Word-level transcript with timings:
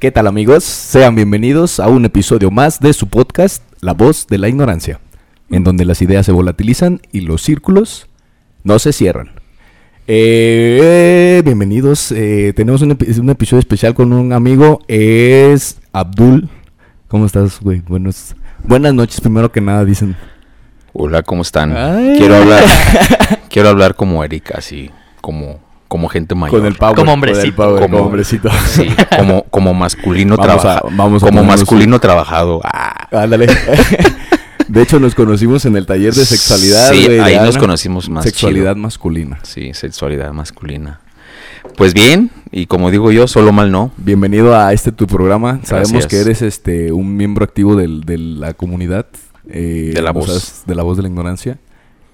¿Qué 0.00 0.10
tal 0.10 0.26
amigos? 0.26 0.64
Sean 0.64 1.14
bienvenidos 1.14 1.78
a 1.78 1.88
un 1.88 2.04
episodio 2.04 2.50
más 2.50 2.80
de 2.80 2.92
su 2.94 3.08
podcast 3.08 3.62
La 3.82 3.92
voz 3.92 4.26
de 4.28 4.38
la 4.38 4.48
ignorancia, 4.48 4.98
en 5.50 5.62
donde 5.62 5.84
las 5.84 6.00
ideas 6.00 6.24
se 6.26 6.32
volatilizan 6.32 7.00
y 7.12 7.20
los 7.20 7.42
círculos 7.42 8.08
no 8.64 8.78
se 8.78 8.92
cierran. 8.94 9.30
Eh, 10.06 11.42
bienvenidos, 11.44 12.12
eh, 12.12 12.52
tenemos 12.56 12.80
un, 12.82 12.92
epi- 12.96 13.18
un 13.18 13.28
episodio 13.30 13.60
especial 13.60 13.94
con 13.94 14.12
un 14.12 14.32
amigo, 14.32 14.80
es 14.88 15.78
Abdul. 15.92 16.48
¿Cómo 17.08 17.26
estás, 17.26 17.60
güey? 17.60 17.80
Buenos, 17.86 18.34
buenas 18.64 18.94
noches, 18.94 19.20
primero 19.20 19.52
que 19.52 19.60
nada, 19.60 19.84
dicen. 19.84 20.16
Hola, 20.94 21.22
¿cómo 21.22 21.42
están? 21.42 21.76
Ay. 21.76 22.14
Quiero 22.18 22.36
hablar, 22.36 22.64
quiero 23.50 23.68
hablar 23.68 23.94
como 23.94 24.24
Erika, 24.24 24.54
así, 24.58 24.90
como, 25.20 25.60
como 25.90 26.08
gente 26.08 26.36
mayor. 26.36 26.60
Con 26.60 26.66
el 26.68 26.76
power. 26.76 26.94
Como 26.94 27.12
hombrecito. 27.12 27.56
power, 27.56 27.82
Como- 27.82 27.96
como 27.96 28.06
hombrecito. 28.06 28.48
Sí, 28.68 28.86
como, 29.18 29.42
como 29.50 29.74
masculino 29.74 30.38
trabajado. 30.38 30.88
vamos 30.92 31.20
como 31.20 31.42
masculino 31.42 31.98
trabajado. 31.98 32.60
Ah, 32.64 33.08
Ándale. 33.10 33.48
De 34.68 34.82
hecho, 34.82 35.00
nos 35.00 35.16
conocimos 35.16 35.64
en 35.64 35.74
el 35.76 35.84
taller 35.84 36.14
de 36.14 36.24
sexualidad. 36.24 36.92
Sí, 36.92 37.08
de 37.08 37.20
ahí 37.20 37.36
nos 37.40 37.58
conocimos 37.58 38.08
más 38.08 38.22
Sexualidad 38.24 38.74
chido. 38.74 38.82
masculina. 38.82 39.40
Sí, 39.42 39.74
sexualidad 39.74 40.32
masculina. 40.32 41.00
Pues 41.76 41.92
bien, 41.92 42.30
y 42.52 42.66
como 42.66 42.92
digo 42.92 43.10
yo, 43.10 43.26
solo 43.26 43.50
mal 43.52 43.72
no. 43.72 43.90
Bienvenido 43.96 44.56
a 44.56 44.72
este 44.72 44.92
tu 44.92 45.08
programa. 45.08 45.58
Sabemos 45.64 46.06
que 46.06 46.20
eres 46.20 46.40
este 46.42 46.92
un 46.92 47.16
miembro 47.16 47.44
activo 47.44 47.74
del- 47.74 48.02
de 48.02 48.16
la 48.16 48.54
comunidad. 48.54 49.06
eh, 49.48 49.90
De 49.92 50.02
la 50.02 50.12
voz. 50.12 50.62
de 50.66 50.74
la 50.76 50.84
voz 50.84 50.96
de 50.96 51.02
la 51.02 51.08
ignorancia. 51.08 51.58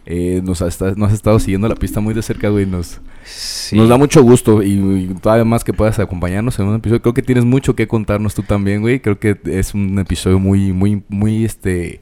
Eh, 0.08 0.40
nos, 0.44 0.62
has, 0.62 0.80
nos 0.96 1.08
has 1.08 1.14
estado 1.14 1.38
siguiendo 1.40 1.66
la 1.68 1.74
pista 1.74 1.98
muy 2.00 2.14
de 2.14 2.22
cerca, 2.22 2.48
güey. 2.48 2.64
Nos, 2.64 3.00
Sí. 3.24 3.76
nos 3.76 3.88
da 3.88 3.96
mucho 3.96 4.22
gusto 4.22 4.62
y, 4.62 4.74
y 4.74 5.14
todavía 5.20 5.44
más 5.44 5.64
que 5.64 5.72
puedas 5.72 5.98
acompañarnos 5.98 6.56
en 6.60 6.66
un 6.66 6.76
episodio. 6.76 7.02
Creo 7.02 7.12
que 7.14 7.22
tienes 7.22 7.44
mucho 7.44 7.74
que 7.74 7.88
contarnos 7.88 8.34
tú 8.34 8.42
también, 8.44 8.82
güey. 8.82 9.00
Creo 9.00 9.18
que 9.18 9.36
es 9.46 9.74
un 9.74 9.98
episodio 9.98 10.38
muy, 10.38 10.72
muy, 10.72 11.02
muy, 11.08 11.44
este, 11.44 12.00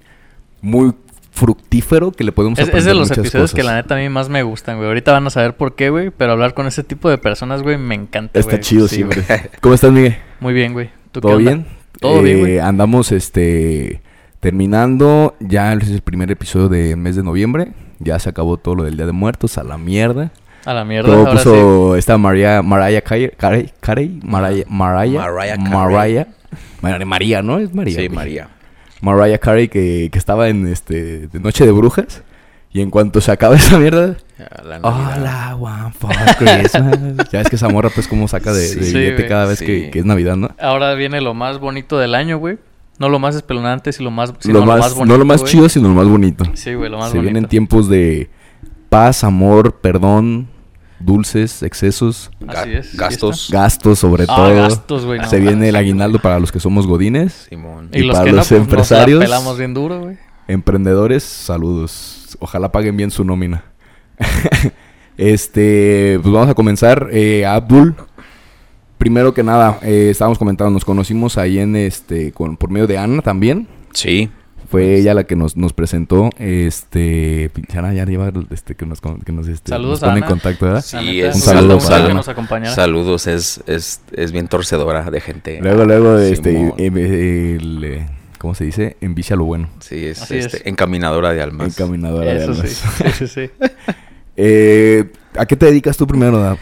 muy 0.61 0.93
fructífero 1.33 2.13
que 2.13 2.23
le 2.25 2.31
podemos 2.33 2.59
Es, 2.59 2.65
es 2.65 2.69
aprender 2.69 2.93
de 2.95 2.99
los 3.01 3.11
episodios 3.11 3.53
que 3.55 3.63
la 3.63 3.75
neta 3.75 3.95
a 3.97 3.99
mí 3.99 4.09
más 4.11 4.29
me 4.29 4.43
gustan, 4.43 4.77
güey. 4.77 4.87
Ahorita 4.89 5.13
van 5.13 5.27
a 5.27 5.31
saber 5.31 5.57
por 5.57 5.75
qué, 5.75 5.89
güey. 5.89 6.11
Pero 6.11 6.33
hablar 6.33 6.53
con 6.53 6.67
ese 6.67 6.85
tipo 6.85 7.09
de 7.09 7.17
personas, 7.19 7.63
güey, 7.63 7.79
me 7.79 7.95
encanta, 7.95 8.39
Está 8.39 8.53
güey. 8.53 8.63
chido 8.63 8.87
Sí, 8.87 8.97
siempre. 8.97 9.23
güey. 9.27 9.41
¿Cómo 9.63 9.75
estás, 9.75 9.91
Miguel? 9.93 10.17
Muy 10.41 10.53
bien, 10.53 10.75
güey. 10.75 10.91
¿Tú 11.11 11.21
qué 11.21 11.29
¿Todo 11.29 11.37
bien? 11.39 11.67
Todo 12.01 12.21
bien, 12.23 12.41
güey. 12.41 12.53
Eh, 12.57 12.61
Andamos 12.61 13.13
este 13.13 14.03
terminando. 14.45 15.35
Ya 15.41 15.73
es 15.73 15.89
el 15.91 16.03
primer 16.03 16.31
episodio 16.31 16.69
del 16.69 16.97
mes 16.99 17.17
de 17.17 17.23
noviembre. 17.23 17.73
Ya 17.99 18.19
se 18.19 18.29
acabó 18.29 18.59
todo 18.59 18.75
lo 18.75 18.85
del 18.85 18.97
Día 18.97 19.07
de 19.07 19.13
Muertos. 19.13 19.57
A 19.57 19.65
la 19.65 19.79
mierda. 19.79 20.31
A 20.67 20.75
la 20.75 20.85
mierda, 20.85 21.09
Todo 21.09 21.27
ahora 21.27 21.39
sí. 21.41 21.49
puso 21.49 21.97
esta 21.97 22.17
María, 22.19 22.63
Mariah 22.63 23.01
Carey, 23.03 23.31
Carey, 23.37 23.71
Carey, 23.81 24.21
Mariah, 24.23 24.65
Mariah, 24.69 25.21
Mariah 25.21 25.57
Carey. 25.57 25.71
Mariah, 25.71 26.27
Mar- 26.81 27.05
María, 27.07 27.43
¿no? 27.43 27.59
Es 27.59 27.75
María. 27.75 27.95
Sí, 27.99 28.07
güey. 28.07 28.17
María. 28.17 28.49
Mariah 29.01 29.39
Carey 29.39 29.69
que, 29.69 30.09
que 30.13 30.19
estaba 30.19 30.49
en 30.49 30.67
este 30.67 31.27
de 31.29 31.41
Noche 31.41 31.65
de 31.67 31.73
Brujas. 31.73 32.23
Y 32.73 32.81
en 32.81 32.91
cuanto 32.91 33.21
se 33.21 33.31
acaba 33.31 33.55
esa 33.57 33.79
mierda, 33.79 34.17
la. 34.65 34.79
Hola, 34.83 35.57
one 35.59 35.93
for 35.93 36.11
Christmas. 36.39 36.99
ya 37.31 37.39
ves 37.39 37.49
que 37.49 37.57
esa 37.57 37.69
morra, 37.69 37.89
pues, 37.95 38.09
como 38.09 38.27
saca 38.29 38.53
de, 38.53 38.61
de 38.63 38.67
Sí, 38.85 38.95
billete 38.95 39.27
cada 39.27 39.47
vez 39.47 39.59
Sí. 39.61 39.67
que, 39.67 39.91
que 39.91 39.99
es 40.01 40.05
Navidad, 40.05 40.37
¿no? 40.37 40.51
Ahora 40.61 40.93
viene 40.95 41.21
lo 41.21 41.35
más 41.35 41.61
bonito 41.61 41.99
del 41.99 42.15
año, 42.15 42.39
güey. 42.39 42.59
No 42.99 43.09
lo 43.09 43.19
más 43.19 43.35
espeluznante, 43.35 43.93
sino 43.93 44.05
lo 44.05 44.11
más, 44.13 44.33
sino 44.39 44.55
lo 44.55 44.61
lo 44.61 44.67
más, 44.67 44.79
más 44.81 44.95
bonito. 44.95 45.13
no 45.13 45.19
lo 45.19 45.25
más 45.25 45.41
güey. 45.41 45.53
chido, 45.53 45.69
sino 45.69 45.89
lo 45.89 45.95
más 45.95 46.07
bonito. 46.09 46.45
Sí, 46.55 46.75
güey, 46.75 46.89
lo 46.91 46.99
más 46.99 47.11
Se 47.11 47.17
bonito. 47.17 47.33
vienen 47.33 47.49
tiempos 47.49 47.89
de 47.89 48.31
paz, 48.89 49.25
amor, 49.25 49.77
perdón, 49.81 50.49
dulces, 51.01 51.63
excesos, 51.65 52.31
Ga- 52.41 52.53
Así 52.63 52.73
es, 52.73 52.97
gastos. 52.97 53.49
gastos 53.53 53.99
sobre 53.99 54.25
Ah, 54.25 54.37
todo. 54.37 54.55
gastos, 54.55 55.05
güey. 55.05 55.19
no 55.19 55.29
Se 55.29 55.41
viene 55.41 55.69
el 55.71 55.77
aguinaldo 55.77 56.21
para 56.21 56.39
los 56.39 56.53
que 56.53 56.61
somos 56.61 56.87
godines. 56.87 57.47
Simón. 57.49 57.89
y 57.93 57.99
Y, 57.99 58.03
los 58.05 58.15
para 58.17 58.25
que 58.27 58.33
los 58.33 58.51
no, 58.51 58.57
pues, 58.59 58.69
empresarios- 58.69 59.21
Nos 59.21 59.29
la 59.29 59.37
pelamos 59.37 59.59
bien 59.59 59.75
duro, 59.75 60.01
güey. 60.01 60.17
Emprendedores, 60.47 61.25
saludos. 61.25 62.37
Ojalá 62.39 62.71
paguen 62.71 62.97
bien 62.97 63.11
su 63.11 63.25
nómina. 63.25 63.65
este, 65.17 66.19
pues 66.23 66.33
vamos 66.33 66.49
a 66.49 66.55
comenzar. 66.55 67.09
Eh, 67.13 67.45
Abdul, 67.47 67.95
primero 68.99 69.35
que 69.35 69.43
nada, 69.43 69.79
eh, 69.83 70.09
estábamos 70.11 70.39
comentando, 70.39 70.71
nos 70.71 70.85
conocimos 70.85 71.39
ahí 71.39 71.59
en 71.59 71.77
este, 71.77 72.33
con, 72.33 72.57
por 72.57 72.71
medio 72.71 72.87
de 72.87 72.99
Ana 72.99 73.23
también. 73.23 73.67
Sí. 73.93 74.31
Fue 74.71 74.97
ella 74.97 75.15
la 75.15 75.25
que 75.25 75.37
nos, 75.37 75.57
nos 75.57 75.73
presentó. 75.73 76.31
Este, 76.39 77.51
pinche 77.55 77.79
Ana 77.79 77.93
ya 77.93 78.05
lleva 78.07 78.33
este, 78.51 78.75
que 78.75 78.87
nos, 78.87 79.01
que 79.01 79.31
nos, 79.33 79.47
este, 79.47 79.69
Saludos 79.71 80.01
nos 80.01 80.11
pone 80.11 80.21
a 80.21 80.25
en 80.25 80.31
contacto, 80.31 80.65
¿verdad? 80.67 80.83
Sí, 80.85 81.21
es- 81.21 81.35
un 81.37 81.41
saludo 81.43 81.75
mucho 81.79 82.07
que 82.09 82.15
nos 82.15 82.29
acompañara. 82.29 82.75
Saludos, 82.75 83.27
es, 83.27 83.63
es, 83.67 84.01
es 84.13 84.33
bien 84.33 84.49
torcedora 84.49 85.09
de 85.11 85.21
gente. 85.21 85.61
Luego, 85.61 85.85
luego, 85.85 86.19
este, 86.19 86.53
Simón. 86.53 86.75
em- 86.79 86.97
el, 86.97 87.85
eh, 87.85 88.07
¿cómo 88.39 88.55
se 88.57 88.65
dice? 88.65 88.97
Envicia 89.01 89.37
lo 89.37 89.45
bueno. 89.45 89.69
Sí, 89.81 90.07
es, 90.07 90.23
este, 90.31 90.39
es. 90.39 90.67
encaminadora 90.67 91.33
de 91.33 91.43
almas. 91.43 91.69
Encaminadora 91.69 92.33
de 92.35 92.43
Eso 92.43 92.53
almas. 92.53 92.69
Sí, 92.97 93.05
sí, 93.19 93.29
sí. 93.29 93.51
Eh, 94.37 95.13
¿A 95.39 95.47
qué 95.47 95.55
te 95.55 95.67
dedicas 95.67 95.97
tú 95.97 96.09
primero, 96.09 96.39
Dab? 96.41 96.59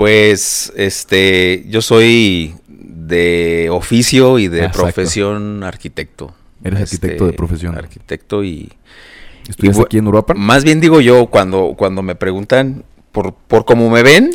Pues, 0.00 0.72
este, 0.76 1.66
yo 1.68 1.82
soy 1.82 2.54
de 2.66 3.68
oficio 3.70 4.38
y 4.38 4.48
de 4.48 4.60
Exacto. 4.60 4.80
profesión 4.80 5.62
arquitecto. 5.62 6.32
Eres 6.64 6.80
Este, 6.84 6.96
arquitecto 6.96 7.26
de 7.26 7.32
profesión. 7.34 7.76
Arquitecto 7.76 8.42
y... 8.42 8.72
¿Estudias 9.46 9.78
aquí 9.78 9.98
en 9.98 10.06
Europa? 10.06 10.32
Más 10.32 10.64
bien 10.64 10.80
digo 10.80 11.02
yo, 11.02 11.26
cuando, 11.26 11.74
cuando 11.76 12.00
me 12.00 12.14
preguntan 12.14 12.82
por, 13.12 13.34
por 13.34 13.66
cómo 13.66 13.90
me 13.90 14.02
ven, 14.02 14.30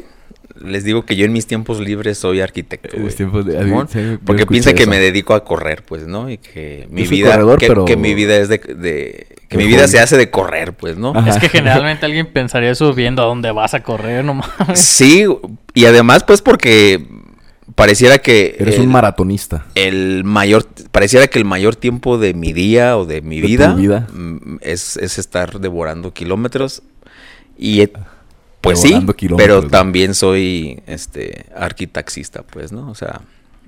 les 0.63 0.83
digo 0.83 1.05
que 1.05 1.15
yo 1.15 1.25
en 1.25 1.33
mis 1.33 1.47
tiempos 1.47 1.79
libres 1.79 2.17
soy 2.17 2.39
arquitecto. 2.41 2.95
En 2.95 3.03
mis 3.05 3.15
tiempos 3.15 3.45
de- 3.45 3.53
sí, 3.89 4.17
porque 4.25 4.45
piensa 4.45 4.73
que 4.73 4.85
me 4.87 4.99
dedico 4.99 5.33
a 5.33 5.43
correr, 5.43 5.83
pues, 5.83 6.07
¿no? 6.07 6.29
Y 6.29 6.37
que 6.37 6.87
mi 6.89 7.03
vida... 7.07 7.31
corredor, 7.31 7.59
que, 7.59 7.67
pero- 7.67 7.85
que 7.85 7.97
mi 7.97 8.13
vida 8.13 8.35
es 8.37 8.47
de... 8.49 8.57
de- 8.59 9.27
que 9.49 9.57
mi 9.57 9.67
vida 9.67 9.87
se 9.87 9.99
hace 9.99 10.17
de 10.17 10.29
correr, 10.31 10.73
pues, 10.73 10.97
¿no? 10.97 11.13
Ajá. 11.15 11.29
Es 11.29 11.37
que 11.37 11.49
generalmente 11.49 12.05
alguien 12.05 12.25
pensaría 12.31 12.71
eso 12.71 12.93
viendo 12.93 13.21
a 13.21 13.25
dónde 13.25 13.51
vas 13.51 13.73
a 13.73 13.83
correr, 13.83 14.23
no 14.25 14.33
mames. 14.35 14.79
Sí, 14.79 15.25
y 15.73 15.85
además, 15.85 16.23
pues, 16.23 16.41
porque 16.41 17.05
pareciera 17.75 18.17
que... 18.19 18.55
Eres 18.59 18.75
el- 18.75 18.81
un 18.81 18.91
maratonista. 18.91 19.65
el 19.75 20.23
mayor, 20.23 20.65
pareciera 20.91 21.27
que 21.27 21.37
el 21.37 21.45
mayor 21.45 21.75
tiempo 21.75 22.17
de 22.17 22.33
mi 22.33 22.53
día 22.53 22.97
o 22.97 23.05
de 23.05 23.21
mi 23.21 23.41
De 23.41 23.47
vida, 23.47 23.73
vida. 23.75 24.07
mm, 24.13 24.57
Es, 24.61 24.97
es 24.97 25.19
estar 25.19 25.59
devorando 25.59 26.11
kilómetros. 26.13 26.81
Y 27.57 27.81
pues 28.65 28.81
sí, 28.81 29.05
pero 29.37 29.61
¿no? 29.61 29.67
también 29.69 30.13
soy 30.13 30.81
este 30.87 31.45
arquitaxista, 31.55 32.43
pues, 32.43 32.71
¿no? 32.71 32.89
O 32.89 32.95
sea, 32.95 33.21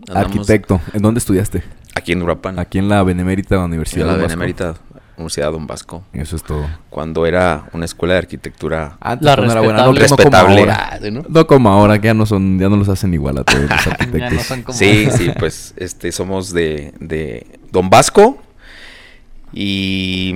andamos 0.08 0.26
Arquitecto. 0.32 0.82
¿En 0.94 1.02
dónde 1.02 1.20
estudiaste? 1.20 1.64
Aquí 1.96 2.12
en 2.12 2.22
Uruapan, 2.22 2.60
Aquí 2.60 2.78
en 2.78 2.90
la 2.90 3.02
Benemérita 3.04 3.56
en 3.56 3.62
Universidad. 3.62 4.06
la 4.08 4.12
Don. 4.14 4.22
Benemérita 4.24 4.76
Universidad 5.18 5.52
Don 5.52 5.66
Vasco, 5.66 6.04
Eso 6.14 6.36
es 6.36 6.44
todo. 6.44 6.68
cuando 6.92 7.26
era 7.26 7.64
una 7.74 7.86
escuela 7.86 8.14
de 8.14 8.20
arquitectura 8.20 8.98
Antes 9.02 9.26
La 9.26 9.34
era 9.34 9.62
buena, 9.62 9.84
no, 9.86 9.92
respetable. 9.94 9.96
no 9.96 9.96
como 9.96 10.18
respetable. 10.18 10.60
ahora. 10.60 10.90
Ah, 10.92 11.00
¿no? 11.12 11.26
No 11.28 11.48
como 11.48 11.70
ahora, 11.72 12.00
que 12.00 12.06
ya 12.06 12.14
no 12.14 12.26
son, 12.28 12.60
ya 12.60 12.70
no 12.70 12.78
los 12.78 12.88
hacen 12.90 13.14
igual 13.16 13.40
a 13.40 13.44
todos 13.44 13.62
los 13.70 13.70
Ya 13.86 13.92
arquitectos. 13.92 14.34
no 14.34 14.40
son 14.44 14.62
como... 14.62 14.78
Sí, 14.78 15.08
sí, 15.12 15.32
pues 15.40 15.74
este 15.78 16.12
somos 16.12 16.54
de, 16.54 16.94
de 17.00 17.48
Don 17.72 17.90
Vasco 17.90 18.38
y 19.54 20.36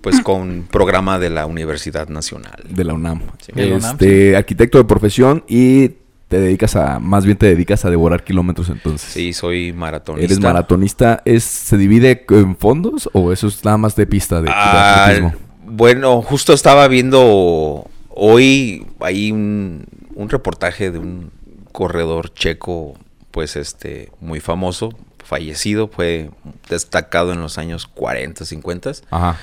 pues 0.00 0.20
con 0.20 0.66
programa 0.70 1.18
de 1.18 1.30
la 1.30 1.46
Universidad 1.46 2.08
Nacional. 2.08 2.62
De 2.68 2.84
la 2.84 2.94
UNAM. 2.94 3.22
Sí. 3.40 3.52
Este, 3.54 4.36
arquitecto 4.36 4.78
de 4.78 4.84
profesión 4.84 5.44
y 5.48 5.90
te 6.28 6.38
dedicas 6.40 6.76
a, 6.76 7.00
más 7.00 7.24
bien 7.24 7.36
te 7.36 7.46
dedicas 7.46 7.84
a 7.84 7.90
devorar 7.90 8.22
kilómetros 8.24 8.68
entonces. 8.68 9.10
Sí, 9.10 9.32
soy 9.32 9.72
maratonista. 9.72 10.24
¿Eres 10.24 10.40
maratonista? 10.40 11.22
¿Es, 11.24 11.44
¿Se 11.44 11.76
divide 11.76 12.24
en 12.30 12.56
fondos 12.56 13.10
o 13.12 13.32
eso 13.32 13.48
es 13.48 13.64
nada 13.64 13.76
más 13.78 13.96
de 13.96 14.06
pista 14.06 14.36
de, 14.36 14.42
de 14.42 14.50
Ah, 14.54 15.04
atletismo? 15.06 15.34
bueno, 15.66 16.22
justo 16.22 16.52
estaba 16.52 16.86
viendo 16.88 17.88
hoy 18.10 18.86
ahí 19.00 19.32
un, 19.32 19.84
un 20.14 20.28
reportaje 20.28 20.90
de 20.90 20.98
un 20.98 21.30
corredor 21.72 22.32
checo, 22.32 22.94
pues 23.32 23.56
este, 23.56 24.10
muy 24.20 24.40
famoso, 24.40 24.90
fallecido, 25.24 25.88
fue 25.88 26.30
destacado 26.68 27.32
en 27.32 27.40
los 27.40 27.58
años 27.58 27.86
40, 27.86 28.44
50. 28.44 28.92
Ajá. 29.10 29.36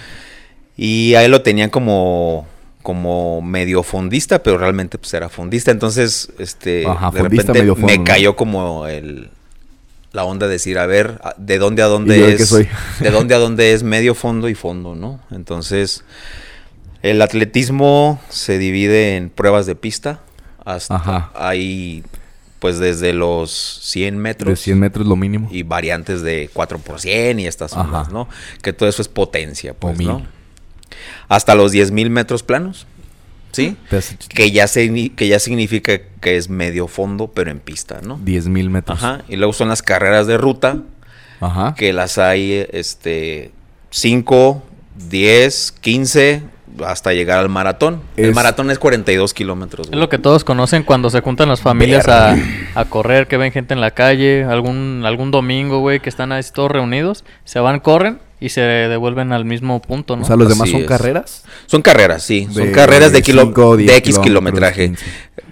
Y 0.78 1.16
a 1.16 1.26
él 1.26 1.32
lo 1.32 1.42
tenían 1.42 1.70
como 1.70 2.48
como 2.84 3.42
medio 3.42 3.84
fondista, 3.84 4.42
pero 4.42 4.58
realmente 4.58 4.98
pues 4.98 5.14
era 5.14 5.28
fondista. 5.28 5.72
Entonces, 5.72 6.32
este, 6.40 6.88
Ajá, 6.88 7.12
de 7.12 7.20
fondista, 7.20 7.52
repente 7.52 7.70
fondo, 7.74 7.86
me 7.88 7.98
¿no? 7.98 8.04
cayó 8.06 8.36
como 8.38 8.88
el 8.88 9.30
la 10.14 10.24
onda 10.24 10.48
de 10.48 10.54
decir, 10.54 10.80
a 10.80 10.86
ver, 10.86 11.20
de 11.38 11.58
dónde 11.58 11.82
a 11.82 11.86
¿Y 11.86 11.90
yo 11.90 11.94
dónde 11.94 12.18
de 12.18 12.34
es, 12.36 12.48
soy? 12.48 12.68
de 13.02 13.12
dónde 13.12 13.36
a 13.36 13.40
dónde 13.40 13.74
es 13.74 13.84
medio 13.84 14.16
fondo 14.16 14.48
y 14.48 14.56
fondo, 14.56 14.96
¿no? 14.96 15.20
Entonces, 15.32 16.06
el 17.02 17.22
atletismo 17.22 18.22
se 18.30 18.58
divide 18.58 19.18
en 19.18 19.30
pruebas 19.30 19.66
de 19.66 19.76
pista, 19.76 20.22
hasta 20.64 20.96
Ajá. 20.96 21.32
hay 21.36 22.04
pues 22.60 22.80
desde 22.80 23.14
los 23.14 23.80
100 23.84 24.18
metros 24.18 24.50
De 24.50 24.56
100 24.56 24.80
metros 24.80 25.06
lo 25.06 25.16
mínimo. 25.16 25.48
y 25.52 25.62
variantes 25.64 26.22
de 26.24 26.50
4 26.54 26.80
por 26.80 27.00
100 27.00 27.40
y 27.42 27.48
estas 27.48 27.74
ondas. 27.74 28.10
¿no? 28.12 28.28
Que 28.64 28.74
todo 28.74 28.90
eso 28.90 29.02
es 29.02 29.08
potencia, 29.10 29.74
pues. 29.74 30.00
¿no? 30.00 30.26
Hasta 31.28 31.56
los 31.56 31.74
10.000 31.74 32.10
metros 32.10 32.44
planos. 32.44 32.88
¿sí? 33.51 33.75
Has 33.92 34.12
hecho 34.12 34.28
Que 34.30 34.51
ya, 34.51 34.68
se, 34.68 35.10
que 35.16 35.28
ya 35.28 35.39
significa 35.39 36.00
que 36.22 36.38
es 36.38 36.50
medio 36.50 36.88
fondo, 36.88 37.28
pero 37.34 37.50
en 37.50 37.60
pista, 37.60 38.01
¿no? 38.04 38.19
10 38.24 38.48
mil 38.50 38.69
metros. 38.69 39.01
Ajá. 39.04 39.22
Y 39.28 39.36
luego 39.38 39.54
son 39.54 39.69
las 39.69 39.81
carreras 39.81 40.28
de 40.28 40.38
ruta, 40.38 40.78
Ajá. 41.42 41.74
que 41.75 41.92
las 41.94 42.18
hay, 42.19 42.68
este, 42.72 43.51
5, 43.89 44.63
10, 45.10 45.72
15, 45.81 46.44
hasta 46.86 47.13
llegar 47.13 47.40
al 47.40 47.50
maratón. 47.50 48.01
El 48.16 48.30
Es- 48.30 48.36
maratón 48.36 48.69
es 48.69 48.78
42 48.78 49.33
kilómetros. 49.33 49.88
Es 49.92 49.95
lo 49.98 50.10
que 50.10 50.19
todos 50.19 50.44
conocen 50.44 50.83
cuando 50.83 51.10
se 51.10 51.22
juntan 51.22 51.50
las 51.50 51.62
familias 51.62 52.07
a, 52.07 52.36
a 52.75 52.86
correr, 52.86 53.28
que 53.28 53.38
ven 53.38 53.51
gente 53.51 53.74
en 53.74 53.81
la 53.81 53.92
calle, 53.92 54.44
algún, 54.44 55.01
algún 55.06 55.31
domingo, 55.31 55.80
güey, 55.80 56.00
que 56.00 56.10
están 56.10 56.31
ahí 56.31 56.44
todos 56.54 56.69
reunidos, 56.69 57.24
se 57.44 57.60
van, 57.60 57.80
corren 57.80 58.19
y 58.39 58.50
se 58.50 58.62
devuelven 58.62 59.31
al 59.31 59.45
mismo 59.45 59.81
punto, 59.81 60.16
¿no? 60.16 60.24
O 60.24 60.25
sea, 60.25 60.36
los 60.36 60.48
demás 60.50 60.63
Así 60.63 60.72
son 60.74 60.81
es. 60.81 60.88
carreras. 60.88 61.44
Son 61.66 61.81
carreras, 61.81 62.24
sí. 62.24 62.48
Son 62.51 62.66
De 62.68 62.72
carreras 62.72 63.12
de, 63.12 63.22
kilo- 63.22 63.44
cinco, 63.44 63.78
de 63.78 63.84
X 63.98 64.19
kilómetros, 64.19 64.24
kilometraje. 64.24 64.88
15. 64.89 65.06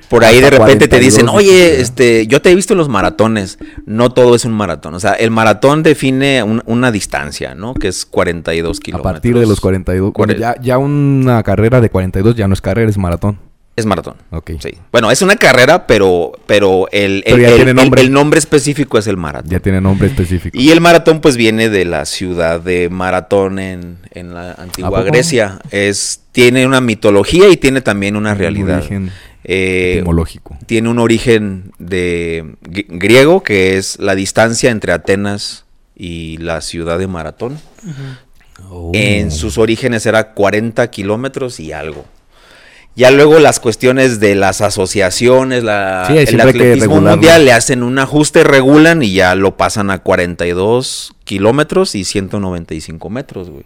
Por 0.10 0.24
ahí 0.24 0.40
de 0.40 0.52
repente 0.52 0.88
te 0.88 0.98
42 0.98 1.02
dicen, 1.02 1.30
oye, 1.30 1.82
este, 1.82 2.28
yo 2.28 2.40
te 2.40 2.52
he 2.52 2.56
visto 2.56 2.74
en 2.74 2.78
los 2.78 2.90
maratones. 2.90 3.58
No 3.88 4.12
todo 4.12 4.36
es 4.36 4.46
un 4.46 4.54
maratón. 4.54 4.94
O 4.94 5.00
sea, 5.00 5.14
el 5.14 5.32
maratón 5.32 5.82
define 5.82 6.44
un- 6.44 6.62
una 6.68 6.92
distancia, 6.92 7.56
¿no? 7.56 7.74
Que 7.74 7.88
es 7.88 8.06
42 8.06 8.78
A 8.78 8.82
kilómetros. 8.82 9.14
partir 9.14 9.38
de 9.40 9.48
los 9.48 9.60
42. 9.60 10.14
Bueno, 10.14 10.34
Cuare- 10.34 10.40
ya, 10.40 10.56
ya 10.62 10.78
una 10.78 11.42
carrera 11.42 11.82
de 11.82 11.90
42 11.90 12.36
ya 12.36 12.48
no 12.48 12.54
es 12.54 12.62
carrera, 12.62 12.88
es 12.90 13.00
maratón. 13.00 13.40
Es 13.76 13.86
maratón. 13.86 14.16
Ok. 14.32 14.52
Sí. 14.62 14.70
Bueno, 14.92 15.12
es 15.12 15.22
una 15.22 15.36
carrera, 15.36 15.86
pero, 15.86 16.32
pero 16.48 16.88
el, 16.94 17.24
Pero 17.26 17.36
el- 17.56 17.68
el- 17.68 17.76
nombre. 17.76 18.02
el 18.02 18.12
nombre 18.12 18.40
específico 18.40 18.98
es 18.98 19.08
el 19.08 19.18
maratón. 19.18 19.52
Ya 19.52 19.60
tiene 19.60 19.82
nombre 19.82 20.08
específico. 20.08 20.58
Y 20.58 20.70
el 20.72 20.80
maratón 20.80 21.20
pues 21.20 21.36
viene 21.36 21.70
de 21.70 21.84
la 21.84 22.06
ciudad 22.06 22.62
de 22.62 22.88
Maratón 22.90 23.60
en, 23.60 23.98
en 24.12 24.34
la 24.34 24.52
¿A 24.54 24.62
antigua? 24.64 25.04
Grecia. 25.04 25.60
Es, 25.72 26.22
tiene 26.32 26.66
una 26.66 26.80
mitología 26.80 27.50
y 27.50 27.58
tiene 27.58 27.82
también 27.82 28.16
una 28.16 28.32
Un 28.32 28.38
realidad. 28.38 28.78
origen 28.78 29.12
Eh, 29.44 29.96
etimológico. 29.98 30.58
tiene 30.68 30.88
un 30.90 31.00
origen 31.00 31.72
de 31.78 32.56
gr- 32.64 32.86
griego 32.88 33.44
que 33.44 33.76
es 33.78 34.00
la 34.00 34.16
distancia 34.16 34.72
entre 34.72 34.94
Atenas 34.94 35.66
y 35.98 36.38
la 36.38 36.62
ciudad 36.62 36.98
de 36.98 37.08
Maratón. 37.08 37.60
Oh. 38.70 38.92
En 38.94 39.32
sus 39.32 39.58
orígenes 39.58 40.06
era 40.06 40.34
40 40.34 40.90
kilómetros 40.90 41.60
y 41.60 41.74
algo. 41.74 42.06
Ya 42.98 43.12
luego 43.12 43.40
las 43.40 43.60
cuestiones 43.60 44.22
de 44.22 44.36
las 44.36 44.62
asociaciones, 44.62 45.64
la, 45.64 46.06
Sí, 46.08 46.18
el 46.18 46.40
atletismo 46.40 47.02
mundial 47.02 47.44
le 47.44 47.52
hacen 47.52 47.84
un 47.84 48.00
ajuste, 48.00 48.44
regulan 48.46 49.04
y 49.04 49.12
ya 49.14 49.36
lo 49.36 49.58
pasan 49.58 49.92
a 49.92 50.00
42 50.00 51.14
kilómetros 51.26 51.94
y 51.96 52.06
195 52.06 53.10
metros, 53.10 53.50
güey. 53.50 53.66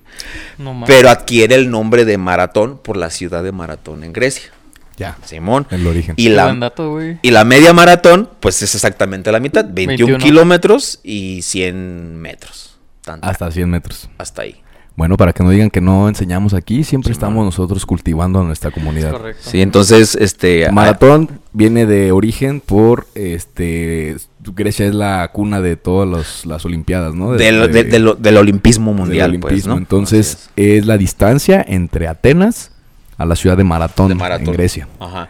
No. 0.57 0.83
Pero 0.87 1.09
adquiere 1.09 1.55
el 1.55 1.69
nombre 1.69 2.05
de 2.05 2.17
Maratón 2.17 2.79
por 2.79 2.97
la 2.97 3.11
ciudad 3.11 3.43
de 3.43 3.51
Maratón 3.51 4.03
en 4.03 4.13
Grecia, 4.13 4.49
Ya. 4.97 5.15
Simón. 5.25 5.67
El 5.69 5.85
origen. 5.85 6.15
Y 6.17 6.29
la, 6.29 6.51
dato, 6.55 6.89
güey. 6.91 7.19
y 7.21 7.29
la 7.31 7.43
media 7.43 7.71
maratón, 7.73 8.29
pues 8.39 8.61
es 8.63 8.73
exactamente 8.73 9.31
la 9.31 9.39
mitad, 9.39 9.63
21, 9.63 9.87
21. 10.13 10.17
kilómetros 10.17 10.99
y 11.03 11.43
100 11.43 12.17
metros. 12.19 12.77
Tanto, 13.03 13.27
Hasta 13.27 13.51
100 13.51 13.69
metros. 13.69 14.09
hasta 14.17 14.41
ahí. 14.41 14.61
Bueno, 14.99 15.15
para 15.15 15.31
que 15.31 15.41
no 15.43 15.49
digan 15.49 15.69
que 15.69 15.79
no 15.79 16.09
enseñamos 16.09 16.53
aquí, 16.53 16.83
siempre 16.83 17.13
estamos 17.13 17.45
nosotros 17.45 17.85
cultivando 17.85 18.41
a 18.41 18.43
nuestra 18.43 18.69
comunidad. 18.69 19.11
Correcto. 19.13 19.41
Sí, 19.49 19.61
entonces, 19.61 20.13
este... 20.19 20.69
Maratón 20.73 21.29
viene 21.53 21.85
de 21.85 22.11
origen 22.11 22.59
por, 22.59 23.07
este, 23.15 24.17
Grecia 24.43 24.85
es 24.87 24.93
la 24.93 25.29
cuna 25.31 25.61
de 25.61 25.77
todas 25.77 26.05
los- 26.05 26.45
las 26.45 26.65
olimpiadas, 26.65 27.15
¿no? 27.15 27.31
De- 27.31 27.45
del, 27.45 27.71
de- 27.71 27.83
de- 27.85 27.89
del- 27.89 28.15
del 28.19 28.37
olimpismo 28.37 28.91
del 28.91 28.99
mundial, 28.99 29.31
pues, 29.39 29.45
olimpismo. 29.53 29.73
¿no? 29.75 29.77
Entonces, 29.79 30.49
es. 30.57 30.85
la 30.85 30.97
distancia 30.97 31.63
entre 31.65 32.09
Atenas 32.09 32.71
a 33.17 33.25
la 33.25 33.37
ciudad 33.37 33.55
de 33.55 33.63
Maratón, 33.63 34.09
de 34.09 34.15
maratón. 34.15 34.47
en 34.49 34.53
Grecia. 34.53 34.87
Ajá. 34.99 35.29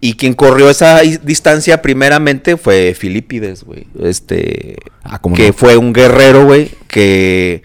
Y 0.00 0.14
quien 0.14 0.34
corrió 0.34 0.70
esa 0.70 1.00
distancia 1.00 1.82
primeramente 1.82 2.56
fue 2.56 2.94
Filipides, 2.96 3.64
güey. 3.64 3.88
Este... 4.02 4.76
Ah, 5.02 5.18
¿cómo 5.18 5.34
que 5.34 5.48
no? 5.48 5.52
fue 5.52 5.76
un 5.76 5.92
guerrero, 5.92 6.44
güey, 6.46 6.70
que 6.86 7.62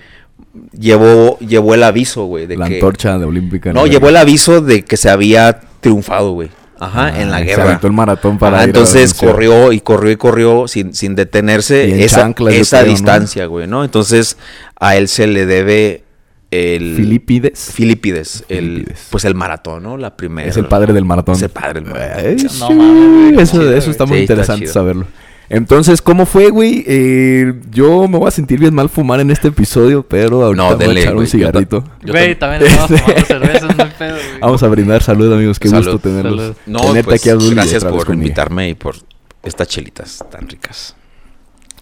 llevó, 0.78 1.38
llevó 1.40 1.74
el 1.74 1.84
aviso, 1.84 2.26
güey, 2.26 2.48
de 2.48 2.58
La 2.58 2.68
que... 2.68 2.76
antorcha 2.76 3.18
de 3.18 3.26
olímpica. 3.26 3.74
No, 3.74 3.86
llevó 3.88 4.10
el 4.10 4.18
aviso 4.18 4.62
de 4.62 4.84
que 4.84 4.98
se 4.98 5.10
había 5.10 5.60
triunfado, 5.82 6.32
güey. 6.34 6.50
Ajá, 6.80 7.06
Ah, 7.08 7.22
en 7.22 7.32
la 7.32 7.38
se 7.40 7.46
guerra. 7.46 7.64
aventó 7.64 7.88
el 7.88 7.94
maratón 7.94 8.38
para 8.38 8.58
Ajá, 8.58 8.64
ir 8.66 8.68
a 8.68 8.72
entonces 8.72 9.04
anunciar. 9.12 9.32
corrió 9.32 9.72
y 9.72 9.80
corrió 9.80 10.12
y 10.12 10.16
corrió 10.18 10.68
sin, 10.68 10.94
sin 10.94 11.16
detenerse 11.16 12.04
esa, 12.04 12.22
chanclas, 12.22 12.54
yo 12.54 12.62
esa 12.62 12.80
creo, 12.82 12.92
distancia, 12.92 13.46
güey, 13.46 13.66
¿no? 13.66 13.84
Entonces 13.86 14.38
a 14.78 14.98
él 14.98 15.08
se 15.08 15.26
le 15.28 15.46
debe 15.46 16.04
el 16.52 16.96
Filipides. 16.98 17.72
Filipides, 17.74 18.44
el 18.50 18.94
pues 19.10 19.24
el 19.24 19.36
maratón, 19.36 19.84
¿no? 19.84 19.96
La 19.98 20.18
primera. 20.18 20.50
Es 20.50 20.58
el 20.58 20.66
padre 20.68 20.92
del 20.94 21.06
maratón. 21.06 21.36
Es 21.36 21.42
el 21.44 21.50
padre 21.50 21.80
del 21.82 21.86
maratón. 21.86 22.26
Ay, 22.26 22.48
No 22.60 22.70
mames, 22.72 23.32
güey, 23.34 23.44
eso, 23.44 23.74
eso 23.74 23.92
está 23.92 24.06
muy 24.06 24.18
Sí, 24.18 24.24
está 24.24 24.34
interesante 24.34 24.62
chido. 24.66 24.74
saberlo. 24.74 25.06
Entonces, 25.50 26.02
¿cómo 26.02 26.26
fue, 26.26 26.50
güey? 26.50 26.84
Eh, 26.88 27.54
yo 27.72 28.08
me 28.08 28.18
voy 28.18 28.28
a 28.28 28.32
sentir 28.32 28.60
bien 28.60 28.74
mal 28.74 28.90
fumar 28.90 29.20
en 29.20 29.30
este 29.32 29.50
episodio, 29.50 30.04
pero 30.08 30.44
ahorita 30.44 30.64
No, 30.64 30.76
voy 30.76 30.84
a 30.86 30.88
dele, 30.88 31.02
echar 31.02 31.16
un 31.16 31.28
cigarrito. 31.28 31.84
Güey, 32.06 32.34
tam- 32.36 32.40
también 32.40 32.64
estaba 32.72 32.88
cerveza, 33.26 33.68
no 33.68 33.90
pedo, 33.98 34.16
güey. 34.16 34.26
Vamos 34.42 34.64
a 34.64 34.68
brindar 34.68 35.04
salud, 35.04 35.32
amigos. 35.34 35.60
Qué 35.60 35.68
Salud. 35.70 35.86
gusto 35.92 36.00
tenerlos. 36.10 36.42
Salud. 36.42 36.56
No, 36.66 36.80
Tenerte 36.82 37.04
pues, 37.04 37.22
aquí 37.22 37.30
a 37.30 37.36
gracias 37.36 37.84
por 37.84 38.06
conmigo. 38.06 38.24
invitarme 38.24 38.70
y 38.70 38.74
por 38.74 38.96
estas 39.44 39.68
chelitas 39.68 40.24
tan 40.32 40.48
ricas. 40.50 40.96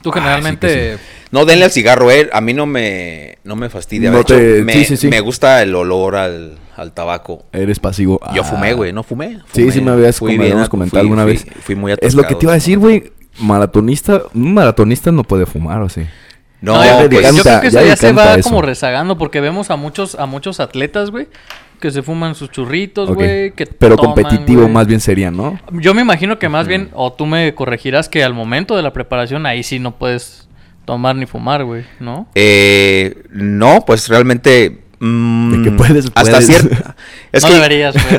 Tú 0.02 0.10
Ah, 0.10 0.14
generalmente... 0.16 0.98
No, 1.32 1.46
denle 1.46 1.64
al 1.66 1.72
cigarro, 1.72 2.12
eh. 2.12 2.30
A 2.34 2.42
mí 2.42 2.54
no 2.54 2.66
me, 2.66 3.38
no 3.46 3.56
me 3.56 3.70
fastidia. 3.70 4.12
No 4.12 4.18
de 4.18 4.22
hecho, 4.24 4.36
te- 4.36 4.64
me, 4.64 4.74
sí, 4.74 4.84
sí, 4.86 4.98
sí. 4.98 5.08
me 5.08 5.22
gusta 5.22 5.64
el 5.64 5.74
olor 5.74 6.16
al, 6.18 6.58
al 6.76 6.92
tabaco. 6.92 7.46
Eres 7.54 7.80
pasivo. 7.80 8.20
Yo 8.36 8.42
Ah. 8.42 8.46
fumé, 8.46 8.74
güey, 8.74 8.92
no 8.92 9.02
fumé. 9.04 9.40
Sí, 9.54 9.62
fumé. 9.62 9.72
sí 9.72 9.82
me 9.82 9.92
habías 9.92 10.20
comentado 10.20 10.90
fui- 10.90 11.00
alguna 11.00 11.24
fui- 11.24 11.32
vez. 11.32 11.46
Fui 11.62 11.76
muy 11.76 11.94
Es 11.94 12.14
lo 12.16 12.24
que 12.24 12.28
atascado. 12.34 12.38
te 12.40 12.46
iba 12.46 12.52
a 12.52 12.56
decir, 12.56 12.78
güey. 12.80 13.13
Maratonista, 13.40 14.24
un 14.34 14.54
maratonista 14.54 15.12
no 15.12 15.24
puede 15.24 15.46
fumar, 15.46 15.82
¿o 15.82 15.90
sí? 15.90 16.02
No, 16.62 16.82
ya 16.84 16.98
creo 16.98 17.10
que- 17.10 17.16
decanta, 17.18 17.38
yo 17.38 17.44
creo 17.44 17.62
que 17.62 17.68
eso 17.68 17.80
ya 17.82 17.86
ya 17.88 17.96
se 17.98 18.12
va 18.14 18.36
eso. 18.36 18.50
como 18.50 18.62
rezagando 18.62 19.18
porque 19.18 19.42
vemos 19.42 19.70
a 19.70 19.76
muchos 19.76 20.16
a 20.16 20.26
muchos 20.26 20.60
atletas, 20.62 21.12
güey, 21.12 21.28
que 21.82 21.92
se 21.92 22.02
fuman 22.04 22.36
sus 22.36 22.52
churritos, 22.52 23.10
güey, 23.14 23.52
que 23.52 23.66
Pero 23.66 23.98
toman, 23.98 24.14
competitivo 24.16 24.62
güey. 24.62 24.74
más 24.74 24.88
bien 24.88 25.02
sería, 25.02 25.30
¿no? 25.30 25.60
Yo 25.74 25.94
me 25.94 26.02
imagino 26.02 26.40
que 26.40 26.48
más 26.48 26.68
bien, 26.68 26.90
o 26.94 27.12
tú 27.12 27.26
me 27.26 27.54
corregirás 27.54 28.08
que 28.08 28.24
al 28.24 28.34
momento 28.34 28.78
de 28.78 28.82
la 28.84 28.94
preparación 28.94 29.46
ahí 29.46 29.62
sí 29.64 29.80
no 29.80 29.98
puedes 29.98 30.48
tomar 30.86 31.16
ni 31.18 31.26
fumar, 31.26 31.66
güey, 31.66 31.84
¿no? 32.00 32.28
Eh, 32.36 33.24
no, 33.32 33.84
pues 33.86 34.08
realmente. 34.08 34.84
mm, 35.00 35.52
De 35.52 35.64
que 35.70 35.76
puedes, 35.76 36.06
hasta 36.16 36.22
puedes. 36.40 36.46
cierta. 36.48 36.96
Es 37.34 37.44
No 37.44 37.50
que, 37.50 37.56
deberías, 37.56 37.94
güey. 37.96 38.18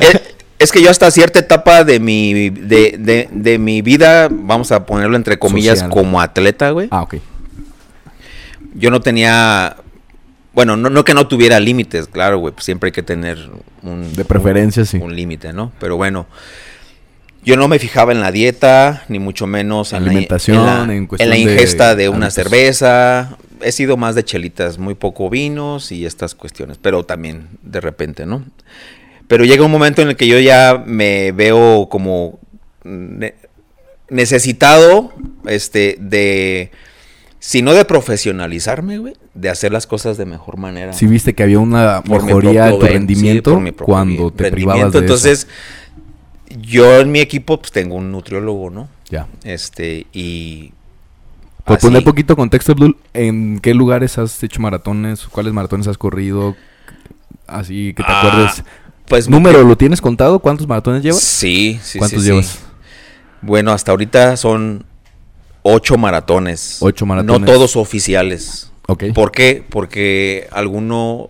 Es, 0.59 0.71
que 0.71 0.81
yo 0.81 0.89
hasta 0.89 1.11
cierta 1.11 1.39
etapa 1.39 1.83
de 1.83 1.99
mi, 1.99 2.49
de, 2.49 2.95
de, 2.97 3.27
de 3.31 3.57
mi 3.59 3.81
vida, 3.81 4.29
vamos 4.31 4.71
a 4.71 4.85
ponerlo 4.85 5.15
entre 5.17 5.37
comillas, 5.37 5.79
Social. 5.79 5.91
como 5.91 6.21
atleta, 6.21 6.69
güey. 6.71 6.87
Ah, 6.91 7.01
ok. 7.03 7.15
Yo 8.73 8.91
no 8.91 9.01
tenía. 9.01 9.77
Bueno, 10.53 10.77
no, 10.77 10.89
no 10.89 11.03
que 11.03 11.13
no 11.13 11.27
tuviera 11.27 11.59
límites, 11.59 12.07
claro, 12.07 12.37
güey. 12.39 12.53
pues 12.53 12.65
siempre 12.65 12.87
hay 12.89 12.91
que 12.93 13.03
tener 13.03 13.37
un. 13.83 14.13
De 14.15 14.23
preferencia, 14.25 14.81
un- 14.83 14.87
sí. 14.87 14.97
Un 14.97 15.15
límite, 15.15 15.53
¿no? 15.53 15.71
Pero 15.79 15.97
bueno. 15.97 16.25
Yo 17.43 17.57
no 17.57 17.67
me 17.67 17.77
fijaba 17.77 18.11
en 18.11 18.21
la 18.21 18.31
dieta, 18.31 19.03
ni 19.07 19.19
mucho 19.19 19.45
menos 19.45 19.93
en 19.93 20.01
Alimentación, 20.03 20.65
la, 20.65 20.81
en 20.81 20.87
la- 20.87 21.23
en 21.23 21.29
la 21.29 21.35
de 21.35 21.41
ingesta 21.41 21.93
de, 21.95 22.09
una 22.09 22.25
hábitos. 22.27 22.33
cerveza. 22.33 23.37
He 23.61 23.71
sido 23.71 23.97
más 23.97 24.15
de 24.15 24.23
chelitas, 24.25 24.79
muy 24.79 24.95
poco 24.95 25.29
vinos 25.29 25.91
y 25.91 26.07
estas 26.07 26.33
cuestiones, 26.33 26.79
pero 26.81 27.03
también 27.05 27.47
de 27.61 27.81
repente, 27.81 28.25
¿no? 28.25 28.43
Pero 29.27 29.43
llega 29.45 29.65
un 29.65 29.71
momento 29.71 30.01
en 30.01 30.09
el 30.09 30.15
que 30.15 30.27
yo 30.27 30.39
ya 30.39 30.83
me 30.85 31.31
veo 31.31 31.87
como 31.89 32.39
ne- 32.83 33.33
necesitado, 34.09 35.11
este, 35.47 35.97
de, 35.99 36.71
si 37.39 37.61
no 37.61 37.73
de 37.73 37.85
profesionalizarme, 37.85 38.99
güey, 38.99 39.15
de 39.33 39.49
hacer 39.49 39.71
las 39.71 39.87
cosas 39.87 40.17
de 40.17 40.25
mejor 40.25 40.57
manera. 40.57 40.93
Sí 40.93 41.07
viste 41.07 41.33
que 41.33 41.43
había 41.43 41.59
una 41.59 42.01
mejoría 42.07 42.69
en 42.69 42.79
tu 42.79 42.85
sí, 42.85 42.91
rendimiento 42.93 43.61
cuando 43.83 44.31
te 44.31 44.51
privabas 44.51 44.93
de 44.93 44.99
Entonces, 44.99 45.47
yo 46.61 46.99
en 46.99 47.11
mi 47.11 47.19
equipo 47.19 47.59
pues 47.59 47.71
tengo 47.71 47.95
un 47.95 48.11
nutriólogo, 48.11 48.69
¿no? 48.69 48.87
Ya. 49.09 49.27
Este, 49.43 50.05
y... 50.13 50.71
Por 51.63 51.77
así- 51.77 51.87
poner 51.87 52.03
poquito 52.03 52.35
contexto, 52.35 52.73
Abdul, 52.73 52.95
¿en 53.15 53.59
qué 53.59 53.73
lugares 53.73 54.19
has 54.19 54.41
hecho 54.43 54.61
maratones? 54.61 55.25
¿Cuáles 55.25 55.51
maratones 55.51 55.87
has 55.87 55.97
corrido? 55.97 56.55
Así 57.47 57.93
que 57.95 58.03
te 58.03 58.11
Ah, 58.11 58.19
acuerdes. 58.21 58.63
Pues 59.07 59.29
¿Número 59.29 59.63
lo 59.63 59.77
tienes 59.77 60.01
contado? 60.01 60.39
¿Cuántos 60.39 60.67
maratones 60.67 61.03
llevas? 61.03 61.21
Sí, 61.21 61.79
sí, 61.83 61.99
¿Cuántos 61.99 62.21
sí, 62.21 62.25
sí. 62.25 62.31
llevas? 62.31 62.59
Bueno, 63.41 63.71
hasta 63.71 63.91
ahorita 63.91 64.37
son 64.37 64.85
ocho 65.61 65.97
maratones. 65.97 66.77
Ocho 66.79 67.05
maratones. 67.05 67.41
No 67.41 67.45
todos 67.45 67.75
oficiales. 67.75 68.71
Ok. 68.87 69.05
¿Por 69.13 69.31
qué? 69.31 69.63
Porque 69.67 70.47
alguno 70.51 71.29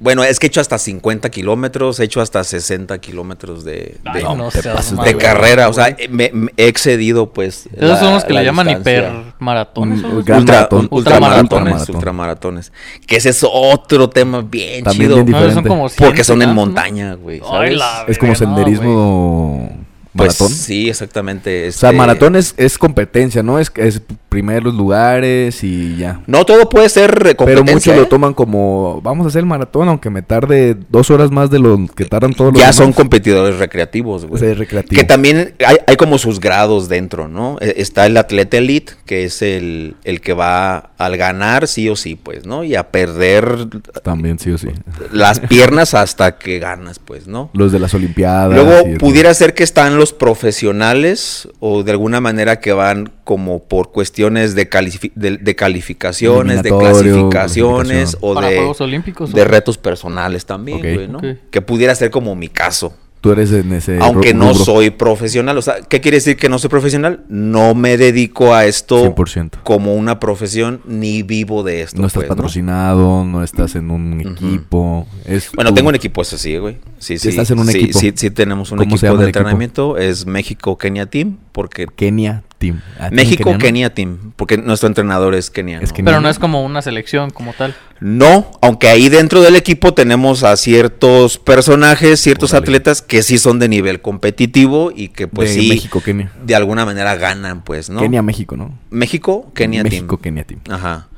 Bueno, 0.00 0.22
es 0.22 0.38
que 0.38 0.46
he 0.46 0.48
hecho 0.48 0.60
hasta 0.60 0.78
50 0.78 1.28
kilómetros, 1.30 1.98
he 1.98 2.04
hecho 2.04 2.20
hasta 2.20 2.44
60 2.44 2.98
kilómetros 2.98 3.64
de, 3.64 3.96
de- 4.14 4.22
no 4.22 4.48
pases 4.72 4.96
carrera. 5.16 5.68
O 5.68 5.72
sea, 5.72 5.96
me, 6.08 6.30
me 6.32 6.52
he 6.56 6.68
excedido, 6.68 7.32
pues. 7.32 7.68
Esos 7.74 7.98
son 7.98 8.14
los 8.14 8.24
que 8.24 8.32
la 8.32 8.40
le 8.40 8.46
llaman 8.46 8.70
hipermaratones. 8.70 10.04
Ultramaratones. 10.04 10.88
ultramaratones, 10.90 11.88
ultramaratones. 11.88 12.72
Que 13.06 13.16
ese 13.16 13.30
es 13.30 13.44
otro 13.44 14.08
tema 14.08 14.40
bien 14.42 14.84
También 14.84 15.10
chido. 15.10 15.24
bien 15.24 15.30
No, 15.48 15.52
son 15.52 15.64
como 15.64 15.88
100 15.88 16.06
porque 16.08 16.22
son 16.22 16.42
en 16.42 16.54
montaña, 16.54 17.14
güey. 17.14 17.40
Ay, 17.44 17.48
¿sabes? 17.50 17.76
la 17.78 18.04
Es 18.06 18.18
como 18.18 18.34
güey. 18.80 19.87
Pues 20.18 20.38
maratón. 20.40 20.48
sí, 20.56 20.88
exactamente. 20.90 21.68
O 21.68 21.72
sea, 21.72 21.88
este- 21.90 21.96
maratón 21.98 22.36
es, 22.36 22.52
es 22.58 22.76
competencia, 22.76 23.42
¿no? 23.42 23.58
Es, 23.58 23.72
es 23.76 24.02
primeros 24.28 24.74
lugares 24.74 25.64
y 25.64 25.96
ya. 25.96 26.20
No 26.26 26.44
todo 26.44 26.68
puede 26.68 26.88
ser 26.90 27.18
Pero 27.22 27.36
competencia. 27.36 27.72
muchos 27.74 27.94
¿eh? 27.94 27.96
lo 27.96 28.06
toman 28.08 28.34
como, 28.34 29.00
vamos 29.02 29.24
a 29.24 29.28
hacer 29.28 29.40
el 29.40 29.46
maratón, 29.46 29.88
aunque 29.88 30.10
me 30.10 30.20
tarde 30.22 30.76
dos 30.90 31.10
horas 31.10 31.30
más 31.30 31.50
de 31.50 31.58
lo 31.58 31.86
que 31.96 32.04
tardan 32.04 32.34
todos 32.34 32.52
los 32.52 32.58
Ya 32.60 32.66
demás. 32.66 32.76
son 32.76 32.92
competidores 32.92 33.58
recreativos, 33.58 34.26
güey. 34.26 34.52
recreativo. 34.54 34.98
Que 35.00 35.06
también 35.06 35.54
hay, 35.66 35.76
hay 35.86 35.96
como 35.96 36.18
sus 36.18 36.40
grados 36.40 36.88
dentro, 36.88 37.28
¿no? 37.28 37.56
E- 37.60 37.74
Está 37.78 38.04
el 38.06 38.16
atleta 38.16 38.58
elite, 38.58 38.92
que 39.06 39.24
es 39.24 39.40
el, 39.40 39.96
el 40.04 40.20
que 40.20 40.34
va 40.34 40.90
al 40.98 41.16
ganar 41.16 41.66
sí 41.68 41.88
o 41.88 41.96
sí, 41.96 42.16
pues, 42.16 42.44
¿no? 42.44 42.64
Y 42.64 42.74
a 42.74 42.90
perder 42.90 43.68
También, 44.02 44.38
sí 44.38 44.50
o 44.50 44.58
sí. 44.58 44.68
las 45.12 45.40
piernas 45.40 45.94
hasta 45.94 46.36
que 46.38 46.58
ganas, 46.58 46.98
pues, 46.98 47.26
¿no? 47.28 47.50
Los 47.54 47.72
de 47.72 47.78
las 47.78 47.94
olimpiadas. 47.94 48.52
Luego 48.54 48.98
pudiera 48.98 49.32
ser 49.34 49.54
que 49.54 49.62
están 49.64 49.96
los 49.96 50.07
profesionales 50.12 51.48
o 51.60 51.82
de 51.82 51.92
alguna 51.92 52.20
manera 52.20 52.60
que 52.60 52.72
van 52.72 53.12
como 53.24 53.64
por 53.64 53.92
cuestiones 53.92 54.54
de, 54.54 54.68
califi- 54.70 55.12
de, 55.14 55.36
de 55.36 55.56
calificaciones, 55.56 56.62
de 56.62 56.70
clasificaciones 56.70 58.16
o 58.20 58.40
de, 58.40 58.56
Juegos 58.56 58.80
Olímpicos. 58.80 59.32
de 59.32 59.44
retos 59.44 59.78
personales 59.78 60.46
también, 60.46 60.78
güey, 60.80 61.08
¿no? 61.08 61.20
Que 61.50 61.60
pudiera 61.62 61.94
ser 61.94 62.10
como 62.10 62.34
mi 62.34 62.48
caso. 62.48 62.94
Tú 63.20 63.32
eres 63.32 63.50
en 63.52 63.72
ese 63.72 63.98
Aunque 64.00 64.32
no 64.32 64.54
soy 64.54 64.90
profesional. 64.90 65.58
O 65.58 65.62
sea, 65.62 65.76
¿qué 65.88 66.00
quiere 66.00 66.18
decir 66.18 66.36
que 66.36 66.48
no 66.48 66.58
soy 66.58 66.70
profesional? 66.70 67.24
No 67.28 67.74
me 67.74 67.96
dedico 67.96 68.54
a 68.54 68.64
esto 68.66 69.12
100%. 69.14 69.58
como 69.64 69.94
una 69.96 70.20
profesión 70.20 70.80
ni 70.86 71.22
vivo 71.24 71.62
de 71.64 71.82
esto. 71.82 72.00
No 72.00 72.06
estás 72.06 72.20
pues, 72.20 72.28
patrocinado, 72.28 73.24
no 73.24 73.42
estás 73.42 73.74
en 73.74 73.90
un 73.90 74.20
equipo. 74.20 75.06
Es 75.24 75.50
Bueno, 75.52 75.70
tu- 75.70 75.74
tengo 75.76 75.88
un 75.88 75.96
equipo, 75.96 76.22
eso 76.22 76.38
sí, 76.38 76.56
güey. 76.58 76.76
Sí, 76.98 77.18
sí. 77.18 77.28
estás 77.30 77.50
en 77.50 77.58
un 77.58 77.66
sí, 77.66 77.78
equipo. 77.78 77.98
Sí, 77.98 78.12
sí, 78.14 78.30
tenemos 78.30 78.70
un 78.70 78.78
¿Cómo 78.78 78.96
se 78.96 79.06
equipo 79.06 79.18
de 79.18 79.24
equipo? 79.24 79.38
entrenamiento. 79.40 79.96
Es 79.96 80.24
México-Kenia 80.26 81.06
Team. 81.06 81.38
Porque 81.52 81.86
Kenia 81.86 82.44
Team. 82.58 82.80
Ah, 82.94 83.08
¿tienen 83.08 83.16
México? 83.16 83.56
Kenia 83.58 83.94
Team, 83.94 84.32
porque 84.36 84.56
nuestro 84.58 84.88
entrenador 84.88 85.34
es 85.34 85.50
keniano. 85.50 85.82
Es 85.82 85.92
keniano. 85.92 86.16
Pero 86.16 86.20
no 86.20 86.28
es 86.28 86.38
como 86.38 86.64
una 86.64 86.82
selección 86.82 87.30
como 87.30 87.52
tal. 87.52 87.74
No, 88.00 88.50
aunque 88.60 88.88
ahí 88.88 89.08
dentro 89.08 89.42
del 89.42 89.56
equipo 89.56 89.94
tenemos 89.94 90.44
a 90.44 90.56
ciertos 90.56 91.38
personajes, 91.38 92.20
ciertos 92.20 92.54
atletas 92.54 93.02
que 93.02 93.22
sí 93.22 93.38
son 93.38 93.58
de 93.58 93.68
nivel 93.68 94.00
competitivo 94.00 94.92
y 94.94 95.08
que 95.08 95.26
pues 95.26 95.54
de 95.54 95.60
sí, 95.60 95.68
México, 95.68 96.00
Kenia. 96.00 96.30
de 96.44 96.54
alguna 96.54 96.84
manera 96.84 97.16
ganan, 97.16 97.62
pues, 97.62 97.90
¿no? 97.90 98.00
Kenia, 98.00 98.22
México, 98.22 98.56
¿no? 98.56 98.78
México, 98.90 99.50
Kenia 99.54 99.82
México, 99.82 100.16
Team. 100.18 100.22
Kenia 100.22 100.44
Team. 100.44 100.60
Ajá. 100.70 101.08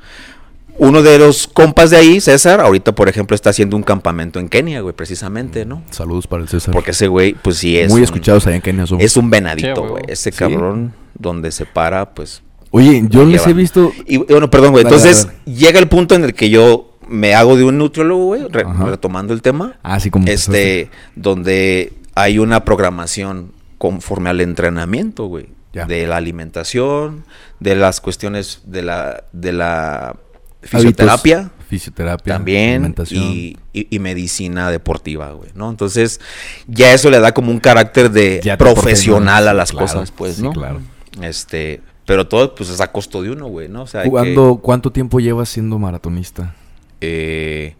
Uno 0.83 1.03
de 1.03 1.19
los 1.19 1.45
compas 1.47 1.91
de 1.91 1.97
ahí, 1.97 2.19
César, 2.19 2.59
ahorita 2.59 2.95
por 2.95 3.07
ejemplo 3.07 3.35
está 3.35 3.51
haciendo 3.51 3.77
un 3.77 3.83
campamento 3.83 4.39
en 4.39 4.49
Kenia, 4.49 4.81
güey, 4.81 4.95
precisamente, 4.95 5.63
¿no? 5.63 5.83
Saludos 5.91 6.25
para 6.25 6.41
el 6.41 6.49
César. 6.49 6.73
Porque 6.73 6.89
ese 6.89 7.07
güey, 7.07 7.33
pues 7.35 7.57
sí 7.57 7.77
es. 7.77 7.91
Muy 7.91 7.99
un- 7.99 8.03
escuchados 8.05 8.47
allá 8.47 8.55
en 8.55 8.61
Kenia 8.63 8.87
somos. 8.87 9.03
Es 9.03 9.15
un 9.15 9.29
venadito, 9.29 9.75
Sí, 9.83 9.87
güey. 9.89 10.03
Ese 10.07 10.31
Sí. 10.31 10.37
cabrón 10.39 10.93
donde 11.17 11.51
se 11.51 11.65
para, 11.67 12.13
pues 12.15 12.41
Oye, 12.71 13.03
yo 13.09 13.25
les 13.25 13.41
lleva. 13.41 13.51
he 13.51 13.53
visto... 13.53 13.91
Y 14.07 14.17
bueno, 14.17 14.49
perdón, 14.49 14.71
güey. 14.71 14.83
Dale, 14.83 14.95
Entonces, 14.95 15.27
dale, 15.27 15.37
llega 15.57 15.77
el 15.79 15.87
punto 15.87 16.15
en 16.15 16.23
el 16.23 16.33
que 16.33 16.49
yo 16.49 16.97
me 17.07 17.35
hago 17.35 17.57
de 17.57 17.63
un 17.65 17.77
nutriólogo, 17.77 18.25
güey, 18.25 18.47
re- 18.49 18.63
Ajá. 18.65 18.85
retomando 18.85 19.33
el 19.33 19.41
tema. 19.43 19.77
Así 19.83 20.09
como... 20.09 20.27
Este, 20.27 20.89
donde 21.15 21.93
hay 22.15 22.39
una 22.39 22.65
programación 22.65 23.51
conforme 23.77 24.31
al 24.31 24.41
entrenamiento, 24.41 25.25
güey. 25.25 25.47
Ya. 25.73 25.85
De 25.85 26.07
la 26.07 26.17
alimentación, 26.17 27.23
de 27.59 27.75
las 27.75 28.01
cuestiones 28.01 28.61
de 28.65 28.81
la, 28.81 29.23
de 29.31 29.53
la 29.53 30.15
Hábitos, 30.61 30.81
fisioterapia 30.81 31.51
Fisioterapia. 31.69 32.33
también 32.35 32.93
y, 33.09 33.57
y- 33.73 33.87
y 33.89 33.99
medicina 33.99 34.69
deportiva, 34.69 35.31
güey, 35.31 35.49
¿no? 35.55 35.69
Entonces, 35.69 36.19
ya 36.67 36.93
eso 36.93 37.09
le 37.09 37.19
da 37.19 37.33
como 37.33 37.51
un 37.51 37.59
carácter 37.59 38.11
de 38.11 38.41
Ya 38.43 38.57
profesional 38.57 39.47
a 39.47 39.53
las 39.53 39.71
claro, 39.71 39.87
cosas, 39.87 40.11
pues, 40.11 40.35
sí, 40.35 40.43
¿no? 40.43 40.51
claro. 40.51 40.81
Este, 41.21 41.81
pero 42.05 42.27
todo, 42.27 42.53
pues, 42.55 42.69
es 42.69 42.81
a 42.81 42.91
costo 42.91 43.21
de 43.21 43.31
uno, 43.31 43.47
güey, 43.47 43.69
¿no? 43.69 43.83
O 43.83 43.87
sea, 43.87 44.03
que- 44.03 44.09
¿Cuándo- 44.09 44.59
¿Cuánto 44.61 44.91
tiempo 44.91 45.19
llevas 45.19 45.49
siendo 45.49 45.79
maratonista? 45.79 46.55
eh, 47.03 47.73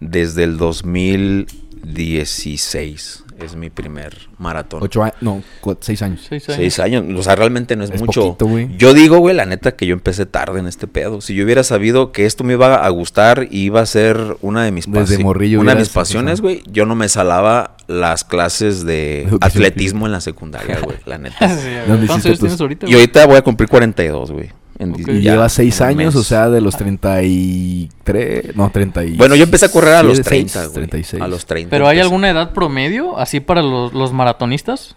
desde 0.00 0.44
el 0.44 0.58
2016 0.58 3.24
es 3.44 3.56
mi 3.56 3.70
primer 3.70 4.16
maratón. 4.38 4.82
Ocho 4.82 5.02
años... 5.02 5.16
No, 5.20 5.42
seis 5.80 6.02
años. 6.02 6.26
Seis 6.28 6.48
años. 6.48 6.56
Seis 6.58 6.78
años, 6.80 7.04
o 7.18 7.22
sea, 7.22 7.34
realmente 7.36 7.76
no 7.76 7.84
es, 7.84 7.90
Es 7.90 8.00
mucho. 8.00 8.22
poquito, 8.22 8.46
güey. 8.46 8.76
yo 8.76 8.94
digo, 8.94 9.18
güey, 9.18 9.34
la 9.34 9.46
neta 9.46 9.72
que 9.76 9.86
yo 9.86 9.92
empecé 9.94 10.26
tarde 10.26 10.60
en 10.60 10.66
este 10.66 10.86
pedo. 10.86 11.20
Si 11.20 11.34
yo 11.34 11.44
hubiera 11.44 11.62
sabido 11.64 12.12
que 12.12 12.26
esto 12.26 12.44
me 12.44 12.54
iba 12.54 12.84
a 12.84 12.88
gustar 12.90 13.48
y 13.50 13.60
iba 13.64 13.80
a 13.80 13.86
ser 13.86 14.36
una 14.40 14.64
de 14.64 14.70
mis 14.72 14.90
Desde 14.90 15.16
pasi- 15.16 15.22
morrillo 15.22 15.60
una 15.60 15.74
de 15.74 15.80
mis 15.80 15.88
pasiones, 15.90 16.40
güey, 16.40 16.62
yo 16.70 16.86
no 16.86 16.94
me 16.94 17.08
salaba 17.08 17.76
las 17.86 18.24
clases 18.24 18.84
de 18.84 19.28
atletismo 19.40 20.06
en 20.06 20.12
la 20.12 20.20
secundaria, 20.20 20.78
güey, 20.80 20.96
la 21.06 21.18
neta. 21.18 21.48
Sí, 21.48 21.66
güey. 21.68 21.86
¿Dónde 21.88 22.06
¿Cuántos 22.06 22.16
hiciste 22.16 22.28
años 22.28 22.38
tus- 22.38 22.38
tienes 22.40 22.60
ahorita? 22.60 22.86
y 22.88 22.94
ahorita 22.94 23.26
voy 23.26 23.36
a 23.36 23.42
cumplir 23.42 23.68
42, 23.68 24.30
güey. 24.32 24.50
En. 24.80 24.94
Y 24.98 25.20
ya, 25.22 25.32
llevas 25.32 25.52
seis 25.52 25.80
en 25.80 25.84
un 25.86 25.88
años, 26.00 26.14
mes. 26.14 26.20
o 26.20 26.24
sea, 26.24 26.48
de 26.50 26.60
los 26.60 26.76
33... 26.76 28.56
No, 28.56 28.70
30 28.70 29.04
y... 29.04 29.16
Bueno, 29.16 29.34
yo 29.36 29.44
empecé 29.44 29.66
a 29.66 29.70
correr 29.72 29.94
a 29.94 30.02
los 30.02 30.20
36, 30.20 30.52
30, 30.52 30.66
güey. 30.68 30.74
36. 30.88 31.22
A 31.22 31.28
los 31.28 31.46
30. 31.46 31.70
¿Pero 31.70 31.86
hay 31.86 31.98
empecé. 31.98 32.02
alguna 32.06 32.30
edad 32.30 32.52
promedio 32.52 33.18
así 33.18 33.40
para 33.40 33.62
los, 33.62 33.92
los 33.92 34.12
maratonistas? 34.12 34.96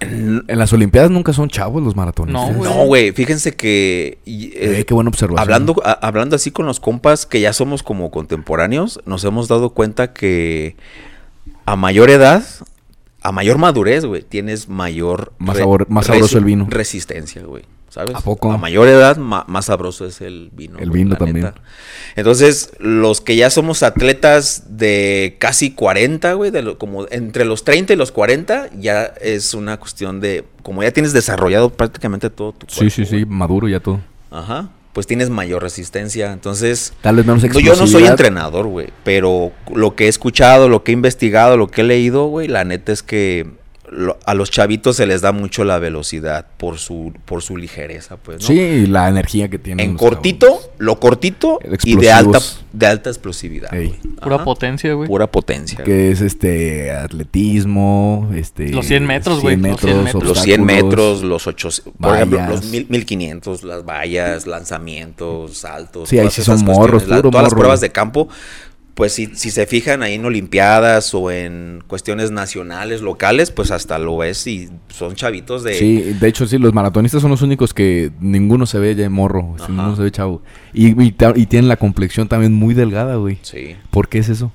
En 0.00 0.44
las 0.48 0.72
Olimpiadas 0.72 1.10
nunca 1.10 1.32
son 1.32 1.48
chavos 1.48 1.82
los 1.82 1.94
maratonistas. 1.96 2.50
No, 2.50 2.54
güey. 2.58 2.70
No, 2.70 2.84
güey, 2.86 3.12
fíjense 3.12 3.54
que... 3.54 4.18
y, 4.24 4.46
eh, 4.48 4.80
Eh, 4.80 4.84
qué 4.84 4.92
buena 4.92 5.08
observación. 5.08 5.40
Hablando, 5.40 5.76
a- 5.84 5.92
hablando 5.92 6.36
así 6.36 6.50
con 6.50 6.66
los 6.66 6.80
compas 6.80 7.26
que 7.26 7.40
ya 7.40 7.52
somos 7.52 7.82
como 7.82 8.10
contemporáneos, 8.10 9.00
nos 9.06 9.24
hemos 9.24 9.48
dado 9.48 9.70
cuenta 9.70 10.12
que 10.12 10.76
a 11.64 11.76
mayor 11.76 12.10
edad, 12.10 12.42
a 13.22 13.32
mayor 13.32 13.56
madurez, 13.58 14.04
güey, 14.04 14.22
tienes 14.22 14.68
mayor... 14.68 15.32
Más 15.38 15.56
sabor- 15.58 15.86
más 15.88 16.06
sabroso 16.06 16.38
el 16.38 16.44
vino. 16.44 16.66
Resistencia, 16.68 17.42
güey. 17.44 17.62
¿Sabes? 17.94 18.16
¿A 18.16 18.20
poco? 18.20 18.50
A 18.50 18.58
mayor 18.58 18.88
edad, 18.88 19.16
ma- 19.18 19.44
más 19.46 19.66
sabroso 19.66 20.04
es 20.04 20.20
el 20.20 20.50
vino. 20.52 20.80
El 20.80 20.90
vino 20.90 21.14
también. 21.14 21.46
neta. 21.46 21.54
Entonces, 22.16 22.72
los 22.80 23.20
que 23.20 23.36
ya 23.36 23.50
somos 23.50 23.84
atletas 23.84 24.64
de 24.76 25.36
casi 25.38 25.70
40, 25.74 26.32
güey, 26.32 26.50
de 26.50 26.62
lo- 26.62 26.76
como 26.78 27.06
entre 27.10 27.44
los 27.44 27.62
30 27.64 27.92
y 27.92 27.96
los 27.96 28.10
40, 28.12 28.70
ya 28.78 29.04
es 29.20 29.54
una 29.54 29.78
cuestión 29.78 30.20
de... 30.20 30.44
Como 30.64 30.82
ya 30.82 30.90
tienes 30.90 31.12
desarrollado 31.12 31.70
prácticamente 31.70 32.30
todo 32.30 32.52
tu 32.52 32.66
Sí, 32.68 32.78
cuerpo, 32.80 32.94
sí, 32.96 33.04
sí, 33.04 33.10
güey. 33.22 33.26
maduro 33.26 33.68
ya 33.68 33.78
todo. 33.80 34.00
Ajá. 34.30 34.70
Pues 34.92 35.06
tienes 35.06 35.30
mayor 35.30 35.62
resistencia. 35.62 36.32
Entonces, 36.32 36.92
Tal 37.00 37.16
vez 37.16 37.26
menos 37.26 37.42
no, 37.44 37.60
yo 37.60 37.76
no 37.76 37.86
soy 37.86 38.06
entrenador, 38.06 38.66
güey. 38.66 38.88
Pero 39.04 39.52
lo 39.72 39.94
que 39.94 40.06
he 40.06 40.08
escuchado, 40.08 40.68
lo 40.68 40.82
que 40.84 40.92
he 40.92 40.94
investigado, 40.94 41.56
lo 41.56 41.68
que 41.68 41.80
he 41.82 41.84
leído, 41.84 42.26
güey, 42.26 42.48
la 42.48 42.64
neta 42.64 42.92
es 42.92 43.02
que 43.02 43.46
lo- 43.96 44.18
a 44.26 44.34
los 44.34 44.50
chavitos 44.50 44.96
se 44.96 45.06
les 45.06 45.20
da 45.20 45.32
mucho 45.32 45.64
la 45.64 45.78
velocidad 45.78 46.46
por 46.56 46.78
su, 46.78 47.12
por 47.24 47.42
su 47.42 47.56
ligereza, 47.56 48.16
pues, 48.16 48.40
¿no? 48.42 48.46
Sí, 48.48 48.86
la 48.86 49.08
energía 49.08 49.48
que 49.48 49.58
tienen. 49.58 49.90
En 49.90 49.96
cortito, 49.96 50.60
lo 50.78 50.98
cortito 50.98 51.58
y 51.84 51.96
de 51.96 52.10
alta, 52.12 52.38
de 52.72 52.86
alta 52.86 53.10
explosividad. 53.10 53.70
Pura 54.20 54.36
Ajá. 54.36 54.44
potencia, 54.44 54.92
güey. 54.94 55.08
Pura 55.08 55.26
potencia. 55.28 55.76
güey. 55.76 55.86
Que 55.86 56.10
es 56.10 56.20
este 56.20 56.90
atletismo, 57.38 58.30
este 58.34 58.70
Los 58.70 58.86
100 58.86 59.06
metros, 59.06 59.40
güey, 59.40 59.56
100 59.56 59.70
los 59.70 59.80
100 59.80 60.02
metros. 60.04 60.24
Los 60.24 60.42
100 60.42 60.60
obstáculos. 60.60 60.84
metros, 60.84 61.22
los 61.22 61.46
8, 61.46 61.68
por 62.00 62.14
ejemplo, 62.16 62.46
los 62.48 62.64
mil- 62.66 62.86
1500, 62.88 63.62
las 63.64 63.84
vallas, 63.84 64.46
lanzamientos, 64.46 65.56
saltos. 65.58 66.08
Sí, 66.08 66.18
ahí 66.18 66.30
sí 66.30 66.40
esas 66.40 66.58
son 66.60 66.66
morros, 66.66 66.90
cuestiones, 67.04 67.08
la- 67.08 67.16
puro 67.18 67.30
todas 67.30 67.44
las 67.44 67.54
pruebas 67.54 67.80
de 67.80 67.90
campo, 67.92 68.28
pues 68.94 69.12
si, 69.12 69.26
si 69.34 69.50
se 69.50 69.66
fijan 69.66 70.02
ahí 70.04 70.14
en 70.14 70.24
Olimpiadas 70.24 71.12
o 71.14 71.30
en 71.32 71.82
cuestiones 71.88 72.30
nacionales, 72.30 73.00
locales, 73.00 73.50
pues 73.50 73.70
hasta 73.72 73.98
lo 73.98 74.16
ves 74.18 74.46
y 74.46 74.68
son 74.88 75.16
chavitos 75.16 75.64
de... 75.64 75.74
Sí, 75.74 75.96
de 76.20 76.28
hecho 76.28 76.46
sí, 76.46 76.58
los 76.58 76.72
maratonistas 76.72 77.20
son 77.20 77.32
los 77.32 77.42
únicos 77.42 77.74
que 77.74 78.12
ninguno 78.20 78.66
se 78.66 78.78
ve 78.78 78.94
ya 78.94 79.10
morro, 79.10 79.56
Ajá. 79.58 79.66
ninguno 79.68 79.96
se 79.96 80.02
ve 80.02 80.10
chavo. 80.12 80.42
Y, 80.72 80.90
y, 81.02 81.10
tienen 81.12 81.66
la 81.68 81.76
complexión 81.76 82.28
también 82.28 82.52
muy 82.54 82.72
delgada, 82.74 83.16
güey. 83.16 83.38
Sí. 83.42 83.74
¿Por 83.90 84.08
qué 84.08 84.18
es 84.18 84.28
eso? 84.28 84.52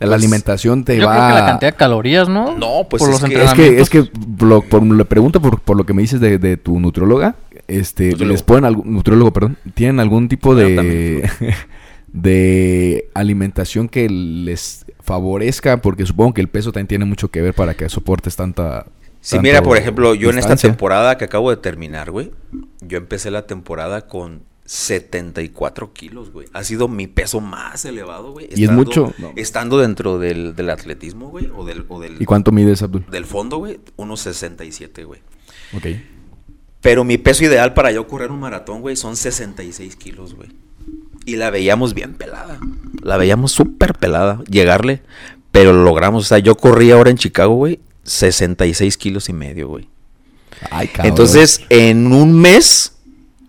la 0.00 0.08
Pues, 0.08 0.18
alimentación 0.22 0.84
te 0.84 0.96
Yo 0.98 1.06
va... 1.06 1.14
creo 1.14 1.28
que 1.28 1.34
la 1.34 1.46
cantidad 1.46 1.70
de 1.72 1.76
calorías, 1.76 2.28
¿no? 2.28 2.58
No, 2.58 2.88
pues 2.90 3.00
Por 3.00 3.14
es 3.14 3.20
los 3.22 3.30
que- 3.30 3.44
Es 3.44 3.54
que, 3.54 3.80
es 3.80 3.88
que 3.88 4.10
lo- 4.44 4.62
por, 4.62 4.82
le 4.84 5.04
pregunto 5.04 5.40
por, 5.40 5.60
por 5.60 5.76
lo 5.76 5.86
que 5.86 5.94
me 5.94 6.02
dices 6.02 6.20
de, 6.20 6.38
de 6.38 6.56
tu 6.56 6.80
nutrióloga, 6.80 7.36
este, 7.68 8.08
Nutriólogo. 8.08 8.32
les 8.32 8.42
ponen 8.42 8.64
algún, 8.64 8.92
nutriólogo, 8.92 9.32
perdón, 9.32 9.56
tienen 9.74 10.00
algún 10.00 10.28
tipo 10.28 10.56
de, 10.56 10.74
también 10.74 11.22
de 12.14 13.10
alimentación 13.12 13.88
que 13.88 14.08
les 14.08 14.86
favorezca, 15.00 15.82
porque 15.82 16.06
supongo 16.06 16.32
que 16.32 16.40
el 16.40 16.48
peso 16.48 16.70
también 16.70 16.86
tiene 16.86 17.04
mucho 17.04 17.28
que 17.28 17.42
ver 17.42 17.54
para 17.54 17.74
que 17.74 17.88
soportes 17.88 18.36
tanta. 18.36 18.86
Sí, 19.20 19.38
mira, 19.40 19.62
por 19.62 19.76
ejemplo, 19.76 20.14
yo 20.14 20.30
en 20.30 20.38
esta 20.38 20.54
temporada 20.56 21.18
que 21.18 21.24
acabo 21.24 21.50
de 21.50 21.56
terminar, 21.56 22.12
güey, 22.12 22.30
yo 22.80 22.98
empecé 22.98 23.32
la 23.32 23.46
temporada 23.46 24.06
con 24.06 24.42
74 24.64 25.92
kilos, 25.92 26.30
güey. 26.30 26.46
Ha 26.52 26.62
sido 26.62 26.86
mi 26.86 27.08
peso 27.08 27.40
más 27.40 27.84
elevado, 27.84 28.30
güey. 28.30 28.48
¿Y 28.54 28.64
es 28.64 28.70
mucho? 28.70 29.12
No. 29.18 29.32
Estando 29.34 29.78
dentro 29.80 30.20
del, 30.20 30.54
del 30.54 30.70
atletismo, 30.70 31.30
güey. 31.30 31.50
O 31.56 31.64
del, 31.64 31.84
o 31.88 32.00
del, 32.00 32.22
¿Y 32.22 32.26
cuánto 32.26 32.52
mides, 32.52 32.82
Abdul? 32.82 33.04
del 33.10 33.26
fondo, 33.26 33.58
güey. 33.58 33.80
Unos 33.96 34.20
67, 34.20 35.04
güey. 35.04 35.20
Ok. 35.76 35.86
Pero 36.80 37.02
mi 37.02 37.18
peso 37.18 37.44
ideal 37.44 37.74
para 37.74 37.90
yo 37.90 38.06
correr 38.06 38.30
un 38.30 38.38
maratón, 38.38 38.82
güey, 38.82 38.94
son 38.94 39.16
66 39.16 39.96
kilos, 39.96 40.34
güey. 40.34 40.50
Y 41.26 41.36
la 41.36 41.50
veíamos 41.50 41.94
bien 41.94 42.14
pelada. 42.14 42.58
La 43.02 43.16
veíamos 43.16 43.52
súper 43.52 43.94
pelada. 43.94 44.40
Llegarle. 44.48 45.02
Pero 45.52 45.72
lo 45.72 45.84
logramos. 45.84 46.24
O 46.24 46.26
sea, 46.28 46.38
yo 46.38 46.56
corrí 46.56 46.90
ahora 46.90 47.10
en 47.10 47.16
Chicago, 47.16 47.54
güey. 47.54 47.80
66 48.02 48.96
kilos 48.98 49.28
y 49.28 49.32
medio, 49.32 49.68
güey. 49.68 49.88
Ay, 50.70 50.88
cabrón. 50.88 51.06
Entonces, 51.10 51.60
en 51.70 52.12
un 52.12 52.32
mes, 52.40 52.96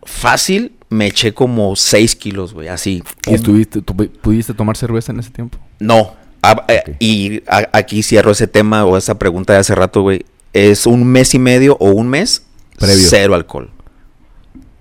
fácil, 0.03 0.73
me 0.89 1.07
eché 1.07 1.33
como 1.33 1.75
6 1.75 2.15
kilos, 2.15 2.53
güey. 2.53 2.67
Así. 2.67 3.03
¿Y 3.27 3.33
estuviste, 3.33 3.81
pudiste 3.81 4.53
tomar 4.53 4.77
cerveza 4.77 5.11
en 5.11 5.19
ese 5.19 5.31
tiempo? 5.31 5.57
No. 5.79 6.15
Ah, 6.41 6.63
eh. 6.67 6.95
Y 6.99 7.41
a- 7.47 7.69
aquí 7.73 8.03
cierro 8.03 8.31
ese 8.31 8.47
tema 8.47 8.85
o 8.85 8.97
esa 8.97 9.17
pregunta 9.17 9.53
de 9.53 9.59
hace 9.59 9.73
rato, 9.75 10.01
güey. 10.01 10.25
Es 10.53 10.85
un 10.85 11.03
mes 11.05 11.33
y 11.33 11.39
medio 11.39 11.75
o 11.79 11.89
un 11.89 12.07
mes 12.07 12.43
Previo. 12.77 13.07
cero 13.09 13.35
alcohol. 13.35 13.71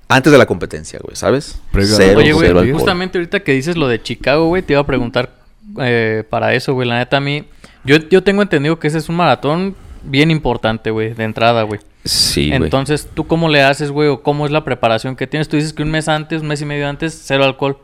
Antes 0.08 0.32
de 0.32 0.38
la 0.38 0.46
competencia, 0.46 0.98
güey, 1.02 1.16
¿sabes? 1.16 1.60
Cero, 1.72 2.18
Oye, 2.18 2.32
güey, 2.32 2.48
cero 2.48 2.62
justamente 2.72 3.18
ahorita 3.18 3.40
que 3.40 3.52
dices 3.52 3.76
lo 3.76 3.88
de 3.88 4.02
Chicago, 4.02 4.48
güey, 4.48 4.62
te 4.62 4.74
iba 4.74 4.80
a 4.80 4.86
preguntar 4.86 5.30
eh, 5.80 6.24
para 6.28 6.54
eso, 6.54 6.74
güey. 6.74 6.86
La 6.88 6.98
neta, 6.98 7.16
a 7.16 7.20
mí. 7.20 7.44
Yo, 7.84 7.96
yo 7.96 8.22
tengo 8.22 8.42
entendido 8.42 8.78
que 8.78 8.88
ese 8.88 8.98
es 8.98 9.08
un 9.08 9.16
maratón 9.16 9.74
bien 10.02 10.30
importante, 10.30 10.90
güey, 10.90 11.14
de 11.14 11.24
entrada, 11.24 11.62
güey. 11.62 11.80
Sí, 12.04 12.48
güey. 12.48 12.62
Entonces, 12.62 13.08
¿tú 13.12 13.26
cómo 13.26 13.48
le 13.48 13.62
haces, 13.62 13.90
güey? 13.90 14.08
¿O 14.08 14.22
cómo 14.22 14.46
es 14.46 14.52
la 14.52 14.64
preparación 14.64 15.16
que 15.16 15.26
tienes? 15.26 15.48
Tú 15.48 15.56
dices 15.56 15.72
que 15.72 15.82
un 15.82 15.90
mes 15.90 16.08
antes, 16.08 16.42
un 16.42 16.48
mes 16.48 16.60
y 16.60 16.66
medio 16.66 16.88
antes, 16.88 17.22
cero 17.24 17.44
alcohol. 17.44 17.78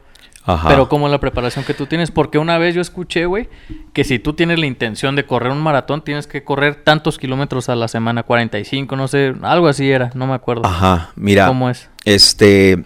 Ajá. 0.44 0.68
Pero 0.68 0.88
¿cómo 0.88 1.06
es 1.06 1.12
la 1.12 1.20
preparación 1.20 1.64
que 1.64 1.74
tú 1.74 1.86
tienes? 1.86 2.10
Porque 2.10 2.38
una 2.38 2.56
vez 2.56 2.74
yo 2.74 2.80
escuché, 2.80 3.26
güey, 3.26 3.48
que 3.92 4.04
si 4.04 4.18
tú 4.18 4.32
tienes 4.32 4.58
la 4.58 4.66
intención 4.66 5.14
de 5.14 5.26
correr 5.26 5.52
un 5.52 5.60
maratón, 5.60 6.02
tienes 6.02 6.26
que 6.26 6.42
correr 6.44 6.76
tantos 6.76 7.18
kilómetros 7.18 7.68
a 7.68 7.76
la 7.76 7.88
semana, 7.88 8.22
45, 8.22 8.96
no 8.96 9.06
sé, 9.06 9.34
algo 9.42 9.68
así 9.68 9.90
era, 9.90 10.10
no 10.14 10.26
me 10.26 10.34
acuerdo. 10.34 10.64
Ajá, 10.64 11.10
mira. 11.14 11.46
¿Cómo 11.46 11.68
es? 11.68 11.89
Este, 12.04 12.84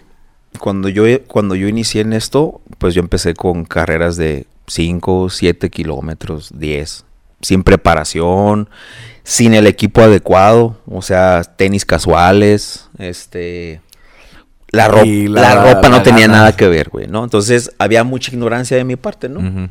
cuando 0.58 0.88
yo, 0.88 1.04
cuando 1.26 1.54
yo 1.54 1.68
inicié 1.68 2.02
en 2.02 2.12
esto, 2.12 2.60
pues 2.78 2.94
yo 2.94 3.00
empecé 3.00 3.34
con 3.34 3.64
carreras 3.64 4.16
de 4.16 4.46
5, 4.66 5.30
7 5.30 5.70
kilómetros, 5.70 6.50
10, 6.58 7.04
sin 7.40 7.62
preparación, 7.62 8.68
sin 9.22 9.54
el 9.54 9.66
equipo 9.66 10.00
adecuado, 10.02 10.78
o 10.86 11.02
sea, 11.02 11.42
tenis 11.44 11.84
casuales, 11.84 12.88
este... 12.98 13.80
La, 14.70 14.88
ro- 14.88 15.04
Y 15.04 15.28
la, 15.28 15.54
la- 15.54 15.74
ropa 15.74 15.88
no 15.88 16.02
tenía 16.02 16.26
gana. 16.26 16.38
nada 16.38 16.56
que 16.56 16.66
ver, 16.66 16.88
güey, 16.88 17.06
¿no? 17.06 17.22
Entonces 17.22 17.70
había 17.78 18.02
mucha 18.02 18.32
ignorancia 18.32 18.76
de 18.76 18.82
mi 18.82 18.96
parte, 18.96 19.28
¿no? 19.28 19.70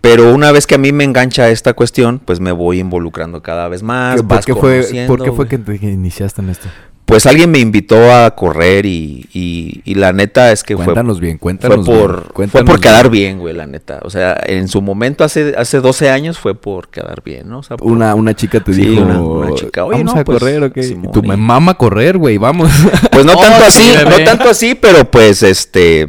Pero 0.00 0.32
una 0.34 0.50
vez 0.50 0.66
que 0.66 0.76
a 0.76 0.78
mí 0.78 0.92
me 0.92 1.04
engancha 1.04 1.50
esta 1.50 1.74
cuestión, 1.74 2.18
pues 2.20 2.40
me 2.40 2.50
voy 2.52 2.78
involucrando 2.80 3.42
cada 3.42 3.68
vez 3.68 3.82
más. 3.82 4.16
¿Por 4.16 4.24
vas 4.28 4.46
qué 4.46 4.54
fue, 4.54 4.82
¿por 5.06 5.22
qué 5.22 5.30
fue 5.32 5.46
que 5.46 5.58
te 5.58 5.78
que 5.78 5.90
iniciaste 5.90 6.40
en 6.40 6.48
esto? 6.48 6.68
Pues 7.10 7.26
alguien 7.26 7.50
me 7.50 7.58
invitó 7.58 8.12
a 8.14 8.34
correr 8.36 8.86
y, 8.86 9.28
y- 9.32 9.82
y 9.84 9.94
la 9.96 10.12
neta 10.12 10.52
es 10.52 10.62
que 10.62 10.76
fue, 10.76 10.84
Cuéntanos 10.84 11.18
bien, 11.20 11.32
fue 11.34 11.40
cuéntanos 11.40 11.84
por, 11.84 12.32
bien, 12.36 12.48
fue 12.50 12.64
por 12.64 12.80
quedar 12.80 13.10
bien. 13.10 13.30
bien, 13.32 13.38
güey, 13.40 13.54
la 13.54 13.66
neta. 13.66 13.98
O 14.04 14.10
sea, 14.10 14.40
en 14.46 14.68
su 14.68 14.80
momento, 14.80 15.24
hace, 15.24 15.54
hace 15.58 15.80
12 15.80 16.08
años, 16.08 16.38
fue 16.38 16.54
por 16.54 16.88
quedar 16.88 17.22
bien, 17.24 17.48
¿no? 17.48 17.58
O 17.58 17.62
sea, 17.64 17.76
por- 17.76 17.90
Una, 17.90 18.14
una 18.14 18.34
chica 18.34 18.60
te 18.60 18.72
Sí, 18.72 18.82
dijo, 18.82 19.02
una- 19.02 19.20
una 19.20 19.54
chica, 19.54 19.84
"Oye, 19.84 19.98
vamos 19.98 20.14
no, 20.14 20.20
a 20.20 20.24
pues, 20.24 20.38
correr, 20.38 20.62
¿ok? 20.62 20.78
Simón, 20.82 21.12
tú, 21.12 21.22
me 21.22 21.34
y- 21.34 21.36
mama 21.36 21.74
correr, 21.74 22.16
güey, 22.16 22.38
vamos. 22.38 22.70
Pues 23.10 23.26
no 23.26 23.32
Oh, 23.36 23.40
tanto 23.42 23.64
así, 23.66 23.82
sí, 23.82 23.92
no 24.08 24.24
tanto 24.24 24.48
así, 24.48 24.74
pero 24.76 25.10
pues 25.10 25.42
este... 25.42 26.06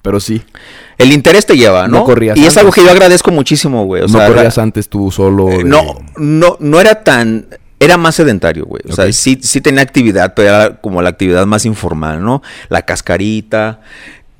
Pero 0.00 0.20
sí, 0.20 0.40
El 0.96 1.12
interés 1.12 1.44
te 1.44 1.56
lleva, 1.56 1.88
¿no? 1.88 1.98
No 1.98 2.04
corrías 2.04 2.36
y 2.38 2.46
es 2.46 2.56
algo 2.56 2.68
antes. 2.68 2.82
que 2.82 2.86
yo 2.86 2.92
agradezco 2.92 3.30
muchísimo, 3.32 3.84
güey. 3.84 4.02
O 4.02 4.06
no 4.06 4.18
sea, 4.18 4.28
corrías 4.28 4.56
antes 4.58 4.88
tú 4.88 5.10
solo. 5.10 5.48
Eh, 5.50 5.58
de- 5.58 5.64
No, 5.64 5.82
no, 6.16 6.56
no 6.60 6.80
era 6.80 7.02
tan. 7.02 7.46
Era 7.80 7.96
más 7.96 8.16
sedentario, 8.16 8.66
güey. 8.66 8.82
O 8.88 8.92
sea, 8.92 9.10
sí, 9.12 9.38
sí 9.40 9.60
tenía 9.60 9.82
actividad, 9.82 10.34
pero 10.34 10.48
era 10.48 10.76
como 10.80 11.00
la 11.00 11.10
actividad 11.10 11.46
más 11.46 11.64
informal, 11.64 12.24
¿no? 12.24 12.42
La 12.68 12.82
cascarita. 12.82 13.80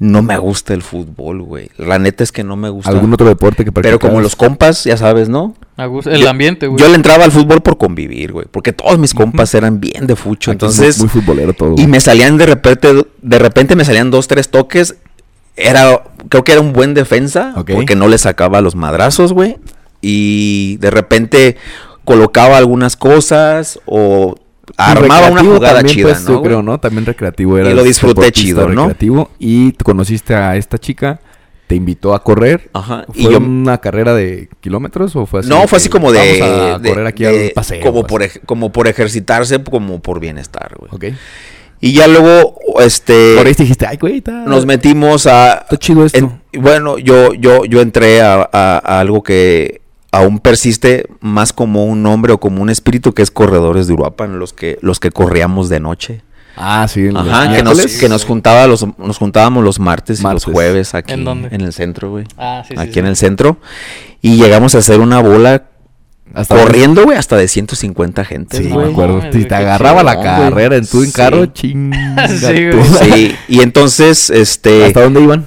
No 0.00 0.23
me 0.23 0.38
gusta 0.38 0.75
el 0.75 0.83
fútbol, 0.83 1.42
güey. 1.42 1.71
La 1.76 1.99
neta 1.99 2.23
es 2.23 2.30
que 2.30 2.45
no 2.45 2.54
me 2.54 2.68
gusta. 2.68 2.90
¿Algún 2.90 3.12
otro 3.12 3.26
deporte 3.26 3.64
que 3.64 3.73
pero 3.73 3.99
como 3.99 4.21
los 4.21 4.37
compas, 4.37 4.85
ya 4.85 4.97
sabes, 4.97 5.28
¿no? 5.28 5.57
El 5.76 6.21
Yo- 6.21 6.30
ambiente, 6.30 6.68
güey. 6.68 6.80
Yo 6.80 6.88
le 6.88 6.95
entraba 6.95 7.25
al 7.25 7.33
fútbol 7.33 7.62
por 7.62 7.78
convivir, 7.78 8.33
güey. 8.33 8.47
Porque 8.49 8.73
todos 8.73 8.97
mis 8.99 9.12
compas 9.12 9.54
eran 9.54 9.80
bien 9.80 10.07
de 10.07 10.14
fucho. 10.14 10.52
Aquí 10.52 10.54
Entonces. 10.57 10.99
Muy, 10.99 11.09
muy 11.12 11.21
futbolero 11.21 11.52
todo. 11.52 11.75
Y 11.76 11.88
me 11.88 12.00
salían 12.00 12.38
de 12.38 12.47
repente, 12.47 13.07
de 13.23 13.38
repente 13.40 13.75
me 13.75 13.85
salían 13.85 14.12
dos, 14.12 14.28
tres 14.28 14.50
toques. 14.50 14.97
Era, 15.57 16.04
creo 16.28 16.45
que 16.45 16.52
era 16.52 16.61
un 16.61 16.73
buen 16.73 16.95
defensa, 16.95 17.53
porque 17.57 17.96
no 17.96 18.07
le 18.07 18.18
sacaba 18.18 18.61
los 18.61 18.77
madrazos, 18.77 19.33
güey. 19.33 19.57
Y 20.01 20.77
de 20.77 20.90
repente 20.92 21.57
colocaba 22.09 22.57
algunas 22.57 22.97
cosas 22.97 23.79
o 23.87 24.35
armaba 24.77 25.31
una 25.31 25.42
jugada 25.42 25.75
también, 25.77 25.94
chida, 25.97 26.09
pues, 26.09 26.25
¿no? 26.25 26.31
yo 26.33 26.42
creo? 26.42 26.62
¿no? 26.62 26.79
También 26.79 27.07
recreativo 27.07 27.59
era. 27.59 27.71
Y 27.71 27.75
lo 27.75 27.83
disfruté 27.85 28.31
chido, 28.33 28.68
¿no? 28.68 28.83
Recreativo, 28.83 29.31
y 29.38 29.73
te 29.73 29.85
conociste 29.85 30.35
a 30.35 30.57
esta 30.57 30.79
chica, 30.79 31.21
te 31.66 31.75
invitó 31.75 32.14
a 32.14 32.23
correr. 32.23 32.71
Ajá. 32.73 33.05
¿Fue 33.12 33.23
Y 33.23 33.31
yo, 33.31 33.38
una 33.38 33.79
carrera 33.79 34.14
de 34.14 34.49
kilómetros 34.61 35.14
o 35.16 35.27
fue 35.27 35.40
así? 35.40 35.49
no, 35.49 35.66
fue 35.68 35.77
así 35.79 35.88
como 35.88 36.12
de, 36.12 36.40
Vamos 36.40 36.75
a 36.75 36.79
de- 36.79 36.88
correr 36.90 37.07
aquí 37.07 37.25
de- 37.25 37.47
al 37.47 37.51
paseo. 37.53 37.83
como 37.83 38.01
así? 38.01 38.09
por 38.09 38.23
ej- 38.23 38.40
como 38.47 38.73
por 38.73 38.88
ejercitarse, 38.88 39.62
como 39.62 40.01
por 40.01 40.21
bienestar, 40.21 40.75
güey. 40.79 40.90
Ok. 40.92 41.16
Y 41.81 41.92
ya 41.92 42.09
luego, 42.09 42.57
este, 42.81 43.37
Por 43.37 43.47
ahí 43.47 43.55
dijiste, 43.55 43.87
ay, 43.87 43.99
güey, 43.99 44.18
está... 44.18 44.33
nos 44.33 44.66
metimos 44.66 45.27
a, 45.29 45.59
Está 45.59 45.77
chido 45.77 46.05
esto. 46.05 46.18
En- 46.18 46.61
bueno, 46.61 46.99
yo, 46.99 47.35
yo, 47.35 47.64
yo 47.66 47.81
entré 47.81 48.21
a, 48.21 48.49
a- 48.53 48.83
a 48.85 48.99
algo 49.01 49.23
que 49.23 49.81
aún 50.11 50.38
persiste 50.38 51.07
más 51.21 51.53
como 51.53 51.85
un 51.85 52.03
nombre 52.03 52.33
o 52.33 52.38
como 52.40 52.62
un 52.62 52.71
espíritu 52.71 53.12
que 53.14 53.23
es 53.23 53.31
corredores 53.31 53.87
de 53.87 53.92
Uruapan, 53.92 54.38
los 54.38 54.53
que, 54.53 54.79
los 54.81 55.01
que 55.01 55.11
corríamos 55.11 55.68
de 55.68 55.81
noche. 55.81 56.23
Ah, 56.57 56.87
sí. 56.88 57.11
los 57.11 57.27
Ajá, 57.29 57.42
que 57.55 57.62
nos, 57.62 57.75
miércoles. 57.77 58.01
que 58.01 58.09
nos 58.09 58.25
juntaba 58.25 58.66
los, 58.66 58.85
nos 58.99 59.18
juntábamos 59.18 59.62
los 59.62 59.79
martes, 59.79 60.21
y 60.21 60.25
los 60.25 60.44
jueves 60.44 60.94
aquí 60.94 61.12
¿En 61.12 61.25
dónde? 61.25 61.49
el 61.55 61.73
centro, 61.73 62.11
güey. 62.11 62.25
Ah, 62.37 62.64
sí, 62.66 62.75
sí, 62.75 62.81
aquí 62.81 62.94
sí. 62.94 62.99
en 62.99 63.07
el 63.07 63.16
centro. 63.16 63.59
Y 64.23 64.37
llegamos 64.37 64.75
a 64.75 64.79
hacer 64.79 64.99
una 64.99 65.21
bola 65.21 65.66
Hasta 66.35 66.57
corriendo, 66.57 67.05
güey, 67.05 67.16
hasta 67.16 67.37
de 67.37 67.47
150 67.47 68.25
gente. 68.25 68.57
Sí, 68.59 68.68
No 68.71 68.79
me 68.81 68.90
acuerdo. 68.90 69.18
mames, 69.18 69.35
si 69.37 69.44
te 69.44 69.55
agarraba 69.55 70.03
la 70.03 70.21
carrera 70.21 70.75
en 70.77 70.87
tu 70.87 71.05
en 71.05 71.12
carro, 71.12 71.47
Sí. 71.55 71.75
güey. 71.75 72.85
Sí, 73.03 73.37
y 73.47 73.61
entonces, 73.61 74.29
este... 74.31 74.87
¿Hasta 74.87 75.03
dónde 75.03 75.21
iban? 75.23 75.47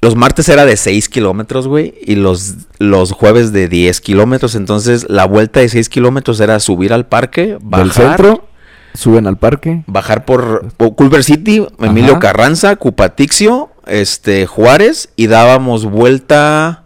Los 0.00 0.14
martes 0.14 0.48
era 0.48 0.64
de 0.64 0.76
6 0.76 1.08
kilómetros, 1.08 1.66
güey, 1.66 1.94
y 2.02 2.14
los, 2.14 2.54
los 2.78 3.10
jueves 3.12 3.52
de 3.52 3.68
10 3.68 4.00
kilómetros. 4.00 4.54
Entonces, 4.54 5.06
la 5.08 5.24
vuelta 5.26 5.58
de 5.60 5.68
6 5.68 5.88
kilómetros 5.88 6.38
era 6.40 6.60
subir 6.60 6.92
al 6.92 7.06
parque, 7.06 7.58
bajar, 7.60 7.84
Del 7.86 7.92
centro, 7.94 8.48
suben 8.94 9.26
al 9.26 9.38
parque. 9.38 9.82
bajar 9.88 10.24
por, 10.24 10.72
por 10.76 10.94
Culver 10.94 11.24
City, 11.24 11.66
Emilio 11.80 12.12
Ajá. 12.12 12.20
Carranza, 12.20 12.76
Cupatixio, 12.76 13.70
este, 13.86 14.46
Juárez, 14.46 15.08
y 15.16 15.26
dábamos 15.26 15.84
vuelta 15.84 16.84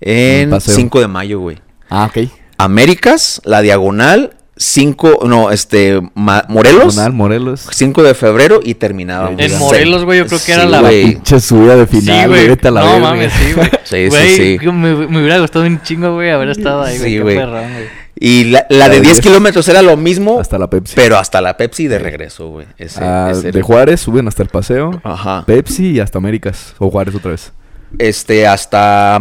en 0.00 0.50
Paseo. 0.50 0.76
5 0.76 1.00
de 1.00 1.08
mayo, 1.08 1.40
güey. 1.40 1.58
Ah, 1.90 2.04
ok. 2.14 2.28
Américas, 2.58 3.40
la 3.44 3.60
diagonal, 3.60 4.36
5, 4.62 5.20
no, 5.26 5.50
este, 5.50 6.00
Ma- 6.14 6.44
Morelos, 6.48 6.94
Diagonal, 6.94 7.12
Morelos. 7.12 7.66
5 7.72 8.02
de 8.02 8.14
febrero 8.14 8.60
y 8.62 8.74
terminábamos. 8.74 9.40
En. 9.40 9.58
Morelos, 9.58 10.04
güey, 10.04 10.20
yo 10.20 10.26
creo 10.26 10.38
que 10.44 10.52
era 10.52 10.64
la... 10.66 10.80
güey. 10.80 11.04
Pinche 11.14 11.40
subida 11.40 11.76
de 11.76 11.86
final, 11.86 12.02
Sí, 12.04 12.12
güey. 12.12 12.26
güey. 12.28 12.48
Vete 12.48 12.68
a 12.68 12.70
la 12.70 12.84
no 12.84 12.98
mames, 13.00 13.32
sí, 13.32 13.52
güey. 13.54 13.70
Sí, 13.84 14.04
sí, 14.04 14.08
Güey, 14.08 14.58
sí. 14.58 14.66
Me, 14.68 14.94
me 15.08 15.18
hubiera 15.20 15.38
gustado 15.40 15.66
un 15.66 15.82
chingo, 15.82 16.14
güey, 16.14 16.30
haber 16.30 16.48
estado 16.50 16.82
ahí, 16.82 16.96
güey. 16.98 17.10
Sí, 17.10 17.16
qué 17.16 17.22
güey. 17.22 17.36
perrón, 17.36 17.72
güey. 17.72 18.02
Y 18.14 18.44
la, 18.44 18.66
la 18.68 18.88
de 18.88 18.96
La 18.98 19.00
10 19.02 19.14
10 19.14 19.20
kilómetros 19.20 19.66
era 19.68 19.82
lo 19.82 19.96
mismo, 19.96 20.38
Hasta 20.38 20.56
la 20.58 20.70
Pepsi. 20.70 20.92
pero 20.94 21.18
hasta 21.18 21.40
la 21.40 21.56
Pepsi 21.56 21.88
de 21.88 21.98
regreso, 21.98 22.48
güey. 22.50 22.66
Ese- 22.78 23.00
Ah, 23.02 23.30
ese 23.32 23.50
de 23.50 23.62
Juárez 23.62 24.00
suben 24.00 24.28
hasta 24.28 24.42
el 24.44 24.48
paseo. 24.48 25.00
Ajá. 25.02 25.44
Pepsi 25.46 25.90
y 25.92 26.00
hasta 26.00 26.18
Américas. 26.18 26.74
O 26.78 26.90
Juárez 26.90 27.14
otra 27.16 27.32
vez. 27.32 27.52
Este, 27.98 28.46
hasta 28.46 29.18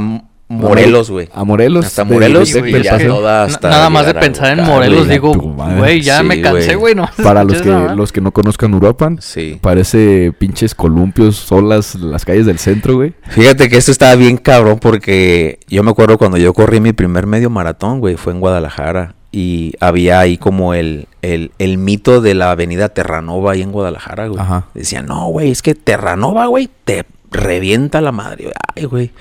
Morelos, 0.52 1.10
güey. 1.10 1.30
A 1.34 1.44
Morelos. 1.44 1.86
Hasta 1.86 2.04
Morelos, 2.04 2.52
de- 2.54 2.84
ya 2.84 2.98
toda 2.98 3.44
hasta 3.44 3.70
Nada 3.70 3.90
más 3.90 4.06
de 4.06 4.14
pensar 4.16 4.58
en 4.58 4.66
Morelos, 4.66 5.08
digo, 5.08 5.34
güey, 5.34 6.02
ya 6.02 6.20
Sí, 6.20 6.26
me 6.26 6.42
cansé, 6.42 6.76
güey. 6.76 6.94
No, 6.96 7.10
Para 7.24 7.44
los 7.44 7.62
que, 7.62 7.70
los 7.70 8.12
que 8.12 8.22
no 8.22 8.32
conozcan 8.32 8.74
Uruapan, 8.74 9.20
Sí. 9.22 9.58
parece 9.62 10.34
pinches 10.38 10.76
columpios 10.76 11.36
solas 11.38 11.96
las 11.96 12.26
calles 12.26 12.46
del 12.46 12.60
centro, 12.60 12.96
güey. 12.96 13.14
Fíjate 13.30 13.70
que 13.70 13.78
esto 13.78 13.92
estaba 13.92 14.16
bien 14.16 14.38
cabrón 14.38 14.80
porque 14.80 15.60
yo 15.68 15.84
me 15.84 15.92
acuerdo 15.92 16.18
cuando 16.18 16.38
yo 16.38 16.54
corrí 16.54 16.80
mi 16.80 16.94
primer 16.94 17.28
medio 17.28 17.50
maratón, 17.50 18.00
güey, 18.00 18.16
fue 18.16 18.34
en 18.34 18.40
Guadalajara. 18.40 19.16
Y 19.34 19.76
había 19.80 20.20
ahí 20.20 20.38
como 20.38 20.74
el, 20.74 21.08
el, 21.22 21.52
el 21.58 21.78
mito 21.78 22.20
de 22.20 22.34
la 22.34 22.52
avenida 22.52 22.90
Terranova 22.90 23.54
ahí 23.54 23.62
en 23.62 23.72
Guadalajara, 23.72 24.28
güey. 24.28 24.42
Ajá. 24.42 24.66
Decían, 24.74 25.06
no, 25.06 25.28
güey, 25.28 25.52
es 25.52 25.62
que 25.62 25.74
Terranova, 25.74 26.48
güey, 26.48 26.70
te 26.84 27.06
revienta 27.32 28.02
la 28.02 28.12
madre. 28.12 28.52
Ay, 28.76 28.84
güey. 28.84 29.12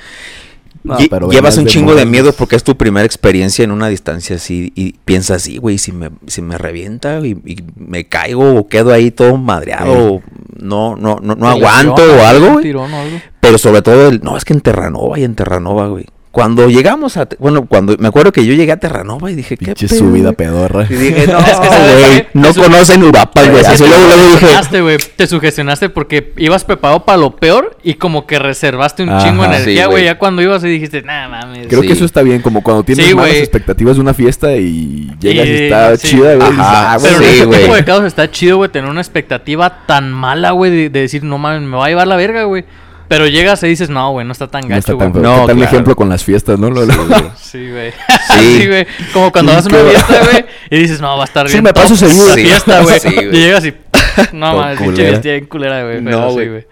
No, 0.82 0.94
lle- 0.98 1.08
pero 1.10 1.28
llevas 1.30 1.56
un 1.58 1.64
chingo 1.72 1.94
de 1.94 2.06
miedo 2.06 2.32
porque 2.32 2.56
es 2.56 2.64
tu 2.64 2.76
primera 2.76 3.04
experiencia 3.04 3.62
en 3.64 3.70
una 3.70 3.88
distancia 3.88 4.36
así 4.36 4.72
y 4.74 4.92
piensas 5.04 5.38
así, 5.42 5.58
güey, 5.58 5.76
si 5.78 5.92
me, 5.92 6.10
si 6.26 6.40
me 6.42 6.56
revienta 6.56 7.20
y, 7.20 7.32
y 7.44 7.56
me 7.76 8.04
caigo 8.06 8.54
o 8.54 8.66
quedo 8.68 8.92
ahí 8.92 9.10
todo 9.10 9.36
madreado, 9.36 9.92
o 10.14 10.22
no, 10.58 10.96
no, 10.96 11.18
no, 11.22 11.34
no 11.34 11.46
aguanto 11.48 12.02
algo, 12.26 12.52
güey. 12.54 12.62
o 12.72 12.98
algo. 12.98 13.20
Pero 13.40 13.58
sobre 13.58 13.82
todo, 13.82 14.08
el, 14.08 14.20
no, 14.22 14.36
es 14.36 14.44
que 14.44 14.52
en 14.54 14.60
Terranova 14.60 15.18
y 15.18 15.24
en 15.24 15.34
Terranova, 15.34 15.88
güey. 15.88 16.06
Cuando 16.32 16.68
llegamos 16.68 17.16
a, 17.16 17.26
bueno, 17.40 17.66
cuando 17.66 17.96
me 17.98 18.06
acuerdo 18.06 18.30
que 18.30 18.46
yo 18.46 18.54
llegué 18.54 18.70
a 18.70 18.76
Terranova 18.76 19.32
y 19.32 19.34
dije, 19.34 19.56
¿qué 19.56 19.64
Pinche 19.66 19.88
pedo, 19.88 19.98
subida 19.98 20.22
güey? 20.26 20.36
pedorra. 20.36 20.86
Y 20.88 20.94
dije, 20.94 21.26
no, 21.26 21.38
Es 21.40 21.44
que, 21.58 21.66
¿sabes 21.68 22.06
güey, 22.08 22.26
no 22.34 22.54
conocen 22.54 23.02
Uruapan, 23.02 23.50
güey. 23.50 23.64
Así 23.64 23.82
luego, 23.82 24.06
dije, 24.06 24.28
sugestionaste, 24.30 24.80
güey. 24.80 24.96
Te 25.16 25.26
sugestionaste 25.26 25.88
porque 25.88 26.32
ibas 26.36 26.62
preparado 26.64 27.04
para 27.04 27.18
lo 27.18 27.34
peor 27.34 27.76
y 27.82 27.94
como 27.94 28.28
que 28.28 28.38
reservaste 28.38 29.02
un 29.02 29.08
Ajá. 29.10 29.26
chingo 29.26 29.42
de 29.42 29.48
energía, 29.48 29.86
güey. 29.86 29.94
güey. 29.94 30.04
Ya 30.04 30.18
cuando 30.18 30.40
ibas 30.40 30.62
y 30.62 30.68
dijiste, 30.68 31.02
nah, 31.02 31.28
mames. 31.28 31.66
Creo 31.66 31.80
Sí. 31.82 31.88
que 31.88 31.92
eso 31.94 32.04
está 32.04 32.22
bien, 32.22 32.42
como 32.42 32.62
cuando 32.62 32.84
tienes 32.84 33.06
Sí, 33.06 33.12
malas 33.14 33.30
güey. 33.32 33.40
expectativas 33.42 33.96
de 33.96 34.00
una 34.02 34.14
fiesta 34.14 34.52
y 34.54 35.10
llegas 35.18 35.46
y 35.46 35.50
Y- 35.50 35.54
está 35.64 35.96
sí. 35.96 36.08
chida, 36.10 36.36
güey. 36.36 36.46
y 36.46 36.50
dices, 36.52 36.58
Ajá, 36.60 36.92
ah, 36.92 36.98
Pero 37.02 37.16
güey, 37.16 37.28
en 37.28 37.34
ese 37.34 37.44
güey. 37.46 37.60
tipo 37.62 37.74
de 37.74 37.84
casos 37.84 38.04
está 38.04 38.30
chido, 38.30 38.56
güey, 38.58 38.70
tener 38.70 38.88
una 38.88 39.00
expectativa 39.00 39.84
tan 39.84 40.12
mala, 40.12 40.52
güey, 40.52 40.70
de, 40.70 40.90
de 40.90 41.00
decir, 41.00 41.24
no 41.24 41.38
mames, 41.38 41.62
me 41.68 41.76
va 41.76 41.86
a 41.86 41.88
llevar 41.88 42.06
la 42.06 42.14
verga, 42.14 42.44
güey. 42.44 42.64
Pero 43.10 43.26
llegas 43.26 43.60
y 43.64 43.66
dices, 43.66 43.90
no, 43.90 44.12
güey, 44.12 44.24
no 44.24 44.30
está 44.30 44.46
tan 44.46 44.68
no 44.68 44.76
está 44.76 44.92
gacho, 44.92 44.98
tan 44.98 45.10
güey. 45.10 45.22
No, 45.24 45.32
¿Qué 45.32 45.40
tal 45.40 45.50
el 45.50 45.56
claro. 45.56 45.64
ejemplo 45.72 45.96
con 45.96 46.08
las 46.08 46.22
fiestas, 46.22 46.60
no? 46.60 46.70
Lo- 46.70 46.86
lo- 46.86 46.94
Sí, 47.36 47.68
güey. 47.68 47.90
Sí. 48.38 48.58
Sí, 48.60 48.66
güey. 48.68 48.86
Como 49.12 49.32
cuando 49.32 49.50
Sí, 49.50 49.56
vas 49.56 49.66
a 49.66 49.68
una 49.80 49.90
fiesta, 49.90 50.20
güey, 50.30 50.44
y 50.70 50.78
dices, 50.78 51.00
no, 51.00 51.16
va 51.16 51.24
a 51.24 51.26
estar 51.26 51.48
Sí, 51.48 51.54
bien. 51.54 51.64
me 51.64 51.72
paso 51.74 51.88
top 51.96 51.98
seguido. 52.08 52.28
La 52.28 52.34
Sí. 52.34 52.42
fiesta, 52.44 52.80
güey. 52.82 53.00
Sí, 53.00 53.08
y 53.32 53.36
llegas 53.36 53.64
y. 53.66 53.74
No 54.32 54.54
mames, 54.56 54.78
pinche 54.80 55.02
fiesta 55.08 55.28
bien 55.28 55.46
culera, 55.46 55.82
güey. 55.82 56.00
No, 56.00 56.28
sí, 56.28 56.34
güey. 56.34 56.48
güey. 56.48 56.66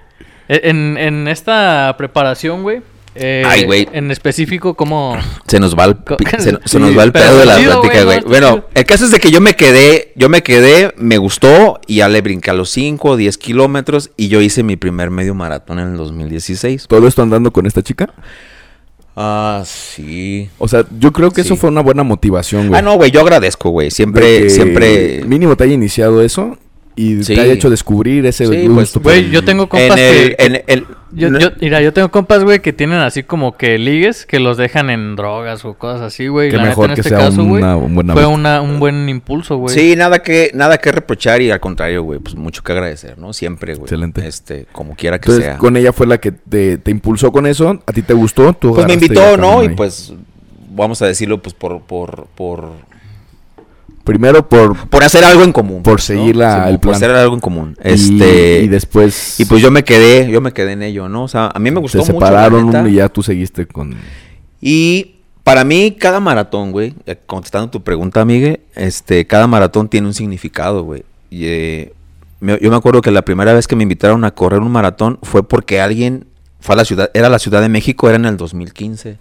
E- 0.49 0.61
En, 0.71 0.97
en 0.97 1.27
esta 1.29 1.93
preparación, 1.99 2.63
güey. 2.63 2.83
Eh, 3.15 3.43
Ay, 3.47 3.65
güey. 3.65 3.89
En 3.93 4.11
específico, 4.11 4.75
¿cómo. 4.75 5.17
Se 5.47 5.59
nos 5.59 5.77
va 5.77 5.85
el, 5.87 5.97
se, 6.65 6.79
nos 6.79 6.97
va 6.97 7.05
el 7.05 7.13
pedo 7.13 7.39
de 7.39 7.47
la 7.47 7.57
plática, 7.59 8.05
güey, 8.05 8.21
no, 8.21 8.27
bueno, 8.29 8.65
el 8.75 8.85
caso 8.85 9.05
es 9.07 9.11
de 9.11 9.19
que 9.19 9.31
yo 9.31 9.41
me 9.41 9.55
quedé, 9.55 10.13
yo 10.17 10.29
me 10.29 10.43
quedé, 10.43 10.93
me 10.97 11.19
gustó 11.19 11.81
y 11.87 11.97
ya 11.97 12.09
le 12.09 12.21
brinqué 12.21 12.51
a 12.51 12.55
los 12.55 12.71
5 12.71 13.09
o 13.11 13.17
10 13.17 13.39
kilómetros 13.39 14.11
y 14.17 14.29
yo 14.29 14.41
hice 14.41 14.63
mi 14.63 14.77
primer 14.77 15.11
medio 15.11 15.35
maratón 15.35 15.79
en 15.81 15.93
el 15.93 15.97
2016. 15.97 16.87
¿Todo 16.89 17.09
esto 17.09 17.23
andando 17.23 17.53
con 17.53 17.67
esta 17.67 17.83
chica? 17.83 18.13
Ah, 19.17 19.65
sí. 19.67 20.49
O 20.59 20.69
sea, 20.69 20.85
yo 21.01 21.13
creo 21.13 21.33
que 21.33 21.41
eso 21.41 21.57
fue 21.57 21.71
una 21.71 21.81
buena 21.81 22.05
motivación, 22.05 22.69
güey. 22.69 22.79
Ah, 22.79 22.83
no, 22.83 22.95
güey, 22.97 23.11
yo 23.11 23.21
agradezco, 23.21 23.71
güey. 23.71 23.91
Siempre, 23.91 24.49
siempre... 24.49 25.25
Mínimo 25.27 25.57
te 25.57 25.65
haya 25.65 25.73
iniciado 25.75 26.23
eso 26.23 26.57
y 26.95 27.25
Sí. 27.25 27.35
te 27.35 27.41
haya 27.41 27.53
hecho 27.53 27.69
descubrir 27.69 28.27
ese 28.27 28.47
Sí, 28.47 28.69
gusto. 28.69 29.01
pues, 29.01 29.21
Güey, 29.23 29.31
yo 29.33 29.45
tengo 29.45 29.65
En 29.65 29.69
compas 29.69 29.99
el, 29.99 30.37
que. 30.37 30.45
en 30.45 30.63
el- 30.69 30.87
Yo, 31.13 31.31
no- 31.31 31.39
yo- 31.39 31.51
mira, 31.61 31.81
yo 31.81 31.93
tengo 31.93 32.11
compas, 32.11 32.45
güey, 32.45 32.61
que 32.61 32.73
tienen 32.73 32.99
así 33.01 33.23
como 33.23 33.57
que 33.57 33.79
ligues 33.79 34.27
que 34.27 34.39
los 34.41 34.57
dejan 34.57 34.91
en 34.91 35.17
drogas 35.17 35.65
o 35.65 35.75
cosas 35.75 36.03
así, 36.03 36.29
güey. 36.29 36.51
Neta, 36.51 36.63
mejor 36.65 36.91
en 36.91 36.95
que 36.97 37.01
este 37.01 37.09
sea 37.11 37.19
caso, 37.19 37.45
güey, 37.45 37.63
una- 37.63 37.77
un 37.77 37.95
buen 37.95 38.09
fue 38.11 38.27
una, 38.27 38.61
un 38.61 38.79
buen 38.79 39.09
impulso, 39.09 39.57
güey. 39.57 39.75
Sí, 39.75 39.97
nada 39.97 40.19
que, 40.21 40.51
nada 40.55 40.79
que 40.79 40.93
reprochar 40.93 41.41
y 41.41 41.51
al 41.51 41.61
contrario, 41.61 42.03
güey, 42.03 42.19
pues 42.21 42.35
mucho 42.35 42.63
que 42.63 42.73
agradecer, 42.73 43.17
¿no? 43.19 43.33
Siempre, 43.33 43.75
güey. 43.75 43.85
Excelente. 43.85 44.27
Este, 44.27 44.67
como 44.73 44.95
quiera 44.97 45.19
que 45.19 45.27
Entonces, 45.31 45.45
sea. 45.45 45.59
con 45.59 45.77
ella 45.77 45.93
fue 45.93 46.07
la 46.07 46.19
que 46.19 46.33
te, 46.33 46.77
te 46.79 46.91
impulsó 46.91 47.33
con 47.33 47.47
eso. 47.47 47.83
¿A 47.87 47.93
ti 47.93 48.03
te 48.03 48.13
gustó? 48.15 48.53
Tú 48.53 48.75
Pues 48.75 48.87
me 48.87 48.95
invitó, 48.95 49.37
¿no? 49.37 49.63
Y 49.65 49.71
pues, 49.71 50.13
vamos 50.71 51.01
a 51.03 51.07
decirlo, 51.07 51.41
pues 51.43 51.55
por, 51.55 51.81
por, 51.83 52.27
por, 52.35 52.71
Primero 54.09 54.49
por... 54.49 54.77
por 54.89 55.05
hacer 55.05 55.23
algo 55.25 55.45
en 55.45 55.53
común. 55.53 55.83
Por 55.83 55.95
¿no? 55.95 55.99
seguir 55.99 56.35
la- 56.37 56.65
Sí, 56.65 56.69
el 56.71 56.75
Por 56.77 56.81
plan. 56.81 56.95
hacer 56.97 57.11
algo 57.11 57.35
en 57.35 57.41
común. 57.41 57.77
y- 57.85 57.89
Este, 57.93 58.61
Y, 58.65 58.69
después... 58.69 59.39
y 59.39 59.45
pues 59.45 59.63
yo 59.63 59.71
me 59.71 59.85
quedé, 59.85 60.31
yo 60.31 60.41
me 60.41 60.53
quedé 60.53 60.73
en 60.73 60.83
ello, 60.83 61.09
¿no? 61.09 61.25
O 61.25 61.29
sea, 61.29 61.51
a 61.55 61.59
mí 61.59 61.71
me 61.71 61.79
gustó 61.81 62.03
Se 62.05 62.13
mucho. 62.13 62.25
la 62.25 62.31
separaron 62.45 62.89
y 62.91 62.95
ya 62.95 63.09
tú 63.09 63.23
seguiste 63.23 63.67
con... 63.67 63.95
Y 64.61 65.17
para 65.45 65.65
mí, 65.65 65.97
cada 65.99 66.21
maratón, 66.21 66.73
güey, 66.73 66.95
eh, 67.07 67.17
contestando 67.27 67.71
tu 67.71 67.83
pregunta, 67.83 68.25
Miguel, 68.25 68.61
este, 68.75 69.27
cada 69.27 69.47
maratón 69.47 69.89
tiene 69.89 70.07
un 70.07 70.15
significado, 70.15 70.83
güey. 70.83 71.05
Y, 71.31 71.47
eh, 71.47 71.93
me- 72.41 72.59
yo 72.61 72.71
me 72.71 72.77
acuerdo 72.77 73.01
que 73.03 73.11
la 73.11 73.23
primera 73.23 73.53
vez 73.53 73.67
que 73.67 73.77
me 73.77 73.83
invitaron 73.83 74.25
a 74.25 74.31
correr 74.33 74.61
un 74.61 74.71
maratón 74.73 75.19
fue 75.23 75.47
porque 75.47 75.81
alguien 75.81 76.27
fue 76.61 76.75
a 76.75 76.77
la 76.77 76.85
ciudad, 76.85 77.11
era 77.15 77.29
la 77.29 77.39
Ciudad 77.39 77.61
de 77.61 77.69
México, 77.69 78.09
era 78.09 78.17
en 78.17 78.25
el 78.25 78.37
2015. 78.37 79.17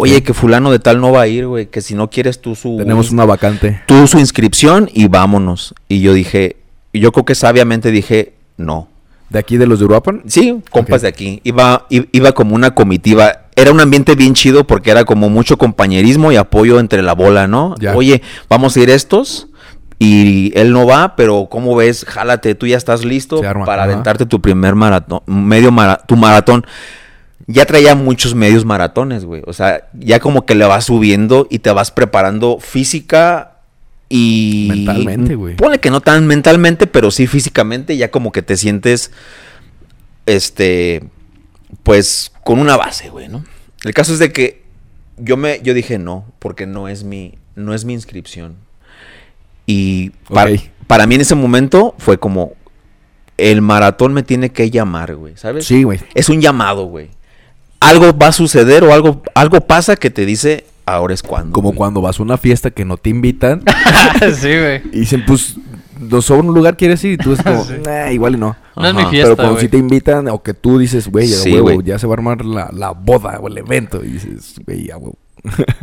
Oye, 0.00 0.22
que 0.22 0.34
fulano 0.34 0.70
de 0.70 0.78
tal 0.78 1.00
no 1.00 1.12
va 1.12 1.22
a 1.22 1.26
ir, 1.26 1.46
güey, 1.46 1.66
que 1.66 1.80
si 1.80 1.94
no 1.94 2.08
quieres 2.10 2.40
tú 2.40 2.54
su... 2.54 2.76
Tenemos 2.78 3.10
una 3.10 3.24
vacante. 3.24 3.82
tú 3.86 4.06
su 4.06 4.18
inscripción 4.18 4.88
y 4.92 5.08
vámonos. 5.08 5.74
Y 5.88 6.00
yo 6.00 6.12
dije, 6.14 6.56
yo 6.92 7.12
creo 7.12 7.24
que 7.24 7.34
sabiamente 7.34 7.90
dije, 7.90 8.34
no. 8.56 8.88
¿De 9.30 9.38
aquí 9.38 9.58
de 9.58 9.66
los 9.66 9.78
de 9.78 9.84
Uruapan? 9.84 10.22
Sí, 10.26 10.62
compas 10.70 11.02
de 11.02 11.08
aquí. 11.08 11.40
Iba, 11.44 11.86
iba 11.90 12.32
como 12.32 12.54
una 12.54 12.70
comitiva. 12.74 13.42
Era 13.56 13.72
un 13.72 13.80
ambiente 13.80 14.14
bien 14.14 14.32
chido 14.34 14.66
porque 14.66 14.90
era 14.90 15.04
como 15.04 15.28
mucho 15.28 15.58
compañerismo 15.58 16.32
y 16.32 16.36
apoyo 16.36 16.80
entre 16.80 17.02
la 17.02 17.12
bola, 17.12 17.46
¿no? 17.46 17.74
Ya. 17.78 17.94
Oye, 17.94 18.22
vamos 18.48 18.74
a 18.76 18.80
ir 18.80 18.88
estos. 18.88 19.48
Y 19.98 20.52
él 20.58 20.72
no 20.72 20.86
va, 20.86 21.16
pero 21.16 21.48
¿cómo 21.50 21.74
ves? 21.74 22.04
Jálate, 22.06 22.54
tú 22.54 22.66
ya 22.68 22.76
estás 22.76 23.04
listo 23.04 23.40
para 23.40 23.82
ajá. 23.82 23.82
aventarte 23.82 24.26
tu 24.26 24.40
primer 24.40 24.76
maratón, 24.76 25.20
medio 25.26 25.72
mara- 25.72 25.98
tu 26.06 26.14
maratón. 26.16 26.64
Ya 27.50 27.64
traía 27.64 27.94
muchos 27.94 28.34
medios 28.34 28.66
maratones, 28.66 29.24
güey. 29.24 29.42
O 29.46 29.54
sea, 29.54 29.88
ya 29.94 30.20
como 30.20 30.44
que 30.44 30.54
le 30.54 30.66
vas 30.66 30.84
subiendo 30.84 31.46
y 31.50 31.60
te 31.60 31.70
vas 31.70 31.90
preparando 31.90 32.58
física 32.60 33.62
y... 34.10 34.66
Mentalmente, 34.68 35.34
güey. 35.34 35.56
Pone 35.56 35.78
que 35.78 35.90
no 35.90 36.02
tan 36.02 36.26
mentalmente, 36.26 36.86
pero 36.86 37.10
sí 37.10 37.26
físicamente, 37.26 37.96
ya 37.96 38.10
como 38.10 38.32
que 38.32 38.42
te 38.42 38.58
sientes, 38.58 39.12
este, 40.26 41.04
pues 41.82 42.32
con 42.44 42.58
una 42.58 42.76
base, 42.76 43.08
güey, 43.08 43.28
¿no? 43.28 43.44
El 43.82 43.94
caso 43.94 44.12
es 44.12 44.18
de 44.18 44.30
que 44.30 44.62
yo 45.16 45.38
me, 45.38 45.60
yo 45.62 45.72
dije 45.72 45.98
no, 45.98 46.26
porque 46.38 46.66
no 46.66 46.86
es 46.86 47.02
mi, 47.02 47.38
no 47.54 47.72
es 47.72 47.86
mi 47.86 47.94
inscripción. 47.94 48.56
Y 49.64 50.10
para, 50.28 50.50
para 50.86 51.06
mí 51.06 51.14
en 51.14 51.22
ese 51.22 51.34
momento 51.34 51.94
fue 51.98 52.18
como, 52.18 52.52
el 53.38 53.62
maratón 53.62 54.12
me 54.12 54.22
tiene 54.22 54.50
que 54.50 54.70
llamar, 54.70 55.14
güey, 55.14 55.36
¿sabes? 55.36 55.64
Sí, 55.64 55.84
güey. 55.84 56.00
Es 56.14 56.28
un 56.28 56.42
llamado, 56.42 56.84
güey. 56.84 57.08
Algo 57.80 58.16
va 58.16 58.28
a 58.28 58.32
suceder 58.32 58.82
o 58.84 58.92
algo, 58.92 59.22
algo 59.34 59.60
pasa 59.60 59.96
que 59.96 60.10
te 60.10 60.26
dice, 60.26 60.64
ahora 60.86 61.14
es 61.14 61.22
cuando. 61.22 61.52
Como 61.52 61.68
güey". 61.68 61.76
cuando 61.78 62.00
vas 62.00 62.18
a 62.18 62.22
una 62.22 62.36
fiesta 62.36 62.70
que 62.70 62.84
no 62.84 62.96
te 62.96 63.10
invitan 63.10 63.62
sí, 64.40 64.48
güey. 64.48 64.82
y 64.92 65.00
dicen, 65.00 65.24
pues, 65.26 65.56
nos 66.00 66.24
sobra 66.26 66.48
un 66.48 66.54
lugar, 66.54 66.76
¿quieres 66.76 67.02
ir? 67.04 67.12
Y 67.12 67.16
tú 67.18 67.32
es 67.32 67.42
como, 67.42 67.64
"Nah, 67.84 68.10
igual 68.10 68.34
y 68.34 68.38
no. 68.38 68.56
No 68.76 68.86
es 68.88 68.94
mi 68.94 69.04
fiesta, 69.06 69.26
Pero 69.30 69.36
cuando 69.36 69.52
güey. 69.54 69.64
sí 69.64 69.68
te 69.68 69.76
invitan 69.78 70.28
o 70.28 70.42
que 70.42 70.54
tú 70.54 70.78
dices, 70.78 71.08
güey, 71.08 71.32
a 71.32 71.36
Sí, 71.36 71.52
huevo, 71.52 71.64
güey. 71.64 71.82
ya 71.84 71.98
se 71.98 72.06
va 72.06 72.12
a 72.12 72.16
armar 72.16 72.44
la, 72.44 72.70
la 72.72 72.90
boda 72.92 73.38
o 73.40 73.48
el 73.48 73.58
evento. 73.58 74.04
Y 74.04 74.08
dices, 74.12 74.54
güey, 74.66 74.90
a 74.90 74.96
huevo. 74.96 75.16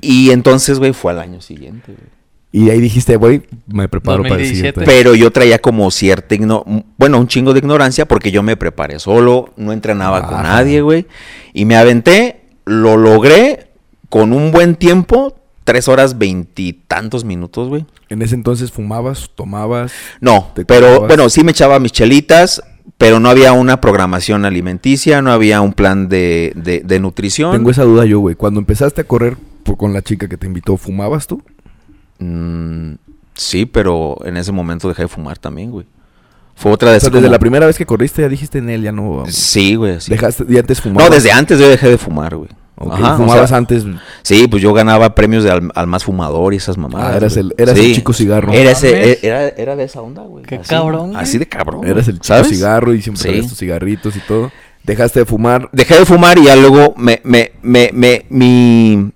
Y 0.02 0.32
entonces, 0.32 0.80
güey, 0.80 0.94
fue 0.94 1.12
al 1.14 1.20
año 1.20 1.42
siguiente, 1.42 1.94
güey. 1.94 2.15
Y 2.58 2.70
ahí 2.70 2.80
dijiste, 2.80 3.18
güey, 3.18 3.42
me 3.68 3.90
preparo 3.90 4.24
para 4.24 4.36
el 4.36 4.40
2017. 4.40 4.56
siguiente. 4.56 4.86
Pero 4.86 5.14
yo 5.14 5.30
traía 5.32 5.60
como 5.60 5.92
cierta, 5.92 6.36
igno- 6.36 6.64
bueno, 6.98 7.20
un 7.20 7.28
chingo 7.28 7.52
de 7.52 7.60
ignorancia 7.60 8.06
porque 8.08 8.32
yo 8.32 8.44
me 8.44 8.56
preparé 8.56 8.98
solo, 9.00 9.50
no 9.58 9.74
entrenaba 9.74 10.22
con 10.28 10.44
nadie, 10.44 10.80
güey. 10.82 11.06
Y 11.54 11.66
me 11.66 11.76
aventé, 11.76 12.44
lo 12.66 12.96
logré 12.96 13.72
con 14.10 14.32
un 14.32 14.52
buen 14.54 14.76
tiempo, 14.76 15.36
tres 15.66 15.90
horas 15.90 16.18
veintitantos 16.18 17.26
minutos, 17.26 17.68
güey. 17.68 17.86
En 18.08 18.22
ese 18.22 18.36
entonces 18.36 18.72
fumabas, 18.72 19.30
tomabas. 19.36 19.92
No, 20.22 20.52
¿Te 20.56 20.64
pero 20.64 21.02
bueno, 21.08 21.30
sí 21.30 21.44
me 21.44 21.52
echaba 21.52 21.80
mis 21.80 21.92
chelitas, 21.92 22.64
pero 22.98 23.20
no 23.20 23.30
había 23.30 23.52
una 23.52 23.82
programación 23.82 24.46
alimenticia, 24.46 25.22
no 25.22 25.32
había 25.34 25.60
un 25.60 25.74
plan 25.74 26.08
de, 26.08 26.54
de- 26.56 26.82
de 26.86 27.00
nutrición. 27.02 27.52
Tengo 27.52 27.72
esa 27.72 27.84
duda 27.84 28.06
yo, 28.06 28.20
güey. 28.20 28.36
Cuando 28.36 28.60
empezaste 28.62 29.02
a 29.02 29.04
correr 29.04 29.36
por- 29.64 29.76
con 29.76 29.92
la 29.92 30.02
chica 30.02 30.30
que 30.30 30.38
te 30.38 30.48
invitó, 30.48 30.78
¿fumabas 30.78 31.28
tú? 31.28 31.42
Mm, 32.20 32.94
sí, 33.34 33.66
pero 33.66 34.18
en 34.26 34.38
ese 34.38 34.52
momento 34.52 34.88
dejé 34.88 35.04
de 35.04 35.08
fumar 35.08 35.38
también, 35.38 35.72
güey. 35.72 35.86
Fue 36.56 36.72
otra 36.72 36.92
de 36.92 36.98
O 36.98 37.00
sea, 37.00 37.08
esas 37.08 37.14
desde 37.14 37.26
como- 37.28 37.32
la 37.34 37.40
primera 37.40 37.66
vez 37.66 37.78
que 37.78 37.86
corriste 37.86 38.22
ya 38.22 38.30
dijiste 38.30 38.60
en 38.60 38.70
él, 38.70 38.82
ya 38.82 38.92
no... 38.94 39.24
Sí, 39.28 39.76
güey. 39.76 40.00
sí. 40.00 40.12
Dejaste, 40.12 40.46
y 40.48 40.58
antes 40.58 40.80
fumabas. 40.82 41.10
No, 41.10 41.14
desde 41.16 41.32
antes 41.32 41.60
yo 41.60 41.68
dejé 41.68 41.90
de 41.90 41.98
fumar, 41.98 42.36
güey. 42.38 42.50
Ok, 42.78 42.94
Ajá, 42.94 43.14
o 43.14 43.18
fumabas 43.18 43.50
sea, 43.50 43.58
antes. 43.58 43.86
Sí, 44.22 44.48
pues 44.50 44.62
yo 44.62 44.74
ganaba 44.74 45.16
premios 45.16 45.44
de 45.46 45.52
al, 45.52 45.72
al 45.76 45.88
más 45.88 46.04
fumador 46.04 46.54
y 46.54 46.58
esas 46.58 46.78
mamadas. 46.78 47.14
Ah, 47.14 47.18
eras 47.18 47.34
güey. 47.36 47.46
el- 47.48 47.54
eras 47.58 47.78
el 47.78 47.94
chico 47.96 48.12
cigarro. 48.14 48.52
Era, 48.54 48.72
ese, 48.72 49.12
e- 49.14 49.20
era, 49.22 49.48
era 49.50 49.76
de 49.78 49.84
esa 49.86 50.02
onda, 50.02 50.24
güey. 50.24 50.44
Qué 50.46 50.56
Así, 50.56 50.70
cabrón, 50.70 51.12
güey. 51.12 51.22
Así 51.22 51.38
de 51.38 51.46
cabrón. 51.48 51.86
Eras 51.86 52.08
el 52.08 52.16
güey, 52.16 52.22
chico 52.22 52.24
¿sabes? 52.26 52.48
cigarro 52.50 52.94
y 52.94 53.02
siempre 53.02 53.42
Sí. 53.42 53.48
tus 53.48 53.58
cigarritos 53.58 54.16
y 54.18 54.20
todo. 54.20 54.52
Dejaste 54.84 55.20
de 55.22 55.26
fumar. 55.26 55.70
Dejé 55.72 56.00
de 56.00 56.06
fumar 56.06 56.38
y 56.38 56.46
ya 56.46 56.56
luego 56.58 56.94
me, 56.98 57.22
me, 57.24 57.52
me, 57.62 57.90
me, 57.94 58.26
mi... 58.30 59.12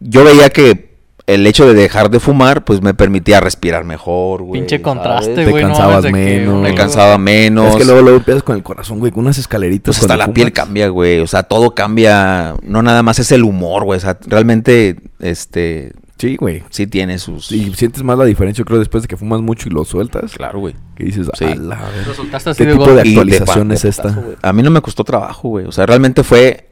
Yo 0.00 0.24
veía 0.24 0.48
que 0.50 0.91
el 1.26 1.46
hecho 1.46 1.66
de 1.66 1.74
dejar 1.74 2.10
de 2.10 2.18
fumar, 2.20 2.64
pues 2.64 2.82
me 2.82 2.94
permitía 2.94 3.40
respirar 3.40 3.84
mejor, 3.84 4.42
güey. 4.42 4.60
Pinche 4.60 4.82
contraste, 4.82 5.34
Te 5.34 5.50
güey. 5.50 5.62
no 5.62 5.68
cansabas 5.70 6.04
que 6.04 6.12
menos. 6.12 6.62
Me 6.62 6.74
cansaba 6.74 7.16
menos. 7.18 7.70
Es 7.70 7.76
que 7.76 7.84
luego, 7.84 8.02
luego 8.02 8.18
empiezas 8.18 8.42
con 8.42 8.56
el 8.56 8.62
corazón, 8.62 8.98
güey, 8.98 9.12
con 9.12 9.24
unas 9.24 9.38
escaleritas. 9.38 9.96
Pues 9.96 10.02
hasta 10.02 10.16
la 10.16 10.32
piel 10.32 10.52
cambia, 10.52 10.88
güey. 10.88 11.20
O 11.20 11.26
sea, 11.26 11.44
todo 11.44 11.74
cambia. 11.74 12.54
No 12.62 12.82
nada 12.82 13.02
más 13.02 13.18
es 13.18 13.30
el 13.32 13.44
humor, 13.44 13.84
güey. 13.84 13.98
O 13.98 14.00
sea, 14.00 14.18
realmente, 14.26 14.96
este, 15.20 15.92
Sí, 16.18 16.36
güey. 16.36 16.62
sí 16.70 16.86
tiene 16.86 17.18
sus... 17.18 17.50
Y 17.50 17.72
sientes 17.74 18.02
más 18.04 18.16
la 18.16 18.24
diferencia, 18.24 18.60
yo 18.62 18.64
creo, 18.64 18.78
después 18.78 19.02
de 19.02 19.08
que 19.08 19.16
fumas 19.16 19.40
mucho 19.40 19.68
y 19.68 19.72
lo 19.72 19.84
sueltas. 19.84 20.32
Claro, 20.34 20.60
güey. 20.60 20.74
Que 20.96 21.04
dices, 21.04 21.28
Sí. 21.34 21.44
a 21.44 21.54
la 21.54 21.76
verga". 21.76 22.04
Lo 22.06 22.14
soltaste 22.14 22.50
así 22.50 22.58
¿Qué 22.62 22.66
de 22.66 22.72
tipo 22.76 22.92
de 22.92 23.00
actualización 23.00 23.72
es 23.72 23.84
esta? 23.84 24.22
A 24.42 24.52
mí 24.52 24.62
no 24.62 24.70
me 24.70 24.80
costó 24.80 25.02
trabajo, 25.04 25.48
güey. 25.48 25.66
O 25.66 25.72
sea, 25.72 25.84
realmente 25.86 26.22
fue 26.22 26.68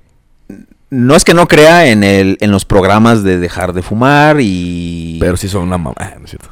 no 0.91 1.15
es 1.17 1.25
que 1.25 1.35
no 1.35 1.47
crea 1.47 1.87
en 1.89 2.03
el 2.05 2.37
en 2.41 2.51
los 2.51 2.65
programas 2.65 3.23
de 3.23 3.39
dejar 3.39 3.73
de 3.73 3.83
fumar 3.83 4.39
y 4.41 5.19
Pero 5.21 5.37
sí 5.37 5.49
son 5.49 5.63
una 5.63 5.79
mamá, 5.79 5.95
¿no 6.19 6.25
es 6.25 6.31
cierto? 6.31 6.49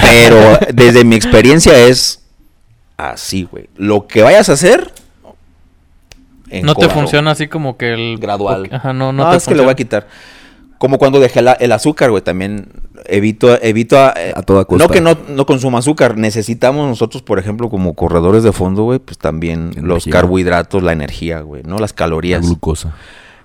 pero 0.00 0.58
desde 0.74 1.04
mi 1.04 1.14
experiencia 1.14 1.78
es 1.78 2.22
así, 2.96 3.46
güey. 3.50 3.68
Lo 3.76 4.06
que 4.06 4.22
vayas 4.22 4.48
a 4.48 4.52
hacer 4.54 4.92
No 6.62 6.74
te 6.74 6.88
funciona 6.88 7.32
así 7.32 7.48
como 7.48 7.76
que 7.76 7.92
el... 7.92 8.18
gradual. 8.18 8.68
Ajá, 8.72 8.92
no, 8.92 9.12
no, 9.12 9.24
no, 9.24 9.30
te 9.30 9.36
es 9.36 9.46
que 9.46 9.54
le 9.54 9.62
voy 9.62 9.72
a 9.72 9.76
quitar. 9.76 10.06
Como 10.78 10.98
cuando 10.98 11.18
dejé 11.20 11.40
la- 11.42 11.52
el 11.54 11.72
azúcar, 11.72 12.10
güey, 12.10 12.22
también 12.22 12.68
evito 13.06 13.60
evito 13.62 13.98
a, 13.98 14.14
A 14.34 14.42
toda 14.42 14.64
costa. 14.64 14.84
No 14.84 14.90
que 14.92 15.00
no, 15.00 15.16
no 15.28 15.46
consumo 15.46 15.78
azúcar, 15.78 16.16
necesitamos 16.16 16.88
nosotros, 16.88 17.22
por 17.22 17.38
ejemplo, 17.38 17.68
como 17.70 17.94
corredores 17.94 18.42
de 18.42 18.52
fondo, 18.52 18.84
güey, 18.84 18.98
pues 18.98 19.18
también 19.18 19.72
los 19.80 20.04
carbohidratos, 20.06 20.82
la 20.82 20.92
energía, 20.92 21.40
güey, 21.40 21.62
¿no? 21.64 21.78
Las 21.78 21.92
La 21.92 21.96
calorías. 21.96 22.42
glucosa. 22.42 22.94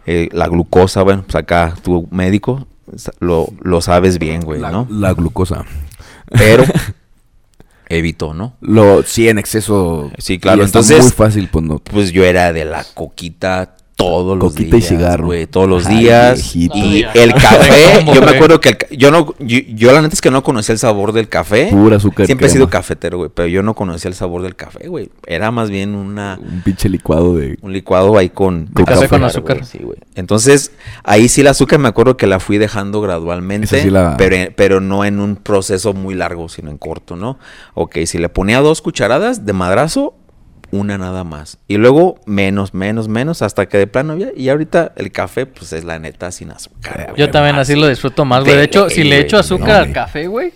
Eh, 0.05 0.29
la 0.31 0.47
glucosa, 0.47 1.03
bueno, 1.03 1.23
pues 1.23 1.35
acá 1.35 1.75
tu 1.83 2.07
médico 2.11 2.67
lo, 3.19 3.47
lo 3.61 3.81
sabes 3.81 4.17
bien, 4.17 4.41
güey, 4.41 4.59
la, 4.59 4.71
¿no? 4.71 4.87
la 4.89 5.13
glucosa. 5.13 5.65
Pero 6.31 6.63
evito, 7.89 8.33
¿no? 8.33 8.55
Lo, 8.61 9.03
sí, 9.03 9.29
en 9.29 9.39
exceso. 9.39 10.11
Sí, 10.17 10.39
claro, 10.39 10.61
y 10.61 10.65
entonces- 10.65 11.01
muy 11.01 11.11
fácil, 11.11 11.49
pues 11.51 11.65
no. 11.65 11.79
Pues 11.79 12.11
yo 12.11 12.23
era 12.23 12.53
de 12.53 12.65
la 12.65 12.83
coquita 12.93 13.75
todos 13.99 14.37
los 14.37 14.53
Coquita 14.53 14.77
y 14.77 14.81
cigarro. 14.81 15.25
güey, 15.25 15.45
todos 15.45 15.67
los 15.67 15.85
Ay, 15.85 15.97
días. 15.99 16.35
viejito. 16.35 16.77
Y 16.77 17.05
el 17.13 17.33
café, 17.35 18.05
yo 18.05 18.21
me 18.21 18.31
acuerdo 18.31 18.61
que 18.61 18.69
el 18.69 18.97
yo 18.97 19.11
no, 19.11 19.33
yo, 19.39 19.59
yo 19.75 19.91
la 19.91 20.01
neta 20.01 20.13
es 20.13 20.21
que 20.21 20.31
no 20.31 20.41
conocía 20.41 20.73
el 20.73 20.79
sabor 20.79 21.11
del 21.11 21.27
café. 21.27 21.67
Pura 21.69 21.97
azúcar. 21.97 22.25
Siempre 22.25 22.47
he 22.47 22.49
sido 22.49 22.69
cafetero, 22.69 23.17
güey, 23.17 23.29
pero 23.33 23.47
yo 23.49 23.61
no 23.61 23.73
conocía 23.75 24.07
el 24.09 24.15
sabor 24.15 24.41
del 24.41 24.55
café, 24.55 24.87
güey. 24.87 25.09
Era 25.27 25.51
más 25.51 25.69
bien 25.69 25.95
una 25.95 26.39
Un 26.41 26.61
pinche 26.61 26.87
licuado 26.87 27.35
de. 27.35 27.57
un 27.61 27.73
licuado 27.73 28.17
ahí 28.17 28.29
con, 28.29 28.67
De 28.73 28.85
café 28.85 29.07
con 29.09 29.23
azúcar. 29.23 29.65
sí, 29.65 29.79
güey. 29.83 29.97
Entonces, 30.15 30.71
ahí 31.03 31.27
sí 31.27 31.41
el 31.41 31.47
azúcar 31.47 31.79
me 31.79 31.87
acuerdo 31.89 32.15
que 32.17 32.25
la 32.27 32.39
fui 32.39 32.57
dejando 32.57 33.01
gradualmente, 33.01 33.81
sí 33.81 33.89
la- 33.89 34.15
pero, 34.17 34.35
pero 34.55 34.79
no 34.81 35.03
en 35.05 35.19
un 35.19 35.35
proceso 35.35 35.93
muy 35.93 36.15
largo, 36.15 36.47
sino 36.49 36.71
en 36.71 36.77
corto, 36.77 37.15
¿no? 37.17 37.37
Ok, 37.73 37.97
si 38.05 38.17
le 38.17 38.29
ponía 38.29 38.61
dos 38.61 38.81
cucharadas 38.81 39.45
de 39.45 39.53
madrazo, 39.53 40.13
una 40.71 40.97
nada 40.97 41.23
más. 41.23 41.57
Y 41.67 41.77
luego 41.77 42.19
menos, 42.25 42.73
menos, 42.73 43.07
menos, 43.07 43.41
hasta 43.41 43.67
que 43.67 43.77
de 43.77 43.87
plano 43.87 44.17
ya. 44.17 44.29
Y 44.35 44.49
ahorita 44.49 44.93
el 44.95 45.11
café, 45.11 45.45
pues 45.45 45.73
es 45.73 45.83
la 45.83 45.99
neta 45.99 46.31
sin 46.31 46.51
azúcar. 46.51 47.05
güey. 47.07 47.17
Yo 47.17 47.31
también 47.31 47.55
así 47.57 47.75
lo 47.75 47.87
disfruto 47.87 48.25
más, 48.25 48.43
güey. 48.43 48.57
De 48.57 48.63
hecho, 48.63 48.89
si 48.89 49.03
le 49.03 49.19
echo 49.19 49.37
azúcar 49.37 49.67
no, 49.67 49.75
al 49.75 49.91
café, 49.93 50.27
güey, 50.27 50.53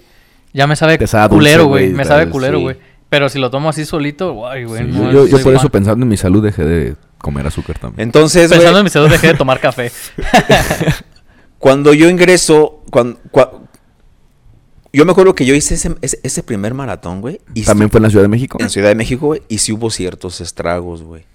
ya 0.54 0.68
me 0.68 0.76
sabe 0.76 0.98
culero, 1.30 1.66
güey, 1.66 1.86
güey. 1.86 1.96
Me 1.96 2.06
sabe 2.06 2.30
culero, 2.30 2.58
sí. 2.58 2.64
güey. 2.64 2.78
Pero 3.10 3.30
si 3.30 3.38
lo 3.38 3.52
tomo 3.52 3.70
así 3.70 3.86
solito, 3.86 4.34
guay, 4.34 4.64
güey. 4.64 4.86
Sí, 4.86 4.90
no, 4.92 5.12
yo, 5.12 5.26
es 5.26 5.30
yo 5.30 5.40
por 5.40 5.54
eso 5.54 5.70
pensando 5.70 6.04
en 6.04 6.10
mi 6.10 6.18
salud 6.18 6.44
dejé 6.44 6.66
de 6.66 6.96
comer 7.20 7.46
azúcar 7.46 7.78
también. 7.78 8.08
Entonces, 8.08 8.48
güey, 8.48 8.60
Pensando 8.60 8.80
en 8.80 8.84
mi 8.84 8.90
salud, 8.90 9.08
dejé 9.08 9.28
de 9.28 9.34
tomar 9.36 9.60
café. 9.60 9.92
cuando 11.60 11.94
yo 11.94 12.10
ingreso, 12.10 12.82
cuando, 12.90 13.20
yo 14.94 15.06
me 15.06 15.12
acuerdo 15.12 15.34
que 15.36 15.46
yo 15.46 15.56
hice 15.56 15.74
ese, 15.74 15.96
ese, 16.02 16.20
ese 16.24 16.44
primer 16.44 16.74
maratón, 16.74 17.22
güey. 17.22 17.42
y 17.54 17.64
También 17.64 17.90
fue 17.90 17.98
en 18.00 18.04
la 18.04 18.10
Ciudad 18.10 18.24
de 18.24 18.30
México. 18.30 18.58
en 18.62 18.70
Ciudad 18.70 18.90
de 18.90 18.96
México, 18.96 19.26
güey, 19.28 19.42
y 19.50 19.58
sí 19.58 19.72
hubo 19.72 19.90
ciertos 19.90 20.40
estragos, 20.42 21.02
güey. 21.04 21.26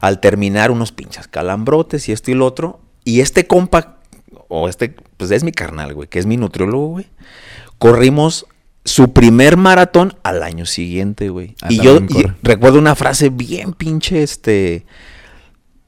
Al 0.00 0.20
terminar 0.20 0.70
unos 0.70 0.92
pinches 0.92 1.26
calambrotes 1.28 2.08
y 2.08 2.12
esto 2.12 2.30
y 2.30 2.34
lo 2.34 2.46
otro, 2.46 2.80
y 3.04 3.20
este 3.20 3.46
compa, 3.46 3.96
o 4.48 4.68
este, 4.68 4.94
pues 5.16 5.30
es 5.32 5.42
mi 5.42 5.50
carnal, 5.52 5.94
güey, 5.94 6.08
que 6.08 6.18
es 6.20 6.26
mi 6.26 6.36
nutriólogo, 6.36 6.86
güey, 6.88 7.06
corrimos 7.78 8.46
su 8.84 9.12
primer 9.12 9.56
maratón 9.56 10.14
al 10.22 10.42
año 10.42 10.64
siguiente, 10.64 11.28
güey. 11.28 11.56
Ah, 11.62 11.66
y 11.70 11.80
yo 11.80 11.96
y 12.08 12.26
recuerdo 12.42 12.78
una 12.78 12.94
frase 12.94 13.28
bien 13.30 13.72
pinche, 13.72 14.22
este, 14.22 14.86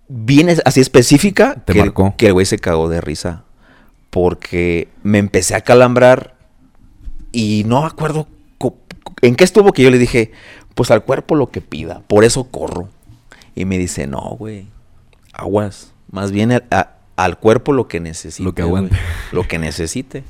bien 0.09 0.49
así 0.65 0.81
específica, 0.81 1.55
Te 1.65 1.73
que, 1.73 1.79
marcó. 1.79 2.15
que 2.17 2.27
el 2.27 2.33
güey 2.33 2.47
se 2.47 2.59
cagó 2.59 2.89
de 2.89 3.01
risa, 3.01 3.45
porque 4.11 4.89
me 5.05 5.19
empecé 5.19 5.55
a 5.55 5.61
calambrar 5.61 6.35
y 7.33 7.65
no 7.67 7.81
me 7.83 7.87
acuerdo 7.87 8.27
en 9.23 9.37
qué 9.37 9.45
estuvo 9.45 9.73
que 9.73 9.83
yo 9.83 9.91
le 9.91 9.99
dije, 9.99 10.33
pues 10.75 10.91
al 10.91 11.05
cuerpo 11.05 11.35
lo 11.35 11.51
que 11.51 11.61
pida, 11.61 12.01
por 12.07 12.25
eso 12.25 12.45
corro. 12.45 12.89
Y 13.55 13.65
me 13.65 13.77
dice, 13.79 14.07
no, 14.07 14.21
güey, 14.39 14.67
aguas, 15.33 15.93
más 16.11 16.33
bien 16.33 16.53
al, 16.53 16.65
a- 16.71 16.95
al 17.17 17.39
cuerpo 17.39 17.73
lo 17.73 17.87
que 17.89 18.01
necesite. 18.01 18.43
Lo 18.45 18.55
que 18.55 18.63
aguante. 18.63 18.97
Lo 19.33 19.47
que 19.47 19.59
necesite. 19.59 20.25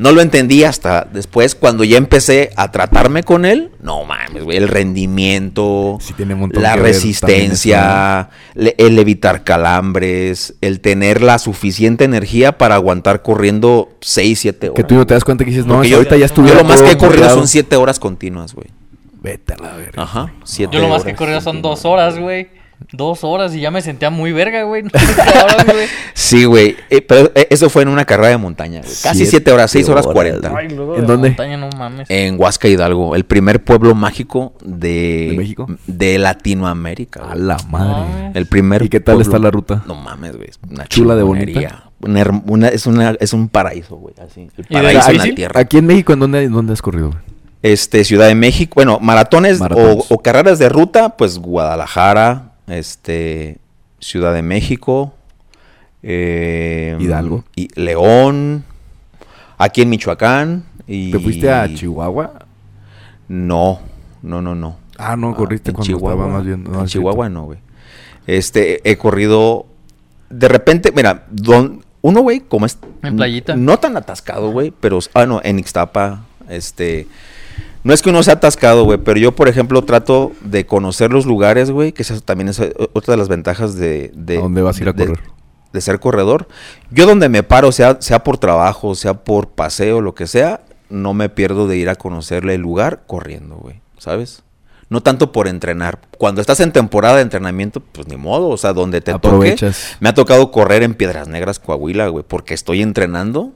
No 0.00 0.12
lo 0.12 0.22
entendí 0.22 0.64
hasta 0.64 1.06
después, 1.12 1.54
cuando 1.54 1.84
ya 1.84 1.98
empecé 1.98 2.50
a 2.56 2.70
tratarme 2.72 3.22
con 3.22 3.44
él. 3.44 3.70
No 3.82 4.04
mames, 4.04 4.44
güey, 4.44 4.56
el 4.56 4.66
rendimiento, 4.68 5.98
Sí 6.00 6.14
tiene 6.14 6.32
un 6.34 6.40
montón 6.40 6.62
la 6.62 6.74
resistencia, 6.76 8.30
le- 8.54 8.74
el 8.78 8.98
evitar 8.98 9.44
calambres, 9.44 10.54
el 10.62 10.80
tener 10.80 11.22
la 11.22 11.38
suficiente 11.38 12.04
energía 12.04 12.56
para 12.58 12.76
aguantar 12.76 13.22
corriendo 13.22 13.90
6, 14.00 14.38
7 14.38 14.68
horas. 14.70 14.76
Que 14.76 14.84
tú 14.84 14.94
no 14.94 15.06
te 15.06 15.14
das 15.14 15.24
cuenta 15.24 15.44
que 15.44 15.50
dices, 15.50 15.66
no, 15.66 15.84
yo, 15.84 15.96
ahorita 15.96 16.14
ya 16.16 16.20
yo 16.20 16.24
estuviera 16.26 16.62
lo 16.62 16.64
más 16.64 16.80
que 16.82 16.92
he 16.92 16.96
corrido 16.96 17.28
son 17.30 17.46
7 17.48 17.76
horas 17.76 17.98
continuas, 17.98 18.54
güey. 18.54 18.68
Vete 19.22 19.52
a 19.52 19.56
la 19.58 19.76
verga. 19.76 20.02
Ajá, 20.02 20.32
7 20.44 20.74
Yo 20.74 20.80
lo 20.80 20.88
más 20.88 21.04
que 21.04 21.10
he 21.10 21.14
corrido 21.14 21.42
son 21.42 21.60
dos 21.60 21.84
horas, 21.84 22.18
güey. 22.18 22.48
Dos 22.92 23.24
horas 23.24 23.54
y 23.54 23.60
ya 23.60 23.70
me 23.70 23.82
sentía 23.82 24.10
muy 24.10 24.32
verga, 24.32 24.62
güey. 24.64 24.84
Sí, 26.14 26.44
güey. 26.44 26.76
eh, 26.90 27.02
pero 27.02 27.30
eh, 27.34 27.46
eso 27.50 27.70
fue 27.70 27.82
en 27.82 27.88
una 27.88 28.04
carrera 28.04 28.28
de 28.30 28.36
montaña. 28.38 28.80
güey. 28.80 28.92
Casi 29.02 29.18
Siete 29.26 29.30
7 29.50 29.52
horas, 29.52 29.70
6 29.70 29.88
horas 29.88 30.06
horas, 30.06 30.14
40. 30.14 30.52
Ay, 30.56 30.68
luego 30.70 30.94
¿En 30.96 31.02
de 31.02 31.06
dónde? 31.06 31.28
montaña, 31.30 31.56
no 31.56 31.68
mames. 31.76 32.08
En 32.10 32.40
Huasca 32.40 32.68
Hidalgo, 32.68 33.14
el 33.14 33.24
primer 33.24 33.62
pueblo 33.62 33.94
mágico 33.94 34.54
de, 34.64 35.28
¿De 35.30 35.36
México? 35.36 35.66
de 35.86 36.18
Latinoamérica. 36.18 37.20
A 37.30 37.34
la 37.34 37.56
madre. 37.68 38.12
Mames. 38.14 38.36
El 38.36 38.46
primer 38.46 38.82
¿Y 38.82 38.88
qué 38.88 39.00
tal 39.00 39.16
pueblo- 39.16 39.22
está 39.22 39.38
la 39.38 39.50
ruta? 39.50 39.82
No 39.86 39.94
mames, 39.94 40.36
güey. 40.36 40.48
Una 40.70 40.86
Chula 40.86 41.14
de. 41.16 41.22
Una 41.22 41.40
una- 42.46 42.68
es, 42.68 42.86
una, 42.86 43.10
es 43.20 43.32
un 43.32 43.48
paraíso, 43.48 43.96
güey. 43.96 44.14
Así. 44.24 44.48
El 44.56 44.64
¿Y 44.68 44.74
de 44.74 44.82
paraíso 44.82 45.10
en 45.10 45.18
la 45.18 45.24
tierra. 45.34 45.60
Aquí 45.60 45.78
en 45.78 45.86
México, 45.86 46.12
¿en 46.12 46.20
dónde, 46.20 46.42
en 46.44 46.52
dónde 46.52 46.72
has 46.72 46.82
corrido? 46.82 47.08
güey? 47.08 47.18
Este, 47.62 48.04
Ciudad 48.04 48.26
de 48.26 48.34
México, 48.34 48.72
bueno, 48.76 48.98
maratones, 49.00 49.60
Maratones. 49.60 50.06
O, 50.08 50.14
o 50.14 50.18
carreras 50.22 50.58
de 50.58 50.70
ruta, 50.70 51.16
pues 51.18 51.36
Guadalajara, 51.38 52.49
este, 52.70 53.58
Ciudad 53.98 54.34
de 54.34 54.42
México, 54.42 55.14
eh, 56.02 56.96
Hidalgo. 56.98 57.44
y 57.54 57.68
León, 57.80 58.64
aquí 59.58 59.82
en 59.82 59.90
Michoacán. 59.90 60.64
Y... 60.86 61.12
¿Te 61.12 61.18
fuiste 61.20 61.50
a 61.50 61.72
Chihuahua? 61.72 62.46
No, 63.28 63.80
no, 64.22 64.42
no, 64.42 64.54
no. 64.54 64.76
Ah, 64.98 65.16
no, 65.16 65.34
corriste 65.34 65.70
en 65.70 65.76
cuando 65.76 65.96
estaba 65.96 66.26
más 66.26 66.44
bien. 66.44 66.64
no, 66.64 66.80
en 66.80 66.86
Chihuahua 66.86 67.28
no, 67.28 67.44
güey. 67.44 67.58
Este, 68.26 68.80
he 68.88 68.96
corrido. 68.96 69.66
De 70.28 70.48
repente, 70.48 70.92
mira, 70.94 71.26
don, 71.30 71.84
uno, 72.02 72.20
güey, 72.20 72.40
como 72.40 72.66
es. 72.66 72.78
En 73.02 73.16
playita. 73.16 73.56
No 73.56 73.78
tan 73.78 73.96
atascado, 73.96 74.50
güey, 74.50 74.72
pero. 74.78 74.98
Ah, 75.14 75.26
no, 75.26 75.40
en 75.42 75.58
Ixtapa, 75.58 76.24
este. 76.48 77.06
No 77.82 77.94
es 77.94 78.02
que 78.02 78.10
uno 78.10 78.22
sea 78.22 78.34
atascado, 78.34 78.84
güey, 78.84 78.98
pero 78.98 79.18
yo, 79.18 79.32
por 79.34 79.48
ejemplo, 79.48 79.82
trato 79.82 80.32
de 80.42 80.66
conocer 80.66 81.10
los 81.12 81.24
lugares, 81.26 81.70
güey, 81.70 81.92
que 81.92 82.02
esa 82.02 82.20
también 82.20 82.48
es 82.48 82.60
eh, 82.60 82.74
otra 82.92 83.12
de 83.12 83.18
las 83.18 83.28
ventajas 83.28 83.74
de... 83.76 84.10
de 84.14 84.36
¿A 84.38 84.40
dónde 84.42 84.60
vas 84.62 84.78
a 84.78 84.82
ir 84.82 84.88
a 84.88 84.92
de- 84.92 85.06
correr? 85.06 85.24
de 85.72 85.80
ser 85.80 86.00
corredor. 86.00 86.48
Yo 86.90 87.06
donde 87.06 87.28
me 87.28 87.42
paro, 87.44 87.70
sea, 87.72 87.98
sea 88.00 88.24
por 88.24 88.38
trabajo, 88.38 88.94
sea 88.96 89.14
por 89.14 89.50
paseo, 89.50 90.00
lo 90.00 90.14
que 90.16 90.26
sea, 90.26 90.62
no 90.88 91.14
me 91.14 91.28
pierdo 91.28 91.68
de 91.68 91.76
ir 91.76 91.88
a 91.88 91.94
conocerle 91.94 92.56
el 92.56 92.60
lugar 92.60 93.04
corriendo, 93.06 93.54
güey, 93.56 93.80
¿sabes? 93.96 94.42
No 94.88 95.00
tanto 95.00 95.30
por 95.30 95.46
entrenar. 95.46 96.00
Cuando 96.18 96.40
estás 96.40 96.58
en 96.58 96.72
temporada 96.72 97.14
de 97.16 97.22
entrenamiento, 97.22 97.78
pues 97.80 98.08
ni 98.08 98.16
modo, 98.16 98.48
o 98.48 98.56
sea, 98.56 98.72
donde 98.72 99.00
te 99.00 99.12
toque. 99.12 99.28
Aprovechas. 99.28 99.96
Me 100.00 100.08
ha 100.08 100.14
tocado 100.14 100.50
correr 100.50 100.82
en 100.82 100.94
Piedras 100.94 101.28
Negras, 101.28 101.60
Coahuila, 101.60 102.08
güey, 102.08 102.24
porque 102.26 102.52
estoy 102.54 102.82
entrenando 102.82 103.52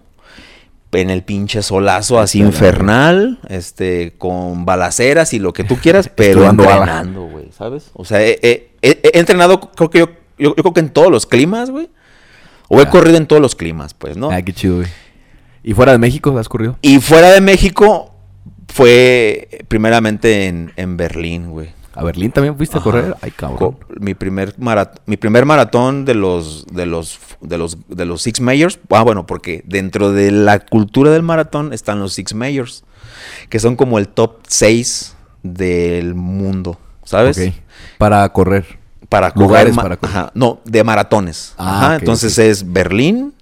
en 0.94 1.10
el 1.10 1.22
pinche 1.22 1.62
solazo 1.62 2.18
así 2.20 2.40
infernal, 2.40 3.38
este, 3.48 4.14
con 4.18 4.64
balaceras 4.64 5.32
y 5.34 5.38
lo 5.38 5.52
que 5.52 5.64
tú 5.64 5.76
quieras, 5.76 6.08
pero 6.14 6.48
entrenando, 6.48 7.22
güey, 7.26 7.50
¿sabes? 7.52 7.90
O 7.94 8.04
sea, 8.04 8.22
he, 8.22 8.38
he- 8.42 8.70
he- 8.82 9.18
entrenado, 9.18 9.60
creo 9.60 9.90
que 9.90 9.98
yo, 10.00 10.06
yo, 10.38 10.54
yo 10.56 10.62
creo 10.62 10.72
que 10.74 10.80
en 10.80 10.90
todos 10.90 11.10
los 11.10 11.26
climas, 11.26 11.70
güey. 11.70 11.88
O 12.68 12.80
he 12.80 12.84
Ya. 12.84 12.90
corrido 12.90 13.16
en 13.18 13.26
todos 13.26 13.42
los 13.42 13.54
climas, 13.54 13.92
pues, 13.94 14.16
¿no? 14.16 14.30
Ah, 14.30 14.40
qué 14.40 14.52
chido, 14.52 14.76
güey. 14.76 14.88
¿Y 15.62 15.74
fuera 15.74 15.92
de 15.92 15.98
México 15.98 16.36
has 16.38 16.48
corrido? 16.48 16.78
Y 16.82 16.98
fuera 16.98 17.30
de 17.30 17.40
México 17.40 18.14
fue 18.68 19.48
primeramente 19.68 20.46
en, 20.46 20.72
en 20.76 20.96
Berlín, 20.96 21.50
güey. 21.50 21.68
¿A 21.96 22.02
Berlín 22.02 22.32
también 22.32 22.56
fuiste 22.56 22.78
a 22.78 22.80
correr? 22.80 23.14
Ay, 23.20 23.30
cabrón. 23.30 23.78
Mi 24.00 24.14
primer, 24.14 24.56
marat- 24.58 24.98
mi 25.06 25.16
primer 25.16 25.44
maratón 25.46 26.04
de 26.04 26.14
los, 26.14 26.66
de 26.72 26.86
los, 26.86 27.18
de 27.40 27.56
los, 27.58 27.78
de 27.88 28.04
los 28.04 28.22
Six 28.22 28.40
Majors. 28.40 28.78
Ah, 28.90 29.02
bueno, 29.02 29.26
porque 29.26 29.62
dentro 29.66 30.10
de 30.12 30.30
la 30.32 30.58
cultura 30.58 31.10
del 31.12 31.22
maratón 31.22 31.72
están 31.72 32.00
los 32.00 32.12
Six 32.14 32.34
Majors, 32.34 32.84
que 33.48 33.60
son 33.60 33.76
como 33.76 33.98
el 33.98 34.08
top 34.08 34.38
6 34.48 35.14
del 35.44 36.14
mundo, 36.14 36.78
¿sabes? 37.04 37.36
Para 37.98 38.28
correr. 38.30 38.78
Para 39.08 39.30
correr 39.30 39.46
Lugares 39.48 39.76
para 39.76 39.96
correr. 39.96 40.16
ajá, 40.16 40.32
no, 40.34 40.60
de 40.64 40.82
maratones. 40.82 41.54
Ah, 41.58 41.86
Ajá, 41.86 41.96
entonces 41.96 42.36
es 42.38 42.72
Berlín. 42.72 43.34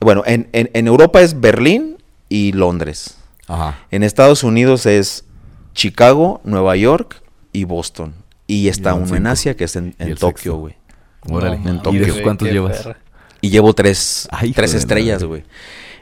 Bueno, 0.00 0.22
en, 0.26 0.48
en- 0.52 0.70
en 0.72 0.86
Europa 0.86 1.20
es 1.20 1.38
Berlín 1.40 1.96
y 2.28 2.52
Londres. 2.52 3.18
Ajá. 3.48 3.78
En 3.90 4.02
Estados 4.02 4.44
Unidos 4.44 4.86
es 4.86 5.24
Chicago, 5.78 6.40
Nueva 6.42 6.74
York 6.74 7.22
y 7.52 7.62
Boston. 7.62 8.12
Y 8.48 8.66
está 8.66 8.94
uno 8.94 9.14
en. 9.14 9.28
Asia 9.28 9.56
que 9.56 9.62
es 9.64 9.76
en, 9.76 9.94
Y 10.00 10.14
Tokio, 10.14 10.56
güey. 10.56 10.74
Órale. 11.30 11.54
En 11.64 11.76
¿Y 11.76 11.78
Tokio. 11.82 12.04
de 12.04 12.10
güey, 12.10 12.22
cuántos 12.24 12.48
llevas? 12.50 12.78
perra. 12.78 12.98
Y 13.40 13.50
llevo 13.50 13.72
tres, 13.74 14.26
Ay, 14.32 14.48
hijo 14.48 14.56
tres 14.56 14.74
estrellas, 14.74 15.22
güey. 15.22 15.44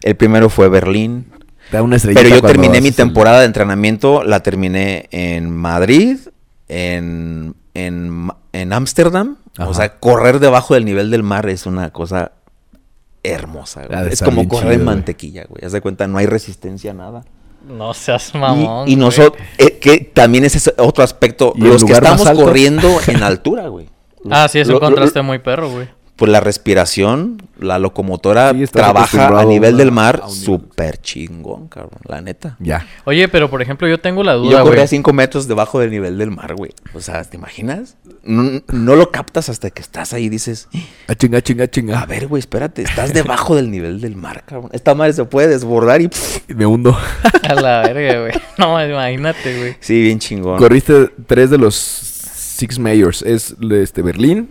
El 0.02 0.16
primero 0.16 0.48
fue 0.48 0.70
Berlín. 0.70 1.26
Da 1.70 1.82
una 1.82 1.96
estrellita 1.96 2.22
Pero 2.22 2.36
yo 2.36 2.40
terminé 2.42 2.80
mi 2.80 2.88
el- 2.88 2.94
temporada 2.94 3.40
de 3.40 3.46
entrenamiento, 3.46 4.24
la 4.24 4.40
terminé 4.40 5.08
en 5.10 5.50
Madrid, 5.54 6.16
en 6.68 7.54
en 7.74 8.72
Ámsterdam. 8.72 9.36
Ajá. 9.58 9.68
O 9.68 9.74
sea, 9.74 9.98
correr 9.98 10.38
debajo 10.38 10.72
del 10.72 10.86
nivel 10.86 11.10
del 11.10 11.22
mar 11.22 11.46
es 11.50 11.66
una 11.66 11.90
cosa 11.90 12.32
hermosa. 13.22 13.84
güey. 13.86 14.08
Es 14.10 14.22
como 14.22 14.48
correr 14.48 14.70
chido, 14.70 14.80
en 14.80 14.84
mantequilla, 14.84 15.44
güey. 15.46 15.62
Haz 15.64 15.72
de 15.72 15.82
cuenta, 15.82 16.06
no 16.06 16.16
hay 16.16 16.24
resistencia 16.26 16.92
a 16.92 16.94
nada. 16.94 17.24
No 17.66 17.92
seas 17.94 18.31
Y- 18.35 18.38
mamón. 18.38 18.88
y 18.88 18.96
nosotros, 18.96 19.42
que 19.81 19.98
también 20.12 20.44
ese 20.44 20.59
es 20.59 20.72
otro 20.79 21.02
aspecto. 21.05 21.52
¿Y 21.57 21.62
el 21.64 21.70
Los 21.70 21.85
que 21.85 21.92
estamos 21.92 22.29
corriendo 22.31 22.88
en 23.09 23.22
altura, 23.22 23.68
güey. 23.68 23.88
Ah, 24.31 24.48
sí, 24.48 24.59
es 24.59 24.68
Lo- 24.68 24.74
un 24.76 24.81
lo- 24.81 24.87
contraste 24.88 25.22
muy 25.22 25.38
perro, 25.38 25.70
güey. 25.70 25.88
Pues 26.16 26.33
la 26.33 26.40
respiración, 26.40 27.42
la 27.61 27.79
locomotora 27.79 28.52
Sí, 28.52 28.66
trabaja 28.68 29.38
a 29.38 29.44
nivel 29.44 29.74
a- 29.74 29.76
del 29.76 29.92
mar 29.92 30.22
súper 30.29 30.98
chingón, 31.00 31.68
cabrón, 31.68 32.00
la 32.09 32.22
neta. 32.22 32.57
Ya. 32.59 32.87
Oye, 33.05 33.29
pero 33.29 33.50
por 33.50 33.61
ejemplo, 33.61 33.87
yo 33.87 34.00
tengo 34.00 34.22
la 34.24 34.33
Y 34.33 34.37
yo 34.37 34.42
duda, 34.44 34.62
corría 34.62 34.76
güey. 34.85 34.88
5 34.88 35.12
metros 35.12 35.46
debajo 35.46 35.79
del 35.79 35.90
nivel 35.90 36.16
del 36.16 36.31
mar, 36.31 36.55
güey. 36.55 36.72
O 36.94 37.00
sea, 37.02 37.22
¿te 37.24 37.37
imaginas? 37.37 37.96
No, 38.24 38.62
no 38.72 38.96
lo 38.96 39.11
captas 39.11 39.50
hasta 39.50 39.68
que 39.70 39.83
estás 39.83 40.14
ahí 40.14 40.24
y 40.24 40.29
dices, 40.31 40.68
A 41.07 41.14
chinga, 41.14 41.42
chinga, 41.42 41.68
chinga. 41.68 42.00
a 42.00 42.07
ver, 42.07 42.29
güey, 42.29 42.40
espérate, 42.40 42.83
estás 42.83 43.12
debajo 43.12 43.55
del 43.55 43.70
nivel 43.70 44.00
del 44.00 44.16
mar, 44.16 44.42
cabrón. 44.46 44.70
Esta 44.72 44.94
madre 44.94 45.12
se 45.12 45.24
puede 45.26 45.48
desbordar 45.48 46.00
y... 46.00 46.09
pff, 46.09 46.48
Me 46.48 46.64
hundo. 46.64 46.96
A 47.48 47.55
la 47.55 47.83
verga, 47.83 48.20
güey. 48.20 48.33
No, 48.57 48.83
imagínate, 48.85 49.59
güey. 49.59 49.76
Sí, 49.81 50.02
bien 50.02 50.18
chingón. 50.18 50.57
Corriste 50.59 51.11
tres 51.26 51.50
de 51.50 51.59
los 51.59 51.74
Six 51.74 52.79
Majors. 52.79 53.20
Es 53.20 53.55
este 53.70 54.00
Berlín. 54.00 54.48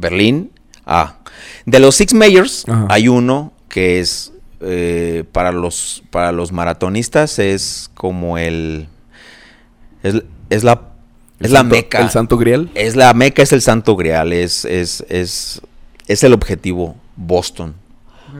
Berlín. 0.00 0.50
Ah, 0.86 1.18
de 1.66 1.78
los 1.78 1.94
Six 1.96 2.14
Majors 2.14 2.64
Ajá. 2.68 2.86
hay 2.90 3.08
uno 3.08 3.52
que 3.68 4.00
es 4.00 4.32
eh, 4.60 5.24
para 5.32 5.52
los 5.52 6.02
para 6.10 6.32
los 6.32 6.52
maratonistas 6.52 7.38
es 7.38 7.90
como 7.94 8.38
el 8.38 8.88
es, 10.02 10.22
es 10.50 10.64
la 10.64 10.88
el 11.38 11.46
es 11.46 11.52
la 11.52 11.62
meca. 11.62 12.00
El 12.00 12.10
Santo 12.10 12.36
Grial. 12.36 12.70
Es 12.74 12.96
la 12.96 13.14
meca, 13.14 13.42
es 13.42 13.52
el 13.52 13.62
santo 13.62 13.96
grial, 13.96 14.32
es, 14.34 14.66
es, 14.66 15.04
es, 15.08 15.62
es 16.06 16.22
el 16.22 16.34
objetivo, 16.34 16.96
Boston. 17.16 17.74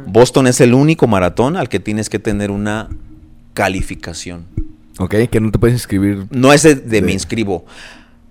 Boston 0.06 0.46
es 0.46 0.60
el 0.60 0.74
único 0.74 1.06
maratón 1.06 1.56
al 1.56 1.68
que 1.70 1.80
tienes 1.80 2.10
que 2.10 2.18
tener 2.18 2.50
una 2.50 2.88
calificación. 3.54 4.44
Ok, 4.98 5.14
que 5.30 5.40
no 5.40 5.50
te 5.50 5.58
puedes 5.58 5.74
inscribir. 5.74 6.26
No 6.30 6.52
es 6.52 6.62
de, 6.62 6.74
de 6.74 6.82
De- 6.82 7.02
me 7.02 7.12
inscribo. 7.12 7.64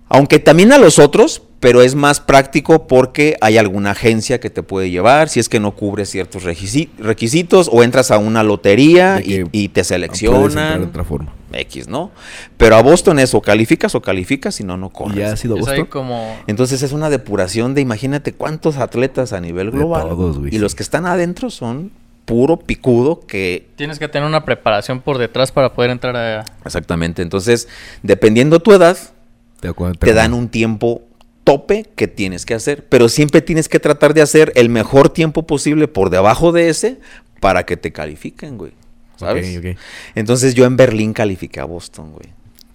Aunque 0.10 0.40
también 0.40 0.72
a 0.74 0.78
los 0.78 1.00
otros, 1.00 1.44
pero 1.60 1.82
es 1.82 1.94
más 1.94 2.20
práctico 2.20 2.88
porque 2.88 3.36
hay 3.42 3.58
alguna 3.58 3.92
agencia 3.92 4.40
que 4.40 4.50
te 4.50 4.64
puede 4.64 4.90
llevar 4.90 5.30
si 5.30 5.40
es 5.40 5.50
que 5.50 5.60
no 5.60 5.72
cubres 5.76 6.10
ciertos 6.10 6.44
requisi- 6.46 6.90
requisitos 6.98 7.70
o 7.72 7.84
entras 7.84 8.12
a 8.12 8.18
una 8.18 8.44
lotería 8.44 9.22
y, 9.24 9.44
y 9.52 9.68
te 9.70 9.84
seleccionan. 9.84 10.80
de 10.82 10.86
otra 10.88 11.04
forma. 11.04 11.34
X, 11.52 11.88
¿no? 11.88 12.12
Pero 12.58 12.76
a 12.76 12.82
Boston 12.82 13.20
es 13.20 13.34
o 13.34 13.42
calificas 13.42 13.94
o 13.96 14.02
calificas, 14.02 14.56
si 14.56 14.64
no, 14.64 14.78
no 14.78 14.90
corres. 14.90 15.18
¿Y 15.18 15.20
ya 15.20 15.34
has 15.34 15.44
ido 15.44 15.56
a 15.56 15.60
Es 15.60 15.68
ahí 15.68 15.80
Boston? 15.80 15.86
como... 15.88 16.38
Entonces 16.48 16.82
es 16.84 16.92
una 16.92 17.10
depuración 17.10 17.74
de 17.74 17.82
imagínate 17.82 18.34
cuántos 18.34 18.78
atletas 18.78 19.34
a 19.34 19.42
nivel 19.42 19.72
global. 19.72 20.08
todos, 20.10 20.38
y 20.50 20.60
los 20.60 20.76
que 20.76 20.84
están 20.84 21.06
adentro 21.06 21.50
son 21.50 21.92
puro 22.26 22.58
picudo 22.58 23.22
que... 23.28 23.68
Tienes 23.76 23.98
que 24.00 24.08
tener 24.08 24.28
una 24.28 24.46
preparación 24.46 25.02
por 25.02 25.18
detrás 25.18 25.52
para 25.52 25.74
poder 25.74 25.90
entrar 25.90 26.16
a... 26.16 26.46
Exactamente. 26.64 27.24
Entonces, 27.24 27.68
dependiendo 28.04 28.60
tu 28.60 28.72
edad, 28.72 28.96
Te, 30.06 30.14
dan 30.14 30.34
un 30.34 30.50
tiempo 30.50 31.02
tope 31.44 31.86
que 31.96 32.08
tienes 32.08 32.46
que 32.46 32.54
hacer. 32.54 32.86
Pero 32.90 33.10
siempre 33.10 33.42
tienes 33.42 33.70
que 33.70 33.80
tratar 33.80 34.14
de 34.14 34.22
hacer 34.22 34.52
el 34.56 34.70
mejor 34.70 35.10
tiempo 35.10 35.46
posible 35.48 35.88
por 35.88 36.10
debajo 36.10 36.52
de 36.52 36.70
ese 36.70 37.00
para 37.40 37.66
que 37.66 37.78
te 37.78 37.92
califiquen, 37.92 38.58
güey. 38.58 38.72
¿Sabes? 39.18 39.46
Entonces 40.16 40.54
yo 40.56 40.66
en 40.66 40.78
Berlín 40.78 41.12
califiqué 41.14 41.60
a 41.60 41.66
Boston, 41.66 42.12
güey. 42.12 42.28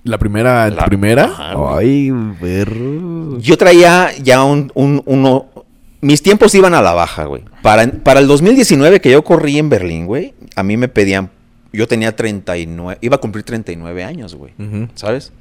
La 0.02 0.18
primera, 0.18 0.68
La- 0.68 0.84
primera. 0.84 1.24
Ajá. 1.24 1.54
Ay, 1.78 2.12
perro. 2.38 3.38
Yo 3.40 3.56
traía 3.56 4.10
ya 4.22 4.44
un, 4.44 4.70
un- 4.74 5.02
uno. 5.06 5.46
Mis 6.02 6.22
tiempos 6.22 6.54
iban 6.54 6.74
a 6.74 6.82
la 6.82 6.92
baja, 6.92 7.24
güey. 7.24 7.42
Para, 7.62 7.90
para 7.90 8.20
el 8.20 8.26
2019 8.26 9.00
que 9.00 9.10
yo 9.10 9.24
corrí 9.24 9.58
en 9.58 9.70
Berlín, 9.70 10.04
güey, 10.04 10.34
a 10.54 10.62
mí 10.62 10.76
me 10.76 10.88
pedían. 10.88 11.30
Yo 11.72 11.88
tenía 11.88 12.14
39. 12.14 12.98
Iba 13.00 13.16
a 13.16 13.20
cumplir 13.20 13.42
39 13.44 14.04
años, 14.04 14.34
güey. 14.34 14.52
¿Sabes? 14.94 15.32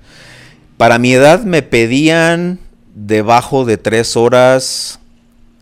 Para 0.83 0.99
mi 0.99 1.13
edad 1.13 1.45
me 1.45 1.61
pedían 1.61 2.59
debajo 2.93 3.63
de 3.63 3.77
3 3.77 4.17
horas 4.17 4.99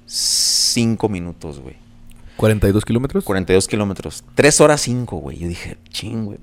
5 0.08 1.10
minutos, 1.10 1.60
güey. 1.60 1.76
42 2.38 2.84
kilómetros. 2.84 3.24
42 3.24 3.68
kilómetros. 3.68 4.24
3 4.34 4.62
horas 4.62 4.82
5, 4.82 5.18
güey. 5.18 5.38
Yo 5.38 5.48
dije, 5.48 5.78
ching, 5.90 6.26
güey. 6.26 6.40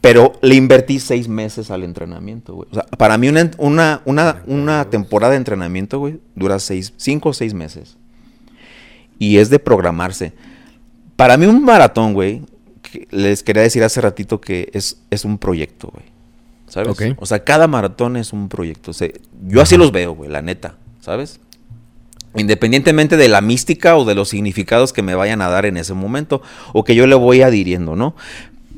Pero 0.00 0.38
le 0.40 0.54
invertí 0.54 0.98
6 0.98 1.28
meses 1.28 1.70
al 1.70 1.84
entrenamiento, 1.84 2.54
güey. 2.54 2.66
O 2.70 2.74
sea, 2.76 2.84
para 2.84 3.18
mí 3.18 3.28
una, 3.28 3.50
una, 3.58 4.00
una, 4.06 4.42
una 4.46 4.88
temporada 4.88 5.32
de 5.32 5.36
entrenamiento, 5.36 5.98
güey, 5.98 6.18
dura 6.34 6.58
5 6.58 7.28
o 7.28 7.32
6 7.34 7.52
meses. 7.52 7.98
Y 9.18 9.36
es 9.36 9.50
de 9.50 9.58
programarse. 9.58 10.32
Para 11.14 11.36
mí 11.36 11.44
un 11.44 11.62
maratón, 11.62 12.14
güey, 12.14 12.40
les 13.10 13.42
quería 13.42 13.60
decir 13.60 13.84
hace 13.84 14.00
ratito 14.00 14.40
que 14.40 14.70
es, 14.72 15.02
es 15.10 15.26
un 15.26 15.36
proyecto, 15.36 15.90
güey. 15.92 16.15
¿Sabes? 16.84 17.14
O 17.18 17.26
sea, 17.26 17.42
cada 17.44 17.66
maratón 17.66 18.16
es 18.16 18.32
un 18.32 18.48
proyecto. 18.48 18.90
O 18.90 18.94
sea, 18.94 19.08
yo 19.48 19.60
así 19.62 19.76
los 19.76 19.92
veo, 19.92 20.12
güey, 20.14 20.30
la 20.30 20.42
neta. 20.42 20.74
¿Sabes? 21.00 21.40
Independientemente 22.36 23.16
de 23.16 23.28
la 23.28 23.40
mística 23.40 23.96
o 23.96 24.04
de 24.04 24.14
los 24.14 24.28
significados 24.28 24.92
que 24.92 25.02
me 25.02 25.14
vayan 25.14 25.40
a 25.40 25.48
dar 25.48 25.64
en 25.64 25.76
ese 25.78 25.94
momento 25.94 26.42
o 26.74 26.84
que 26.84 26.94
yo 26.94 27.06
le 27.06 27.14
voy 27.14 27.40
adhiriendo, 27.42 27.96
¿no? 27.96 28.14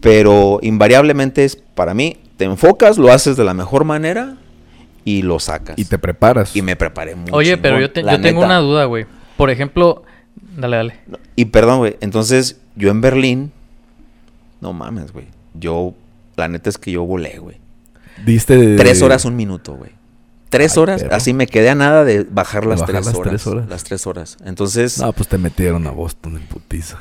Pero 0.01 0.61
invariablemente 0.63 1.45
es 1.45 1.57
para 1.57 1.93
mí, 1.93 2.19
te 2.37 2.45
enfocas, 2.45 2.99
lo 2.99 3.11
haces 3.13 3.37
de 3.37 3.43
la 3.45 3.55
mejor 3.55 3.85
manera 3.85 4.37
y 5.05 5.23
lo 5.23 5.41
sacas. 5.41 5.77
Y 5.79 5.85
te 5.87 5.99
preparas. 5.99 6.55
Y 6.55 6.63
me 6.63 6.77
preparé 6.77 7.17
mucho. 7.17 7.35
Oye, 7.35 7.57
pero 7.57 7.81
yo, 7.81 7.91
te- 7.91 8.03
yo 8.03 8.21
tengo 8.21 8.43
una 8.45 8.59
duda, 8.59 8.85
güey. 8.85 9.07
Por 9.37 9.51
ejemplo... 9.51 10.05
Dale, 10.57 10.77
dale. 10.77 10.95
Y 11.35 11.47
perdón, 11.47 11.79
güey. 11.79 11.97
Entonces, 12.01 12.61
yo 12.77 12.91
en 12.91 13.01
Berlín, 13.01 13.53
no 14.61 14.73
mames, 14.73 15.13
güey. 15.13 15.27
Yo, 15.55 15.95
la 16.37 16.47
neta 16.49 16.69
es 16.71 16.79
que 16.79 16.93
yo 16.93 17.03
volé, 17.05 17.39
güey. 17.39 17.57
Diste 18.25 18.57
de... 18.57 18.77
Tres 18.77 19.03
horas, 19.03 19.25
un 19.25 19.37
minuto, 19.37 19.75
güey. 19.75 19.91
Tres 20.51 20.77
Ay, 20.77 20.83
horas, 20.83 21.03
perro. 21.03 21.15
así 21.17 21.35
me 21.35 21.47
quedé 21.47 21.69
a 21.71 21.75
nada 21.75 22.05
de 22.05 22.25
bajar 22.25 22.63
De 22.65 22.71
las, 22.71 22.81
bajar 22.81 22.95
tres, 22.95 23.07
las 23.07 23.15
horas, 23.15 23.31
tres 23.31 23.47
horas. 23.47 23.69
Las 23.69 23.85
tres 23.85 24.07
horas. 24.07 24.37
Entonces, 24.45 24.99
No, 24.99 25.13
pues 25.13 25.29
te 25.29 25.37
metieron 25.39 25.87
a 25.87 25.91
Boston 25.91 26.37
en 26.37 26.43
putiza. 26.47 26.99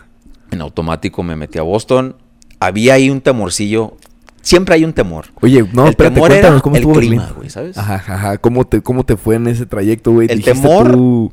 en 0.52 0.62
automático 0.62 1.24
me 1.24 1.36
metí 1.36 1.58
a 1.58 1.62
Boston. 1.64 2.16
Había 2.60 2.96
ahí 2.96 3.10
un 3.10 3.22
temorcillo. 3.22 3.96
Siempre 4.42 4.76
hay 4.76 4.84
un 4.86 4.94
temor. 4.94 5.26
Oye, 5.42 5.66
no, 5.74 5.84
El 5.84 5.90
espérate, 5.90 6.14
temor 6.16 6.32
era 6.32 6.40
cuéntanos 6.42 6.62
cómo 6.62 6.76
el 6.76 6.82
estuvo 6.82 7.00
clima, 7.00 7.32
güey, 7.36 7.50
¿sabes? 7.50 7.78
Ajá, 7.78 7.96
ajá. 7.96 8.38
¿Cómo 8.38 8.66
te, 8.66 8.82
¿Cómo 8.82 9.04
te 9.06 9.18
fue 9.18 9.36
en 9.36 9.48
ese 9.48 9.66
trayecto, 9.66 10.12
güey? 10.14 10.28
El 10.32 10.44
temor- 10.44 10.92
tú- 10.94 11.32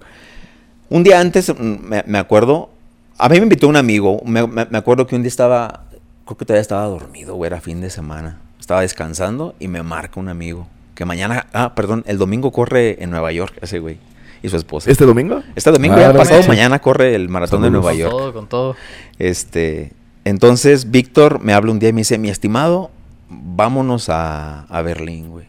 Un 0.91 1.03
día 1.05 1.21
antes, 1.21 1.49
mm, 1.49 1.63
me, 1.81 2.05
me 2.07 2.19
acuerdo, 2.19 2.71
a 3.19 3.29
mí 3.29 3.37
me 3.39 3.45
invitó 3.45 3.69
un 3.69 3.77
amigo. 3.77 4.21
Me, 4.25 4.47
me- 4.47 4.67
me 4.67 4.79
acuerdo 4.79 5.07
que 5.07 5.15
un 5.17 5.23
día 5.23 5.29
estaba, 5.29 5.85
creo 6.27 6.37
que 6.37 6.45
todavía 6.45 6.61
estaba 6.63 6.85
dormido, 6.87 7.35
güey, 7.37 7.47
era 7.49 7.61
fin 7.61 7.81
de 7.81 7.91
semana. 7.91 8.41
Estaba 8.65 8.81
descansando 8.81 9.55
y 9.61 9.69
me 9.69 9.83
marca 9.83 10.19
un 10.19 10.31
amigo. 10.31 10.67
Que 10.95 11.05
mañana, 11.05 11.49
ah, 11.53 11.75
perdón, 11.75 12.03
el 12.07 12.17
domingo 12.17 12.51
corre 12.51 12.97
en 13.05 13.11
Nueva 13.11 13.31
York 13.31 13.55
ese 13.61 13.79
güey 13.79 13.99
y 14.43 14.49
su 14.49 14.57
esposa. 14.57 14.91
¿Este 14.91 15.05
domingo? 15.05 15.43
Este 15.55 15.71
domingo, 15.71 15.97
Ah, 15.97 16.01
ya 16.01 16.13
pasado 16.15 16.43
mañana 16.49 16.79
corre 16.81 17.15
el 17.15 17.29
maratón 17.29 17.61
de. 17.61 17.71
Nueva 17.71 17.91
Con 17.91 17.99
York. 17.99 18.11
todo, 18.11 18.33
con 18.33 18.49
todo. 18.49 18.75
Este, 19.19 19.93
entonces 20.25 20.91
Víctor 20.91 21.41
me 21.43 21.53
habla 21.53 21.73
un 21.73 21.79
día 21.79 21.91
y 21.91 21.93
me 21.93 22.01
dice, 22.01 22.17
mi 22.17 22.31
estimado, 22.31 22.91
vámonos 23.29 24.09
a, 24.09 24.61
a 24.63 24.81
Berlín, 24.81 25.29
güey. 25.29 25.45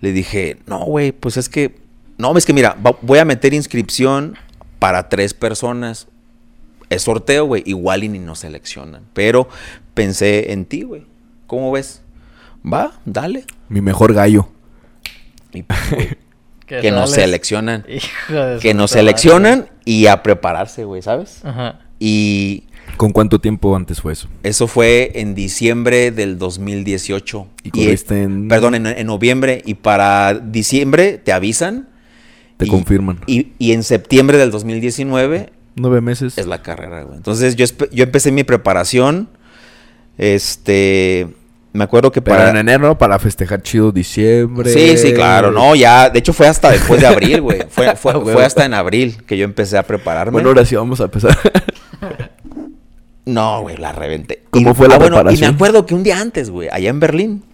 Le 0.00 0.12
dije, 0.12 0.58
no, 0.66 0.84
güey, 0.84 1.10
pues 1.10 1.36
es 1.38 1.48
que, 1.48 1.80
no, 2.16 2.38
es 2.38 2.46
que 2.46 2.52
mira, 2.52 2.76
va- 2.86 2.96
voy 3.02 3.18
a 3.18 3.24
meter 3.24 3.54
inscripción 3.54 4.36
para 4.78 5.08
tres 5.08 5.34
personas. 5.34 6.06
Es 6.90 7.02
sorteo, 7.02 7.46
güey, 7.46 7.64
igual 7.66 8.04
y 8.04 8.08
ni 8.08 8.20
nos 8.20 8.38
seleccionan. 8.38 9.02
Pero 9.14 9.48
pensé 9.94 10.52
en 10.52 10.64
ti, 10.64 10.82
güey. 10.84 11.06
¿Cómo 11.48 11.72
ves? 11.72 12.02
Va, 12.70 12.92
dale. 13.04 13.44
Mi 13.68 13.80
mejor 13.80 14.12
gallo. 14.14 14.48
Y, 15.52 15.62
pues, 15.62 15.78
güey, 15.90 16.08
¿Qué 16.66 16.80
que 16.80 16.90
nos 16.90 17.12
seleccionan. 17.12 17.84
Hijo 17.88 18.32
de 18.32 18.58
Que 18.58 18.74
nos 18.74 18.90
madre. 18.90 19.00
seleccionan 19.02 19.68
y 19.84 20.06
a 20.06 20.22
prepararse, 20.22 20.84
güey, 20.84 21.00
¿sabes? 21.02 21.44
Ajá. 21.44 21.80
Y 22.00 22.64
¿Con 22.96 23.12
cuánto 23.12 23.40
tiempo 23.40 23.74
antes 23.76 24.00
fue 24.00 24.12
eso? 24.12 24.28
Eso 24.42 24.66
fue 24.66 25.12
en 25.16 25.34
diciembre 25.34 26.10
del 26.10 26.38
2018. 26.38 27.46
Y 27.62 27.70
corriste 27.70 28.22
en- 28.22 28.48
Perdón, 28.48 28.74
en, 28.74 28.86
en 28.86 29.06
noviembre. 29.06 29.62
Y 29.64 29.74
para 29.74 30.34
diciembre 30.34 31.18
te 31.18 31.32
avisan. 31.32 31.88
Te 32.56 32.66
y- 32.66 32.68
confirman. 32.68 33.20
Y, 33.26 33.52
y 33.58 33.72
en 33.72 33.82
septiembre 33.82 34.38
del 34.38 34.50
2019 34.50 35.52
Nueve 35.76 36.00
meses. 36.00 36.38
es 36.38 36.46
la 36.46 36.62
carrera, 36.62 37.02
güey. 37.02 37.16
Entonces 37.16 37.54
yo, 37.54 37.66
yo 37.92 38.04
empecé 38.04 38.32
mi 38.32 38.44
preparación. 38.44 39.28
Este. 40.18 41.28
Me 41.76 41.84
acuerdo 41.84 42.10
que 42.10 42.20
Pero 42.22 42.36
para... 42.36 42.50
en 42.50 42.56
enero. 42.56 42.98
Para 42.98 43.18
festejar 43.18 43.62
chido 43.62 43.92
diciembre. 43.92 44.72
Sí, 44.72 44.96
sí, 44.98 45.12
claro, 45.14 45.50
no, 45.52 45.74
ya, 45.76 46.10
de 46.10 46.18
hecho 46.18 46.32
fue 46.32 46.48
hasta 46.48 46.70
después 46.70 47.00
de 47.00 47.06
abril, 47.06 47.40
güey. 47.42 47.60
Fue, 47.68 47.94
fue, 47.96 48.12
Ah, 48.12 48.20
fue 48.20 48.44
hasta 48.44 48.64
en 48.64 48.74
abril 48.74 49.22
que 49.26 49.36
yo 49.38 49.44
empecé 49.44 49.78
a 49.78 49.82
prepararme. 49.84 50.32
Bueno, 50.32 50.48
ahora 50.48 50.64
sí 50.64 50.74
vamos 50.74 51.00
a 51.00 51.04
empezar. 51.04 51.36
No, 53.24 53.62
güey, 53.62 53.76
la 53.76 53.92
reventé. 53.92 54.44
¿Cómo 54.50 54.70
Y- 54.70 54.74
fue 54.74 54.88
la 54.88 54.94
ah, 54.94 54.98
bueno, 54.98 55.16
Y 55.16 55.18
preparación? 55.18 55.50
me 55.50 55.54
acuerdo 55.54 55.86
que 55.86 55.94
un 55.94 56.02
día 56.02 56.20
antes, 56.20 56.50
güey, 56.50 56.68
allá 56.70 56.90
en 56.90 57.00
Berlín, 57.00 57.44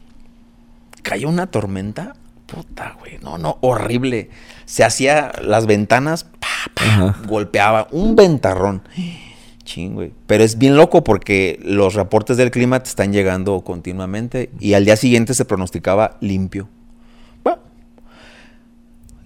cayó 1.03 1.29
una 1.29 1.47
tormenta. 1.47 2.15
Puta, 2.47 2.97
güey, 3.01 3.19
no, 3.23 3.39
no, 3.39 3.57
horrible. 3.63 4.29
Se 4.67 4.85
hacía 4.85 5.33
las 5.43 5.65
ventanas, 5.67 6.25
pa, 6.25 6.49
pa, 6.75 7.17
golpeaba 7.27 7.89
un 7.91 8.15
ventarrón. 8.15 8.83
Ching, 9.73 9.95
güey. 9.95 10.13
Pero 10.27 10.45
es 10.45 10.59
bien 10.59 10.77
loco 10.77 11.03
porque 11.05 11.59
los 11.63 11.95
reportes 11.95 12.37
del 12.37 12.51
clima 12.51 12.83
te 12.83 12.89
están 12.91 13.13
llegando 13.13 13.61
continuamente 13.63 14.51
y 14.61 14.75
al 14.75 14.85
día 14.85 14.97
siguiente 14.97 15.35
se 15.35 15.45
pronosticaba 15.45 16.17
limpio. 16.21 16.69
Bueno, 17.43 17.61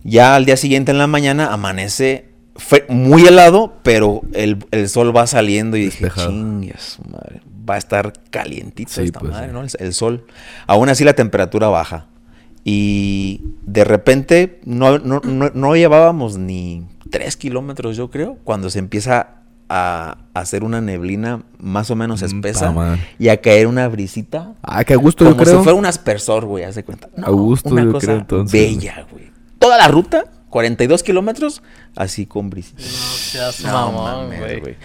ya 0.05 0.37
al 0.37 0.45
día 0.45 0.57
siguiente 0.57 0.93
en 0.93 0.99
la 0.99 1.07
mañana 1.07 1.53
amanece 1.53 2.29
fue 2.55 2.87
muy 2.89 3.27
helado, 3.27 3.75
pero 3.83 4.23
el, 4.33 4.65
el 4.71 4.89
sol 4.89 5.15
va 5.15 5.27
saliendo 5.27 5.77
y 5.77 5.87
dije, 5.87 6.05
Despejado. 6.05 6.31
chingas, 6.31 6.99
madre, 7.11 7.43
va 7.69 7.75
a 7.75 7.79
estar 7.79 8.13
calientito 8.31 8.93
Sí, 8.93 9.03
esta 9.03 9.21
pues, 9.21 9.33
madre. 9.33 9.53
¿no? 9.53 9.63
El, 9.63 9.69
el 9.79 9.93
sol. 9.93 10.25
Aún 10.67 10.89
así 10.89 11.05
la 11.05 11.13
temperatura 11.15 11.69
baja. 11.69 12.07
Y 12.65 13.43
de 13.67 13.85
repente 13.85 14.61
no, 14.65 14.99
no, 14.99 15.21
no- 15.23 15.51
no 15.55 15.77
llevábamos 15.77 16.39
ni 16.39 16.85
tres 17.11 17.37
kilómetros, 17.37 17.97
yo 17.97 18.11
creo, 18.11 18.39
cuando 18.43 18.71
se 18.71 18.79
empieza 18.81 19.36
a 19.69 20.19
hacer 20.35 20.63
una 20.65 20.81
neblina 20.81 21.43
más 21.59 21.91
o 21.91 21.97
menos 21.97 22.23
Mm, 22.23 22.25
espesa 22.27 22.99
y 23.19 23.29
a 23.29 23.41
caer 23.41 23.67
una 23.67 23.89
brisita. 23.89 24.53
Ah, 24.63 24.85
qué 24.85 24.95
a 24.95 24.97
gusto, 24.97 25.25
Como 25.25 25.37
yo 25.37 25.43
creo. 25.45 25.59
si 25.59 25.65
fuera 25.65 25.79
un 25.79 25.87
aspersor, 25.87 26.45
güey, 26.45 26.65
haz 26.65 26.75
de 26.77 26.85
cuenta. 26.85 27.09
No, 27.17 27.27
A 27.27 27.31
gusto, 27.31 27.71
una 27.71 27.85
yo 27.85 27.93
cosa 27.93 28.07
creo, 28.07 28.19
entonces. 28.19 28.53
bella, 28.53 29.07
güey. 29.11 29.31
Toda 29.59 29.77
la 29.79 29.89
ruta, 29.89 30.25
42 30.51 31.03
kilómetros, 31.03 31.63
así 31.97 32.27
con 32.27 32.49
brisita. 32.51 32.81
No 32.83 32.89
seas 32.89 33.61
No 33.65 33.73
mamón, 33.73 34.29
mames, 34.31 34.61
güey. 34.61 34.77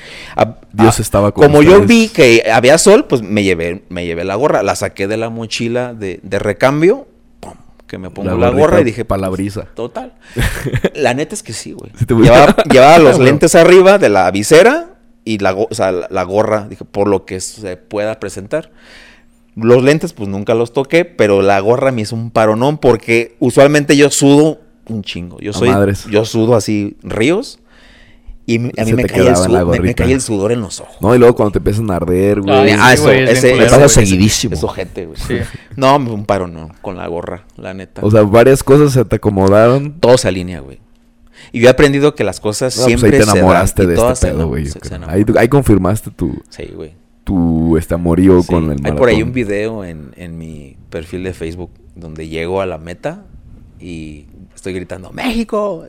Dios 0.74 1.00
a- 1.00 1.02
estaba 1.02 1.32
con 1.32 1.46
Como 1.46 1.62
yo 1.62 1.82
vi 1.86 2.08
que 2.10 2.44
había 2.52 2.78
sol, 2.78 3.06
pues 3.06 3.22
me 3.22 3.44
llevé, 3.44 3.86
me 3.90 4.06
llevé 4.06 4.24
la 4.24 4.36
gorra, 4.36 4.64
la 4.64 4.76
saqué 4.76 5.08
de 5.08 5.18
la 5.18 5.30
mochila 5.30 5.94
de, 5.94 6.20
de 6.24 6.40
recambio, 6.40 7.08
que 7.92 7.98
me 7.98 8.10
pongo 8.10 8.38
la, 8.38 8.52
gorra 8.52 8.80
y 8.80 8.86
dije, 8.86 9.04
pa' 9.04 9.18
la 9.18 9.28
pues, 9.28 9.42
brisa. 9.42 9.68
Total. 9.76 10.14
La 10.96 11.14
neta 11.14 11.36
es 11.36 11.44
que 11.44 11.52
sí, 11.52 11.74
güey. 11.74 11.92
Sí 12.00 12.06
llevaba, 12.08 12.56
llevaba 12.72 13.00
los 13.00 13.20
lentes 13.20 13.54
arriba 13.54 13.98
de 13.98 14.08
la 14.08 14.32
visera 14.32 14.96
y 15.26 15.40
la, 15.40 15.54
o 15.54 15.68
sea, 15.72 15.92
la, 15.92 16.08
la 16.10 16.24
gorra, 16.24 16.70
dije, 16.70 16.86
por 16.86 17.10
lo 17.10 17.26
que 17.26 17.42
se 17.42 17.76
pueda 17.76 18.18
presentar. 18.22 18.72
Los 19.58 19.84
lentes, 19.84 20.14
pues 20.14 20.30
nunca 20.30 20.54
los 20.54 20.72
toqué, 20.72 21.04
pero 21.04 21.42
la 21.42 21.60
gorra 21.60 21.92
me 21.92 22.04
hizo 22.04 22.16
un 22.16 22.32
paronón 22.32 22.78
porque 22.78 23.36
usualmente 23.40 23.98
yo 23.98 24.10
sudo 24.10 24.62
un 24.88 25.04
chingo. 25.04 25.38
Yo 25.42 25.52
soy, 25.52 25.70
yo 26.10 26.24
sudo 26.24 26.56
así 26.56 26.96
ríos 27.04 27.60
y 28.54 28.58
a 28.80 28.84
mí 28.86 28.90
Se 28.92 28.96
me 28.96 29.04
caía, 29.06 29.36
sudor, 29.36 29.68
me- 29.68 29.80
me, 29.80 29.96
caía 29.96 30.16
el 30.16 30.22
sudor 30.22 30.52
en 30.52 30.62
los 30.62 30.80
ojos. 30.80 30.96
No, 31.02 31.14
y 31.16 31.20
luego 31.20 31.36
cuando 31.36 31.52
te 31.54 31.58
empiezan 31.60 31.90
a 31.92 31.96
arder, 31.98 32.42
güey. 32.42 32.54
Ay, 32.56 32.76
ah, 32.80 32.94
eso, 32.94 33.04
güey, 33.04 33.18
es 33.20 33.24
bien 33.26 33.38
ese, 33.38 33.52
culero, 33.52 33.70
güey. 33.76 33.86
ese- 33.86 34.06
seguidísimo. 34.06 34.54
Es 34.56 34.64
ojete, 34.64 35.06
güey. 35.06 35.18
Sí. 35.20 35.38
No, 35.76 35.96
un 35.96 36.26
paronón 36.26 36.74
con 36.82 36.98
la 36.98 37.08
gorra, 37.08 37.46
la 37.58 37.74
neta. 37.74 38.02
O 38.04 38.12
sea, 38.12 38.24
varias 38.24 38.64
cosas 38.64 38.92
se 38.94 39.06
te 39.06 39.16
acomodaron. 39.18 40.00
todo 40.00 40.18
se 40.18 40.28
alinea, 40.28 40.60
güey. 40.60 40.80
Y 41.54 41.60
yo 41.62 41.68
he 41.68 41.72
aprendido 41.72 42.14
que 42.14 42.24
las 42.24 42.40
cosas 42.40 42.76
No, 42.78 42.84
pues 42.84 43.00
siempre 43.00 43.08
ahí 43.08 43.12
te 43.20 43.24
se 43.24 43.28
dan, 43.28 43.38
enamoraste 43.38 43.84
y 43.84 43.86
de 43.88 43.96
todas 43.96 44.14
este 44.14 44.28
se 44.28 44.34
pedo, 44.34 44.48
güey. 44.48 44.66
se- 44.68 44.80
se. 44.80 44.96
Ahí, 45.08 45.26
ahí 45.38 45.48
confirmaste 45.48 46.12
tu, 46.12 46.40
Sí, 46.50 46.70
güey. 46.76 46.94
tu 47.24 47.78
este 47.78 47.94
amorío 47.96 48.42
Sí. 48.42 48.48
con 48.48 48.66
el 48.66 48.72
Hay 48.72 48.78
maratón. 48.78 48.98
por 48.98 49.10
ahí 49.10 49.24
un 49.24 49.32
video 49.34 49.84
en, 49.84 50.12
en 50.18 50.38
mi 50.38 50.78
perfil 50.90 51.24
de 51.24 51.34
Facebook 51.34 51.72
donde 51.96 52.28
llego 52.28 52.62
a 52.62 52.66
la 52.66 52.78
meta 52.78 53.24
y 53.80 54.26
estoy 54.62 54.74
gritando 54.74 55.12
¡México! 55.12 55.86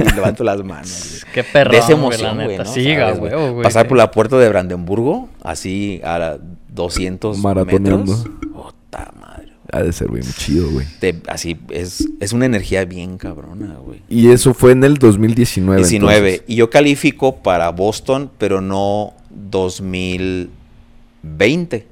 Y 0.00 0.04
levanto 0.14 0.42
las 0.42 0.64
manos. 0.64 1.20
güey. 1.22 1.34
Qué 1.34 1.44
perro. 1.44 1.70
de 1.72 1.78
esa 1.78 1.92
emoción, 1.92 2.36
güey, 2.42 2.56
¿no? 2.58 2.64
Siga, 2.64 3.14
¿Sabes, 3.14 3.18
güey. 3.20 3.50
güey. 3.52 3.62
Pasar 3.62 3.86
por 3.88 3.98
la 3.98 4.10
puerta 4.10 4.38
de 4.38 4.48
Brandenburgo, 4.48 5.28
así 5.42 6.00
a 6.02 6.18
la 6.18 6.38
200 6.72 7.36
Maratoneando. 7.38 8.16
metros. 8.16 8.26
Puta 8.52 9.12
madre. 9.20 9.52
Ha 9.72 9.82
de 9.82 9.92
ser, 9.92 10.08
güey, 10.08 10.22
muy 10.22 10.32
chido, 10.32 10.70
güey. 10.70 10.86
Te- 10.98 11.20
así 11.28 11.58
es, 11.70 12.08
es 12.20 12.32
una 12.32 12.46
energía 12.46 12.84
bien 12.86 13.18
cabrona, 13.18 13.74
güey. 13.84 14.00
Y 14.08 14.30
eso 14.30 14.54
fue 14.54 14.72
en 14.72 14.82
el 14.84 14.96
2019. 14.96 15.80
19. 15.82 16.16
entonces. 16.30 16.44
Y 16.48 16.54
yo 16.56 16.70
califico 16.70 17.36
para 17.36 17.68
Boston, 17.70 18.30
pero 18.38 18.62
no 18.62 19.12
2020, 19.28 21.86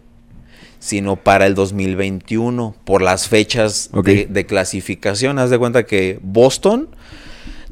sino 0.84 1.16
para 1.16 1.46
el 1.46 1.54
2021, 1.54 2.76
por 2.84 3.00
las 3.00 3.26
fechas 3.26 3.88
de, 4.04 4.26
de 4.26 4.44
clasificación. 4.44 5.38
Haz 5.38 5.48
de 5.48 5.58
cuenta 5.58 5.84
que 5.86 6.18
Boston 6.22 6.90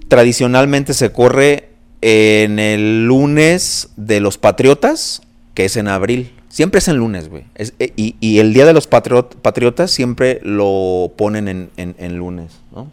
tradicionalmente 0.08 0.94
se 0.94 1.12
corre 1.12 1.68
en 2.00 2.58
el 2.58 3.06
lunes 3.06 3.90
de 3.96 4.20
los 4.20 4.38
Patriotas, 4.38 5.20
que 5.54 5.66
es 5.66 5.76
en 5.76 5.88
abril. 5.88 6.32
Siempre 6.48 6.78
es 6.78 6.88
en 6.88 6.96
lunes, 6.96 7.28
güey. 7.28 7.44
Eh, 7.56 7.92
y, 7.96 8.16
y 8.20 8.38
el 8.38 8.52
día 8.54 8.66
de 8.66 8.72
los 8.72 8.88
patriot- 8.88 9.36
Patriotas 9.40 9.90
siempre 9.90 10.40
lo 10.42 11.12
ponen 11.16 11.48
en, 11.48 11.70
en- 11.76 11.94
en 11.98 12.16
lunes, 12.16 12.52
¿no? 12.74 12.90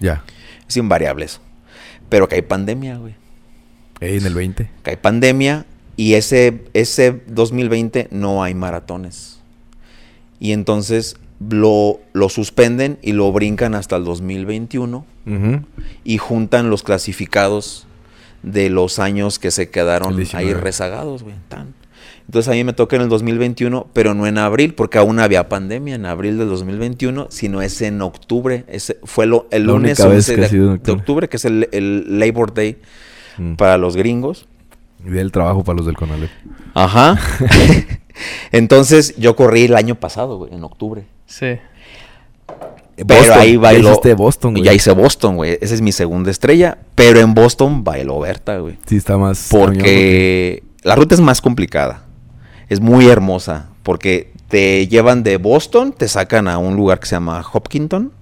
Ya. 0.00 0.22
Es 0.68 0.76
invariable 0.76 1.24
eso. 1.26 1.40
Pero 2.08 2.28
que 2.28 2.36
hay 2.36 2.42
pandemia, 2.42 2.96
güey. 2.96 3.14
Ey, 4.00 4.16
en 4.18 4.26
el 4.26 4.34
20. 4.34 4.70
Que 4.82 4.90
hay 4.90 4.96
pandemia 4.96 5.64
y 5.96 6.14
ese, 6.14 6.64
ese 6.74 7.20
2020 7.26 8.08
no 8.10 8.42
hay 8.42 8.54
maratones. 8.54 9.35
Y 10.40 10.52
entonces 10.52 11.16
lo, 11.50 12.00
lo 12.12 12.28
suspenden 12.28 12.98
y 13.02 13.12
lo 13.12 13.30
brincan 13.32 13.74
hasta 13.74 13.96
el 13.96 14.04
2021 14.04 15.04
Ujú. 15.26 15.60
y 16.04 16.18
juntan 16.18 16.70
los 16.70 16.82
clasificados 16.82 17.86
de 18.42 18.70
los 18.70 18.98
años 18.98 19.38
que 19.38 19.50
se 19.50 19.70
quedaron 19.70 20.12
ahí 20.12 20.16
19. 20.18 20.60
rezagados, 20.60 21.22
güey. 21.22 21.34
tan. 21.48 21.74
Entonces 22.26 22.48
a 22.48 22.52
mí 22.56 22.64
me 22.64 22.72
toca 22.72 22.96
en 22.96 23.02
el 23.02 23.08
2021, 23.08 23.86
pero 23.92 24.12
no 24.14 24.26
en 24.26 24.38
abril, 24.38 24.74
porque 24.74 24.98
aún 24.98 25.20
había 25.20 25.48
pandemia 25.48 25.94
en 25.94 26.06
abril 26.06 26.38
del 26.38 26.48
2021, 26.48 27.28
sino 27.30 27.62
es 27.62 27.80
en 27.82 28.02
octubre. 28.02 28.64
Ese 28.66 28.98
fue 29.04 29.26
lo, 29.26 29.46
el 29.52 29.66
La 29.66 29.72
lunes 29.74 29.98
única 30.00 30.08
vez 30.12 30.28
11 30.28 30.34
que 30.34 30.44
ha 30.44 30.48
de, 30.48 30.68
octubre. 30.68 30.92
octubre, 31.00 31.28
que 31.28 31.36
es 31.36 31.44
el, 31.44 31.68
el 31.72 32.18
Labor 32.18 32.52
Day 32.54 32.78
Mm. 33.38 33.54
para 33.56 33.76
los 33.78 33.96
gringos. 33.96 34.46
Y 35.06 35.10
del 35.10 35.30
trabajo 35.30 35.62
para 35.62 35.76
los 35.76 35.86
del 35.86 35.94
Conalep. 35.96 36.30
Ajá. 36.74 37.18
Entonces 38.52 39.14
yo 39.16 39.36
corrí 39.36 39.64
el 39.64 39.76
año 39.76 39.94
pasado, 39.94 40.38
güey, 40.38 40.54
en 40.54 40.64
octubre. 40.64 41.06
Sí. 41.26 41.58
Pero 42.96 43.20
Boston, 43.20 43.38
ahí 43.38 43.52
ya 43.54 43.58
bailó. 43.60 43.90
hiciste 43.90 44.14
Boston, 44.14 44.52
güey. 44.54 44.64
Ya 44.64 44.72
hice 44.72 44.90
Boston, 44.92 45.36
güey. 45.36 45.58
Esa 45.60 45.74
es 45.74 45.82
mi 45.82 45.92
segunda 45.92 46.30
estrella. 46.30 46.78
Pero 46.94 47.20
en 47.20 47.34
Boston 47.34 47.84
bailó 47.84 48.20
Berta, 48.20 48.58
güey. 48.58 48.78
Sí, 48.86 48.96
está 48.96 49.18
más. 49.18 49.48
Porque 49.50 50.62
la 50.82 50.94
ruta 50.94 51.14
es 51.14 51.20
más 51.20 51.42
complicada. 51.42 52.04
Es 52.68 52.80
muy 52.80 53.06
hermosa. 53.08 53.68
Porque 53.82 54.32
te 54.48 54.88
llevan 54.88 55.22
de 55.22 55.36
Boston, 55.36 55.92
te 55.92 56.08
sacan 56.08 56.48
a 56.48 56.58
un 56.58 56.76
lugar 56.76 56.98
que 56.98 57.06
se 57.06 57.16
llama 57.16 57.44
Hopkinton. 57.52 58.12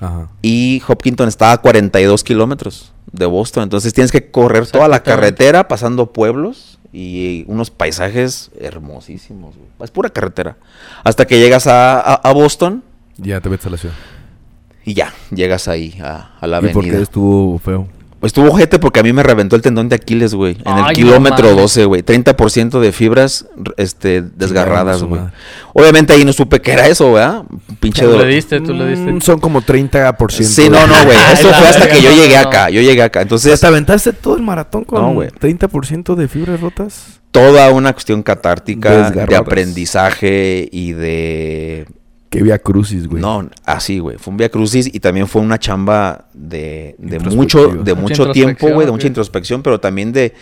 Ajá. 0.00 0.28
Y 0.42 0.82
Hopkinton 0.86 1.28
está 1.28 1.52
a 1.52 1.58
42 1.58 2.24
kilómetros 2.24 2.92
de 3.12 3.26
Boston. 3.26 3.62
Entonces 3.62 3.94
tienes 3.94 4.10
que 4.10 4.30
correr 4.30 4.66
toda 4.66 4.88
la 4.88 5.02
carretera 5.02 5.68
pasando 5.68 6.12
pueblos 6.12 6.69
y 6.92 7.44
unos 7.46 7.70
paisajes 7.70 8.50
hermosísimos. 8.58 9.54
güey. 9.56 9.68
Es 9.82 9.90
pura 9.90 10.10
carretera. 10.10 10.56
Hasta 11.04 11.26
que 11.26 11.38
llegas 11.38 11.66
a, 11.66 12.00
a- 12.00 12.14
a 12.14 12.32
Boston 12.32 12.82
Ya 13.16 13.40
te 13.40 13.48
metes 13.48 13.66
a 13.66 13.70
la 13.70 13.76
ciudad. 13.76 13.94
y 14.84 14.94
ya, 14.94 15.12
llegas 15.30 15.68
ahí 15.68 15.98
a, 16.02 16.36
a 16.40 16.46
la 16.46 16.58
¿Y 16.58 16.68
por 16.68 16.84
qué 16.84 17.00
estuvo 17.02 17.58
feo? 17.58 17.86
Estuvo 18.22 18.48
ojete 18.48 18.78
porque 18.78 19.00
a 19.00 19.02
mí 19.02 19.12
me 19.12 19.22
reventó 19.22 19.56
el 19.56 19.62
tendón 19.62 19.88
de 19.88 19.96
Aquiles, 19.96 20.34
güey. 20.34 20.52
En 20.64 20.72
Ay, 20.72 20.78
el 20.78 20.82
no 20.82 20.88
kilómetro 20.92 21.44
mames. 21.48 21.62
12, 21.62 21.84
güey. 21.86 22.02
30% 22.02 22.80
de 22.80 22.92
fibras 22.92 23.46
este, 23.76 24.22
desgarradas, 24.22 25.02
güey. 25.02 25.22
Obviamente 25.72 26.12
ahí 26.12 26.24
no 26.24 26.32
supe 26.32 26.60
qué 26.60 26.72
era 26.72 26.86
eso, 26.86 27.12
¿verdad? 27.12 27.44
Pinche 27.80 28.04
Tú 28.04 28.18
le 28.18 28.26
diste, 28.26 28.60
tú 28.60 28.74
le 28.74 28.88
diste. 28.88 29.12
Mm, 29.12 29.20
son 29.20 29.40
como 29.40 29.62
30%. 29.62 30.42
Sí, 30.42 30.68
no, 30.68 30.86
no, 30.86 31.04
güey. 31.04 31.16
Eso 31.32 31.48
fue 31.52 31.68
hasta 31.68 31.88
que 31.88 32.02
yo 32.02 32.10
no, 32.10 32.16
llegué 32.16 32.34
no. 32.34 32.48
acá. 32.48 32.70
Yo 32.70 32.82
llegué 32.82 33.02
acá. 33.02 33.22
Entonces, 33.22 33.58
¿Te 33.58 33.66
aventaste 33.66 34.12
todo 34.12 34.36
el 34.36 34.42
maratón 34.42 34.84
con 34.84 35.00
No, 35.00 35.14
güey. 35.14 35.30
30% 35.30 36.14
de 36.14 36.28
fibras 36.28 36.60
rotas? 36.60 37.20
toda 37.30 37.70
una 37.70 37.92
cuestión 37.92 38.22
catártica 38.22 39.10
de 39.10 39.36
aprendizaje 39.36 40.68
y 40.70 40.92
de... 40.92 41.86
Que 42.30 42.42
vía 42.42 42.58
crucis, 42.60 43.08
güey. 43.08 43.20
No, 43.20 43.50
así, 43.64 43.98
güey. 43.98 44.16
Fue 44.16 44.30
un 44.30 44.38
via 44.38 44.48
crucis 44.48 44.88
y 44.92 45.00
también 45.00 45.26
fue 45.26 45.42
una 45.42 45.58
chamba 45.58 46.28
de, 46.32 46.94
de 46.98 47.18
mucho, 47.18 47.66
de 47.68 47.94
Mucha 47.94 48.22
mucho 48.22 48.32
tiempo, 48.32 48.70
güey, 48.70 48.86
de 48.86 48.92
mucha 48.92 49.08
introspección, 49.08 49.62
pero 49.64 49.80
también 49.80 50.12
de, 50.12 50.32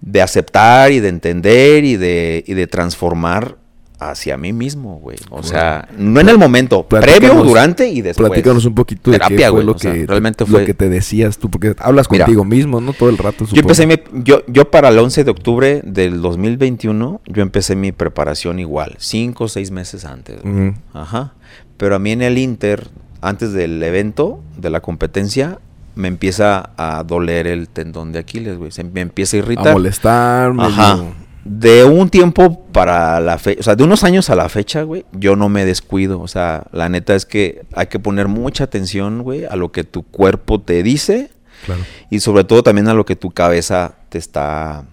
de 0.00 0.22
aceptar 0.22 0.90
y 0.90 1.00
de 1.00 1.08
entender 1.08 1.84
y 1.84 1.96
de, 1.96 2.42
y 2.46 2.54
de 2.54 2.66
transformar 2.66 3.59
hacia 4.00 4.36
mí 4.36 4.52
mismo, 4.52 4.98
güey. 4.98 5.18
O 5.30 5.42
sea, 5.42 5.88
no 5.96 6.20
en 6.20 6.28
el 6.30 6.38
momento, 6.38 6.86
previo, 6.88 7.34
durante 7.44 7.88
y 7.88 8.00
después. 8.00 8.30
Platícanos 8.30 8.64
un 8.64 8.74
poquito 8.74 9.10
de 9.10 9.18
Terapia, 9.18 9.36
qué 9.36 9.42
fue 9.44 9.50
güey, 9.50 9.66
lo 9.66 9.72
o 9.72 9.78
sea, 9.78 9.92
que 9.92 10.06
realmente 10.06 10.44
lo 10.44 10.50
fue- 10.50 10.64
que 10.64 10.74
te 10.74 10.88
decías 10.88 11.38
tú, 11.38 11.50
porque 11.50 11.74
hablas 11.78 12.10
Mira. 12.10 12.24
contigo 12.24 12.44
mismo, 12.44 12.80
¿no? 12.80 12.92
Todo 12.94 13.10
el 13.10 13.18
rato. 13.18 13.44
Yo 13.52 13.60
empecé 13.60 13.86
mi, 13.86 13.96
yo, 14.24 14.42
yo 14.46 14.70
para 14.70 14.88
el 14.88 14.98
11 14.98 15.22
de 15.24 15.30
octubre 15.30 15.82
del 15.84 16.22
2021, 16.22 17.20
yo 17.26 17.42
empecé 17.42 17.76
mi 17.76 17.92
preparación 17.92 18.58
igual, 18.58 18.96
cinco 18.98 19.44
o 19.44 19.48
seis 19.48 19.70
meses 19.70 20.04
antes. 20.04 20.42
güey. 20.42 20.68
Ujú. 20.70 20.74
Ajá. 20.94 21.34
Pero 21.76 21.94
a 21.94 21.98
mí 21.98 22.12
en 22.12 22.22
el 22.22 22.38
Inter, 22.38 22.88
antes 23.20 23.52
del 23.52 23.82
evento, 23.82 24.40
de 24.56 24.70
la 24.70 24.80
competencia, 24.80 25.58
me 25.94 26.08
empieza 26.08 26.70
a 26.76 27.02
doler 27.04 27.46
el 27.46 27.68
tendón 27.68 28.12
de 28.12 28.20
Aquiles, 28.20 28.56
güey. 28.56 28.70
Se 28.70 28.84
me 28.84 29.00
empieza 29.02 29.36
a 29.36 29.40
irritar. 29.40 29.68
A 29.68 29.72
molestar, 29.72 30.52
medio- 30.54 30.68
Ajá. 30.68 30.98
De 31.44 31.84
un 31.84 32.10
tiempo 32.10 32.64
para 32.72 33.18
la 33.20 33.38
fecha, 33.38 33.60
o 33.60 33.62
sea, 33.62 33.74
de 33.76 33.82
unos 33.84 34.04
años 34.04 34.28
a 34.28 34.34
la 34.34 34.48
fecha, 34.48 34.82
güey, 34.82 35.04
yo 35.12 35.36
no 35.36 35.48
me 35.48 35.64
descuido. 35.64 36.20
O 36.20 36.28
sea, 36.28 36.64
la 36.72 36.88
neta 36.88 37.14
es 37.14 37.24
que 37.24 37.62
hay 37.72 37.86
que 37.86 37.98
poner 37.98 38.28
mucha 38.28 38.64
atención, 38.64 39.22
güey, 39.22 39.44
a 39.46 39.56
lo 39.56 39.72
que 39.72 39.84
tu 39.84 40.02
cuerpo 40.02 40.60
te 40.60 40.82
dice 40.82 41.30
Claro. 41.66 41.82
y 42.08 42.20
sobre 42.20 42.44
todo 42.44 42.62
también 42.62 42.88
a 42.88 42.94
lo 42.94 43.04
que 43.04 43.16
tu 43.16 43.30
cabeza 43.30 43.94
te 44.08 44.18
está, 44.18 44.84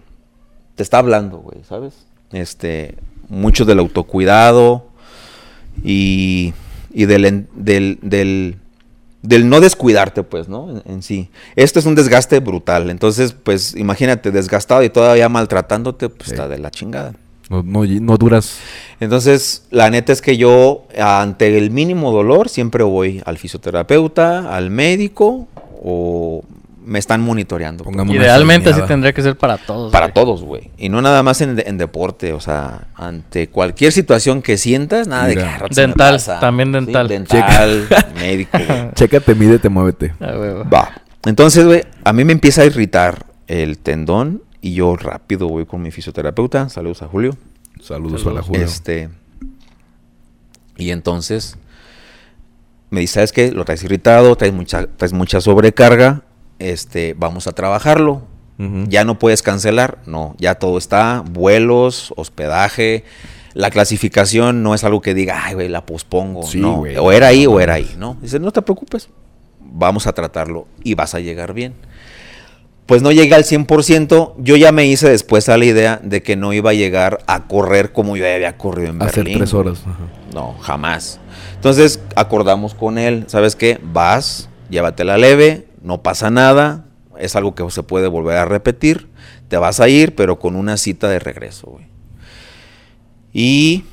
te 0.75 0.83
está 0.83 0.97
hablando, 0.99 1.37
güey, 1.37 1.59
¿sabes? 1.67 1.93
Este, 2.31 2.95
mucho 3.29 3.63
del 3.65 3.79
autocuidado 3.79 4.87
y, 5.83 6.53
y 6.93 7.05
del, 7.05 7.47
del, 7.55 7.99
del, 8.01 8.57
del 9.22 9.49
no 9.49 9.59
descuidarte, 9.59 10.24
pues, 10.24 10.47
¿no? 10.47 10.70
En, 10.70 10.84
en 10.86 11.01
sí. 11.01 11.30
Esto 11.55 11.80
es 11.80 11.86
un 11.86 11.95
desgaste 11.95 12.39
brutal. 12.39 12.89
Entonces, 12.89 13.34
pues, 13.34 13.76
imagínate, 13.76 14.32
desgastado 14.32 14.84
y 14.84 14.89
todavía 14.89 15.28
maltratándote, 15.30 16.09
pues, 16.09 16.30
Sí. 16.30 16.32
está 16.36 16.47
de 16.47 16.57
la 16.59 16.72
chingada. 16.72 17.13
No, 17.49 17.63
no, 17.63 17.86
no 17.86 18.18
duras. 18.18 18.57
Entonces, 18.99 19.63
la 19.72 19.89
neta 19.89 20.11
es 20.11 20.22
que 20.22 20.36
yo, 20.38 20.86
ante 20.99 21.57
el 21.57 21.72
mínimo 21.72 22.11
dolor, 22.11 22.49
siempre 22.49 22.84
voy 22.84 23.22
al 23.26 23.38
fisioterapeuta, 23.38 24.53
al 24.53 24.70
médico 24.70 25.47
o 25.82 26.43
me 26.88 26.99
están 26.99 27.21
monitoreando. 27.21 27.83
pues. 27.83 28.09
Idealmente 28.09 28.69
así 28.69 28.81
tendría 28.88 29.11
que 29.13 29.21
ser 29.21 29.38
para 29.38 29.57
todos. 29.57 29.91
Para 29.91 30.05
güey. 30.07 30.13
todos, 30.13 30.41
güey. 30.43 30.71
Y 30.77 30.88
no 30.89 31.01
nada 31.01 31.21
más 31.21 31.41
en, 31.41 31.61
en 31.65 31.77
deporte, 31.77 32.31
o 32.33 32.39
sea, 32.39 32.88
ante 32.95 33.49
cualquier 33.49 33.91
situación 33.91 34.41
que 34.41 34.57
sientas, 34.57 35.07
nada 35.07 35.27
de 35.27 35.35
que. 35.35 35.41
"Ah, 35.43 35.65
Dental, 35.69 36.13
pasa". 36.15 36.39
también 36.39 36.69
Sí, 36.69 36.73
dental. 36.73 37.07
dental, 37.09 37.88
médico, 38.15 38.57
güey. 38.57 38.91
Chécate, 38.95 39.35
mídete, 39.35 39.69
muévete. 39.69 40.13
Ah, 40.19 40.31
güey. 40.35 40.51
Va. 40.73 41.01
Entonces, 41.25 41.65
güey, 41.65 41.83
a 42.05 42.13
mí 42.13 42.23
me 42.23 42.31
empieza 42.31 42.61
a 42.61 42.65
irritar 42.65 43.25
el 43.47 43.77
tendón 43.77 44.43
y 44.61 44.73
yo 44.73 44.95
rápido 44.95 45.49
voy 45.49 45.65
con 45.65 45.81
mi 45.81 45.91
fisioterapeuta. 45.91 46.69
Saludos 46.69 47.01
a 47.01 47.07
Julio. 47.07 47.35
Saludos, 47.81 48.21
Saludos. 48.21 48.27
a 48.27 48.31
la 48.31 48.41
Julio. 48.41 48.63
Este. 48.65 49.09
Y 50.77 50.91
entonces 50.91 51.57
me 52.89 53.01
dice, 53.01 53.15
¿sabes 53.15 53.31
qué? 53.33 53.51
Lo 53.51 53.65
traes 53.65 53.83
irritado, 53.83 54.35
traes 54.35 54.53
mucha, 54.53 54.88
traes 54.88 55.11
mucha 55.11 55.41
sobrecarga. 55.41 56.21
Este, 56.59 57.13
vamos 57.17 57.47
a 57.47 57.51
trabajarlo. 57.51 58.21
Ya 58.87 59.05
no 59.05 59.19
puedes 59.19 59.43
cancelar. 59.43 59.99
No, 60.07 60.35
ya 60.39 60.55
todo 60.55 60.79
está. 60.79 61.23
Vuelos, 61.29 62.11
hospedaje. 62.17 63.03
La 63.53 63.69
clasificación 63.69 64.63
no 64.63 64.73
es 64.73 64.83
algo 64.83 64.99
que 65.01 65.13
diga, 65.13 65.43
ay, 65.45 65.53
güey, 65.53 65.69
la 65.69 65.85
pospongo. 65.85 66.41
Sí, 66.43 66.59
no, 66.59 66.81
o 66.81 67.11
era 67.11 67.27
ahí 67.27 67.45
o 67.45 67.59
era 67.59 67.75
ahí, 67.75 67.95
¿no? 67.99 68.17
Dice, 68.19 68.39
no 68.39 68.51
te 68.51 68.63
preocupes. 68.63 69.09
Vamos 69.59 70.07
a 70.07 70.13
tratarlo 70.13 70.67
y 70.83 70.95
vas 70.95 71.13
a 71.13 71.19
llegar 71.19 71.53
bien. 71.53 71.75
Pues 72.87 73.01
no 73.03 73.11
llega 73.11 73.35
al 73.35 73.43
100%. 73.43 74.33
Yo 74.39 74.55
ya 74.55 74.71
me 74.71 74.87
hice 74.87 75.09
después 75.09 75.49
a 75.49 75.57
la 75.57 75.65
idea 75.65 75.99
de 76.01 76.23
que 76.23 76.35
no 76.35 76.53
iba 76.53 76.71
a 76.71 76.73
llegar 76.73 77.19
a 77.27 77.45
correr 77.47 77.91
como 77.91 78.15
yo 78.17 78.25
había 78.25 78.57
corrido 78.57 78.89
en 78.91 79.01
Hacer 79.03 79.25
Berlín. 79.25 79.37
tres 79.37 79.53
horas. 79.53 79.81
ajá. 79.85 79.99
No, 80.33 80.55
jamás. 80.61 81.19
Entonces 81.55 81.99
acordamos 82.15 82.73
con 82.73 82.97
él, 82.97 83.25
¿sabes 83.27 83.55
qué? 83.55 83.79
Vas, 83.83 84.49
llévatela 84.69 85.17
leve, 85.17 85.66
no 85.82 86.01
pasa 86.03 86.30
nada, 86.30 86.86
es 87.19 87.36
algo 87.36 87.55
que 87.55 87.69
se 87.71 87.84
puede 87.84 88.07
volver 88.07 88.38
a 88.38 88.45
repetir, 88.45 89.07
te 89.47 89.57
vas 89.57 89.80
a 89.80 89.89
ir, 89.89 90.15
pero 90.15 90.39
con 90.39 90.55
una 90.55 90.78
cita 90.78 91.07
de 91.09 91.19
regreso, 91.19 91.67
güey. 91.71 91.86
Y 93.34 93.84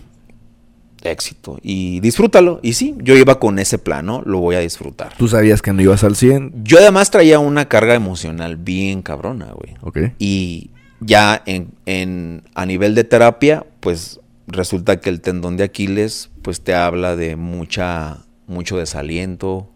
éxito, 1.02 1.58
y 1.62 2.00
disfrútalo. 2.00 2.60
Y 2.62 2.74
sí, 2.74 2.94
yo 3.02 3.14
iba 3.16 3.38
con 3.38 3.58
ese 3.58 3.78
plano, 3.78 4.22
lo 4.24 4.38
voy 4.40 4.56
a 4.56 4.60
disfrutar. 4.60 5.14
Tú 5.18 5.28
sabías 5.28 5.60
que 5.60 5.72
no 5.72 5.82
ibas 5.82 6.02
al 6.02 6.16
100. 6.16 6.64
Yo 6.64 6.78
además 6.78 7.10
traía 7.10 7.38
una 7.38 7.66
carga 7.68 7.94
emocional 7.94 8.56
bien 8.56 9.02
cabrona, 9.02 9.52
güey. 9.52 9.74
Ok. 9.82 9.98
Y 10.18 10.70
ya 11.00 11.42
en, 11.44 11.72
en- 11.84 12.44
a 12.54 12.64
nivel 12.64 12.94
de 12.94 13.04
terapia, 13.04 13.66
pues 13.80 14.20
resulta 14.46 15.00
que 15.00 15.10
el 15.10 15.20
tendón 15.20 15.56
de 15.58 15.64
Aquiles, 15.64 16.30
pues 16.40 16.62
te 16.62 16.74
habla 16.74 17.16
de 17.16 17.36
mucha, 17.36 18.24
mucho 18.46 18.78
desaliento, 18.78 19.70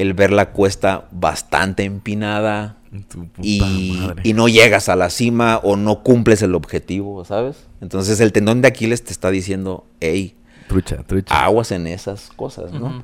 el 0.00 0.14
ver 0.14 0.30
la 0.32 0.50
cuesta 0.50 1.08
bastante 1.10 1.82
empinada 1.84 2.76
Tu 3.08 3.26
puta 3.26 3.40
y, 3.42 3.96
madre. 4.00 4.22
y 4.24 4.32
no 4.32 4.46
llegas 4.48 4.88
a 4.88 4.94
la 4.96 5.10
cima 5.10 5.58
o 5.62 5.76
no 5.76 6.02
cumples 6.02 6.40
el 6.42 6.54
objetivo, 6.54 7.24
¿sabes? 7.24 7.56
Entonces 7.80 8.20
el 8.20 8.32
tendón 8.32 8.62
de 8.62 8.68
Aquiles 8.68 9.02
te 9.02 9.12
está 9.12 9.30
diciendo, 9.30 9.84
hey, 10.00 10.34
Trucha, 10.68 10.98
trucha. 11.04 11.44
aguas 11.44 11.72
en 11.72 11.86
esas 11.86 12.30
cosas, 12.36 12.72
¿no? 12.72 13.02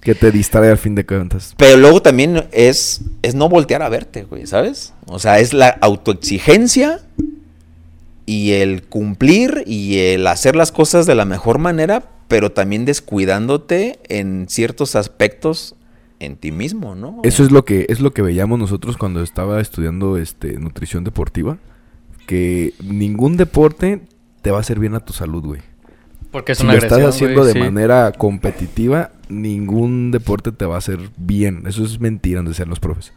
Que 0.00 0.14
te 0.14 0.30
distrae 0.30 0.70
al 0.70 0.78
fin 0.78 0.94
de 0.94 1.04
cuentas. 1.06 1.54
Pero 1.56 1.76
luego 1.78 2.00
también 2.02 2.46
es, 2.52 3.02
es 3.22 3.34
no 3.34 3.48
voltear 3.48 3.82
a 3.82 3.88
verte, 3.88 4.24
güey, 4.24 4.46
¿sabes? 4.46 4.92
O 5.06 5.18
sea, 5.18 5.38
es 5.40 5.52
la 5.52 5.68
autoexigencia 5.80 7.00
y 8.24 8.52
el 8.52 8.82
cumplir 8.84 9.62
y 9.66 9.98
el 9.98 10.26
hacer 10.26 10.56
las 10.56 10.72
cosas 10.72 11.06
de 11.06 11.14
la 11.14 11.24
mejor 11.24 11.58
manera, 11.58 12.04
pero 12.28 12.52
también 12.52 12.84
descuidándote 12.84 13.98
en 14.08 14.46
ciertos 14.48 14.96
aspectos 14.96 15.74
en 16.18 16.36
ti 16.36 16.50
mismo, 16.50 16.94
¿no? 16.94 17.20
Eso 17.22 17.44
es 17.44 17.50
lo 17.50 17.64
que 17.64 17.86
es 17.88 18.00
lo 18.00 18.12
que 18.12 18.22
veíamos 18.22 18.58
nosotros 18.58 18.96
cuando 18.96 19.22
estaba 19.22 19.60
estudiando 19.60 20.16
este 20.16 20.58
nutrición 20.58 21.04
deportiva, 21.04 21.58
que 22.26 22.74
ningún 22.82 23.36
deporte 23.36 24.00
te 24.42 24.50
va 24.50 24.58
a 24.58 24.60
hacer 24.60 24.78
bien 24.78 24.94
a 24.94 25.00
tu 25.00 25.12
salud, 25.12 25.44
güey. 25.44 25.60
Porque 26.30 26.52
es 26.52 26.58
Si 26.58 26.64
una 26.64 26.72
lo 26.72 26.78
estás 26.78 26.98
agresión, 26.98 27.10
haciendo 27.30 27.40
güey, 27.42 27.54
de 27.54 27.60
sí. 27.60 27.70
manera 27.70 28.12
competitiva, 28.12 29.10
ningún 29.28 30.10
deporte 30.10 30.52
te 30.52 30.66
va 30.66 30.76
a 30.76 30.78
hacer 30.78 30.98
bien. 31.16 31.64
Eso 31.66 31.84
es 31.84 32.00
mentira, 32.00 32.38
donde 32.38 32.54
sean 32.54 32.68
los 32.68 32.80
profes. 32.80 33.12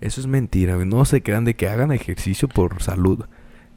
Eso 0.00 0.20
es 0.20 0.26
mentira, 0.26 0.74
güey. 0.74 0.86
No 0.86 1.04
se 1.04 1.22
crean 1.22 1.44
de 1.44 1.54
que 1.54 1.68
hagan 1.68 1.92
ejercicio 1.92 2.48
por 2.48 2.82
salud. 2.82 3.24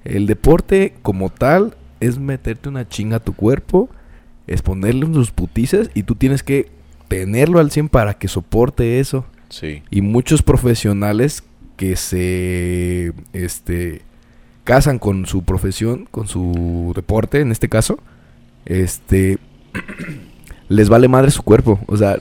El 0.03 0.25
deporte 0.25 0.95
como 1.01 1.29
tal 1.29 1.75
es 1.99 2.17
meterte 2.17 2.69
una 2.69 2.87
chinga 2.87 3.17
a 3.17 3.23
tu 3.23 3.33
cuerpo, 3.33 3.89
es 4.47 4.61
ponerle 4.61 5.05
unos 5.05 5.31
putizas 5.31 5.89
y 5.93 6.03
tú 6.03 6.15
tienes 6.15 6.41
que 6.43 6.69
tenerlo 7.07 7.59
al 7.59 7.71
100 7.71 7.89
para 7.89 8.15
que 8.15 8.27
soporte 8.27 8.99
eso. 8.99 9.25
Sí. 9.49 9.83
Y 9.91 10.01
muchos 10.01 10.41
profesionales 10.41 11.43
que 11.77 11.95
se 11.95 13.13
este 13.33 14.01
casan 14.63 14.99
con 14.99 15.25
su 15.25 15.43
profesión, 15.43 16.07
con 16.11 16.27
su 16.27 16.91
deporte 16.95 17.39
en 17.39 17.51
este 17.51 17.69
caso, 17.69 17.99
este 18.65 19.37
les 20.69 20.89
vale 20.89 21.07
madre 21.07 21.31
su 21.31 21.43
cuerpo, 21.43 21.79
o 21.87 21.95
sea, 21.95 22.17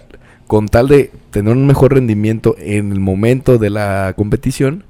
con 0.47 0.69
tal 0.69 0.87
de 0.89 1.11
tener 1.31 1.57
un 1.57 1.67
mejor 1.67 1.95
rendimiento 1.95 2.55
en 2.59 2.93
el 2.93 3.01
momento 3.01 3.59
de 3.59 3.71
la 3.71 4.13
competición, 4.17 4.85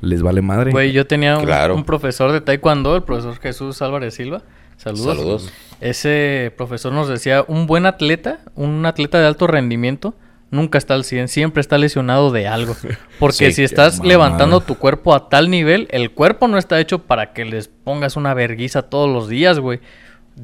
les 0.00 0.22
vale 0.22 0.42
madre. 0.42 0.70
Güey, 0.70 0.92
yo 0.92 1.06
tenía 1.06 1.38
un, 1.38 1.44
Claro. 1.44 1.74
un 1.74 1.84
profesor 1.84 2.30
de 2.32 2.40
taekwondo, 2.40 2.96
el 2.96 3.02
profesor 3.02 3.38
Jesús 3.38 3.80
Álvarez 3.82 4.14
Silva. 4.14 4.42
Saludos. 4.78 5.16
Saludos. 5.16 5.52
Ese 5.80 6.52
profesor 6.56 6.92
nos 6.92 7.08
decía, 7.08 7.44
un 7.46 7.66
buen 7.66 7.86
atleta, 7.86 8.40
un 8.54 8.84
atleta 8.86 9.20
de 9.20 9.26
alto 9.26 9.46
rendimiento, 9.46 10.14
nunca 10.50 10.78
está 10.78 10.94
al 10.94 11.04
100, 11.04 11.28
siempre 11.28 11.60
está 11.60 11.78
lesionado 11.78 12.30
de 12.32 12.48
algo. 12.48 12.74
Porque 13.20 13.46
Sí, 13.50 13.52
si 13.52 13.62
estás 13.64 14.00
levantando 14.04 14.60
tu 14.60 14.74
cuerpo 14.76 15.14
a 15.14 15.28
tal 15.28 15.50
nivel, 15.50 15.86
el 15.90 16.10
cuerpo 16.10 16.48
no 16.48 16.58
está 16.58 16.80
hecho 16.80 17.00
para 17.00 17.32
que 17.32 17.44
les 17.44 17.68
pongas 17.68 18.16
una 18.16 18.34
verguiza 18.34 18.82
todos 18.82 19.08
los 19.12 19.28
días, 19.28 19.58
güey. 19.60 19.80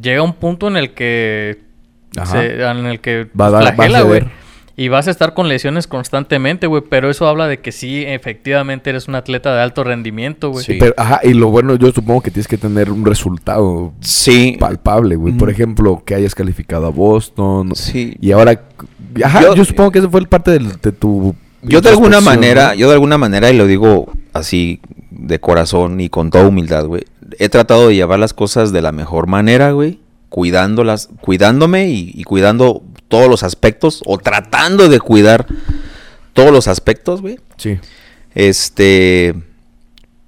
Llega 0.01 0.23
un 0.23 0.35
punto 0.35 0.69
en 0.69 0.77
el 0.77 0.93
que 0.95 1.63
se- 2.27 2.63
en 2.63 2.87
el 2.87 3.01
que 3.01 3.29
Va 3.41 3.47
a 3.47 3.51
dar- 3.51 3.75
flagela, 3.75 4.03
güey. 4.03 4.23
Y 4.77 4.89
vas 4.89 5.07
a 5.07 5.13
estar 5.13 5.35
con 5.35 5.49
lesiones 5.49 5.87
constantemente, 5.87 6.67
güey. 6.67 6.83
Pero 6.89 7.09
eso 7.09 7.29
habla 7.29 7.47
de 7.47 7.61
que 7.61 7.71
sí, 7.71 8.03
efectivamente 8.05 8.91
eres 8.91 9.07
un 9.07 9.15
atleta 9.15 9.55
de 9.55 9.63
alto 9.63 9.85
rendimiento, 9.85 10.51
güey. 10.51 10.65
Sí. 10.65 10.77
Pero, 10.81 10.95
ajá, 10.97 11.21
y 11.23 11.33
lo 11.35 11.49
bueno, 11.51 11.77
yo 11.77 11.93
supongo 11.93 12.23
que 12.23 12.31
tienes 12.33 12.49
que 12.49 12.59
tener 12.59 12.91
un 12.91 13.05
resultado 13.05 13.93
Sí. 14.01 14.57
palpable, 14.59 15.15
güey. 15.17 15.33
Por 15.35 15.49
Mm. 15.49 15.53
ejemplo, 15.53 16.03
que 16.05 16.17
hayas 16.17 16.35
calificado 16.35 16.87
a 16.87 16.91
Boston. 16.91 17.71
Sí. 17.77 18.17
Y 18.21 18.33
ahora, 18.33 18.61
ajá, 19.25 19.43
yo, 19.43 19.55
Yo- 19.55 19.65
supongo 19.65 19.93
que 19.93 20.01
eso 20.01 20.11
fue 20.11 20.19
el 20.21 20.27
parte 20.29 20.51
del- 20.51 20.73
de, 20.81 20.91
tu. 20.93 21.37
Yo 21.63 21.81
de 21.81 21.91
alguna 21.91 22.21
manera, 22.21 22.69
¿no? 22.71 22.75
yo 22.75 22.89
de 22.89 22.95
alguna 22.95 23.17
manera, 23.17 23.51
y 23.53 23.57
lo 23.57 23.67
digo 23.67 24.13
así 24.33 24.81
de 25.11 25.39
corazón 25.39 26.01
y 26.01 26.09
con 26.09 26.31
toda 26.31 26.49
humildad, 26.49 26.85
güey, 26.87 27.05
he 27.39 27.49
tratado 27.49 27.89
de 27.89 27.95
llevar 27.95 28.19
las 28.19 28.35
cosas 28.35 28.73
de 28.73 28.83
la 28.83 28.91
mejor 28.93 29.29
manera, 29.29 29.71
güey, 29.71 30.01
cuidándolas, 30.29 31.09
cuidándome 31.21 31.89
y, 31.89 32.11
y 32.15 32.25
cuidando 32.25 32.83
todos 33.09 33.29
los 33.29 33.43
aspectos, 33.43 34.03
o 34.07 34.19
tratando 34.19 34.89
de 34.89 35.01
cuidar 35.01 35.47
todos 36.33 36.51
los 36.53 36.69
aspectos, 36.69 37.21
güey. 37.21 37.39
Sí. 37.57 37.79
Este, 38.35 39.35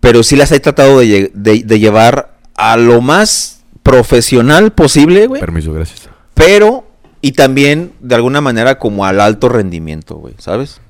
pero 0.01 0.22
sí 0.22 0.37
las 0.37 0.53
he 0.53 0.61
tratado 0.61 1.01
de, 1.01 1.07
lle- 1.07 1.31
de- 1.35 1.62
de 1.64 1.79
llevar 1.79 2.37
a 2.55 2.77
lo 2.77 3.01
más 3.01 3.62
profesional 3.83 4.72
posible, 4.72 5.27
güey. 5.27 5.41
Permiso, 5.41 5.72
gracias. 5.72 6.09
Pero, 6.35 6.87
y 7.20 7.33
también 7.33 7.93
de 8.01 8.14
alguna 8.14 8.41
manera 8.41 8.79
como 8.79 9.05
al 9.05 9.20
alto 9.20 9.49
rendimiento, 9.49 10.16
güey, 10.16 10.35
¿sabes? 10.39 10.81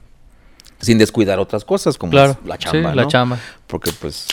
Sin 0.80 0.99
descuidar 0.99 1.39
otras 1.39 1.64
cosas 1.64 1.97
como 1.97 2.11
Claro. 2.12 2.39
la 2.45 2.59
chamba, 2.59 2.91
sí, 2.91 2.97
la 2.97 3.03
¿no? 3.05 3.09
chamba. 3.09 3.39
Porque 3.66 3.91
pues 3.99 4.26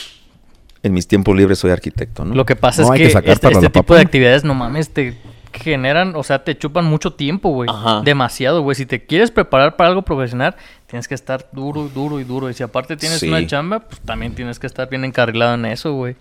en 0.82 0.92
mis 0.92 1.06
tiempos 1.06 1.34
libres 1.34 1.58
soy 1.58 1.70
arquitecto, 1.70 2.24
¿no? 2.24 2.34
Lo 2.34 2.44
que 2.44 2.56
pasa 2.56 2.82
No, 2.82 2.88
es 2.92 2.98
que 3.00 3.08
que, 3.22 3.32
este, 3.32 3.48
este 3.50 3.70
tipo 3.70 3.94
de 3.94 4.02
actividades, 4.02 4.44
no 4.44 4.54
mames, 4.54 4.90
te 4.90 5.16
generan, 5.54 6.14
o 6.16 6.22
sea, 6.22 6.44
te 6.44 6.56
chupan 6.58 6.84
mucho 6.84 7.12
tiempo, 7.12 7.50
güey. 7.50 7.68
Demasiado, 8.04 8.62
güey. 8.62 8.74
Si 8.74 8.86
te 8.86 9.04
quieres 9.06 9.30
preparar 9.30 9.76
para 9.76 9.88
algo 9.90 10.02
profesional, 10.02 10.56
tienes 10.86 11.08
que 11.08 11.14
estar 11.14 11.48
duro, 11.52 11.88
duro 11.88 12.20
y 12.20 12.24
duro. 12.24 12.50
Y 12.50 12.54
si 12.54 12.62
aparte 12.62 12.96
tienes 12.96 13.20
Sí. 13.20 13.28
una 13.28 13.46
chamba, 13.46 13.80
pues 13.80 14.00
también 14.00 14.34
tienes 14.34 14.58
que 14.58 14.66
estar 14.66 14.88
bien 14.90 15.04
encarrilado 15.04 15.54
en 15.54 15.64
eso, 15.66 15.92
güey. 15.94 16.16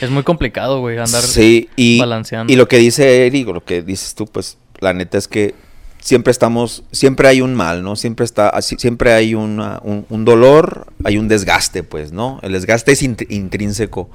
Es 0.00 0.10
muy 0.10 0.22
complicado, 0.22 0.80
güey, 0.80 0.96
andar 0.98 1.22
sí, 1.22 1.68
y, 1.76 1.98
balanceando. 2.00 2.52
y 2.52 2.56
lo 2.56 2.68
que 2.68 2.78
dice 2.78 3.26
Eric, 3.26 3.48
o 3.48 3.52
lo 3.52 3.64
que 3.64 3.82
dices 3.82 4.14
tú, 4.14 4.26
pues 4.26 4.58
la 4.80 4.92
neta 4.92 5.18
es 5.18 5.28
que 5.28 5.54
siempre 5.98 6.30
estamos, 6.30 6.84
siempre 6.92 7.26
hay 7.28 7.40
un 7.40 7.54
mal, 7.54 7.82
¿no? 7.82 7.96
Siempre 7.96 8.24
está, 8.24 8.52
siempre 8.62 9.12
hay 9.12 9.34
una- 9.34 9.80
un, 9.82 10.06
un 10.08 10.24
dolor, 10.24 10.86
hay 11.04 11.18
un 11.18 11.26
desgaste, 11.26 11.82
pues, 11.82 12.12
¿no? 12.12 12.38
El 12.42 12.52
desgaste 12.52 12.92
es 12.92 13.02
int- 13.02 13.26
intrínseco. 13.28 14.10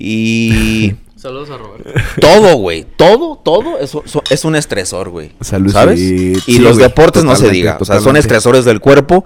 Y 0.00 0.94
Saludos 1.16 1.50
a 1.50 1.56
Roberto. 1.58 1.90
todo, 2.20 2.54
güey, 2.56 2.86
todo, 2.96 3.36
todo 3.44 3.80
es, 3.80 3.90
so- 3.90 4.22
es 4.30 4.44
un 4.44 4.54
estresor, 4.54 5.08
güey. 5.10 5.32
Salud, 5.40 5.72
¿Sabes? 5.72 5.98
sí, 5.98 6.34
y 6.34 6.40
sí, 6.40 6.58
los 6.60 6.76
deportes 6.76 7.24
no 7.24 7.32
se 7.34 7.42
totalmente, 7.42 7.56
diga, 7.56 7.78
o 7.80 7.84
sea, 7.84 7.98
son 8.00 8.16
estresores 8.16 8.64
del 8.64 8.78
cuerpo, 8.78 9.24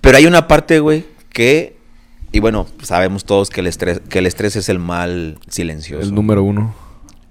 pero 0.00 0.18
hay 0.18 0.26
una 0.26 0.46
parte, 0.46 0.78
güey, 0.78 1.04
que 1.30 1.76
y 2.30 2.38
bueno, 2.38 2.68
sabemos 2.82 3.24
todos 3.24 3.50
que 3.50 3.60
el 3.60 3.66
estrés 3.66 4.00
que 4.08 4.20
el 4.20 4.26
estrés 4.26 4.54
es 4.54 4.68
el 4.68 4.78
mal 4.78 5.38
silencioso. 5.48 6.02
El 6.04 6.14
número 6.14 6.44
uno. 6.44 6.74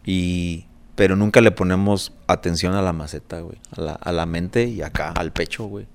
Y 0.05 0.65
pero 0.95 1.15
nunca 1.15 1.39
le 1.39 1.51
ponemos 1.51 2.11
atención 2.27 2.73
a 2.75 2.81
la 2.81 2.91
maceta, 2.91 3.39
güey, 3.39 3.57
a 3.77 3.81
la, 3.81 3.91
a 3.93 4.11
la 4.11 4.25
mente 4.25 4.65
y 4.65 4.81
acá 4.81 5.11
al 5.15 5.31
pecho, 5.31 5.63
güey. 5.63 5.85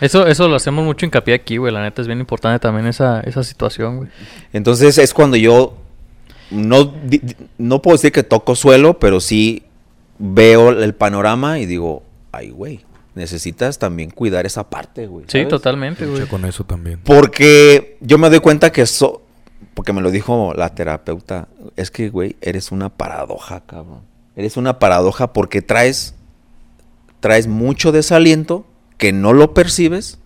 Eso, 0.00 0.26
eso 0.26 0.48
lo 0.48 0.56
hacemos 0.56 0.84
mucho 0.86 1.04
hincapié 1.04 1.34
aquí, 1.34 1.58
güey. 1.58 1.72
La 1.72 1.82
neta 1.82 2.00
es 2.00 2.06
bien 2.08 2.20
importante 2.20 2.58
también 2.60 2.86
esa, 2.86 3.20
esa 3.20 3.44
situación, 3.44 3.98
güey. 3.98 4.08
Entonces 4.54 4.96
es 4.96 5.12
cuando 5.12 5.36
yo 5.36 5.76
no, 6.50 6.92
no 7.58 7.82
puedo 7.82 7.96
decir 7.96 8.12
que 8.12 8.22
toco 8.22 8.54
suelo, 8.54 8.98
pero 8.98 9.20
sí 9.20 9.62
veo 10.18 10.70
el 10.70 10.94
panorama 10.94 11.58
y 11.58 11.66
digo, 11.66 12.02
ay, 12.32 12.50
güey, 12.50 12.84
necesitas 13.14 13.78
también 13.78 14.10
cuidar 14.10 14.46
esa 14.46 14.70
parte, 14.70 15.06
güey. 15.06 15.24
Sí, 15.26 15.38
¿sabes? 15.38 15.48
totalmente, 15.48 16.06
güey. 16.06 16.26
Con 16.26 16.44
eso 16.44 16.64
también. 16.64 17.00
Porque 17.04 17.98
yo 18.00 18.18
me 18.18 18.30
doy 18.30 18.40
cuenta 18.40 18.72
que 18.72 18.82
eso, 18.82 19.22
porque 19.74 19.92
me 19.92 20.00
lo 20.00 20.10
dijo 20.10 20.54
la 20.56 20.74
terapeuta, 20.74 21.48
es 21.76 21.90
que, 21.90 22.08
güey, 22.08 22.36
eres 22.40 22.72
una 22.72 22.88
paradoja, 22.88 23.62
cabrón. 23.66 24.00
Eres 24.36 24.56
una 24.56 24.78
paradoja 24.78 25.32
porque 25.32 25.62
traes, 25.62 26.14
traes 27.20 27.48
mucho 27.48 27.92
desaliento 27.92 28.66
que 28.96 29.12
no 29.12 29.32
lo 29.32 29.52
percibes, 29.52 30.18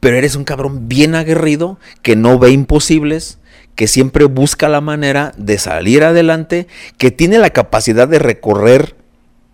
pero 0.00 0.16
eres 0.16 0.36
un 0.36 0.44
cabrón 0.44 0.88
bien 0.88 1.14
aguerrido 1.14 1.78
que 2.02 2.14
no 2.14 2.38
ve 2.38 2.50
imposibles, 2.50 3.38
que 3.78 3.86
siempre 3.86 4.24
busca 4.24 4.68
la 4.68 4.80
manera 4.80 5.32
de 5.36 5.56
salir 5.56 6.02
adelante, 6.02 6.66
que 6.96 7.12
tiene 7.12 7.38
la 7.38 7.50
capacidad 7.50 8.08
de 8.08 8.18
recorrer 8.18 8.96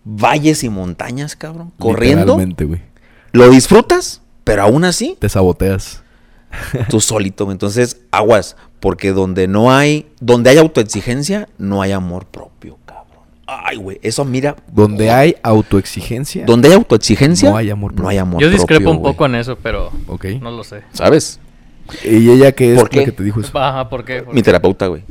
valles 0.03 0.63
y 0.63 0.69
montañas, 0.69 1.35
cabrón, 1.35 1.71
corriendo. 1.77 2.35
Güey. 2.35 2.81
Lo 3.33 3.51
disfrutas, 3.51 4.23
pero 4.43 4.63
aún 4.63 4.83
así 4.83 5.15
Te 5.19 5.29
saboteas. 5.29 6.01
tú 6.89 7.01
solito. 7.01 7.51
Entonces, 7.51 8.01
aguas, 8.09 8.55
porque 8.79 9.11
donde 9.11 9.47
no 9.47 9.71
hay, 9.71 10.07
donde 10.19 10.49
hay 10.49 10.57
autoexigencia, 10.57 11.47
no 11.59 11.83
hay 11.83 11.91
amor 11.91 12.25
propio, 12.25 12.79
cabrón. 12.83 13.25
Ay, 13.45 13.77
güey, 13.77 13.99
eso 14.01 14.25
mira. 14.25 14.55
Donde 14.73 15.11
hay 15.11 15.35
autoexigencia. 15.43 16.47
Donde 16.47 16.69
hay 16.69 16.73
autoexigencia, 16.73 17.51
No 17.51 17.57
hay 17.57 17.69
amor 17.69 17.93
no 17.93 18.07
hay 18.07 18.17
amor 18.17 18.41
Yo 18.41 18.49
discrepo 18.49 18.85
propio, 18.85 18.97
un 18.97 19.03
poco 19.03 19.27
en 19.27 19.35
eso, 19.35 19.55
pero 19.61 19.91
Ok. 20.07 20.25
no 20.41 20.49
lo 20.49 20.63
sé. 20.63 20.81
¿Sabes? 20.93 21.39
¿Y 22.03 22.29
ella 22.31 22.51
qué 22.51 22.73
es 22.73 22.79
¿Por 22.79 22.85
la 22.93 22.99
qué? 22.99 23.05
que 23.05 23.11
te 23.11 23.23
dijo 23.23 23.39
eso? 23.41 23.57
Ajá, 23.57 23.89
¿por 23.89 24.03
qué? 24.05 24.21
¿Por 24.23 24.33
Mi 24.33 24.41
qué? 24.41 24.45
terapeuta, 24.45 24.87
güey. 24.87 25.03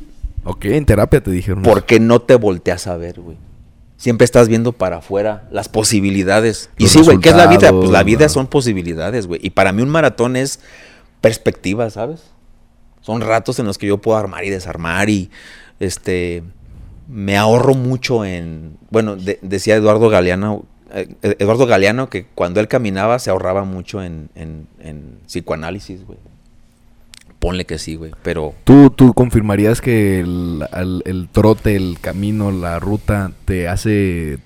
Ok, 0.45 0.65
en 0.67 0.85
terapia 0.85 1.23
te 1.23 1.31
dijeron 1.31 1.63
eso. 1.65 1.71
Porque 1.71 2.01
no 2.01 2.21
te 2.21 2.35
volteas 2.35 2.87
a 2.87 2.97
ver, 2.97 3.21
güey. 3.21 3.37
Siempre 3.97 4.25
estás 4.25 4.49
viendo 4.49 4.73
para 4.73 4.99
afuera 4.99 5.49
las 5.51 5.69
posibilidades. 5.69 6.69
Y 6.77 6.89
sí, 6.89 7.01
güey, 7.03 7.19
¿qué 7.21 7.31
es 7.31 7.37
la 7.37 7.47
vida? 7.47 7.71
Pues 7.73 7.91
la 7.91 8.03
vida 8.03 8.27
¿no? 8.27 8.29
son 8.29 8.47
posibilidades, 8.49 9.27
güey. 9.27 9.41
Y 9.43 9.51
para 9.51 9.73
mí 9.73 9.83
un 9.83 9.89
maratón 9.89 10.37
es 10.37 10.61
perspectiva, 11.21 11.89
¿sabes? 11.91 12.23
Son 13.01 13.21
ratos 13.21 13.59
en 13.59 13.67
los 13.67 13.79
que 13.79 13.87
yo 13.87 13.99
puedo 13.99 14.19
armar 14.19 14.45
y 14.45 14.51
desarmar 14.51 15.09
y 15.11 15.31
este 15.81 16.43
me 17.09 17.37
ahorro 17.37 17.75
mucho 17.75 18.25
en, 18.25 18.77
bueno, 18.91 19.17
de- 19.17 19.39
decía 19.43 19.77
Eduardo 19.77 20.09
Galeano, 20.09 20.65
eh, 20.93 21.07
Eduardo 21.39 21.67
Galeano 21.67 22.09
que 22.09 22.27
cuando 22.35 22.61
él 22.61 22.69
caminaba 22.69 23.19
se 23.19 23.31
ahorraba 23.31 23.65
mucho 23.65 24.03
en, 24.03 24.31
en- 24.35 24.67
en 24.81 25.19
psicoanálisis, 25.27 26.05
güey. 26.07 26.19
Ponle 27.39 27.67
que 27.67 27.79
sí, 27.79 27.97
güey, 27.97 28.13
pero 28.23 28.55
¿Tú, 28.65 28.91
¿Tú 28.91 29.13
confirmarías 29.13 29.81
que 29.81 30.21
el, 30.21 30.65
el 31.05 31.29
trote, 31.31 31.77
el 31.77 31.99
camino, 32.01 32.51
la 32.51 32.79
ruta 32.81 33.33
te 33.45 33.69
hace 33.69 34.39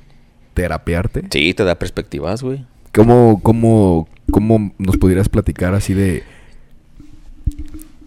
terapearte? 0.55 1.25
sí, 1.31 1.55
te 1.55 1.63
da 1.65 1.77
perspectivas, 1.77 2.43
güey. 2.43 2.65
¿Cómo, 2.95 3.41
cómo, 3.43 4.09
cómo 4.33 4.73
nos 4.79 4.97
pudieras 4.97 5.29
platicar 5.29 5.75
así 5.75 5.95
de... 5.95 6.25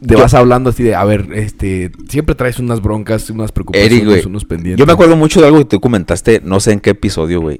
Yo- 0.01 0.17
vas 0.17 0.33
hablando 0.33 0.71
así 0.71 0.81
de, 0.83 0.95
a 0.95 1.03
ver, 1.05 1.27
este, 1.33 1.91
siempre 2.09 2.33
traes 2.35 2.57
unas 2.59 2.81
broncas, 2.81 3.29
unas 3.29 3.51
preocupaciones, 3.51 4.01
Eric, 4.15 4.25
unos 4.25 4.45
pendientes. 4.45 4.79
Yo 4.79 4.85
me 4.87 4.93
acuerdo 4.93 5.15
mucho 5.15 5.39
de 5.39 5.45
algo 5.47 5.59
que 5.59 5.65
tú 5.65 5.79
comentaste, 5.79 6.41
no 6.43 6.59
sé 6.59 6.71
en 6.73 6.79
qué 6.79 6.89
episodio, 6.89 7.39
güey. 7.39 7.59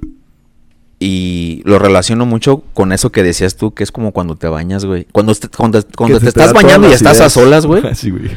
Y 1.04 1.62
lo 1.64 1.80
relaciono 1.80 2.26
mucho 2.26 2.62
con 2.74 2.92
eso 2.92 3.10
que 3.10 3.24
decías 3.24 3.56
tú, 3.56 3.74
que 3.74 3.82
es 3.82 3.90
como 3.90 4.12
cuando 4.12 4.36
te 4.36 4.46
bañas, 4.46 4.84
güey. 4.84 5.08
Cuando, 5.10 5.34
te- 5.34 5.48
cuando, 5.48 5.82
cuando 5.96 6.20
te 6.20 6.28
estás 6.28 6.52
bañando 6.52 6.88
y 6.88 6.92
estás 6.92 7.20
a 7.20 7.28
solas, 7.28 7.66
güey, 7.66 7.82
Sí, 7.94 8.10
güey. 8.10 8.30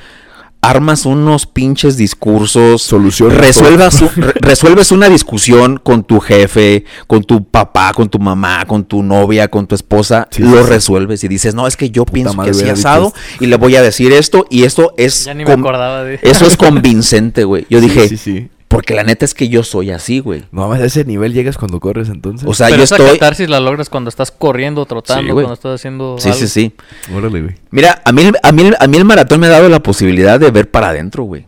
armas 0.61 1.05
unos 1.05 1.45
pinches 1.45 1.95
discursos, 1.95 2.81
Solucionas 2.81 3.37
resuelvas, 3.37 3.99
todo. 3.99 4.09
un- 4.15 4.23
re- 4.23 4.33
resuelves 4.41 4.91
una 4.91 5.09
discusión 5.09 5.77
con 5.83 6.03
tu 6.03 6.19
jefe, 6.19 6.85
con 7.05 7.23
tu 7.23 7.43
papá, 7.43 7.93
con 7.93 8.09
tu 8.09 8.17
mamá, 8.17 8.65
con 8.65 8.83
tu 8.83 9.03
novia, 9.03 9.47
con 9.47 9.67
tu 9.67 9.75
esposa, 9.75 10.27
Sí, 10.31 10.41
lo 10.41 10.63
sí, 10.63 10.69
resuelves 10.69 11.23
y 11.23 11.27
dices, 11.27 11.53
no, 11.53 11.67
es 11.67 11.77
que 11.77 11.91
yo 11.91 12.03
pienso 12.05 12.35
que 12.41 12.51
sí 12.51 12.61
hubiera 12.61 12.73
dicho 12.73 12.87
asado 12.89 13.13
y 13.39 13.45
le 13.45 13.57
voy 13.57 13.75
a 13.75 13.83
decir 13.83 14.11
esto 14.11 14.47
y 14.49 14.63
esto 14.63 14.95
es... 14.97 15.25
Ya 15.25 15.35
ni 15.35 15.45
me 15.45 15.51
acordaba 15.53 16.03
de 16.03 16.19
Eso 16.23 16.47
es 16.47 16.57
convincente, 16.57 17.43
güey. 17.43 17.67
Yo 17.69 17.79
Sí, 17.79 17.85
dije, 17.87 18.07
Sí, 18.09 18.17
sí. 18.17 18.49
Porque 18.67 18.93
la 18.95 19.03
neta 19.03 19.25
es 19.25 19.33
que 19.33 19.47
yo 19.47 19.63
soy 19.63 19.91
así, 19.91 20.19
güey. 20.19 20.43
No, 20.51 20.71
a 20.71 20.79
ese 20.83 21.05
nivel 21.05 21.33
llegas 21.33 21.57
cuando 21.57 21.79
corres 21.79 22.09
entonces. 22.09 22.47
O 22.47 22.53
sea, 22.53 22.67
Pero 22.67 22.77
yo 22.79 22.83
esa 22.83 22.95
estoy... 22.97 23.11
catarsis 23.19 23.47
la 23.49 23.59
logras 23.59 23.89
cuando 23.89 24.09
estás 24.09 24.31
corriendo, 24.31 24.85
trotando, 24.85 25.23
Sí, 25.27 25.33
cuando 25.33 25.53
estás 25.53 25.75
haciendo 25.75 26.15
Sí, 26.19 26.29
algo. 26.29 26.39
sí, 26.39 26.47
sí. 26.47 26.73
Órale, 27.15 27.41
güey. 27.41 27.55
Mira, 27.71 28.01
a 28.03 28.11
mí, 28.11 28.23
el- 28.23 28.35
a, 28.41 28.51
mí, 28.51 28.69
a 28.79 28.87
mí 28.87 28.97
el 28.97 29.05
maratón 29.05 29.39
me 29.39 29.47
ha 29.47 29.51
dado 29.51 29.69
la 29.69 29.79
posibilidad 29.81 30.39
de 30.39 30.49
ver 30.51 30.69
para 30.71 30.89
adentro, 30.89 31.23
güey. 31.23 31.45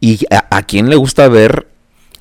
¿Y 0.00 0.20
a, 0.32 0.46
a 0.56 0.62
quién 0.62 0.88
le 0.88 0.96
gusta 0.96 1.28
ver 1.28 1.66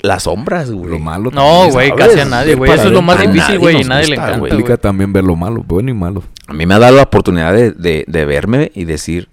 las 0.02 0.24
sombras, 0.24 0.72
güey? 0.72 0.90
Lo 0.92 1.00
malo 1.00 1.30
No, 1.32 1.70
güey, 1.72 1.90
¿sabes? 1.90 2.06
casi 2.08 2.20
a 2.22 2.26
nadie, 2.26 2.56
güey. 2.56 2.72
Eso 2.72 2.86
es 2.88 2.92
lo 2.92 3.02
más 3.02 3.20
difícil, 3.22 3.60
güey, 3.60 3.82
y 3.82 3.84
nadie 3.84 4.08
le 4.08 4.16
encanta, 4.16 4.38
güey. 4.40 4.52
Implica 4.52 4.78
también 4.78 5.14
ver 5.14 5.24
lo 5.24 5.36
malo, 5.36 5.64
bueno 5.66 5.90
y 5.92 5.94
malo. 5.94 6.24
A 6.48 6.54
mí 6.54 6.66
me 6.66 6.74
ha 6.74 6.80
dado 6.80 6.96
la 6.98 7.04
oportunidad 7.04 7.54
de, 7.54 7.72
de- 7.72 8.04
de 8.08 8.26
verme 8.26 8.72
y 8.74 8.86
decir, 8.86 9.30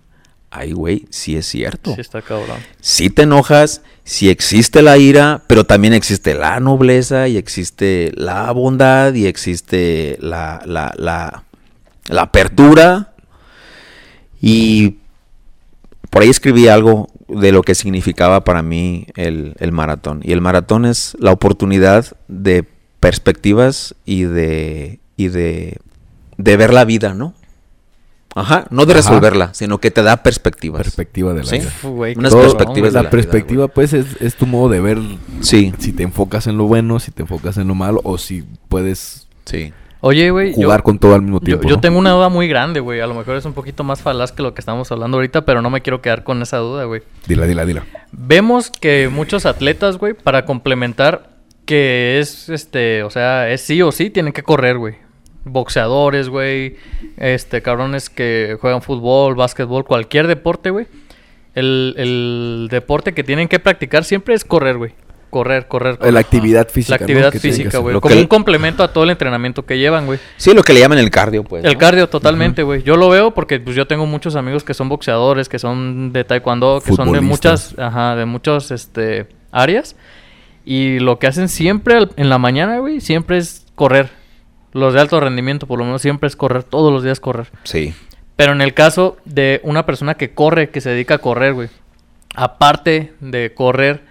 ay, 0.56 0.72
güey, 0.72 1.06
sí 1.10 1.36
es 1.36 1.46
cierto. 1.46 1.94
Sí, 1.94 2.00
está 2.00 2.22
cabrón. 2.22 2.58
Sí 2.80 3.10
te 3.10 3.22
enojas, 3.22 3.82
sí 4.04 4.30
existe 4.30 4.82
la 4.82 4.96
ira, 4.96 5.42
pero 5.46 5.64
también 5.64 5.92
existe 5.92 6.34
la 6.34 6.58
nobleza 6.60 7.28
y 7.28 7.36
existe 7.36 8.12
la 8.14 8.50
bondad 8.52 9.14
y 9.14 9.26
existe 9.26 10.16
la, 10.20 10.62
la, 10.64 10.94
la, 10.96 11.44
la 12.08 12.22
apertura. 12.22 13.12
Y 14.40 14.96
por 16.10 16.22
ahí 16.22 16.30
escribí 16.30 16.68
algo 16.68 17.08
de 17.28 17.52
lo 17.52 17.62
que 17.62 17.74
significaba 17.74 18.44
para 18.44 18.62
mí 18.62 19.06
el, 19.16 19.54
el 19.58 19.72
maratón. 19.72 20.20
Y 20.22 20.32
el 20.32 20.40
maratón 20.40 20.84
es 20.84 21.16
la 21.20 21.32
oportunidad 21.32 22.16
de 22.28 22.64
perspectivas 23.00 23.94
y 24.04 24.22
de, 24.22 25.00
y 25.16 25.28
de, 25.28 25.78
de 26.38 26.56
ver 26.56 26.72
la 26.72 26.84
vida, 26.84 27.14
¿no? 27.14 27.34
Ajá, 28.36 28.66
no 28.70 28.84
de 28.86 28.92
Ajá. 28.92 29.00
resolverla, 29.00 29.54
sino 29.54 29.78
que 29.78 29.90
te 29.90 30.02
da 30.02 30.22
perspectivas. 30.22 30.82
Perspectiva 30.82 31.32
de 31.32 31.38
la 31.40 31.46
Sí. 31.46 31.58
vida. 31.58 31.70
Unas 32.16 32.32
Todo- 32.32 32.42
perspectivas 32.42 32.92
de 32.92 32.98
la, 32.98 33.02
la 33.04 33.08
vida, 33.08 33.10
perspectiva, 33.10 33.68
pues, 33.68 33.92
es, 33.94 34.20
es 34.20 34.34
tu 34.36 34.46
modo 34.46 34.68
de 34.68 34.80
ver 34.80 34.98
Sí, 35.40 35.72
si 35.78 35.92
te 35.92 36.02
enfocas 36.02 36.46
en 36.46 36.56
lo 36.58 36.64
bueno, 36.64 37.00
si 37.00 37.10
te 37.10 37.22
enfocas 37.22 37.56
en 37.56 37.66
lo 37.66 37.74
malo, 37.74 38.00
o 38.04 38.18
si 38.18 38.44
puedes 38.68 39.26
sí. 39.46 39.72
Oye, 40.02 40.30
güey, 40.30 40.50
yo, 40.50 40.56
jugar 40.56 40.82
con 40.82 40.98
todo 40.98 41.14
al 41.14 41.22
mismo 41.22 41.38
yo, 41.40 41.44
tiempo. 41.44 41.68
yo 41.68 41.76
¿no? 41.76 41.80
tengo 41.80 41.98
una 41.98 42.10
duda 42.10 42.28
muy 42.28 42.46
grande, 42.46 42.80
güey. 42.80 43.00
A 43.00 43.06
lo 43.06 43.14
mejor 43.14 43.36
es 43.36 43.44
un 43.46 43.54
poquito 43.54 43.82
más 43.82 44.02
falaz 44.02 44.30
que 44.30 44.42
lo 44.42 44.52
que 44.54 44.60
estamos 44.60 44.92
hablando 44.92 45.16
ahorita, 45.16 45.44
pero 45.46 45.62
no 45.62 45.70
me 45.70 45.80
quiero 45.80 46.02
quedar 46.02 46.22
con 46.22 46.42
esa 46.42 46.58
duda, 46.58 46.84
güey. 46.84 47.02
Dila, 47.26 47.46
dila, 47.46 47.64
dila. 47.64 47.84
Vemos 48.12 48.70
que 48.70 49.08
muchos 49.10 49.46
atletas, 49.46 49.96
güey, 49.96 50.12
para 50.12 50.44
complementar 50.44 51.30
que 51.64 52.20
es, 52.20 52.48
este, 52.50 53.02
o 53.02 53.10
sea, 53.10 53.48
es 53.50 53.62
sí 53.62 53.80
o 53.82 53.90
sí, 53.90 54.10
tienen 54.10 54.32
que 54.34 54.42
correr, 54.42 54.76
güey. 54.78 54.96
Boxeadores, 55.46 56.28
güey, 56.28 56.76
este, 57.16 57.62
cabrones 57.62 58.10
que 58.10 58.58
juegan 58.60 58.82
fútbol, 58.82 59.34
básquetbol, 59.36 59.84
cualquier 59.84 60.26
deporte, 60.26 60.70
güey. 60.70 60.86
El, 61.54 61.94
el 61.96 62.68
deporte 62.70 63.14
que 63.14 63.24
tienen 63.24 63.48
que 63.48 63.58
practicar 63.58 64.04
siempre 64.04 64.34
es 64.34 64.44
correr, 64.44 64.76
güey. 64.76 64.92
correr, 65.30 65.66
correr. 65.68 65.92
La 65.94 65.98
correr. 65.98 66.16
actividad 66.18 66.68
física. 66.68 66.96
La 66.98 67.04
actividad 67.04 67.32
física, 67.32 67.78
güey. 67.78 67.98
Como 68.00 68.14
que- 68.14 68.20
un 68.20 68.26
complemento 68.26 68.82
a 68.82 68.92
todo 68.92 69.04
el 69.04 69.10
entrenamiento 69.10 69.64
que 69.64 69.78
llevan, 69.78 70.06
güey. 70.06 70.18
Sí, 70.36 70.52
lo 70.54 70.62
que 70.62 70.72
le 70.72 70.80
llaman 70.80 70.98
el 70.98 71.10
cardio, 71.10 71.44
pues. 71.44 71.64
El 71.64 71.74
¿no? 71.74 71.78
cardio, 71.78 72.08
totalmente, 72.08 72.62
güey. 72.62 72.82
Yo 72.82 72.96
lo 72.96 73.08
veo 73.08 73.32
porque 73.32 73.58
pues, 73.60 73.74
yo 73.76 73.86
tengo 73.86 74.04
muchos 74.06 74.34
amigos 74.36 74.64
que 74.64 74.74
son 74.74 74.88
boxeadores, 74.88 75.48
que 75.48 75.58
son 75.58 76.12
de 76.12 76.24
taekwondo, 76.24 76.82
que 76.84 76.92
son 76.94 77.12
de 77.12 77.20
muchas, 77.20 77.74
ajá, 77.78 78.16
de 78.16 78.24
muchas 78.24 78.70
este, 78.70 79.26
áreas. 79.52 79.96
Y 80.64 80.98
lo 81.00 81.18
que 81.18 81.26
hacen 81.26 81.48
siempre 81.48 81.94
al- 81.96 82.10
en 82.16 82.28
la 82.28 82.38
mañana, 82.38 82.78
güey, 82.78 83.00
siempre 83.00 83.38
es 83.38 83.66
correr. 83.74 84.10
Los 84.76 84.94
de 84.94 85.00
alto 85.00 85.18
rendimiento, 85.20 85.66
por 85.66 85.78
lo 85.78 85.84
menos, 85.84 86.02
siempre 86.02 86.26
es 86.28 86.36
correr. 86.36 86.62
Todos 86.62 86.92
los 86.92 87.02
días 87.02 87.18
correr. 87.20 87.46
Sí. 87.64 87.94
Pero 88.36 88.52
en 88.52 88.60
el 88.60 88.74
caso 88.74 89.16
de 89.24 89.60
una 89.64 89.86
persona 89.86 90.14
que 90.14 90.30
corre, 90.32 90.68
que 90.70 90.80
se 90.80 90.90
dedica 90.90 91.14
a 91.14 91.18
correr, 91.18 91.54
güey. 91.54 91.68
Aparte 92.34 93.14
de 93.20 93.54
correr, 93.54 94.02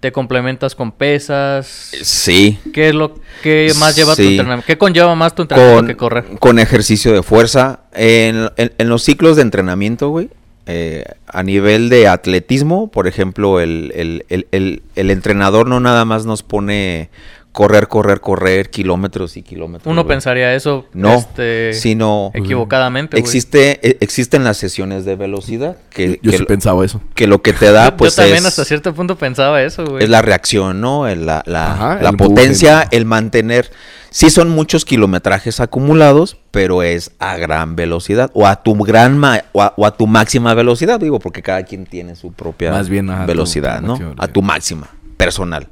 te 0.00 0.12
complementas 0.12 0.74
con 0.74 0.92
pesas. 0.92 1.90
Sí. 2.02 2.58
¿Qué 2.72 2.88
es 2.88 2.94
lo 2.94 3.16
que 3.42 3.72
más 3.78 3.94
lleva 3.96 4.16
tu 4.16 4.22
entrenamiento? 4.22 4.66
¿Qué 4.66 4.78
conlleva 4.78 5.14
más 5.14 5.34
tu 5.34 5.42
entrenamiento 5.42 5.76
Con, 5.80 5.86
que 5.88 5.96
correr? 5.96 6.24
con 6.38 6.58
ejercicio 6.58 7.12
de 7.12 7.22
fuerza. 7.22 7.80
En, 7.92 8.48
en- 8.56 8.72
en 8.78 8.88
los 8.88 9.02
ciclos 9.02 9.36
de 9.36 9.42
entrenamiento, 9.42 10.08
güey. 10.08 10.30
eh, 10.66 11.04
a 11.26 11.42
nivel 11.42 11.88
de 11.88 12.06
atletismo, 12.06 12.90
por 12.92 13.08
ejemplo, 13.08 13.58
el, 13.60 13.92
el- 13.96 14.24
el- 14.28 14.46
el- 14.52 14.82
el 14.94 15.10
entrenador 15.10 15.66
no 15.66 15.80
nada 15.80 16.04
más 16.04 16.26
nos 16.26 16.42
pone 16.44 17.10
correr, 17.52 17.88
correr, 17.88 18.20
correr, 18.20 18.70
kilómetros 18.70 19.36
y 19.36 19.42
kilómetros. 19.42 19.90
Uno 19.90 20.06
pensaría 20.06 20.54
eso 20.54 20.86
No, 20.92 21.14
este, 21.14 21.72
sino 21.74 22.30
equivocadamente. 22.34 23.16
güey. 23.16 23.22
existe, 23.24 23.80
e- 23.88 23.98
existen 24.00 24.44
las 24.44 24.56
sesiones 24.56 25.04
de 25.04 25.16
velocidad 25.16 25.76
que, 25.90 26.20
Yo 26.22 26.30
que 26.30 26.36
sí 26.36 26.42
lo- 26.42 26.46
pensaba 26.46 26.84
eso. 26.84 27.00
que 27.14 27.26
lo 27.26 27.42
que 27.42 27.52
te 27.52 27.72
da, 27.72 27.96
pues 27.96 28.14
Yo 28.14 28.22
también 28.22 28.38
es, 28.38 28.46
hasta 28.46 28.64
cierto 28.64 28.94
punto 28.94 29.16
pensaba 29.16 29.62
eso, 29.62 29.84
güey. 29.84 30.04
es 30.04 30.10
la 30.10 30.22
reacción, 30.22 30.80
¿no? 30.80 31.08
El- 31.08 31.26
La, 31.26 31.42
la- 31.46 31.72
Ajá, 31.72 31.98
la 32.02 32.10
el 32.10 32.16
potencia, 32.16 32.86
el 32.90 33.04
mantener. 33.04 33.70
Sí 34.12 34.28
son 34.30 34.48
muchos 34.48 34.84
kilometrajes 34.84 35.60
acumulados, 35.60 36.36
pero 36.50 36.82
es 36.82 37.12
a 37.20 37.36
gran 37.36 37.76
velocidad 37.76 38.30
o 38.34 38.46
a 38.46 38.62
tu 38.62 38.74
gran 38.76 39.16
ma- 39.18 39.42
o, 39.52 39.62
a, 39.62 39.72
o 39.76 39.86
a 39.86 39.96
tu 39.96 40.06
máxima 40.08 40.52
velocidad, 40.54 40.98
digo, 40.98 41.20
porque 41.20 41.42
cada 41.42 41.62
quien 41.64 41.84
tiene 41.86 42.16
su 42.16 42.32
propia 42.32 42.72
Más 42.72 42.88
bien, 42.88 43.06
velocidad, 43.26 43.80
tu 43.80 43.86
¿no? 43.86 44.14
A 44.18 44.26
tu 44.28 44.42
máxima 44.42 44.88
personal. 45.16 45.68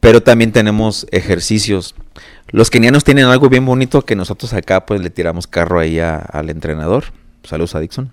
Pero 0.00 0.22
también 0.22 0.52
tenemos 0.52 1.06
ejercicios. 1.10 1.94
Los 2.50 2.70
kenianos 2.70 3.04
tienen 3.04 3.26
algo 3.26 3.48
bien 3.48 3.66
bonito 3.66 4.02
que 4.02 4.16
nosotros 4.16 4.52
acá 4.54 4.86
pues 4.86 5.00
le 5.00 5.10
tiramos 5.10 5.46
carro 5.46 5.80
ahí 5.80 5.98
a- 5.98 6.16
al 6.18 6.50
entrenador. 6.50 7.04
Saludos 7.42 7.74
a 7.74 7.80
Dixon 7.80 8.10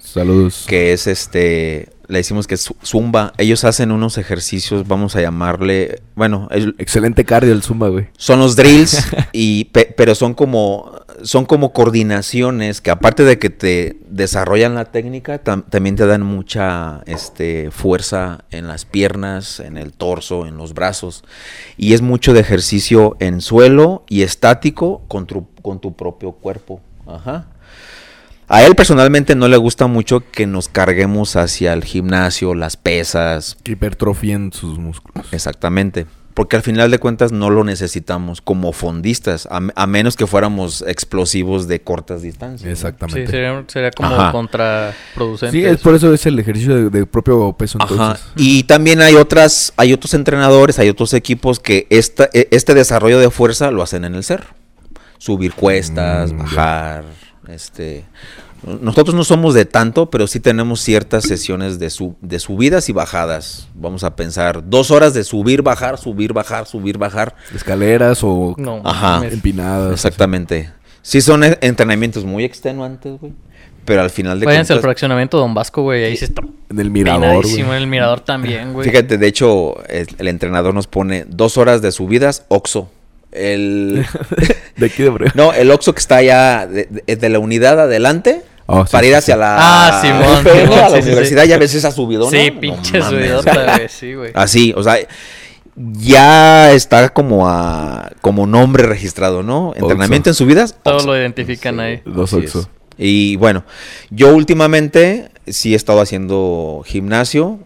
Saludos. 0.00 0.64
que 0.68 0.92
es 0.92 1.06
este, 1.06 1.90
le 2.12 2.18
decimos 2.18 2.46
que 2.46 2.54
es 2.54 2.68
zu- 2.70 2.76
zumba. 2.84 3.32
Ellos 3.38 3.64
hacen 3.64 3.90
unos 3.90 4.18
ejercicios, 4.18 4.86
vamos 4.86 5.16
a 5.16 5.20
llamarle, 5.20 6.02
bueno, 6.14 6.46
el- 6.50 6.74
Excelente 6.78 7.24
cardio 7.24 7.52
el 7.52 7.62
Zumba, 7.62 7.88
güey. 7.88 8.06
son 8.16 8.38
los 8.38 8.54
drills 8.54 9.04
y 9.32 9.64
pe- 9.66 9.92
pero 9.96 10.14
son 10.14 10.34
como 10.34 10.92
son 11.24 11.44
como 11.44 11.72
coordinaciones 11.72 12.80
que 12.80 12.90
aparte 12.90 13.22
de 13.24 13.38
que 13.38 13.48
te 13.50 13.96
desarrollan 14.08 14.74
la 14.74 14.86
técnica, 14.86 15.42
tam- 15.42 15.64
también 15.68 15.94
te 15.96 16.06
dan 16.06 16.22
mucha 16.22 17.02
este 17.06 17.70
fuerza 17.70 18.44
en 18.50 18.66
las 18.66 18.84
piernas, 18.84 19.60
en 19.60 19.76
el 19.76 19.92
torso, 19.92 20.46
en 20.46 20.56
los 20.56 20.74
brazos 20.74 21.22
y 21.76 21.92
es 21.94 22.02
mucho 22.02 22.32
de 22.34 22.40
ejercicio 22.40 23.16
en 23.20 23.40
suelo 23.40 24.04
y 24.08 24.22
estático 24.22 25.02
con 25.08 25.26
tu, 25.26 25.46
con 25.62 25.80
tu 25.80 25.94
propio 25.94 26.32
cuerpo. 26.32 26.80
Ajá. 27.06 27.46
A 28.52 28.62
él 28.64 28.74
personalmente 28.74 29.34
no 29.34 29.48
le 29.48 29.56
gusta 29.56 29.86
mucho 29.86 30.22
que 30.30 30.46
nos 30.46 30.68
carguemos 30.68 31.36
hacia 31.36 31.72
el 31.72 31.84
gimnasio, 31.84 32.54
las 32.54 32.76
pesas, 32.76 33.56
Que 33.62 33.72
hipertrofien 33.72 34.52
sus 34.52 34.78
músculos. 34.78 35.26
Exactamente. 35.32 36.04
Porque 36.34 36.56
al 36.56 36.62
final 36.62 36.90
de 36.90 36.98
cuentas 36.98 37.32
no 37.32 37.48
lo 37.50 37.64
necesitamos 37.64 38.40
como 38.42 38.72
fondistas, 38.72 39.46
a, 39.50 39.60
a 39.74 39.86
menos 39.86 40.16
que 40.16 40.26
fuéramos 40.26 40.82
explosivos 40.86 41.66
de 41.68 41.80
cortas 41.80 42.20
distancias. 42.22 42.64
¿no? 42.66 42.70
Exactamente. 42.72 43.26
Sí, 43.26 43.30
sería, 43.30 43.64
sería 43.68 43.90
como 43.90 44.08
Ajá. 44.14 44.32
contraproducente. 44.32 45.58
Sí, 45.58 45.64
es 45.64 45.72
eso. 45.74 45.82
por 45.82 45.94
eso 45.94 46.12
es 46.12 46.24
el 46.26 46.38
ejercicio 46.38 46.74
de, 46.74 46.90
de 46.90 47.06
propio 47.06 47.52
peso 47.54 47.78
Ajá. 47.80 47.92
entonces. 47.92 48.26
Y 48.36 48.64
también 48.64 49.00
hay 49.00 49.14
otras, 49.16 49.72
hay 49.78 49.92
otros 49.94 50.12
entrenadores, 50.14 50.78
hay 50.78 50.88
otros 50.90 51.12
equipos 51.14 51.58
que 51.60 51.86
esta, 51.90 52.28
e- 52.32 52.48
este 52.50 52.74
desarrollo 52.74 53.18
de 53.18 53.30
fuerza 53.30 53.70
lo 53.70 53.82
hacen 53.82 54.04
en 54.04 54.14
el 54.14 54.24
cerro. 54.24 54.48
Subir 55.18 55.52
cuestas, 55.54 56.32
Mm, 56.32 56.44
ya. 56.54 57.02
Este. 57.48 58.04
Nosotros 58.80 59.16
no 59.16 59.24
somos 59.24 59.54
de 59.54 59.64
tanto, 59.64 60.08
pero 60.10 60.26
sí 60.28 60.38
tenemos 60.38 60.80
ciertas 60.80 61.24
sesiones 61.24 61.78
de, 61.80 61.90
su- 61.90 62.14
de 62.20 62.38
subidas 62.38 62.88
y 62.88 62.92
bajadas. 62.92 63.68
Vamos 63.74 64.04
a 64.04 64.14
pensar 64.14 64.68
dos 64.70 64.92
horas 64.92 65.14
de 65.14 65.24
subir, 65.24 65.62
bajar, 65.62 65.98
subir, 65.98 66.32
bajar, 66.32 66.66
subir, 66.66 66.96
bajar. 66.98 67.34
Escaleras 67.54 68.20
o 68.22 68.54
No, 68.58 68.80
Ajá. 68.84 69.26
empinadas. 69.26 69.92
Exactamente. 69.92 70.70
Sí 71.02 71.20
son 71.20 71.42
e- 71.42 71.58
entrenamientos 71.60 72.24
muy 72.24 72.44
extenuantes, 72.44 73.18
güey. 73.18 73.32
Pero 73.84 74.00
al 74.02 74.10
final 74.10 74.38
de 74.38 74.46
Váyanse 74.46 74.72
al 74.74 74.76
cuentas... 74.76 74.84
fraccionamiento 74.90 75.38
Don 75.38 75.54
Vasco, 75.54 75.82
güey. 75.82 76.04
Ahí 76.04 76.16
se 76.16 76.26
está 76.26 76.42
En 76.70 76.78
el 76.78 76.92
mirador, 76.92 77.42
güey. 77.44 77.60
En 77.62 77.70
el 77.72 77.88
mirador 77.88 78.20
también, 78.20 78.72
güey. 78.72 78.88
Fíjate, 78.88 79.18
de 79.18 79.26
hecho, 79.26 79.82
el, 79.88 80.06
el 80.18 80.28
entrenador 80.28 80.72
nos 80.72 80.86
pone 80.86 81.24
dos 81.28 81.58
horas 81.58 81.82
de 81.82 81.90
subidas, 81.90 82.44
Oxo. 82.46 82.88
El... 83.32 84.06
De 84.76 84.86
aquí 84.86 85.02
de 85.02 85.08
Obregón. 85.08 85.32
no, 85.34 85.52
el 85.52 85.70
Oxo 85.70 85.92
que 85.94 86.00
está 86.00 86.16
allá 86.16 86.66
de, 86.66 86.86
de- 87.06 87.16
de 87.16 87.28
la 87.28 87.38
unidad 87.38 87.80
adelante 87.80 88.42
Oh, 88.66 88.86
sí, 88.86 88.92
para 88.92 89.06
ir 89.06 89.12
sí, 89.12 89.18
hacia 89.18 89.34
sí. 89.34 89.40
la... 89.40 89.56
Ah, 89.58 90.00
Simón, 90.00 90.44
Simón, 90.62 90.78
a 90.78 90.82
la 90.82 90.88
sí, 90.90 90.94
sí, 90.96 91.02
sí. 91.02 91.08
universidad, 91.08 91.44
ya 91.44 91.58
ves 91.58 91.74
esa 91.74 91.90
subidona. 91.90 92.30
Sí, 92.30 92.50
No 92.52 92.60
pinche 92.60 93.00
güey. 93.10 93.88
Sí, 93.88 94.14
güey. 94.14 94.30
Así, 94.34 94.72
o 94.76 94.82
sea, 94.82 94.96
ya 95.74 96.72
está 96.72 97.08
como 97.10 97.48
a 97.48 98.12
como 98.20 98.46
nombre 98.46 98.84
registrado, 98.84 99.42
¿no? 99.42 99.72
Entrenamiento 99.74 100.30
en 100.30 100.34
subidas. 100.34 100.76
Todo 100.82 100.94
Oxxo. 100.94 101.08
lo 101.08 101.16
identifican 101.18 101.80
ahí. 101.80 102.02
Oxxo. 102.16 102.38
es. 102.60 102.68
Y 102.98 103.36
bueno, 103.36 103.64
yo 104.10 104.34
últimamente 104.34 105.30
sí 105.46 105.72
he 105.72 105.76
estado 105.76 106.00
haciendo 106.00 106.82
gimnasio. 106.86 107.58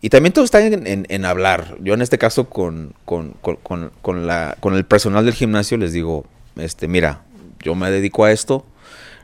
Y 0.00 0.10
también 0.10 0.32
todo 0.32 0.44
está 0.44 0.64
en, 0.64 0.86
en- 0.86 1.06
en 1.08 1.24
hablar. 1.24 1.76
Yo 1.80 1.94
en 1.94 2.02
este 2.02 2.18
caso 2.18 2.48
con, 2.48 2.94
con- 3.04 3.34
con- 3.42 3.90
con 4.02 4.26
la, 4.26 4.56
con 4.60 4.74
el 4.74 4.84
personal 4.84 5.24
del 5.24 5.34
gimnasio 5.34 5.76
les 5.76 5.92
digo, 5.92 6.24
este, 6.56 6.88
mira, 6.88 7.22
yo 7.62 7.74
me 7.74 7.90
dedico 7.90 8.24
a 8.24 8.32
esto, 8.32 8.64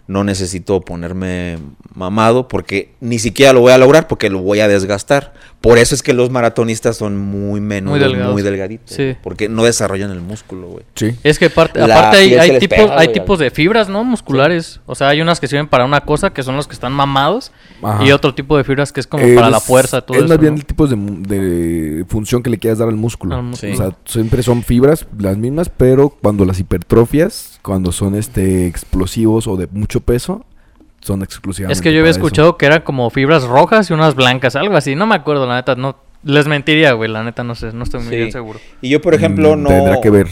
no 0.07 0.23
necesito 0.25 0.81
ponerme 0.83 1.59
mamado 1.95 2.47
porque 2.49 2.93
ni 3.01 3.19
siquiera 3.19 3.53
lo 3.53 3.61
voy 3.61 3.73
a 3.73 3.79
lograr 3.79 4.07
porque 4.07 4.29
lo 4.31 4.41
voy 4.41 4.61
a 4.61 4.69
desgastar. 4.69 5.33
Por 5.65 5.79
eso 5.79 5.95
es 5.95 6.03
que 6.03 6.13
los 6.13 6.29
maratonistas 6.31 6.99
son 6.99 7.17
muy 7.17 7.59
menudos, 7.61 7.99
muy, 7.99 8.09
delgados. 8.09 8.43
delgaditos. 8.45 8.95
Sí. 8.95 9.17
Porque 9.23 9.49
no 9.49 9.65
desarrollan 9.65 10.11
el 10.11 10.21
músculo, 10.21 10.69
güey. 10.69 10.85
Sí. 10.95 11.17
Es 11.23 11.39
que 11.39 11.47
aparte, 11.47 11.81
aparte 11.81 12.19
hay, 12.19 12.35
hay 12.35 12.59
tipos, 12.59 12.79
pega, 12.79 12.99
hay 13.01 13.09
tipos 13.15 13.39
de 13.39 13.51
fibras, 13.51 13.89
¿no? 13.89 14.05
Musculares. 14.05 14.81
O 14.85 14.95
sea, 14.95 15.09
hay 15.09 15.23
unas 15.23 15.41
que 15.41 15.49
sirven 15.49 15.67
para 15.67 15.87
una 15.87 16.03
cosa, 16.03 16.35
que 16.35 16.43
son 16.43 16.55
los 16.57 16.69
que 16.69 16.75
están 16.75 16.93
mamados. 16.93 17.51
Ajá. 17.83 18.05
Y 18.05 18.13
otro 18.13 18.35
tipo 18.35 18.59
de 18.59 18.65
fibras 18.65 18.93
que 18.93 19.01
es 19.01 19.07
como 19.07 19.25
para 19.35 19.49
la 19.49 19.59
fuerza, 19.61 20.03
todo 20.03 20.19
Es 20.19 20.25
eso. 20.25 20.29
más 20.29 20.39
bien 20.39 20.53
¿no? 20.53 20.61
el 20.61 20.67
tipo 20.67 20.87
de, 20.87 20.97
de 20.97 22.05
función 22.09 22.43
que 22.43 22.51
le 22.51 22.59
quieras 22.59 22.79
dar 22.79 22.89
al 22.89 22.97
músculo. 22.97 23.35
Al 23.35 23.43
músculo. 23.45 23.73
O 23.73 23.77
sea, 23.77 23.97
siempre 24.05 24.43
son 24.43 24.63
fibras 24.63 25.07
las 25.19 25.39
mismas, 25.39 25.71
pero 25.71 26.11
cuando 26.11 26.45
las 26.45 26.61
hipertrofias, 26.61 27.59
cuando 27.63 27.91
son 27.91 28.15
este 28.17 28.67
explosivos 28.67 29.47
o 29.47 29.57
de 29.57 29.67
mucho 29.69 30.01
peso, 30.01 30.45
son 31.05 31.23
exclusivamente. 31.23 31.75
Es 31.75 31.83
que 31.83 31.93
yo 31.93 31.99
había 32.01 32.11
eso. 32.11 32.19
escuchado 32.21 32.57
que 32.57 32.67
eran 32.67 32.81
como 32.83 33.11
fibras 33.11 33.45
rojas 33.45 33.91
y 33.91 33.93
unas 33.93 34.15
blancas, 34.15 34.57
algo 34.57 34.77
así. 34.77 34.95
No 34.95 35.07
me 35.07 35.15
acuerdo, 35.15 35.47
la 35.47 35.57
neta. 35.57 35.75
No, 35.75 35.97
les 36.23 36.47
mentiría, 36.47 36.93
güey. 36.95 37.11
La 37.11 37.23
neta, 37.23 37.45
no 37.45 37.55
sé. 37.55 37.73
No 37.75 37.85
estoy 37.85 38.01
muy 38.01 38.09
Sí. 38.11 38.17
bien 38.17 38.33
seguro. 38.33 38.59
Y 38.81 38.89
yo, 38.89 39.03
por 39.03 39.13
ejemplo, 39.15 39.55
Mm, 39.57 39.63
no... 39.63 39.69
Tendrá 39.69 40.01
que 40.01 40.09
ver. 40.11 40.29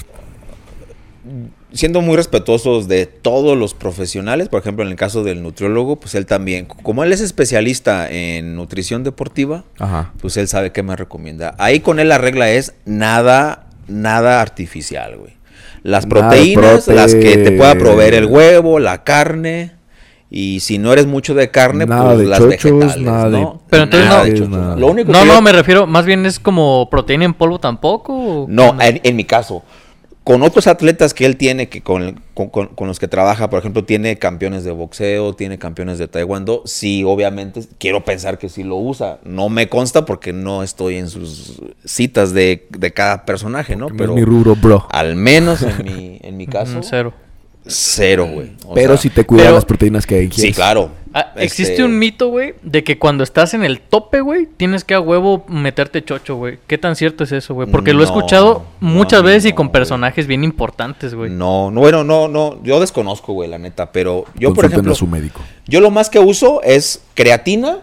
siendo 1.73 2.01
muy 2.03 2.17
respetuosos 2.17 2.87
de 2.89 3.07
todos 3.07 3.57
los 3.57 3.73
profesionales, 3.75 4.49
por 4.49 4.61
ejemplo, 4.61 4.85
en 4.85 4.91
el 4.91 4.97
caso 4.97 5.23
del 5.25 5.43
nutriólogo, 5.43 5.97
pues 5.97 6.15
él 6.15 6.27
también, 6.27 6.67
como 6.67 7.03
él 7.05 7.13
es 7.13 7.21
especialista 7.23 8.11
en 8.11 8.57
nutrición 8.57 9.05
deportiva, 9.05 9.65
Ajá. 9.79 10.13
pues 10.21 10.37
él 10.37 10.49
sabe 10.49 10.73
qué 10.73 10.83
me 10.83 10.97
recomienda. 10.97 11.55
Ahí 11.59 11.81
con 11.81 11.99
él 11.99 12.09
la 12.11 12.19
regla 12.19 12.51
es 12.51 12.75
nada, 12.85 13.67
nada 13.89 14.43
artificial, 14.43 15.17
güey. 15.17 15.33
Las 15.83 16.05
proteínas, 16.07 16.87
prote- 16.89 16.95
las 16.95 17.15
que 17.15 17.39
te 17.39 17.53
pueda 17.53 17.75
proveer 17.75 18.15
el 18.15 18.27
huevo, 18.27 18.79
la 18.79 19.03
carne. 19.05 19.73
Y 20.35 20.61
si 20.61 20.79
no 20.79 20.95
eres 20.95 21.07
mucho 21.07 21.35
de 21.35 21.51
carne, 21.51 21.85
Nada 21.85 22.07
pues 22.07 22.19
de 22.21 22.25
las 22.27 22.39
chochos, 22.39 22.63
vegetales, 22.79 22.97
nada 23.05 23.29
de- 23.29 23.41
¿no? 23.43 23.63
Pero 23.69 23.83
entonces 23.83 24.09
Nada 24.09 24.21
no- 24.21 24.25
de 24.25 24.33
chochos. 24.33 24.49
nada. 24.49 24.77
Lo 24.77 24.87
único 24.87 25.13
No, 25.13 25.21
que 25.21 25.27
no, 25.27 25.35
yo- 25.35 25.43
me 25.43 25.53
refiero, 25.53 25.87
más 25.87 26.07
bien 26.07 26.25
es 26.25 26.41
como 26.41 26.89
proteína 26.91 27.27
en 27.27 27.35
polvo 27.35 27.59
tampoco. 27.61 28.15
¿o 28.45 28.47
no, 28.49 28.75
en, 28.81 29.01
en 29.05 29.15
mi 29.17 29.25
caso. 29.25 29.63
Con 30.25 30.43
otros 30.43 30.69
atletas 30.69 31.13
que 31.15 31.27
él 31.27 31.37
tiene, 31.37 31.69
que 31.69 31.83
con, 31.83 32.23
con- 32.33 32.49
con- 32.49 32.69
con 32.69 32.87
los 32.89 32.99
que 32.99 33.09
trabaja, 33.09 33.51
por 33.51 33.59
ejemplo, 33.59 33.85
tiene 33.85 34.17
campeones 34.19 34.63
de 34.65 34.71
boxeo, 34.71 35.35
tiene 35.35 35.59
campeones 35.59 35.99
de 35.99 36.07
taekwondo, 36.09 36.63
sí, 36.65 37.03
obviamente, 37.05 37.61
quiero 37.79 38.03
pensar 38.05 38.39
que 38.39 38.49
sí 38.49 38.63
lo 38.63 38.77
usa. 38.77 39.19
No 39.25 39.49
me 39.51 39.69
consta 39.69 40.07
porque 40.07 40.33
no 40.33 40.63
estoy 40.63 40.97
en 40.97 41.09
sus 41.11 41.61
citas 41.85 42.33
de, 42.33 42.69
de 42.71 42.93
cada 42.93 43.27
personaje, 43.27 43.77
¿no? 43.77 43.91
No 43.91 43.97
Pero 43.99 44.13
es 44.13 44.17
mi 44.21 44.25
rubro, 44.25 44.55
bro. 44.57 44.87
al 44.93 45.15
menos 45.17 45.61
en 45.63 45.85
mi, 45.85 46.19
en 46.23 46.37
mi 46.39 46.47
caso, 46.47 46.79
Cero. 46.83 47.13
Cero, 47.67 48.27
güey. 48.33 48.53
O 48.67 48.75
Pero 48.75 48.95
sea, 48.95 49.03
si 49.03 49.11
te 49.11 49.25
cuidan 49.25 49.47
pero- 49.47 49.55
las 49.57 49.65
proteínas 49.65 50.07
que 50.07 50.23
ingieres. 50.23 50.51
Sí, 50.51 50.53
claro. 50.53 50.91
Ah, 51.15 51.33
existe 51.37 51.73
Este, 51.73 51.85
un 51.85 51.99
mito, 51.99 52.29
güey, 52.29 52.55
de 52.63 52.83
que 52.85 52.99
cuando 52.99 53.23
estás 53.23 53.53
en 53.53 53.63
el 53.65 53.81
tope, 53.81 54.21
güey, 54.23 54.49
tienes 54.57 54.83
que 54.83 54.95
a 54.95 55.01
huevo 55.01 55.45
meterte 55.47 56.03
chocho, 56.03 56.37
güey. 56.37 56.59
¿Qué 56.67 56.79
tan 56.79 56.97
cierto 56.97 57.23
es 57.25 57.33
eso, 57.33 57.53
güey? 57.55 57.69
Porque 57.71 57.93
lo 57.93 58.01
he 58.01 58.05
escuchado 58.05 58.65
muchas 58.81 59.21
no, 59.23 59.27
veces 59.29 59.51
y 59.51 59.53
con 59.53 59.71
personajes 59.71 60.27
bien 60.27 60.43
importantes, 60.43 61.15
güey. 61.15 61.31
No, 61.31 61.71
no, 61.71 61.81
bueno, 61.81 62.03
no, 62.03 62.29
no. 62.29 62.63
Yo 62.65 62.81
desconozco, 62.81 63.35
güey, 63.35 63.49
la 63.51 63.59
neta. 63.59 63.93
Pero 63.93 64.25
yo, 64.35 64.49
por 64.49 64.65
Consulten 64.65 64.73
ejemplo, 64.73 64.93
a 64.93 64.97
su 64.97 65.07
médico. 65.07 65.41
yo 65.69 65.81
lo 65.83 65.91
más 65.91 66.09
que 66.09 66.19
uso 66.19 66.63
es 66.63 67.03
creatina. 67.15 67.81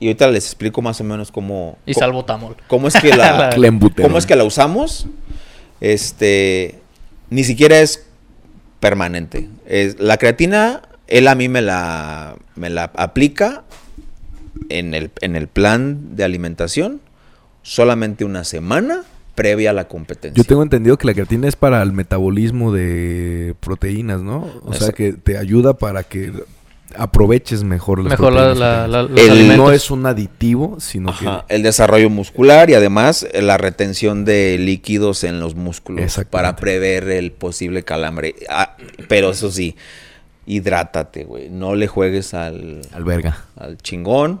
Y 0.00 0.06
ahorita 0.08 0.26
les 0.32 0.46
explico 0.46 0.82
más 0.82 1.00
o 1.00 1.04
menos 1.04 1.30
cómo. 1.30 1.78
Y 1.86 1.94
co- 1.94 2.00
salvotamol. 2.00 2.56
¿Cómo 2.66 2.88
es 2.88 2.94
que 3.00 3.10
la, 3.16 3.50
Clenbuterol. 3.54 4.08
cómo 4.10 4.18
es 4.18 4.26
que 4.26 4.34
la 4.34 4.42
usamos? 4.42 5.06
Este, 5.80 6.80
ni 7.30 7.44
siquiera 7.44 7.78
es 7.80 8.06
permanente. 8.82 9.48
Es, 9.64 10.00
la 10.00 10.16
creatina, 10.16 10.82
él 11.06 11.28
a 11.28 11.36
mí 11.36 11.48
me 11.48 11.62
la, 11.62 12.34
me 12.56 12.68
la 12.68 12.90
aplica 12.96 13.62
en 14.70 14.92
el, 14.92 15.12
en 15.20 15.36
el 15.36 15.46
plan 15.46 16.16
de 16.16 16.24
alimentación 16.24 17.00
solamente 17.62 18.24
una 18.24 18.42
semana 18.42 19.04
previa 19.36 19.70
a 19.70 19.72
la 19.72 19.86
competencia. 19.86 20.34
Yo 20.36 20.44
tengo 20.44 20.64
entendido 20.64 20.98
que 20.98 21.06
la 21.06 21.14
creatina 21.14 21.46
es 21.46 21.54
para 21.54 21.80
el 21.80 21.92
metabolismo 21.92 22.72
de 22.72 23.54
proteínas, 23.60 24.20
¿no? 24.20 24.50
O 24.64 24.74
sea, 24.74 24.90
que 24.90 25.12
te 25.12 25.38
ayuda 25.38 25.74
para 25.74 26.02
que 26.02 26.32
aproveches 26.96 27.64
mejor 27.64 27.98
las 28.02 28.10
Mejor 28.10 28.32
la, 28.32 28.40
proteínas 28.54 28.58
la, 28.58 28.84
que 28.84 28.88
la- 28.88 28.98
tengas. 29.06 29.10
los 29.10 29.20
El- 29.20 29.30
alimentos. 29.30 29.56
No 29.66 29.72
es 29.72 29.90
un 29.90 30.06
aditivo, 30.06 30.76
sino 30.80 31.10
Ajá, 31.10 31.44
el 31.48 31.62
desarrollo 31.62 32.10
muscular 32.10 32.70
y 32.70 32.74
además 32.74 33.26
eh, 33.32 33.42
la 33.42 33.58
retención 33.58 34.24
de 34.24 34.58
líquidos 34.58 35.24
en 35.24 35.40
los 35.40 35.54
músculos 35.54 36.18
para 36.30 36.56
prever 36.56 37.08
el 37.08 37.32
posible 37.32 37.82
calambre. 37.82 38.34
Ah, 38.48 38.76
pero 39.08 39.30
eso 39.30 39.50
sí, 39.50 39.76
hidrátate, 40.46 41.24
güey. 41.24 41.48
No 41.50 41.74
le 41.74 41.86
juegues 41.86 42.34
al, 42.34 42.82
que... 42.90 42.94
Alberga. 42.96 43.44
al 43.56 43.78
chingón. 43.78 44.40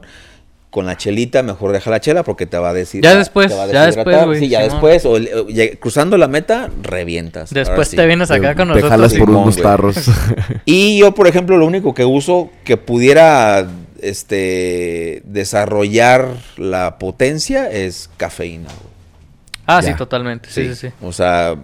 Con 0.72 0.86
la 0.86 0.96
chelita, 0.96 1.42
mejor 1.42 1.70
deja 1.72 1.90
la 1.90 2.00
chela 2.00 2.22
porque 2.24 2.46
te 2.46 2.56
va 2.56 2.70
a 2.70 2.72
decir. 2.72 3.04
Ya 3.04 3.14
después, 3.14 3.48
te 3.48 3.54
va 3.54 3.64
a 3.64 3.66
ya 3.66 3.84
deshidratar. 3.86 4.04
después, 4.14 4.26
güey, 4.26 4.40
Sí, 4.40 4.48
ya 4.48 4.62
Simón. 4.62 4.70
después. 4.80 5.04
O, 5.04 5.78
cruzando 5.78 6.16
la 6.16 6.28
meta, 6.28 6.70
revientas. 6.82 7.50
Después 7.52 7.88
sí. 7.88 7.96
te 7.96 8.06
vienes 8.06 8.30
acá 8.30 8.54
con 8.54 8.68
te 8.68 8.74
nosotros. 8.74 8.90
jalas 8.90 9.12
y- 9.14 9.18
por 9.18 9.28
unos 9.30 9.56
tarros. 9.58 9.96
Y 10.64 10.98
yo, 10.98 11.14
por 11.14 11.26
ejemplo, 11.28 11.58
lo 11.58 11.66
único 11.66 11.92
que 11.92 12.06
uso 12.06 12.50
que 12.64 12.78
pudiera 12.78 13.68
este 14.00 15.22
desarrollar 15.26 16.28
la 16.56 16.98
potencia 16.98 17.70
es 17.70 18.08
cafeína. 18.16 18.64
güey. 18.68 18.92
Ah, 19.66 19.82
sí, 19.82 19.92
totalmente. 19.94 20.48
Sí, 20.50 20.68
sí, 20.68 20.74
sí. 20.74 20.88
O 21.02 21.12
sea, 21.12 21.54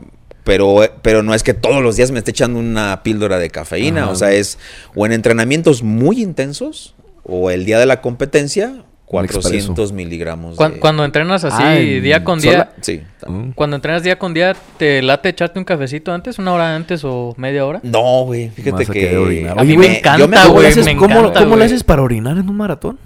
pero, 0.44 0.82
pero 1.02 1.22
no 1.22 1.34
es 1.34 1.42
que 1.42 1.54
todos 1.54 1.82
los 1.82 1.96
días 1.96 2.10
me 2.10 2.18
esté 2.18 2.30
echando 2.32 2.58
una 2.60 3.02
píldora 3.02 3.38
de 3.38 3.50
cafeína. 3.50 4.02
Ajá. 4.04 4.10
O 4.12 4.16
sea, 4.16 4.32
es 4.32 4.58
o 4.94 5.04
en 5.06 5.12
entrenamientos 5.12 5.82
muy 5.82 6.22
intensos 6.22 6.94
o 7.24 7.50
el 7.50 7.64
día 7.64 7.78
de 7.78 7.86
la 7.86 8.00
competencia, 8.00 8.82
400 9.08 9.92
miligramos. 9.92 10.56
De- 10.56 10.78
Cuando 10.78 11.04
entrenas 11.04 11.42
así 11.44 11.62
Ah, 11.62 11.78
en 11.78 12.02
día 12.02 12.22
con 12.24 12.40
sola- 12.40 12.52
día, 12.52 12.72
Sí. 12.82 13.02
Mm. 13.26 13.50
cuando 13.52 13.76
entrenas 13.76 14.02
día 14.02 14.18
con 14.18 14.34
día, 14.34 14.54
¿te 14.76 15.00
late 15.02 15.30
echarte 15.30 15.58
un 15.58 15.64
cafecito 15.64 16.12
antes, 16.12 16.38
una 16.38 16.52
hora 16.52 16.74
antes 16.76 17.02
o 17.04 17.34
media 17.38 17.64
hora? 17.64 17.80
No, 17.82 18.24
güey. 18.24 18.50
Fíjate 18.50 18.84
que. 18.86 19.16
orinar. 19.16 19.58
A 19.58 19.64
mí 19.64 19.76
me 19.76 19.98
encanta, 19.98 20.26
me 20.26 20.36
¿Cómo, 20.36 20.52
güey, 20.54 20.72
cómo- 20.96 21.18
encanta, 21.20 21.40
cómo 21.40 21.56
le 21.56 21.64
haces 21.64 21.82
para 21.84 22.02
orinar 22.02 22.36
en 22.36 22.48
un 22.48 22.56
maratón? 22.56 22.98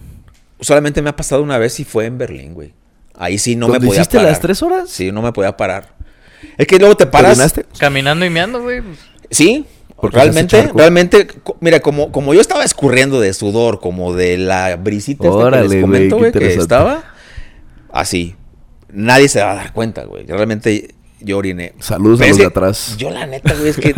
Solamente 0.61 1.03
me 1.03 1.11
ha 1.11 1.17
pasado 1.17 1.43
una 1.43 1.59
vez 1.59 1.79
y 1.81 1.85
fue 1.85 2.07
en 2.07 2.19
Berlín, 2.19 2.55
güey. 2.55 2.73
Ahí 3.17 3.39
sí 3.39 3.57
no 3.57 3.67
me 3.69 3.75
¿Dónde 3.75 3.87
podía 3.87 4.01
hiciste 4.01 4.17
parar. 4.17 4.31
las 4.33 4.41
tres 4.41 4.63
horas? 4.63 4.91
Sí, 4.91 5.13
no 5.13 5.23
me 5.23 5.33
podía 5.33 5.57
parar. 5.57 5.95
Es 6.59 6.67
que 6.67 6.79
luego 6.79 6.97
te 6.97 7.05
¿Te 7.05 7.11
paras. 7.11 7.55
Caminando 7.79 8.25
y 8.25 8.31
meando, 8.31 8.61
güey. 8.63 8.81
pues, 8.83 8.99
Sí, 9.31 9.65
Porque 10.03 10.17
realmente, 10.17 10.69
realmente, 10.75 11.29
mira, 11.61 11.79
como, 11.79 12.11
como 12.11 12.35
yo 12.35 12.41
estaba 12.41 12.65
escurriendo 12.65 13.21
de 13.21 13.33
sudor, 13.33 13.79
como 13.79 14.13
de 14.13 14.37
la 14.37 14.75
brisita 14.75 15.29
esta 15.29 15.51
que 15.53 15.69
les 15.69 15.81
comento, 15.81 16.19
güey, 16.19 16.33
que 16.33 16.55
estaba 16.55 17.05
así. 17.89 18.35
Nadie 18.93 19.29
se 19.29 19.41
va 19.41 19.53
a 19.53 19.55
dar 19.55 19.73
cuenta, 19.73 20.03
güey. 20.03 20.27
Realmente 20.27 20.93
yo 21.21 21.39
oriné. 21.39 21.75
Saludos 21.79 22.21
a 22.21 22.27
los 22.27 22.37
de 22.37 22.47
atrás. 22.47 22.97
Yo 22.99 23.11
la 23.11 23.27
neta, 23.27 23.55
güey, 23.55 23.69
es 23.69 23.77
que 23.77 23.95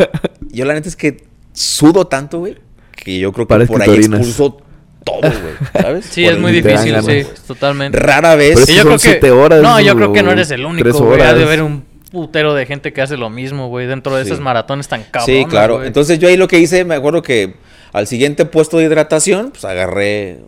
yo 0.51 0.65
la 0.65 0.75
neta 0.75 0.89
es 0.89 0.95
que 0.95 1.25
sudo 1.53 2.05
tanto, 2.05 2.37
güey, 2.37 2.55
que 2.91 3.17
yo 3.17 3.31
creo 3.33 3.47
que 3.47 3.55
Parece 3.55 3.73
por 3.73 3.83
que 3.83 3.89
ahí 3.89 3.97
expulso 3.97 4.57
todo, 5.03 5.21
güey, 5.21 5.55
¿sabes? 5.73 6.05
Sí, 6.05 6.23
Por 6.23 6.33
es 6.33 6.39
muy 6.39 6.51
difícil, 6.51 6.95
sí, 7.01 7.25
totalmente. 7.47 7.97
Rara 7.97 8.35
vez. 8.35 8.59
Pero 8.63 8.67
yo 8.67 8.83
son 8.83 8.83
creo 8.83 8.93
que 8.93 8.99
siete 8.99 9.31
horas 9.31 9.59
No, 9.59 9.81
yo 9.81 9.95
creo 9.95 10.13
que 10.13 10.21
no 10.21 10.31
eres 10.31 10.51
el 10.51 10.65
único, 10.65 10.99
güey. 10.99 11.21
Ha 11.21 11.33
de 11.33 11.45
haber 11.45 11.63
un 11.63 11.83
putero 12.15 12.53
de 12.53 12.65
gente 12.65 12.93
que 12.93 13.01
hace 13.01 13.17
lo 13.17 13.29
mismo, 13.29 13.67
güey, 13.67 13.87
dentro 13.87 14.15
de 14.15 14.23
Sí. 14.23 14.29
esos 14.29 14.39
maratones 14.41 14.87
tan 14.87 15.03
cabrones, 15.03 15.43
Sí, 15.43 15.49
claro. 15.49 15.75
güey. 15.75 15.87
Entonces 15.87 16.17
yo 16.17 16.27
ahí 16.29 16.37
lo 16.37 16.47
que 16.47 16.59
hice, 16.59 16.85
me 16.85 16.95
acuerdo 16.95 17.21
que 17.21 17.55
al 17.93 18.07
siguiente 18.07 18.45
puesto 18.45 18.77
de 18.77 18.85
hidratación, 18.85 19.51
pues 19.51 19.65
agarré 19.65 20.39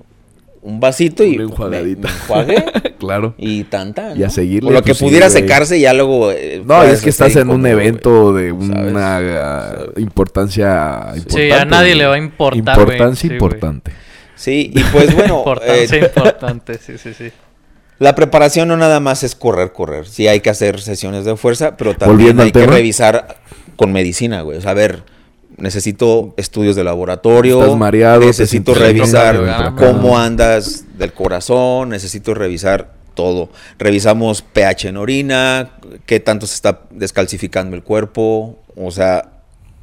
un 0.62 0.80
vasito 0.80 1.24
y 1.24 1.36
Una 1.36 1.38
me, 1.38 1.44
enjuagadita. 1.52 2.08
me 2.08 2.14
enjuagué 2.14 2.66
claro. 3.00 3.36
y 3.38 3.64
tanta. 3.66 4.14
Y 4.16 4.24
a 4.24 4.30
seguirle, 4.30 4.68
Por 4.68 4.74
lo 4.74 4.82
que 4.82 4.88
pues, 4.92 4.98
sí, 5.00 5.06
pudiera 5.06 5.30
secarse 5.30 5.80
ya 5.80 5.94
luego. 5.94 6.32
eh, 6.32 6.62
No, 6.66 6.86
y 6.86 6.90
es 6.90 7.02
que 7.02 7.10
estás 7.10 7.36
en 7.36 7.50
un 7.50 7.66
evento 7.66 8.32
güey. 8.32 8.46
de 8.46 8.52
una 8.54 9.18
ah, 9.18 9.76
¿Sabes? 9.78 9.98
importancia 9.98 11.14
importante. 11.16 11.54
a 11.54 11.66
nadie 11.66 11.90
güey. 11.90 11.98
le 12.00 12.06
va 12.08 12.16
a 12.16 12.18
importar. 12.18 12.58
Importancia 12.80 13.28
Sí, 13.30 13.34
importante. 13.34 13.92
Sí, 14.36 14.72
y 14.76 14.84
pues 14.92 15.14
bueno, 15.16 15.38
Importancia 15.46 15.98
eh, 15.98 16.12
importante, 16.16 16.78
sí, 16.80 16.98
sí, 16.98 17.14
sí. 17.14 17.32
La 18.00 18.16
preparación 18.16 18.68
no 18.68 18.78
nada 18.78 19.00
más 19.00 19.24
es 19.24 19.36
correr, 19.36 19.72
correr. 19.74 20.08
Sí 20.08 20.28
hay 20.28 20.40
que 20.42 20.50
hacer 20.50 20.80
sesiones 20.82 21.26
de 21.26 21.36
fuerza, 21.36 21.78
pero 21.78 21.92
también 21.96 22.18
Volviendo 22.18 22.44
hay 22.44 22.52
que 22.52 22.60
tema. 22.62 22.74
revisar 22.74 23.38
con 23.76 23.92
medicina, 23.92 24.42
güey. 24.42 24.58
O 24.58 24.62
sea, 24.62 24.72
a 24.72 24.76
ver, 24.76 25.04
necesito 25.58 26.34
estudios 26.38 26.76
de 26.76 26.84
laboratorio. 26.84 27.62
Estás 27.62 27.78
mareado, 27.78 28.22
necesito 28.26 28.74
revisar 28.74 29.74
cómo 29.78 30.18
andas 30.18 30.86
del 30.98 31.14
corazón, 31.14 31.90
necesito 31.90 32.34
revisar 32.34 32.94
todo. 33.16 33.50
Revisamos 33.80 34.42
pH 34.44 34.90
en 34.90 34.98
orina, 34.98 35.72
qué 36.06 36.20
tanto 36.20 36.46
se 36.46 36.54
está 36.56 36.82
descalcificando 36.92 37.76
el 37.76 37.82
cuerpo, 37.84 38.60
o 38.76 38.92
sea, 38.92 39.32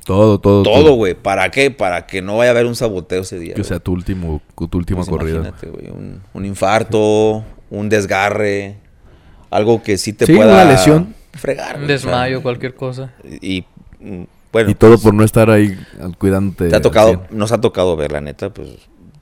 Todo, 0.04 0.38
todo. 0.38 0.62
todo, 0.62 0.94
güey. 0.94 1.14
¿Para 1.14 1.50
qué? 1.50 1.72
Para 1.72 2.06
que 2.06 2.22
no 2.22 2.36
vaya 2.36 2.50
a 2.50 2.52
haber 2.52 2.66
un 2.66 2.76
saboteo 2.76 3.22
ese 3.22 3.38
día. 3.40 3.54
Que 3.54 3.64
sea 3.64 3.80
tu 3.80 3.90
último, 3.92 4.40
tu 4.56 4.78
última 4.78 4.98
Pues 4.98 5.08
corrida. 5.08 5.38
imagínate, 5.38 5.66
güey, 5.68 5.88
un, 5.90 6.20
un 6.32 6.44
infarto, 6.44 7.42
un 7.78 7.88
desgarre, 7.88 8.76
algo 9.50 9.82
que 9.82 9.98
sí 9.98 10.12
te 10.12 10.26
Sí, 10.26 10.34
pueda 10.34 10.52
una 10.54 10.64
lesión. 10.64 11.14
fregar. 11.32 11.76
Un 11.76 11.84
güey, 11.84 11.96
o 11.96 11.98
sea, 11.98 12.10
desmayo, 12.10 12.42
cualquier 12.42 12.74
cosa. 12.74 13.12
Y 13.40 13.64
mm, 14.00 14.22
bueno, 14.52 14.70
y 14.70 14.74
todo 14.74 14.92
pues, 14.92 15.02
por 15.02 15.14
no 15.14 15.24
estar 15.24 15.50
ahí 15.50 15.76
ah, 16.00 16.08
cuidándote. 16.18 16.68
te 16.68 16.76
ha 16.76 16.80
tocado, 16.80 17.24
nos 17.30 17.52
ha 17.52 17.60
tocado 17.60 17.96
ver 17.96 18.12
la 18.12 18.20
neta, 18.20 18.50
pues 18.50 18.68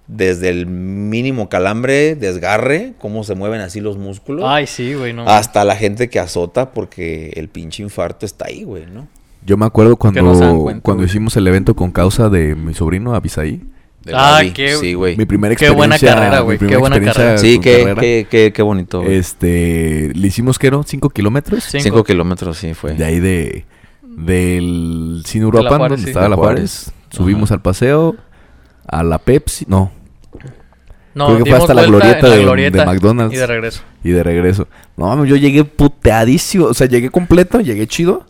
desde 0.06 0.50
el 0.50 0.66
mínimo 0.66 1.48
calambre, 1.48 2.14
desgarre, 2.16 2.92
cómo 2.98 3.24
se 3.24 3.34
mueven 3.34 3.60
así 3.62 3.80
los 3.80 3.96
músculos, 3.96 4.44
Ay, 4.46 4.66
sí, 4.66 4.92
güey, 4.94 5.14
no. 5.14 5.26
hasta 5.26 5.64
la 5.64 5.74
gente 5.74 6.10
que 6.10 6.18
azota 6.20 6.72
porque 6.72 7.32
el 7.36 7.48
pinche 7.48 7.82
infarto 7.82 8.26
está 8.26 8.46
ahí, 8.48 8.64
güey, 8.64 8.84
¿no? 8.92 9.08
Yo 9.46 9.56
me 9.56 9.64
acuerdo 9.64 9.96
cuando, 9.96 10.20
cuenta, 10.62 10.82
cuando 10.82 11.00
güey. 11.00 11.06
hicimos 11.06 11.36
el 11.36 11.46
evento 11.46 11.74
con 11.74 11.90
causa 11.92 12.28
de 12.28 12.54
mi 12.54 12.74
sobrino 12.74 13.14
Abisaí. 13.14 13.62
De 14.04 14.12
Ah, 14.14 14.40
qué- 14.52 14.76
sí, 14.76 14.94
güey. 14.94 15.16
Mi 15.16 15.26
primera 15.26 15.54
Qué 15.54 15.66
experiencia. 15.66 15.76
buena 15.76 16.20
carrera, 16.20 16.40
güey, 16.40 16.58
qué 16.58 16.76
buena 16.76 17.00
carrera. 17.00 17.38
Sí, 17.38 17.60
qué, 17.60 17.78
carrera. 17.82 18.00
qué, 18.00 18.26
qué, 18.28 18.52
qué 18.52 18.62
bonito. 18.62 19.00
güey. 19.02 19.16
Este, 19.16 20.10
le 20.14 20.26
hicimos 20.26 20.58
que 20.58 20.70
no, 20.70 20.82
5 20.82 21.10
kilómetros. 21.10 21.64
Cinco. 21.64 21.82
Cinco 21.84 22.04
kilómetros, 22.04 22.56
sí, 22.58 22.74
fue. 22.74 22.94
De 22.94 23.04
ahí 23.04 23.20
de 23.20 23.64
del 24.02 25.22
Cine 25.26 25.46
De 25.46 25.50
donde 25.62 25.96
sí. 25.98 26.04
estaba 26.08 26.24
De 26.24 26.30
la 26.30 26.36
Juárez. 26.36 26.84
Juárez. 26.84 26.92
Subimos 27.10 27.50
Ajá. 27.50 27.54
al 27.56 27.62
paseo, 27.62 28.16
a 28.86 29.02
la 29.02 29.18
Pepsi, 29.18 29.64
no, 29.68 29.90
No, 31.14 31.26
creo 31.26 31.44
que 31.44 31.50
fue 31.50 31.58
hasta 31.58 31.74
la 31.74 31.84
glorieta 31.84 32.26
la 32.28 32.36
de- 32.36 32.42
glorieta 32.42 32.78
de 32.80 32.86
McDonald's. 32.86 33.34
Y 33.34 33.38
de 33.38 33.46
regreso. 33.46 33.82
y 34.02 34.10
de 34.10 34.22
regreso. 34.22 34.68
No, 34.96 35.24
yo 35.24 35.36
llegué 35.36 35.64
puteadísimo, 35.64 36.66
o 36.66 36.74
sea, 36.74 36.86
llegué 36.88 37.10
completo, 37.10 37.60
llegué 37.60 37.86
chido, 37.86 38.26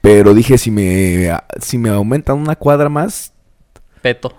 pero 0.00 0.34
dije 0.34 0.58
si 0.58 0.70
me 0.70 1.30
si 1.60 1.78
me 1.78 1.88
aumentan 1.90 2.38
una 2.38 2.56
cuadra 2.56 2.88
más, 2.88 3.32
Peto. 4.02 4.34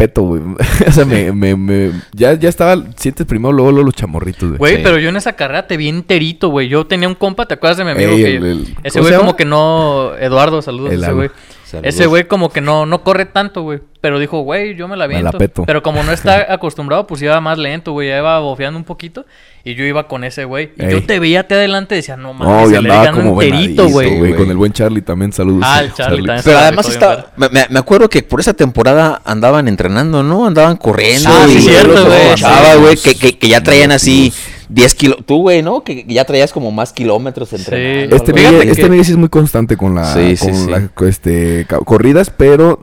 Peto, 0.00 0.22
güey. 0.22 0.40
o 0.88 0.92
sea, 0.92 1.04
me, 1.04 1.30
me, 1.32 1.54
me- 1.56 1.92
ya, 2.12 2.32
ya 2.32 2.48
estaba, 2.48 2.82
sientes 2.96 3.26
primero 3.26 3.52
luego, 3.52 3.70
luego 3.70 3.84
los 3.86 3.94
chamorritos, 3.94 4.48
güey. 4.48 4.58
Güey, 4.58 4.76
Sí. 4.76 4.80
pero 4.82 4.98
yo 4.98 5.10
en 5.10 5.16
esa 5.16 5.34
carrera 5.34 5.66
te 5.66 5.76
vi 5.76 5.88
enterito, 5.88 6.48
güey. 6.48 6.68
Yo 6.68 6.86
tenía 6.86 7.06
un 7.06 7.14
compa, 7.14 7.44
¿te 7.46 7.54
acuerdas 7.54 7.76
de 7.76 7.84
mi 7.84 7.90
amigo? 7.90 8.12
Ey, 8.12 8.22
que 8.22 8.36
el- 8.36 8.44
el- 8.46 8.76
ese 8.82 8.98
¿cómo 8.98 9.08
güey 9.08 9.20
como 9.20 9.36
que 9.36 9.44
no... 9.44 10.12
Eduardo, 10.18 10.62
saludos 10.62 10.92
a 10.92 10.94
ese 10.94 11.12
güey. 11.12 11.30
Saludos. 11.70 11.94
Ese 11.94 12.06
güey 12.06 12.24
como 12.26 12.48
que 12.50 12.60
no, 12.60 12.84
no 12.86 13.02
corre 13.04 13.26
tanto, 13.26 13.62
güey. 13.62 13.80
Pero 14.00 14.18
dijo, 14.18 14.40
güey, 14.40 14.74
yo 14.74 14.88
me 14.88 14.96
la 14.96 15.06
Me 15.06 15.22
la 15.22 15.30
peto. 15.30 15.64
Pero 15.66 15.82
como 15.82 16.02
no 16.02 16.10
está 16.12 16.46
acostumbrado, 16.52 17.06
pues 17.06 17.20
iba 17.22 17.38
más 17.40 17.58
lento, 17.58 17.92
güey. 17.92 18.08
Ya 18.08 18.18
iba 18.18 18.38
bofeando 18.40 18.78
un 18.78 18.84
poquito. 18.84 19.26
Y 19.62 19.74
yo 19.74 19.84
iba 19.84 20.08
con 20.08 20.24
ese, 20.24 20.44
güey. 20.46 20.72
Y 20.78 20.84
Ey. 20.86 20.90
yo 20.92 21.04
te 21.04 21.18
veía 21.20 21.46
te 21.46 21.54
adelante 21.54 21.94
y 21.94 21.98
decía, 21.98 22.16
no 22.16 22.32
mames, 22.32 22.70
No, 22.72 22.76
se 22.76 22.80
y 22.80 22.82
le 22.82 23.10
como 23.12 23.42
enterito, 23.42 23.88
güey. 23.88 24.18
güey. 24.18 24.34
Con 24.34 24.50
el 24.50 24.56
buen 24.56 24.72
Charlie 24.72 25.02
también, 25.02 25.32
saludos. 25.32 25.62
Ah, 25.66 25.80
el 25.82 25.92
Charlie 25.92 26.24
también. 26.24 26.42
Pero 26.44 26.58
además 26.58 26.88
está, 26.88 27.26
me, 27.36 27.48
me- 27.68 27.78
acuerdo 27.78 28.08
que 28.08 28.22
por 28.22 28.40
esa 28.40 28.54
temporada 28.54 29.20
andaban 29.24 29.68
entrenando, 29.68 30.22
¿no? 30.22 30.46
Andaban 30.46 30.76
corriendo. 30.76 31.28
Ah, 31.30 31.44
sí, 31.46 31.58
y 31.58 31.60
cierto, 31.60 32.06
Sí. 32.36 32.44
güey, 32.80 32.96
que, 32.96 33.14
que, 33.14 33.38
que 33.38 33.48
ya 33.48 33.62
traían 33.62 33.92
así 33.92 34.32
10 34.72 34.94
kilos. 34.94 35.18
Tú, 35.26 35.42
güey, 35.42 35.62
¿no? 35.62 35.82
Que 35.82 36.04
que 36.06 36.14
ya 36.14 36.24
traías 36.24 36.52
como 36.52 36.70
más 36.70 36.92
kilómetros. 36.92 37.52
Este 37.52 37.74
algo 37.74 38.32
Miguel, 38.34 38.60
así. 38.60 38.68
este 38.70 38.88
Miguel 38.88 39.04
sí 39.04 39.10
es 39.12 39.18
muy 39.18 39.28
constante 39.28 39.76
con 39.76 39.94
la, 39.94 40.04
Sí, 40.14 40.36
sí, 40.36 40.46
con 40.46 40.54
sí. 40.54 40.70
la- 40.70 40.90
este, 41.08 41.66
corridas, 41.84 42.30
pero 42.30 42.80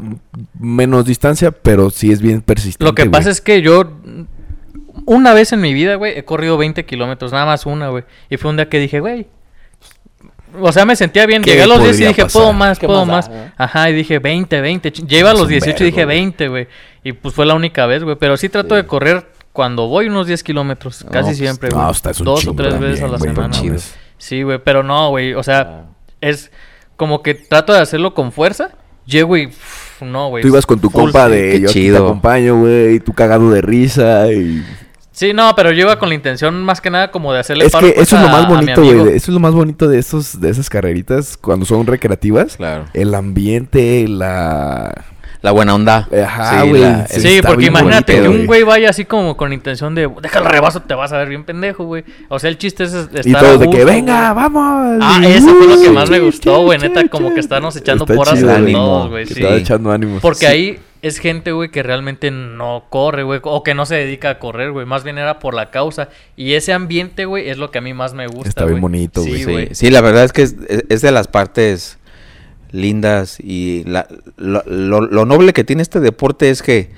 menos 0.60 1.06
distancia, 1.06 1.52
pero 1.52 1.90
sí 1.90 2.12
es 2.12 2.22
bien 2.22 2.42
persistente. 2.42 2.84
Lo 2.86 2.94
que 2.94 3.06
pasa 3.10 3.30
es 3.30 3.42
que 3.42 3.62
yo 3.62 3.92
una 5.06 5.34
vez 5.34 5.54
en 5.54 5.62
mi 5.62 5.74
vida, 5.74 5.96
güey, 5.96 6.18
he 6.18 6.26
corrido 6.26 6.58
20 6.58 6.86
kilómetros, 6.86 7.32
nada 7.32 7.46
más 7.46 7.66
una, 7.66 7.90
güey. 7.90 8.04
Y 8.30 8.38
fue 8.38 8.52
un 8.52 8.58
día 8.58 8.68
que 8.70 8.80
dije, 8.80 9.00
güey. 9.00 9.28
O 10.60 10.72
sea, 10.72 10.86
me 10.86 10.96
sentía 10.96 11.26
bien. 11.26 11.42
¿Qué 11.44 11.52
Llegué 11.52 11.64
a 11.64 11.68
los 11.68 11.82
10 11.84 12.00
y 12.00 12.06
dije, 12.06 12.24
pasar? 12.24 12.32
puedo 12.42 12.54
más, 12.54 12.80
¿Qué 12.80 12.88
puedo 12.88 13.06
más 13.06 13.30
eh? 13.30 13.52
Ajá, 13.58 13.90
y 13.90 13.94
dije 13.94 14.20
20, 14.20 14.60
20. 14.62 14.92
ch- 14.92 15.06
Ya 15.06 15.20
iba 15.20 15.30
a 15.30 15.34
los 15.34 15.44
un 15.44 15.50
18 15.50 15.84
y 15.84 15.88
dije 15.88 16.06
güey. 16.06 16.18
20, 16.18 16.48
güey. 16.48 16.68
Y 17.04 17.12
pues 17.14 17.34
fue 17.36 17.46
la 17.46 17.54
única 17.54 17.86
vez, 17.86 18.04
güey. 18.04 18.16
Pero 18.20 18.38
sí 18.38 18.50
trato 18.50 18.76
Sí. 18.76 18.82
de 18.82 18.88
correr 18.88 19.28
cuando 19.58 19.88
voy 19.88 20.08
unos 20.08 20.28
10 20.28 20.44
kilómetros. 20.44 21.04
No, 21.04 21.10
Casi 21.10 21.30
pues, 21.30 21.38
siempre, 21.40 21.70
no, 21.72 21.78
güey. 21.82 21.92
está, 21.92 22.12
es 22.12 22.20
un 22.20 22.26
Dos 22.26 22.46
o 22.46 22.54
tres 22.54 22.80
veces 22.80 23.02
a 23.02 23.08
la 23.08 23.18
no 23.18 23.24
semana. 23.24 23.50
chido. 23.50 23.76
Sí, 24.20 24.44
güey. 24.44 24.60
Pero 24.64 24.84
no, 24.84 25.10
güey. 25.10 25.34
O 25.34 25.42
sea, 25.42 25.62
Ah. 25.62 25.86
es 26.22 26.52
como 26.96 27.24
que 27.24 27.34
trato 27.34 27.74
de 27.74 27.80
hacerlo 27.80 28.14
con 28.14 28.32
fuerza. 28.32 28.70
Llego 29.08 29.36
y. 29.36 29.50
no, 30.00 30.30
güey. 30.30 30.44
Tú 30.44 30.50
ibas 30.50 30.68
con 30.68 30.80
tu 30.80 30.92
full 30.92 31.06
compa 31.06 31.28
de 31.28 31.54
qué 31.54 31.60
yo 31.62 31.66
aquí 31.70 31.74
te 31.74 31.86
chido. 31.88 32.06
acompaño, 32.06 32.60
güey, 32.60 33.00
tú 33.00 33.14
cagado 33.14 33.50
de 33.50 33.62
risa 33.64 34.32
y... 34.32 34.64
Sí, 35.12 35.34
no, 35.34 35.56
pero 35.56 35.72
yo 35.72 35.82
iba 35.86 35.98
con 35.98 36.10
la 36.10 36.14
intención 36.16 36.62
más 36.64 36.80
que 36.80 36.92
nada 36.92 37.10
como 37.10 37.34
de 37.34 37.40
hacerle 37.40 37.66
Es 37.66 37.72
paro, 37.72 37.88
que 37.88 37.94
pues, 37.94 38.08
eso 38.08 38.18
es 38.18 38.22
lo 38.22 38.30
más 38.30 38.48
bonito, 38.48 38.84
güey. 38.84 39.00
Eso 39.16 39.16
es 39.16 39.30
lo 39.30 39.40
más 39.40 39.56
bonito 39.56 39.88
de 39.88 39.98
estos, 39.98 40.40
de 40.40 40.52
esas 40.52 40.70
carreritas 40.70 41.36
cuando 41.36 41.66
son 41.66 41.88
recreativas. 41.88 42.58
Claro. 42.58 42.86
El 42.94 43.16
ambiente, 43.16 44.08
la... 44.08 44.94
La 45.42 45.52
buena 45.52 45.76
onda. 45.76 46.08
Ajá, 46.24 46.62
Sí, 46.64 46.70
güey. 46.70 46.82
la- 46.82 47.08
Sí, 47.08 47.22
Sí, 47.22 47.28
está 47.36 47.50
porque 47.50 47.66
imagínate 47.68 48.14
bonito, 48.14 48.32
que 48.34 48.40
un 48.40 48.46
güey. 48.48 48.64
vaya 48.64 48.90
así 48.90 49.06
como 49.06 49.38
con 49.38 49.54
intención 49.54 49.94
de, 49.96 50.10
deja 50.22 50.40
el 50.40 50.46
rebaso, 50.46 50.82
te 50.82 50.94
vas 50.96 51.12
a 51.14 51.18
ver 51.18 51.30
bien 51.30 51.44
pendejo, 51.44 51.86
güey. 51.86 52.04
O 52.30 52.40
sea, 52.40 52.50
el 52.50 52.58
chiste 52.58 52.84
es 52.86 52.94
estar 52.94 53.28
Y 53.28 53.36
a 53.36 53.40
todos 53.40 53.60
de 53.60 53.70
que, 53.70 53.86
venga, 53.86 54.34
vamos. 54.34 55.00
Ah, 55.02 55.20
Y, 55.22 55.26
eso 55.28 55.54
fue 55.56 55.68
lo 55.68 55.80
que 55.82 55.90
más 55.92 56.10
me 56.10 56.20
gustó, 56.20 56.64
güey. 56.64 56.80
Neta, 56.80 57.08
como 57.08 57.34
que 57.34 57.40
estarnos 57.40 57.76
echando 57.76 58.04
Está 58.06 58.16
porras 58.16 58.36
chido, 58.36 58.50
entre 58.50 58.64
ánimo, 58.64 58.80
todos, 58.80 59.10
güey. 59.10 59.26
Sí. 59.28 59.46
echando 59.46 59.92
ánimos. 59.92 60.22
Porque 60.22 60.40
Sí. 60.40 60.46
ahí 60.48 60.80
es 61.04 61.20
gente, 61.20 61.52
güey, 61.52 61.70
que 61.70 61.84
realmente 61.84 62.32
no 62.32 62.86
corre, 62.90 63.22
güey. 63.22 63.40
O 63.44 63.62
que 63.64 63.76
no 63.76 63.86
se 63.86 63.94
dedica 63.96 64.32
a 64.32 64.40
correr, 64.40 64.72
güey. 64.72 64.88
Más 64.88 65.04
bien 65.04 65.20
era 65.20 65.38
por 65.38 65.54
la 65.54 65.70
causa. 65.70 66.10
Y 66.36 66.54
ese 66.54 66.74
ambiente, 66.74 67.26
güey, 67.26 67.50
es 67.50 67.60
lo 67.60 67.70
que 67.70 67.78
a 67.78 67.82
mí 67.82 67.94
más 67.94 68.16
me 68.16 68.26
gusta, 68.26 68.50
Está 68.50 68.64
bien 68.66 68.80
güey. 68.80 68.82
bonito, 68.82 69.22
güey. 69.24 69.70
Sí, 69.76 69.92
la 69.92 70.02
verdad 70.02 70.24
es 70.24 70.34
que 70.34 70.42
es 70.90 71.02
de 71.02 71.12
las 71.12 71.28
partes 71.28 72.00
lindas 72.72 73.40
y 73.40 73.84
la- 73.86 74.08
lo, 74.38 74.64
lo- 74.66 75.02
lo 75.02 75.26
noble 75.26 75.54
que 75.54 75.64
tiene 75.64 75.82
este 75.82 76.00
deporte 76.00 76.50
es 76.50 76.62
que 76.62 76.90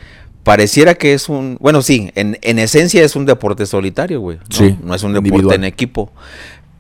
pareciera 0.43 0.95
que 0.95 1.13
es 1.13 1.29
un, 1.29 1.57
bueno, 1.59 1.81
sí, 1.81 2.11
en, 2.15 2.37
en 2.41 2.59
esencia 2.59 3.03
es 3.03 3.15
un 3.15 3.25
deporte 3.25 3.65
solitario, 3.65 4.19
güey. 4.21 4.37
¿no? 4.37 4.43
Sí, 4.49 4.77
no 4.83 4.95
es 4.95 5.03
un 5.03 5.13
deporte 5.13 5.27
individual. 5.29 5.55
en 5.57 5.63
equipo. 5.65 6.11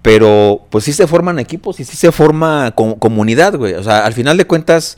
Pero 0.01 0.65
pues 0.69 0.85
sí 0.85 0.93
se 0.93 1.07
forman 1.07 1.39
equipos 1.39 1.79
y 1.81 1.83
sí 1.85 1.97
se 1.97 2.11
forma 2.13 2.71
co- 2.71 2.95
comunidad, 2.97 3.55
güey. 3.57 3.73
O 3.73 3.83
sea, 3.83 4.05
al 4.05 4.13
final 4.13 4.37
de 4.37 4.45
cuentas, 4.45 4.97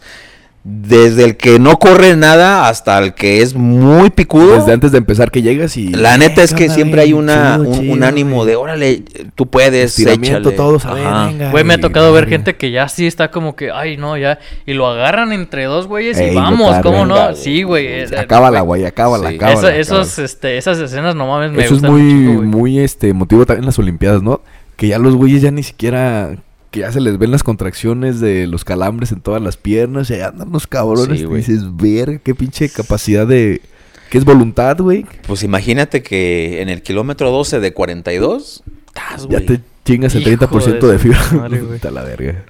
desde 0.63 1.23
el 1.23 1.37
que 1.37 1.57
no 1.57 1.79
corre 1.79 2.15
nada 2.15 2.67
hasta 2.67 2.99
el 2.99 3.15
que 3.15 3.41
es 3.41 3.55
muy 3.55 4.11
picudo. 4.11 4.57
Desde 4.59 4.73
antes 4.73 4.91
de 4.91 4.99
empezar 4.99 5.31
que 5.31 5.41
llegas 5.41 5.75
y... 5.75 5.87
La 5.89 6.19
neta 6.19 6.43
es 6.43 6.53
que 6.53 6.69
siempre 6.69 7.01
hay 7.01 7.13
una, 7.13 7.57
chido, 7.57 7.93
un, 7.93 8.03
ánimo 8.03 8.35
güey. 8.37 8.47
de, 8.49 8.55
órale, 8.55 9.03
tú 9.33 9.47
puedes, 9.47 9.97
Estiramiento, 9.97 10.49
échale. 10.49 10.55
todos, 10.55 10.85
a 10.85 10.93
ver, 10.93 11.03
venga. 11.31 11.49
Güey, 11.49 11.63
me 11.63 11.73
ha 11.73 11.79
tocado 11.79 12.13
ver 12.13 12.27
gente 12.27 12.57
que 12.57 12.69
ya 12.69 12.87
sí 12.89 13.07
está 13.07 13.31
como 13.31 13.55
que, 13.55 13.71
ay, 13.71 13.97
no, 13.97 14.15
ya. 14.17 14.37
Y 14.67 14.73
lo 14.73 14.85
agarran 14.85 15.33
entre 15.33 15.65
dos 15.65 15.87
güeyes 15.87 16.17
Ey, 16.19 16.31
y 16.33 16.35
vamos. 16.35 16.77
¿cómo 16.83 17.05
Venga, 17.05 17.29
no? 17.31 17.35
Sí, 17.35 17.63
güey. 17.63 18.07
Sí, 18.07 18.13
eh, 18.13 18.19
Acábala, 18.19 18.61
güey. 18.61 18.85
acábala, 18.85 19.29
Sí. 19.29 19.35
acábala. 19.37 19.57
Esa- 19.57 19.67
acábala. 19.67 19.79
esos, 19.81 20.19
este, 20.19 20.57
esas 20.57 20.77
escenas 20.77 21.15
no 21.15 21.25
mames 21.25 21.51
me 21.53 21.63
Eso 21.65 21.73
es 21.75 21.81
gustan 21.81 21.91
muy, 21.91 22.01
chingo, 22.11 22.33
güey. 22.35 22.47
muy 22.47 22.79
este, 22.79 23.09
emotivo 23.09 23.47
también 23.47 23.63
en 23.63 23.67
las 23.67 23.79
Olimpiadas, 23.79 24.21
¿no? 24.21 24.41
Que 24.75 24.89
ya 24.89 24.99
los 24.99 25.15
güeyes 25.15 25.41
ya 25.41 25.49
ni 25.49 25.63
siquiera... 25.63 26.35
Que 26.71 26.79
ya 26.81 26.91
se 26.91 27.01
les 27.01 27.17
ven 27.17 27.31
las 27.31 27.43
contracciones 27.43 28.19
de 28.21 28.47
los 28.47 28.63
calambres 28.63 29.11
en 29.11 29.19
todas 29.21 29.41
las 29.41 29.57
piernas. 29.57 30.09
Y 30.09 30.13
ahí 30.13 30.21
andan 30.21 30.51
los 30.51 30.67
cabrones. 30.67 31.19
Sí, 31.19 31.25
y 31.29 31.33
dices, 31.35 31.75
ver 31.75 32.21
qué 32.21 32.33
pinche 32.33 32.69
capacidad 32.69 33.27
de... 33.27 33.61
¿Qué 34.09 34.17
es 34.17 34.25
voluntad, 34.25 34.77
güey? 34.79 35.05
Pues 35.27 35.43
imagínate 35.43 36.01
que 36.01 36.61
en 36.61 36.69
el 36.69 36.81
kilómetro 36.81 37.29
12 37.31 37.59
de 37.59 37.73
42, 37.73 38.63
tas, 38.93 39.23
Ya 39.23 39.37
güey. 39.39 39.45
te 39.45 39.59
chingas 39.85 40.15
el 40.15 40.21
Hijo 40.27 40.31
30% 40.47 40.79
de 40.79 40.91
de 40.91 40.99
fibra. 40.99 41.19
madre, 41.33 41.61
la 41.91 42.03
verga. 42.03 42.45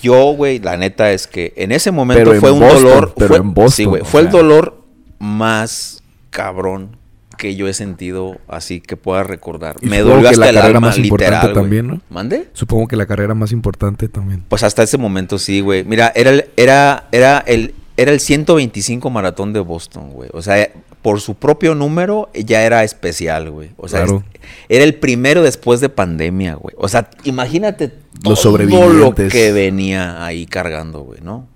Yo, 0.00 0.32
güey, 0.32 0.58
la 0.58 0.76
neta 0.78 1.12
es 1.12 1.26
que 1.26 1.52
en 1.56 1.72
ese 1.72 1.90
momento 1.90 2.20
Pero 2.24 2.34
en 2.34 2.40
fue 2.40 2.50
un 2.50 2.60
Boston, 2.60 2.82
dolor. 2.84 3.14
pero 3.16 3.28
fue, 3.28 3.36
en 3.38 3.54
Boston, 3.54 3.72
sí, 3.72 3.84
güey, 3.84 4.02
fue 4.06 4.20
el 4.22 4.30
dolor 4.30 4.82
más 5.18 6.02
cabrón 6.30 6.95
que 7.36 7.54
yo 7.56 7.68
he 7.68 7.74
sentido 7.74 8.38
así 8.48 8.80
que 8.80 8.96
pueda 8.96 9.22
recordar. 9.22 9.76
Y 9.80 9.86
Me 9.86 10.02
que 10.02 10.28
hasta 10.28 10.40
la 10.40 10.48
el 10.48 10.54
carrera 10.56 10.66
alma 10.66 10.80
más 10.80 10.98
importante 10.98 11.34
literal, 11.34 11.52
güey. 11.52 11.54
también, 11.54 11.86
¿no? 11.88 12.00
¿Mande? 12.10 12.48
Supongo 12.52 12.88
que 12.88 12.96
la 12.96 13.06
carrera 13.06 13.34
más 13.34 13.52
importante 13.52 14.08
también. 14.08 14.44
Pues 14.48 14.62
hasta 14.62 14.82
ese 14.82 14.98
momento 14.98 15.38
sí, 15.38 15.60
güey. 15.60 15.84
Mira, 15.84 16.12
era 16.14 16.30
el, 16.30 16.46
era, 16.56 17.08
era 17.12 17.38
el, 17.46 17.74
era 17.96 18.12
el 18.12 18.20
125 18.20 19.08
maratón 19.10 19.52
de 19.52 19.60
Boston, 19.60 20.10
güey. 20.10 20.28
O 20.32 20.42
sea, 20.42 20.68
por 21.02 21.20
su 21.20 21.34
propio 21.36 21.74
número 21.74 22.30
ya 22.34 22.62
era 22.62 22.82
especial, 22.84 23.50
güey. 23.50 23.70
O 23.76 23.88
sea, 23.88 24.02
Claro. 24.04 24.24
era 24.68 24.84
el 24.84 24.94
primero 24.96 25.42
después 25.42 25.80
de 25.80 25.88
pandemia, 25.88 26.54
güey. 26.54 26.74
O 26.78 26.88
sea, 26.88 27.10
imagínate 27.24 27.86
Los 27.88 28.22
todo 28.22 28.30
lo 28.30 28.36
sobrevivientes. 28.36 29.32
que 29.32 29.52
venía 29.52 30.24
ahí 30.24 30.46
cargando, 30.46 31.00
güey, 31.00 31.20
¿no? 31.22 31.46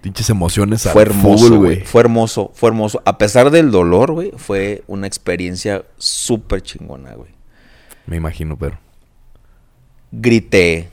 Pinches 0.00 0.30
emociones 0.30 0.86
al 0.86 0.92
Fue 0.92 1.02
hermoso, 1.02 1.48
full, 1.48 1.56
güey. 1.58 1.80
Fue 1.84 2.00
hermoso, 2.02 2.52
fue 2.54 2.68
hermoso. 2.70 3.02
A 3.04 3.18
pesar 3.18 3.50
del 3.50 3.70
dolor, 3.70 4.12
güey, 4.12 4.32
fue 4.36 4.82
una 4.86 5.06
experiencia 5.06 5.84
súper 5.96 6.62
chingona, 6.62 7.14
güey. 7.14 7.30
Me 8.06 8.16
imagino, 8.16 8.56
pero... 8.56 8.78
grité, 10.12 10.88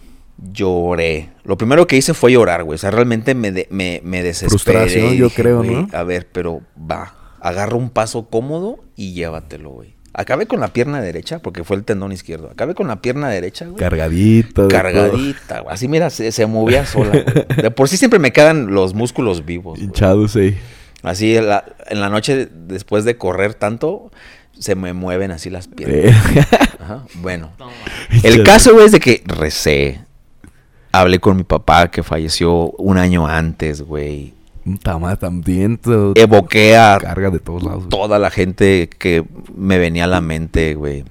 lloré. 0.51 1.29
Lo 1.43 1.57
primero 1.57 1.87
que 1.87 1.97
hice 1.97 2.13
fue 2.13 2.31
llorar, 2.33 2.63
güey. 2.63 2.75
O 2.75 2.79
sea, 2.79 2.91
realmente 2.91 3.35
me, 3.35 3.51
de- 3.51 3.67
me, 3.69 4.01
me 4.03 4.21
desesperé. 4.23 4.49
Frustración, 4.49 5.13
yo 5.13 5.29
creo, 5.29 5.57
"Güey, 5.63 5.69
¿no? 5.69 5.87
A 5.93 6.03
ver, 6.03 6.27
pero 6.31 6.61
va. 6.79 7.15
Agarra 7.39 7.75
un 7.75 7.89
paso 7.89 8.27
cómodo 8.29 8.79
y 8.95 9.13
llévatelo, 9.13 9.69
güey. 9.69 9.95
Acabé 10.17 10.45
con 10.45 10.61
la 10.61 10.69
pierna 10.69 11.01
derecha, 11.01 11.39
porque 11.39 11.65
fue 11.65 11.75
el 11.75 11.83
tendón 11.83 12.13
izquierdo. 12.13 12.49
Acabé 12.49 12.73
con 12.73 12.87
la 12.87 13.01
pierna 13.01 13.27
derecha, 13.27 13.65
güey. 13.65 13.77
Cargadito. 13.77 14.63
de 14.63 14.67
todo. 14.69 14.81
Cargadita, 14.81 15.59
güey. 15.59 15.73
Así, 15.73 15.89
mira, 15.89 16.09
se, 16.09 16.31
se 16.31 16.45
movía 16.45 16.85
sola, 16.85 17.09
güey. 17.11 17.45
De 17.61 17.69
por 17.71 17.89
sí 17.89 17.97
siempre 17.97 18.17
me 18.19 18.31
quedan 18.31 18.73
los 18.73 18.93
músculos 18.93 19.45
vivos. 19.45 19.77
Hinchados 19.77 20.37
ahí. 20.37 20.57
Así, 21.03 21.35
en 21.35 21.49
la, 21.49 21.65
en 21.87 21.99
la 21.99 22.09
noche, 22.09 22.47
después 22.51 23.03
de 23.03 23.17
correr 23.17 23.55
tanto, 23.55 24.09
se 24.57 24.75
me 24.75 24.93
mueven 24.93 25.31
así 25.31 25.49
las 25.49 25.67
piernas. 25.67 26.15
Eh, 26.35 26.45
Ajá. 26.79 27.03
Bueno, 27.15 27.51
el 28.23 28.43
caso, 28.43 28.73
güey, 28.73 28.85
es 28.85 28.91
de 28.93 28.99
que 28.99 29.21
recé. 29.25 29.99
Hablé 30.93 31.19
con 31.19 31.35
mi 31.35 31.43
papá 31.43 31.91
que 31.91 32.03
falleció 32.03 32.71
un 32.77 32.97
año 32.97 33.27
antes, 33.27 33.81
güey. 33.81 34.33
Madre, 34.65 35.17
también. 35.17 35.79
Evoqué 36.15 36.75
a 36.75 36.97
Carga 36.99 37.29
de 37.29 37.39
todos 37.39 37.63
lados. 37.63 37.85
güey. 37.85 37.89
toda 37.89 38.17
la 38.19 38.31
gente 38.31 38.89
que 38.89 39.23
me 39.55 39.77
venía 39.77 40.05
a 40.05 40.07
la 40.07 40.21
mente, 40.21 40.73
güey. 40.75 41.03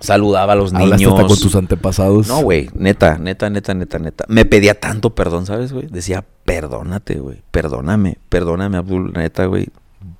Saludaba 0.00 0.54
a 0.54 0.56
los 0.56 0.72
Hablaste 0.74 0.96
niños. 0.96 1.12
hasta 1.14 1.26
con 1.28 1.38
tus 1.38 1.54
antepasados. 1.54 2.26
No, 2.26 2.42
güey, 2.42 2.68
neta, 2.74 3.18
neta, 3.18 3.48
neta, 3.50 3.72
neta, 3.72 3.98
neta. 4.00 4.24
Me 4.28 4.44
pedía 4.44 4.74
tanto 4.78 5.14
perdón, 5.14 5.46
¿sabes, 5.46 5.72
güey? 5.72 5.86
Decía, 5.86 6.24
perdónate, 6.44 7.20
güey. 7.20 7.42
Perdóname, 7.52 8.18
perdóname, 8.28 8.78
Abdul, 8.78 9.12
neta, 9.12 9.46
güey. 9.46 9.68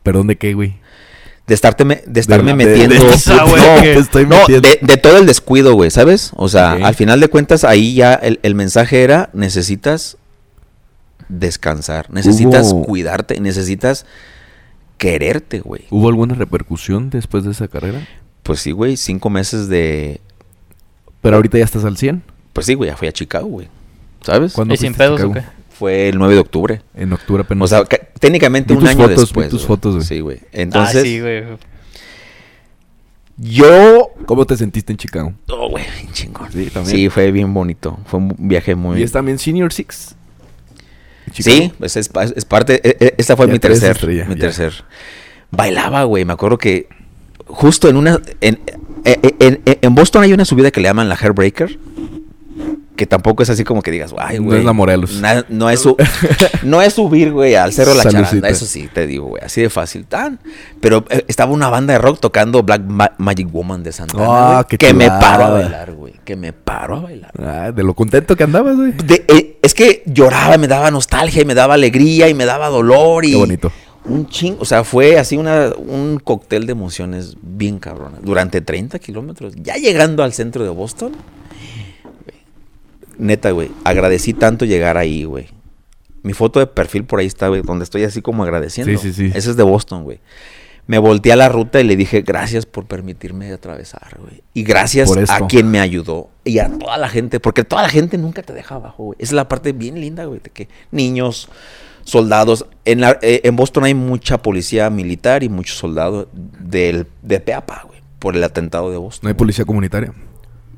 ¿Perdón 0.05 0.29
de 0.29 0.37
qué, 0.37 0.55
güey? 0.55 0.77
De, 1.49 1.55
estarte 1.55 1.85
me- 1.85 2.01
de 2.07 2.21
estarme 2.21 2.53
De- 2.55 2.65
metiendo. 2.65 2.95
de 2.95 3.11
esa, 3.11 3.43
güey, 3.43 3.57
no, 3.61 3.83
que- 3.83 3.95
estoy 3.95 4.27
no, 4.27 4.37
metiendo. 4.39 4.69
de, 4.69 4.79
de 4.81 4.97
todo 4.99 5.19
el 5.19 5.27
descuido, 5.27 5.75
güey, 5.75 5.91
¿sabes? 5.91 6.31
O 6.37 6.49
sea, 6.49 6.75
Ok. 6.75 6.83
al 6.85 6.95
final 6.95 7.19
de 7.19 7.29
cuentas, 7.29 7.65
ahí 7.65 7.95
ya 7.95 8.15
el, 8.15 8.39
el 8.45 8.55
mensaje 8.55 9.03
era: 9.03 9.31
necesitas 9.33 10.17
descansar, 11.39 12.11
necesitas 12.11 12.73
Hubo- 12.73 12.85
cuidarte, 12.85 13.41
necesitas 13.41 14.07
quererte, 14.99 15.61
güey. 15.61 15.87
¿Hubo 15.91 16.09
alguna 16.09 16.35
repercusión 16.35 17.11
después 17.11 17.45
de 17.45 17.51
esa 17.53 17.69
carrera? 17.69 18.07
Pues 18.43 18.61
sí, 18.61 18.73
güey, 18.73 18.97
cinco 18.97 19.31
meses 19.31 19.69
de. 19.69 20.21
Pero 21.21 21.37
ahorita 21.37 21.59
ya 21.59 21.65
estás 21.65 21.85
al 21.85 21.97
100. 21.97 22.23
Pues 22.53 22.67
sí, 22.67 22.75
güey, 22.75 22.91
ya 22.91 22.97
fui 22.97 23.09
a 23.09 23.13
Chicago, 23.13 23.47
güey. 23.47 23.69
¿Sabes? 24.23 24.53
¿Cuándo 24.53 24.75
¿Y 24.75 24.77
sin 24.77 24.95
pedos 24.95 25.21
o 25.21 25.29
Chicago? 25.29 25.35
qué? 25.35 25.63
Fue 25.77 26.09
el 26.11 26.19
9 26.19 26.35
de 26.35 26.41
octubre. 26.41 26.83
En 26.95 27.13
octubre 27.13 27.43
apenas. 27.43 27.65
O 27.65 27.67
sea, 27.77 27.85
ca- 27.85 27.99
técnicamente 28.21 28.73
Vi 28.75 28.79
un 28.79 28.81
tus 28.85 28.91
año 28.91 28.99
fotos, 29.03 29.17
vi 29.17 29.21
después. 29.23 29.49
tus 29.49 29.65
fotos, 29.67 29.95
güey. 29.97 30.07
Sí, 30.07 30.21
güey. 30.21 30.41
Entonces, 30.53 30.97
ah, 30.97 31.05
sí, 31.05 31.21
güey. 31.21 31.45
yo. 33.39 34.11
¿Cómo 34.27 34.45
te 34.47 34.57
sentiste 34.57 34.93
en 34.93 34.99
Chicago? 34.99 35.33
Oh, 35.49 35.71
güey, 35.71 35.85
bien 36.01 36.13
chingón. 36.13 36.51
Sí, 36.53 36.67
también. 36.71 36.97
Sí, 36.97 37.09
fue 37.09 37.31
bien 37.33 37.53
bonito. 37.55 37.99
Fue 38.07 38.21
un 38.21 38.35
viaje 38.39 38.75
muy. 38.75 39.01
¿Y 39.01 39.03
es 39.03 39.13
también 39.13 39.39
Senior 39.39 39.73
Six? 39.73 40.15
Chicago. 41.33 41.57
Sí, 41.57 41.73
pues 41.79 41.97
es, 41.97 42.09
parte. 42.09 42.81
e- 42.83 42.97
e- 43.05 43.15
Esta 43.19 43.37
fue 43.37 43.47
Ya 43.47 43.53
mi 43.53 43.59
tercer. 43.59 44.07
mi 44.09 44.17
ya. 44.17 44.27
tercer. 44.37 44.85
Bailaba, 45.51 46.05
güey. 46.05 46.25
Me 46.25 46.33
acuerdo 46.33 46.59
que 46.59 46.89
justo 47.47 47.89
en 47.89 47.97
una. 47.97 48.21
En, 48.41 48.61
en- 49.05 49.61
en- 49.65 49.79
en 49.83 49.95
Boston 49.95 50.23
hay 50.23 50.33
una 50.33 50.45
subida 50.45 50.71
que 50.71 50.81
le 50.81 50.89
llaman 50.89 51.09
la 51.09 51.17
Hairbreaker. 51.17 51.79
Que 52.97 53.07
tampoco 53.07 53.43
es 53.43 53.49
así 53.49 53.65
como 53.65 53.81
que 53.83 53.91
digas, 53.91 54.15
ay, 54.19 54.39
No 54.39 54.45
güey. 54.45 54.59
es 54.61 54.65
la 54.67 54.75
Morelos. 54.75 55.17
na- 55.17 55.47
no, 55.49 55.71
es 55.71 55.81
su- 55.81 55.97
no 56.63 56.83
es 56.83 56.93
subir, 56.93 57.33
güey, 57.33 57.55
al 57.55 57.73
cerro 57.73 57.93
de 57.93 57.97
la 57.97 58.03
Salucita. 58.03 58.27
charanda. 58.29 58.49
Eso 58.51 58.67
sí, 58.67 58.89
te 58.93 59.07
digo, 59.07 59.29
güey. 59.29 59.43
Así 59.43 59.63
de 59.63 59.71
fácil. 59.71 60.05
Tan. 60.05 60.39
Pero 60.81 61.05
eh, 61.09 61.25
estaba 61.27 61.53
una 61.53 61.71
banda 61.71 61.95
de 61.95 61.99
rock 61.99 62.21
tocando 62.21 62.63
Black 62.63 62.83
Ma- 62.87 63.13
Magic 63.17 63.51
Woman 63.51 63.83
de 63.83 63.93
Santana. 63.93 64.65
Qué 64.69 64.77
que 64.77 64.93
me 64.93 65.09
paro 65.09 65.45
a 65.45 65.51
bailar, 65.51 65.93
güey. 65.93 66.15
Que 66.23 66.37
me 66.37 66.53
paro 66.53 66.99
a 66.99 67.01
bailar. 67.01 67.33
Ah, 67.43 67.73
de 67.75 67.83
lo 67.83 67.95
contento 67.95 68.37
que 68.37 68.45
andabas, 68.45 68.77
güey. 68.77 68.93
De- 68.93 69.25
eh, 69.27 69.52
es 69.63 69.75
que 69.75 70.03
lloraba, 70.07 70.59
me 70.59 70.67
daba 70.69 70.91
nostalgia 70.91 71.43
y 71.43 71.45
me 71.45 71.55
daba 71.55 71.75
alegría 71.75 72.29
y 72.29 72.35
me 72.35 72.45
daba 72.45 72.69
dolor 72.69 73.25
y 73.25 73.31
Qué 73.31 73.37
bonito. 73.37 73.73
un 74.05 74.29
ching, 74.29 74.57
o 74.59 74.65
sea, 74.65 74.85
fue 74.85 75.19
así 75.19 75.37
una, 75.37 75.73
un 75.77 76.21
cóctel 76.23 76.67
de 76.67 76.73
emociones 76.73 77.37
bien 77.41 77.79
cabrona. 77.79 78.19
Durante 78.21 78.61
30 78.61 78.99
kilómetros, 78.99 79.55
ya 79.57 79.77
llegando 79.77 80.23
al 80.25 80.33
centro 80.33 80.65
de 80.65 80.71
Boston, 80.71 81.13
neta, 83.19 83.51
güey, 83.53 83.71
agradecí 83.85 84.33
tanto 84.35 84.65
llegar 84.65 84.97
ahí, 84.97 85.25
güey. 85.25 85.49
Mi 86.23 86.33
foto 86.35 86.61
de 86.61 86.67
perfil 86.67 87.05
por 87.05 87.19
ahí 87.21 87.27
está, 87.27 87.49
güey, 87.49 87.63
donde 87.63 87.85
estoy 87.85 88.05
así 88.05 88.23
como 88.23 88.43
agradeciendo. 88.45 88.97
Sí, 88.99 89.13
sí, 89.13 89.31
sí. 89.31 89.37
Ese 89.37 89.51
es 89.51 89.57
de 89.57 89.63
Boston, 89.63 90.05
güey. 90.05 90.21
Me 90.87 90.99
volteé 90.99 91.33
a 91.33 91.37
la 91.37 91.49
ruta 91.49 91.81
y 91.81 91.85
le 91.85 91.95
dije, 91.97 92.23
gracias 92.23 92.67
por 92.67 92.87
permitirme 92.87 93.53
atravesar, 93.53 94.17
güey. 94.21 94.43
Y 94.53 94.65
gracias 94.65 95.09
a 95.31 95.47
quien 95.47 95.71
me 95.71 95.79
ayudó. 95.81 96.29
Y 96.45 96.59
a 96.59 96.69
toda 96.77 96.99
la 96.99 97.09
gente, 97.09 97.39
porque 97.41 97.63
toda 97.63 97.83
la 97.83 97.89
gente 97.89 98.19
nunca 98.19 98.43
te 98.43 98.53
deja 98.53 98.75
abajo, 98.75 99.05
güey. 99.05 99.17
Esa 99.21 99.31
es 99.31 99.33
la 99.35 99.49
parte 99.49 99.73
bien 99.73 100.01
linda, 100.01 100.25
güey, 100.25 100.41
de 100.41 100.51
que 100.51 100.69
niños, 100.91 101.49
soldados. 102.05 102.67
En, 102.85 103.01
la- 103.01 103.19
eh, 103.23 103.43
en 103.45 103.55
Boston 103.55 103.85
hay 103.85 103.95
mucha 103.95 104.43
policía 104.43 104.91
militar 104.91 105.45
y 105.45 105.49
muchos 105.49 105.79
soldados 105.79 106.27
del, 106.33 107.07
de 107.23 107.39
Peapa, 107.41 107.85
güey, 107.87 108.01
por 108.19 108.35
el 108.37 108.43
atentado 108.43 108.91
de 108.91 108.97
Boston. 108.97 109.21
No 109.25 109.29
hay 109.29 109.35
policía 109.35 109.65
comunitaria. 109.65 110.13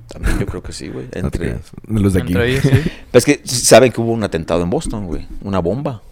También 0.09 0.39
yo 0.39 0.45
creo 0.47 0.63
que 0.63 0.73
sí, 0.73 0.89
güey. 0.89 1.07
Entre... 1.13 1.57
los 1.89 2.13
de 2.13 2.21
aquí. 2.21 2.33
Entre 2.35 2.51
ellos, 2.51 2.63
sí. 2.63 2.71
Pero 3.11 3.19
es 3.19 3.25
que 3.25 3.41
saben 3.45 3.91
que 3.91 4.01
hubo 4.03 4.13
un 4.13 4.23
atentado 4.23 4.63
en 4.63 4.69
Boston, 4.71 5.07
güey. 5.07 5.27
Una 5.43 5.61
bomba. 5.61 6.03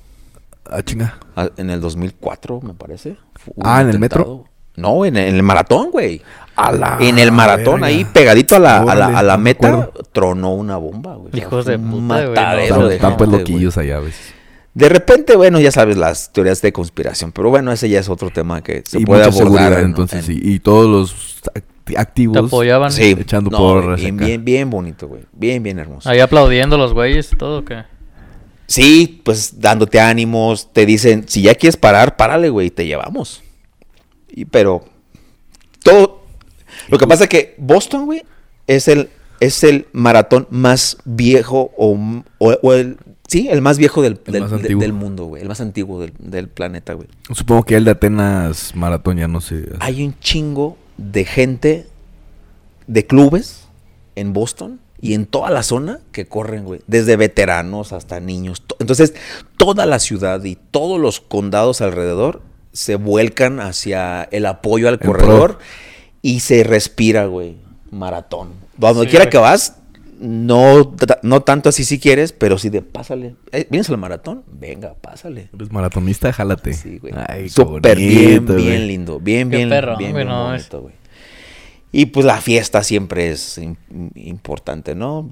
Ah, 0.70 0.82
chinga. 0.82 1.18
Ah, 1.36 1.48
En 1.56 1.70
el 1.70 1.80
2004, 1.80 2.60
me 2.62 2.74
parece. 2.74 3.16
Ah, 3.62 3.80
¿en 3.82 3.88
el 3.90 3.98
metro? 3.98 4.44
No, 4.76 5.04
en 5.04 5.16
el, 5.16 5.28
en 5.28 5.34
el 5.36 5.42
maratón, 5.42 5.90
güey. 5.90 6.22
A 6.56 6.72
la 6.72 6.96
En 7.00 7.18
el 7.18 7.30
maratón, 7.32 7.74
verga. 7.80 7.86
ahí 7.88 8.04
pegadito 8.04 8.56
a 8.56 8.58
la, 8.58 8.78
a 8.80 8.94
la, 8.94 9.18
a 9.18 9.22
la 9.22 9.36
meta, 9.36 9.68
acuerdo. 9.68 9.92
tronó 10.12 10.54
una 10.54 10.76
bomba, 10.76 11.14
güey. 11.16 11.36
Hijos 11.36 11.64
de 11.66 11.78
puta, 11.78 12.24
güey, 12.26 12.70
no. 12.70 12.88
Están, 12.90 13.16
pues 13.16 13.28
güey. 13.30 13.40
loquillos 13.40 13.76
allá 13.78 13.98
veces. 14.00 14.34
De 14.74 14.88
repente, 14.88 15.36
bueno, 15.36 15.60
ya 15.60 15.70
sabes 15.70 15.98
las 15.98 16.32
teorías 16.32 16.62
de 16.62 16.72
conspiración, 16.72 17.32
pero 17.32 17.50
bueno, 17.50 17.72
ese 17.72 17.90
ya 17.90 18.00
es 18.00 18.08
otro 18.08 18.30
tema 18.30 18.62
que 18.62 18.82
se 18.86 19.00
y 19.00 19.04
puede 19.04 19.26
mucha 19.30 19.42
abordar. 19.42 19.72
en- 19.80 19.84
entonces 19.86 20.20
en- 20.20 20.34
sí. 20.36 20.40
Y 20.42 20.60
todos 20.60 20.86
los 20.88 21.42
act- 21.54 21.98
activos. 21.98 22.38
Te 22.40 22.46
apoyaban. 22.46 22.90
Sí, 22.90 23.14
echando 23.18 23.50
no, 23.50 23.58
porras 23.58 24.00
bien, 24.00 24.14
acá. 24.16 24.24
bien, 24.24 24.44
bien 24.46 24.70
bonito, 24.70 25.08
güey. 25.08 25.24
Bien, 25.32 25.62
bien 25.62 25.78
hermoso. 25.78 26.08
Ahí 26.08 26.20
aplaudiendo 26.20 26.78
los 26.78 26.94
güeyes 26.94 27.30
y 27.32 27.36
todo, 27.36 27.62
¿qué? 27.66 27.82
Sí, 28.66 29.20
pues 29.24 29.60
dándote 29.60 30.00
ánimos, 30.00 30.72
te 30.72 30.86
dicen, 30.86 31.24
si 31.28 31.42
ya 31.42 31.54
quieres 31.54 31.76
parar, 31.76 32.16
párale, 32.16 32.48
güey, 32.48 32.70
te 32.70 32.86
llevamos. 32.86 33.42
Y 34.30 34.44
pero 34.46 34.84
todo 35.82 36.22
lo 36.88 36.98
que 36.98 37.06
pasa 37.06 37.24
es 37.24 37.28
que 37.30 37.54
Boston, 37.58 38.06
güey, 38.06 38.22
es 38.66 38.88
el 38.88 39.10
es 39.40 39.64
el 39.64 39.86
maratón 39.92 40.46
más 40.50 40.98
viejo 41.04 41.72
o, 41.76 41.98
o- 42.38 42.58
o 42.62 42.72
el 42.74 42.96
sí, 43.26 43.48
el 43.50 43.60
más 43.60 43.76
viejo 43.76 44.00
del, 44.00 44.20
El 44.26 44.32
del, 44.34 44.42
más 44.42 44.50
de- 44.52 44.56
antiguo. 44.58 44.80
del 44.80 44.92
mundo, 44.92 45.24
güey, 45.26 45.42
el 45.42 45.48
más 45.48 45.60
antiguo 45.60 46.00
del, 46.00 46.12
del 46.20 46.48
planeta, 46.48 46.92
güey. 46.94 47.08
Supongo 47.34 47.64
que 47.64 47.74
el 47.76 47.84
de 47.84 47.90
Atenas 47.90 48.74
Maratón 48.76 49.16
ya 49.18 49.26
no 49.28 49.40
sé. 49.40 49.64
Hay 49.80 50.04
un 50.04 50.16
chingo 50.20 50.78
de 50.96 51.24
gente 51.24 51.86
de 52.86 53.04
clubes 53.06 53.64
en 54.14 54.32
Boston 54.32 54.78
y 55.02 55.12
en 55.14 55.26
toda 55.26 55.50
la 55.50 55.62
zona 55.62 55.98
que 56.12 56.26
corren, 56.26 56.64
güey. 56.64 56.80
Desde 56.86 57.16
veteranos 57.16 57.92
hasta 57.92 58.20
niños. 58.20 58.62
To- 58.62 58.76
Entonces, 58.78 59.12
toda 59.58 59.84
la 59.84 59.98
ciudad 59.98 60.42
y 60.44 60.56
todos 60.70 60.98
los 60.98 61.20
condados 61.20 61.80
alrededor 61.82 62.40
se 62.72 62.94
vuelcan 62.94 63.60
hacia 63.60 64.22
el 64.30 64.46
apoyo 64.46 64.88
al 64.88 64.98
pro. 64.98 65.12
corredor 65.12 65.58
y 66.22 66.40
se 66.40 66.62
respira, 66.64 67.26
güey. 67.26 67.56
Maratón. 67.90 68.52
Donde 68.78 69.04
Sí, 69.04 69.10
quiera 69.10 69.28
que 69.28 69.36
vas, 69.38 69.76
no, 70.20 70.94
no 71.22 71.42
tanto 71.42 71.68
así 71.68 71.84
si 71.84 71.98
quieres, 71.98 72.32
pero 72.32 72.56
sí 72.56 72.70
de 72.70 72.80
pásale. 72.80 73.34
Eh, 73.50 73.66
¿Vienes 73.68 73.90
al 73.90 73.98
maratón? 73.98 74.44
Venga, 74.50 74.94
pásale. 74.94 75.50
Eres 75.52 75.72
maratonista, 75.72 76.32
jálate. 76.32 76.72
Sí, 76.74 76.98
güey. 76.98 77.12
Súper 77.50 77.96
bien, 77.98 78.46
bien 78.46 78.86
lindo. 78.86 79.18
Bien, 79.18 79.50
Qué 79.50 79.56
bien, 79.56 79.68
bien, 79.68 79.84
güey, 79.98 80.12
bien 80.12 80.28
no, 80.28 80.44
bonito, 80.44 80.80
güey. 80.80 80.94
Y 81.92 82.06
pues 82.06 82.24
la 82.26 82.40
fiesta 82.40 82.82
siempre 82.82 83.30
es 83.30 83.58
im- 83.58 83.76
importante, 84.14 84.94
¿no? 84.94 85.28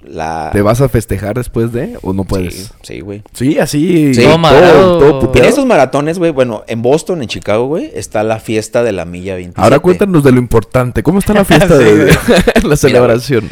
La... 0.00 0.48
¿Te 0.52 0.62
vas 0.62 0.80
a 0.80 0.88
festejar 0.88 1.34
después 1.36 1.72
de 1.72 1.98
o 2.02 2.12
no 2.14 2.24
puedes? 2.24 2.54
Sí, 2.54 2.68
sí, 2.82 3.00
güey. 3.00 3.22
Sí, 3.34 3.58
así. 3.58 4.14
Sí. 4.14 4.20
todo, 4.22 4.30
Todo 4.30 4.38
madreado. 4.38 4.98
todo 5.20 5.32
En 5.34 5.44
esos 5.44 5.66
maratones, 5.66 6.18
güey, 6.18 6.30
bueno, 6.30 6.64
en 6.68 6.80
Boston, 6.82 7.20
en 7.20 7.28
Chicago, 7.28 7.66
güey, 7.66 7.90
está 7.94 8.22
la 8.22 8.38
fiesta 8.40 8.82
de 8.84 8.92
la 8.92 9.04
milla 9.04 9.34
27. 9.34 9.60
Ahora 9.62 9.80
cuéntanos 9.80 10.22
de 10.24 10.32
lo 10.32 10.38
importante. 10.38 11.02
¿Cómo 11.02 11.18
está 11.18 11.34
la 11.34 11.44
fiesta 11.44 11.76
Sí, 11.76 11.84
de 11.84 12.16
la 12.62 12.76
celebración? 12.76 13.50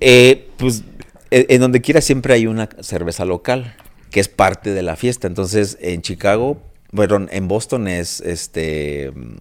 Eh, 0.00 0.48
pues 0.56 0.84
en, 1.30 1.46
en 1.48 1.60
donde 1.60 1.80
quiera 1.80 2.00
siempre 2.00 2.34
hay 2.34 2.46
una 2.46 2.68
cerveza 2.80 3.24
local 3.24 3.74
que 4.10 4.20
es 4.20 4.28
parte 4.28 4.70
de 4.72 4.82
la 4.82 4.96
fiesta. 4.96 5.26
Entonces, 5.26 5.76
en 5.80 6.00
Chicago, 6.02 6.62
bueno, 6.92 7.26
en 7.30 7.48
Boston 7.48 7.88
es 7.88 8.20
este 8.20 9.12
mm, 9.14 9.34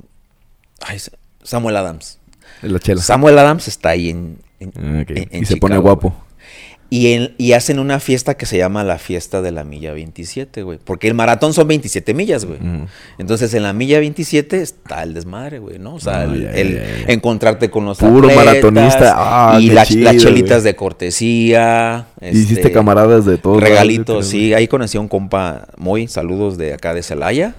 ay, 0.81 0.97
Samuel 1.43 1.77
Adams. 1.77 2.19
La 2.61 2.79
chela. 2.79 3.01
Samuel 3.01 3.37
Adams 3.39 3.67
está 3.67 3.89
ahí 3.89 4.09
en, 4.09 4.37
en- 4.59 4.71
Ah, 4.77 5.01
ok. 5.03 5.09
en- 5.11 5.29
en 5.31 5.43
y 5.43 5.45
se 5.45 5.57
pone 5.57 5.77
guapo. 5.77 6.09
güey. 6.09 6.27
Y, 6.89 7.11
en- 7.11 7.35
y 7.37 7.51
hacen 7.51 7.79
una 7.79 7.99
fiesta 7.99 8.35
que 8.37 8.45
se 8.45 8.57
llama 8.57 8.85
la 8.85 8.97
fiesta 8.97 9.41
de 9.41 9.51
la 9.51 9.65
milla 9.65 9.91
27, 9.91 10.63
güey. 10.63 10.79
Porque 10.81 11.09
el 11.09 11.15
maratón 11.15 11.53
son 11.53 11.67
27 11.67 12.13
millas, 12.13 12.45
güey. 12.45 12.59
Entonces 13.17 13.53
en 13.53 13.63
la 13.63 13.73
milla 13.73 13.99
27 13.99 14.61
está 14.61 15.03
el 15.03 15.13
desmadre, 15.13 15.59
güey, 15.59 15.79
¿no? 15.79 15.95
O 15.95 15.99
sea, 15.99 16.23
el, 16.23 16.81
encontrarte 17.09 17.69
con 17.69 17.83
los 17.83 17.97
Puro 17.97 18.29
atletas 18.29 18.45
maratonista. 18.45 19.13
Ah, 19.17 19.59
y 19.59 19.67
qué 19.67 19.73
la- 19.75 19.85
chido, 19.85 20.03
las 20.05 20.15
chelitas 20.23 20.61
güey. 20.61 20.71
de 20.71 20.75
cortesía. 20.77 22.07
Hiciste 22.21 22.53
este, 22.53 22.71
camaradas 22.71 23.25
de 23.25 23.33
lados, 23.35 23.61
Regalitos, 23.61 24.27
sí. 24.27 24.53
Ahí 24.53 24.69
conocí 24.69 24.97
a 24.97 25.01
un 25.01 25.09
compa 25.09 25.67
muy, 25.77 26.07
saludos 26.07 26.57
de 26.57 26.73
acá 26.73 26.93
de 26.93 27.03
Celaya. 27.03 27.53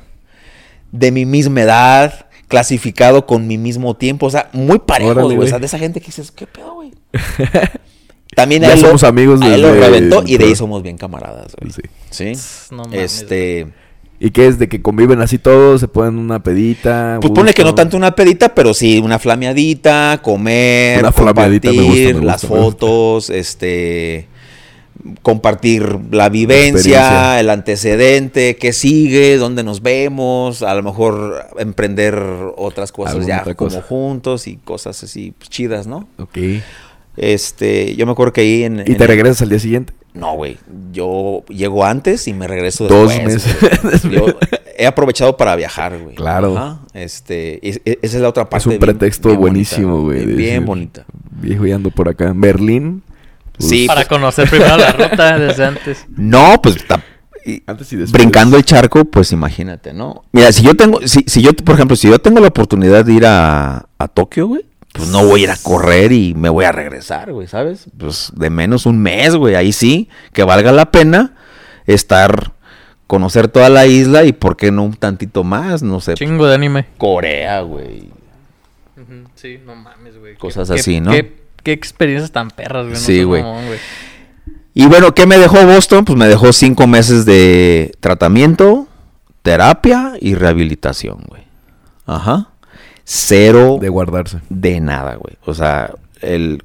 De 0.90 1.12
mi 1.12 1.26
misma 1.26 1.60
edad, 1.60 2.27
clasificado 2.48 3.26
con 3.26 3.46
mi 3.46 3.58
mismo 3.58 3.94
tiempo. 3.94 4.26
O 4.26 4.30
sea, 4.30 4.48
muy 4.52 4.78
parejos, 4.80 5.16
Órale, 5.16 5.36
güey. 5.36 5.46
O 5.46 5.50
sea, 5.50 5.58
de 5.58 5.66
esa 5.66 5.78
gente 5.78 6.00
que 6.00 6.06
dices, 6.06 6.30
¿qué 6.32 6.46
pedo, 6.46 6.74
güey? 6.74 6.92
También 8.34 8.62
Ya 8.62 8.68
a 8.68 8.72
él 8.74 8.80
somos 8.80 9.02
lo, 9.02 9.08
amigos 9.08 9.40
a 9.42 9.54
él 9.54 9.62
lo 9.62 9.68
desde- 9.72 9.80
reventó 9.86 10.22
y 10.26 10.36
de 10.36 10.44
ahí 10.44 10.54
somos 10.56 10.82
bien 10.82 10.96
camaradas, 10.98 11.54
güey. 11.60 11.72
Sí. 11.72 11.82
Sí. 12.34 12.72
No 12.74 12.84
mames, 12.84 13.22
este. 13.22 13.68
¿Y 14.20 14.30
qué 14.30 14.48
es? 14.48 14.58
¿De 14.58 14.68
que 14.68 14.82
conviven 14.82 15.20
así 15.20 15.38
todos? 15.38 15.80
¿Se 15.80 15.86
ponen 15.88 16.18
una 16.18 16.42
pedita? 16.42 17.18
Pues 17.20 17.32
ponle 17.32 17.54
que 17.54 17.62
no 17.62 17.74
tanto 17.74 17.96
una 17.96 18.12
pedita, 18.16 18.52
pero 18.54 18.74
sí 18.74 18.98
una 18.98 19.18
flameadita, 19.20 20.20
comer, 20.22 20.98
Una 21.00 21.12
flameadita, 21.12 21.70
me 21.70 21.76
compartir 21.76 22.04
gusta, 22.14 22.20
me 22.20 22.26
las 22.26 22.42
gusta, 22.42 22.54
me 22.56 22.60
gusta. 22.62 22.72
fotos, 22.78 23.30
este 23.30 24.28
compartir 25.22 25.98
la 26.10 26.28
vivencia, 26.28 27.38
el 27.40 27.50
antecedente, 27.50 28.56
qué 28.56 28.72
sigue, 28.72 29.36
dónde 29.36 29.62
nos 29.62 29.82
vemos, 29.82 30.62
a 30.62 30.74
lo 30.74 30.82
mejor 30.82 31.46
emprender 31.58 32.18
otras 32.56 32.92
cosas 32.92 33.14
Alguna 33.14 33.28
ya 33.36 33.40
otra 33.42 33.54
como 33.54 33.80
juntos 33.82 34.46
y 34.48 34.56
cosas 34.56 35.02
así 35.04 35.34
chidas, 35.48 35.86
¿no? 35.86 36.08
Ok. 36.18 36.38
Este, 37.16 37.96
yo 37.96 38.06
me 38.06 38.12
acuerdo 38.12 38.32
que 38.32 38.42
ahí 38.42 38.62
en 38.64 38.78
¿Y 38.78 38.80
en 38.80 38.84
te 38.96 39.04
el- 39.04 39.08
regresas 39.08 39.42
al 39.42 39.48
día 39.48 39.58
siguiente? 39.58 39.92
no, 40.14 40.34
güey. 40.34 40.56
Yo 40.92 41.44
llego 41.48 41.84
antes 41.84 42.26
y 42.28 42.32
me 42.34 42.46
regreso 42.48 42.86
Dos 42.88 43.10
después. 43.10 43.34
meses. 43.46 44.02
güey. 44.02 44.14
Yo 44.16 44.26
he 44.76 44.86
aprovechado 44.86 45.36
para 45.36 45.54
viajar, 45.54 45.96
güey. 45.98 46.14
Claro. 46.16 46.56
Ajá, 46.56 46.80
Este, 46.94 47.66
es- 47.68 47.80
es- 47.84 47.98
esa 48.02 48.16
es 48.16 48.22
la 48.22 48.28
otra 48.28 48.48
parte. 48.48 48.62
Es 48.62 48.66
un 48.66 48.70
bien- 48.70 48.80
pretexto 48.80 49.28
bien 49.28 49.40
buenísimo, 49.40 50.02
güey. 50.02 50.26
Bien, 50.26 50.64
bonita. 50.64 51.04
Viejo 51.40 51.66
y 51.66 51.72
ando 51.72 51.90
por 51.90 52.08
acá. 52.08 52.28
En 52.28 52.40
Berlín. 52.40 53.02
Pues, 53.58 53.68
Sí. 53.70 53.86
Para 53.86 54.04
conocer 54.06 54.48
primero 54.48 54.76
la 54.76 54.92
ruta 54.92 55.38
desde 55.38 55.64
antes. 55.64 56.06
No, 56.16 56.60
pues 56.62 56.86
ta- 56.86 57.02
y- 57.44 57.62
Antes 57.66 57.92
y 57.92 57.96
después. 57.96 58.12
brincando 58.12 58.56
el 58.56 58.64
charco, 58.64 59.04
pues 59.06 59.32
imagínate, 59.32 59.92
¿no? 59.92 60.22
Mira, 60.32 60.52
si 60.52 60.62
yo 60.62 60.74
tengo, 60.74 61.00
si, 61.06 61.24
si 61.26 61.40
yo, 61.42 61.52
por 61.54 61.74
ejemplo, 61.76 61.96
si 61.96 62.08
yo 62.08 62.18
tengo 62.18 62.40
la 62.40 62.48
oportunidad 62.48 63.04
de 63.04 63.12
ir 63.14 63.26
a, 63.26 63.86
a 63.98 64.08
Tokio, 64.08 64.46
güey, 64.48 64.64
pues 64.92 65.08
no 65.08 65.24
voy 65.24 65.40
a 65.40 65.44
ir 65.44 65.50
a 65.50 65.56
correr 65.56 66.12
y 66.12 66.34
me 66.34 66.48
voy 66.48 66.64
a 66.64 66.72
regresar, 66.72 67.32
güey, 67.32 67.46
¿sabes? 67.46 67.86
Pues 67.96 68.32
de 68.34 68.50
menos 68.50 68.84
un 68.86 68.98
mes, 69.00 69.34
güey, 69.36 69.54
ahí 69.54 69.72
sí, 69.72 70.08
que 70.32 70.42
valga 70.44 70.72
la 70.72 70.90
pena 70.90 71.36
estar, 71.86 72.52
conocer 73.06 73.48
toda 73.48 73.68
la 73.70 73.86
isla 73.86 74.24
y 74.24 74.32
por 74.32 74.56
qué 74.56 74.70
no 74.72 74.82
un 74.84 74.94
tantito 74.94 75.42
más, 75.44 75.82
no 75.82 76.00
sé, 76.00 76.14
Chingo 76.14 76.46
de 76.46 76.54
anime. 76.54 76.86
Corea, 76.98 77.60
güey. 77.62 78.10
Sí, 79.36 79.60
no 79.64 79.74
mames, 79.76 80.18
güey. 80.18 80.34
Cosas 80.36 80.68
qué- 80.68 80.80
así, 80.80 81.00
¿no? 81.00 81.12
Qué, 81.12 81.36
qué 81.68 81.72
experiencias 81.72 82.32
tan 82.32 82.48
perras, 82.50 82.84
güey. 82.84 82.94
no 82.94 82.98
Sí, 82.98 83.22
güey. 83.24 83.44
Y 84.74 84.86
bueno, 84.86 85.12
¿qué 85.14 85.26
me 85.26 85.36
dejó 85.38 85.64
Boston? 85.66 86.04
Pues 86.04 86.16
me 86.16 86.26
dejó 86.28 86.52
cinco 86.52 86.86
meses 86.86 87.24
de 87.26 87.92
tratamiento, 88.00 88.86
terapia 89.42 90.12
y 90.20 90.34
rehabilitación, 90.34 91.24
güey. 91.28 91.42
Ajá. 92.06 92.48
Cero 93.04 93.78
De 93.80 93.88
guardarse. 93.88 94.40
de 94.48 94.80
nada, 94.80 95.16
güey. 95.16 95.36
O 95.44 95.52
sea, 95.54 95.92
el, 96.22 96.62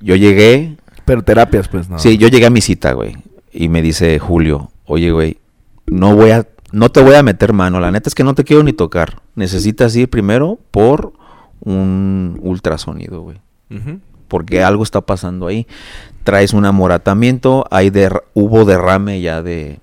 yo 0.00 0.16
llegué, 0.16 0.76
Pero 1.04 1.22
terapias, 1.22 1.68
pues, 1.68 1.88
no. 1.90 1.98
sí, 1.98 2.16
yo 2.18 2.28
llegué 2.28 2.46
a 2.46 2.50
mi 2.50 2.60
cita, 2.60 2.92
güey. 2.92 3.16
Y 3.52 3.68
me 3.68 3.82
dice 3.82 4.18
Julio, 4.18 4.70
oye, 4.86 5.10
güey, 5.10 5.38
no 5.86 6.14
voy 6.16 6.30
a, 6.30 6.46
no 6.72 6.90
te 6.90 7.02
voy 7.02 7.14
a 7.14 7.22
meter 7.22 7.52
mano. 7.52 7.78
La 7.80 7.90
neta 7.90 8.08
es 8.08 8.14
que 8.14 8.24
no 8.24 8.34
te 8.34 8.44
quiero 8.44 8.62
ni 8.62 8.72
tocar. 8.72 9.20
Necesitas 9.34 9.94
ir 9.96 10.08
primero 10.08 10.58
por 10.70 11.12
un 11.60 12.38
ultrasonido, 12.42 13.22
güey. 13.22 13.38
Ujú. 13.70 14.00
Porque 14.28 14.62
algo 14.62 14.82
está 14.82 15.00
pasando 15.00 15.46
ahí. 15.46 15.66
Traes 16.24 16.52
un 16.52 16.64
amoratamiento, 16.64 17.66
hay 17.70 17.92
hubo 18.32 18.64
derrame 18.64 19.20
ya 19.20 19.42
de... 19.42 19.80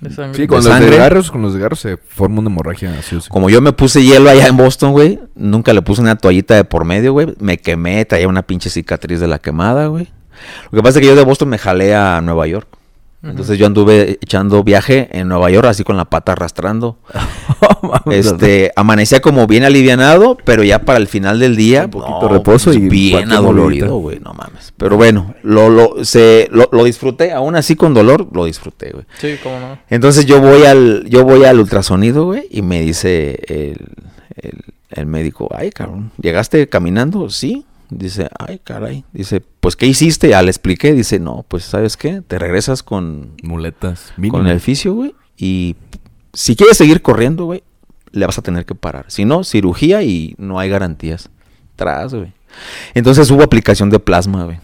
De 0.00 0.10
sangre. 0.10 0.34
Sí, 0.36 0.46
con 0.48 0.60
¿De 0.60 0.64
los 0.64 0.72
sangre? 0.74 0.90
desgarros, 0.90 1.30
con 1.30 1.42
los 1.42 1.52
desgarros 1.52 1.78
se 1.78 1.96
forma 1.96 2.40
una 2.40 2.50
hemorragia 2.50 2.92
sí. 3.02 3.18
Como 3.28 3.50
yo 3.50 3.60
me 3.60 3.72
puse 3.72 4.02
hielo 4.02 4.30
allá 4.30 4.48
en 4.48 4.56
Boston, 4.56 4.90
güey, 4.90 5.20
nunca 5.36 5.72
le 5.72 5.80
puse 5.82 6.00
una 6.00 6.16
toallita 6.16 6.56
de 6.56 6.64
por 6.64 6.84
medio, 6.84 7.12
güey. 7.12 7.34
Me 7.38 7.58
quemé, 7.58 8.04
traía 8.04 8.26
una 8.26 8.42
pinche 8.42 8.68
cicatriz 8.68 9.20
de 9.20 9.28
la 9.28 9.38
quemada, 9.38 9.86
güey. 9.86 10.08
Lo 10.72 10.78
que 10.78 10.82
pasa 10.82 10.98
es 10.98 11.02
que 11.02 11.08
yo 11.08 11.14
de 11.14 11.22
Boston 11.22 11.50
me 11.50 11.58
jalé 11.58 11.94
a 11.94 12.20
Nueva 12.20 12.48
York. 12.48 12.66
Entonces 13.22 13.56
yo 13.56 13.66
anduve 13.66 14.18
echando 14.20 14.64
viaje 14.64 15.08
en 15.12 15.28
Nueva 15.28 15.48
York, 15.50 15.68
así 15.68 15.84
con 15.84 15.96
la 15.96 16.06
pata 16.06 16.32
arrastrando. 16.32 16.98
Este, 18.10 18.72
amanecía 18.76 19.20
como 19.20 19.46
bien 19.46 19.64
alivianado, 19.64 20.36
pero 20.44 20.62
ya 20.62 20.80
para 20.80 20.98
el 20.98 21.08
final 21.08 21.38
del 21.38 21.56
día, 21.56 21.84
Un 21.84 21.90
poquito 21.90 22.28
reposo 22.28 22.70
pues, 22.70 22.76
y 22.76 22.88
bien 22.88 23.32
adolorido, 23.32 23.96
güey, 23.96 24.18
no 24.20 24.32
mames. 24.34 24.72
Pero 24.76 24.96
bueno, 24.96 25.34
lo, 25.42 25.68
lo, 25.68 26.04
se, 26.04 26.48
lo, 26.52 26.68
lo 26.72 26.84
disfruté, 26.84 27.32
aún 27.32 27.56
así 27.56 27.74
con 27.76 27.94
dolor, 27.94 28.28
lo 28.32 28.44
disfruté, 28.44 28.90
güey. 28.90 29.04
Sí, 29.18 29.36
cómo 29.42 29.58
no. 29.58 29.78
Entonces 29.88 30.26
yo 30.26 30.40
voy 30.40 30.64
al, 30.64 31.04
yo 31.08 31.24
voy 31.24 31.44
al 31.44 31.58
ultrasonido, 31.60 32.26
güey, 32.26 32.46
y 32.50 32.62
me 32.62 32.80
dice 32.80 33.40
el, 33.46 33.76
el, 34.36 34.58
el 34.90 35.06
médico, 35.06 35.48
ay, 35.54 35.70
cabrón, 35.70 36.12
¿llegaste 36.20 36.68
caminando? 36.68 37.30
Sí. 37.30 37.64
Dice, 37.98 38.28
ay, 38.38 38.60
caray. 38.64 39.04
Dice, 39.12 39.40
pues, 39.60 39.76
¿qué 39.76 39.86
hiciste? 39.86 40.30
Ya 40.30 40.42
le 40.42 40.50
expliqué. 40.50 40.92
Dice, 40.94 41.18
no, 41.18 41.44
pues, 41.48 41.64
¿sabes 41.64 41.96
qué? 41.96 42.22
Te 42.22 42.38
regresas 42.38 42.82
con, 42.82 43.32
Muletas. 43.42 44.12
con 44.30 44.46
el 44.46 44.60
fisio, 44.60 44.94
güey. 44.94 45.14
Y 45.36 45.76
si 46.32 46.56
quieres 46.56 46.76
seguir 46.76 47.02
corriendo, 47.02 47.44
güey, 47.46 47.62
le 48.12 48.26
vas 48.26 48.38
a 48.38 48.42
tener 48.42 48.64
que 48.66 48.74
parar. 48.74 49.06
Si 49.08 49.24
no, 49.24 49.44
cirugía 49.44 50.02
y 50.02 50.34
no 50.38 50.58
hay 50.58 50.68
garantías. 50.68 51.30
Tras, 51.76 52.14
güey. 52.14 52.32
Entonces 52.94 53.30
hubo 53.30 53.42
aplicación 53.42 53.90
de 53.90 53.98
plasma, 53.98 54.44
güey. 54.44 54.58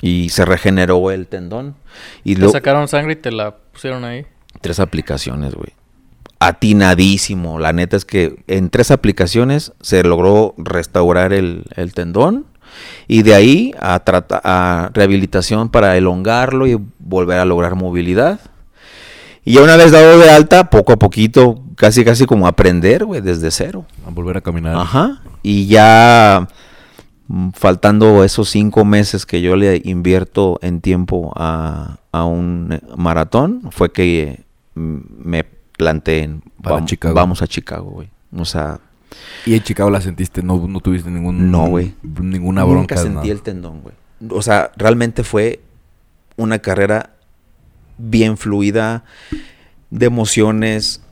Y 0.00 0.30
se 0.30 0.44
regeneró 0.44 1.10
el 1.10 1.26
tendón. 1.28 1.76
Y 2.24 2.34
Te 2.34 2.40
luego 2.40 2.52
sacaron 2.54 2.88
sangre 2.88 3.12
y 3.12 3.16
te 3.16 3.30
la 3.30 3.54
pusieron 3.56 4.04
ahí. 4.04 4.26
tres 4.60 4.80
aplicaciones, 4.80 5.54
güey. 5.54 5.70
Atinadísimo. 6.48 7.58
La 7.58 7.72
neta 7.72 7.96
es 7.96 8.04
que 8.04 8.42
en 8.46 8.70
tres 8.70 8.90
aplicaciones 8.90 9.72
se 9.80 10.02
logró 10.02 10.54
restaurar 10.58 11.32
el, 11.32 11.64
el 11.76 11.94
tendón. 11.94 12.46
Y 13.06 13.22
de 13.22 13.34
ahí 13.34 13.74
a, 13.78 13.98
trata- 14.00 14.40
a 14.42 14.90
rehabilitación 14.94 15.68
para 15.68 15.96
elongarlo 15.96 16.66
y 16.66 16.78
volver 16.98 17.38
a 17.38 17.44
lograr 17.44 17.74
movilidad. 17.74 18.40
Y 19.44 19.54
ya 19.54 19.62
una 19.62 19.76
vez 19.76 19.90
dado 19.92 20.18
de 20.18 20.30
alta, 20.30 20.70
poco 20.70 20.92
a 20.92 20.96
poquito, 20.96 21.62
casi 21.76 22.04
casi 22.04 22.24
como 22.26 22.46
aprender, 22.46 23.04
güey, 23.04 23.20
desde 23.20 23.50
cero. 23.50 23.84
A 24.06 24.10
volver 24.10 24.36
a 24.38 24.40
caminar. 24.40 24.76
Ajá. 24.76 25.20
Y 25.42 25.66
ya 25.66 26.48
mm, 27.28 27.50
faltando 27.50 28.24
esos 28.24 28.48
cinco 28.48 28.84
meses 28.84 29.26
que 29.26 29.42
yo 29.42 29.54
le 29.56 29.82
invierto 29.84 30.58
en 30.62 30.80
tiempo 30.80 31.32
a, 31.36 31.98
a 32.12 32.24
un 32.24 32.68
eh, 32.72 32.80
maratón, 32.96 33.68
fue 33.70 33.92
que 33.92 34.44
mm, 34.76 34.96
me 35.24 35.44
planté 35.82 36.22
en 36.22 36.42
Para 36.62 36.76
vam- 36.78 36.84
Chicago. 36.86 37.14
vamos 37.14 37.42
a 37.42 37.46
Chicago, 37.46 37.90
güey. 37.90 38.08
O 38.36 38.44
sea, 38.44 38.80
Y 39.44 39.54
en 39.54 39.62
Chicago 39.62 39.90
la 39.90 40.00
sentiste, 40.00 40.42
no, 40.42 40.66
no 40.68 40.80
tuviste 40.80 41.10
ningún... 41.10 41.50
No, 41.50 41.66
güey. 41.68 41.94
Ninguna 42.02 42.64
bronca. 42.64 42.94
nunca 42.94 42.96
sentí 42.96 43.14
nada. 43.14 43.28
el 43.28 43.42
tendón, 43.42 43.80
güey. 43.82 43.94
O 44.30 44.40
sea, 44.42 44.70
realmente 44.76 45.22
fue 45.24 45.60
una 46.36 46.60
carrera 46.60 47.10
bien 47.98 48.36
fluida, 48.38 49.04
de 49.90 50.06
emociones. 50.06 51.02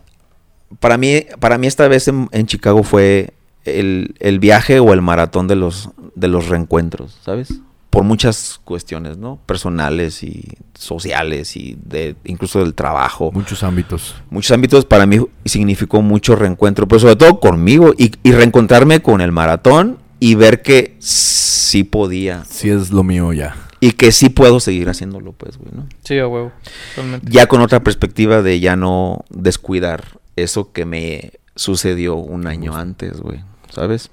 Para 0.79 0.97
mí, 0.97 1.27
para 1.41 1.59
mí 1.59 1.67
esta 1.67 1.89
vez 1.89 2.09
en, 2.09 2.29
en 2.33 2.47
Chicago 2.47 2.83
fue 2.85 3.35
el, 3.65 4.15
el 4.21 4.39
viaje 4.39 4.81
o 4.81 4.93
el 4.95 5.03
maratón 5.03 5.47
de 5.49 5.57
los, 5.57 5.91
de 6.15 6.29
los 6.29 6.49
reencuentros, 6.49 7.19
¿sabes? 7.23 7.61
Por 7.91 8.05
muchas 8.05 8.61
cuestiones, 8.65 9.19
¿no? 9.19 9.41
Personales 9.47 10.23
y 10.23 10.45
sociales 10.75 11.57
y 11.57 11.77
de 11.85 12.15
incluso 12.25 12.61
del 12.61 12.75
trabajo. 12.75 13.31
Muchos 13.33 13.63
ámbitos. 13.65 14.15
Muchos 14.31 14.53
ámbitos 14.53 14.85
para 14.85 15.07
mí 15.07 15.19
significó 15.45 16.01
mucho 16.01 16.37
reencuentro, 16.37 16.87
pero 16.87 17.01
sobre 17.01 17.17
todo 17.17 17.41
conmigo 17.41 17.93
y, 17.99 18.13
y 18.23 18.31
reencontrarme 18.33 19.03
con 19.03 19.21
el 19.21 19.33
maratón 19.33 19.99
y 20.21 20.37
ver 20.37 20.63
que 20.63 20.97
sí 21.01 21.83
podía 21.85 22.45
Sí 22.45 22.71
es 22.71 22.91
lo 22.91 23.03
mío 23.03 23.33
ya. 23.33 23.57
y 23.81 23.93
que 23.93 24.13
sí 24.13 24.29
puedo 24.29 24.61
seguir 24.61 24.89
haciéndolo, 24.89 25.33
pues, 25.33 25.57
güey, 25.57 25.73
¿no? 25.75 25.87
Sí, 26.05 26.19
a 26.19 26.29
huevo. 26.29 26.53
Totalmente. 26.95 27.27
Ya 27.31 27.47
con 27.47 27.61
otra 27.61 27.81
perspectiva 27.81 28.43
de 28.43 28.61
ya 28.61 28.77
no 28.77 29.25
descuidar 29.31 30.21
eso 30.37 30.73
que 30.73 30.85
me 30.85 31.33
sucedió 31.57 32.15
un 32.17 32.47
año 32.47 32.77
antes, 32.77 33.21
güey, 33.21 33.41
¿sabes? 33.71 34.11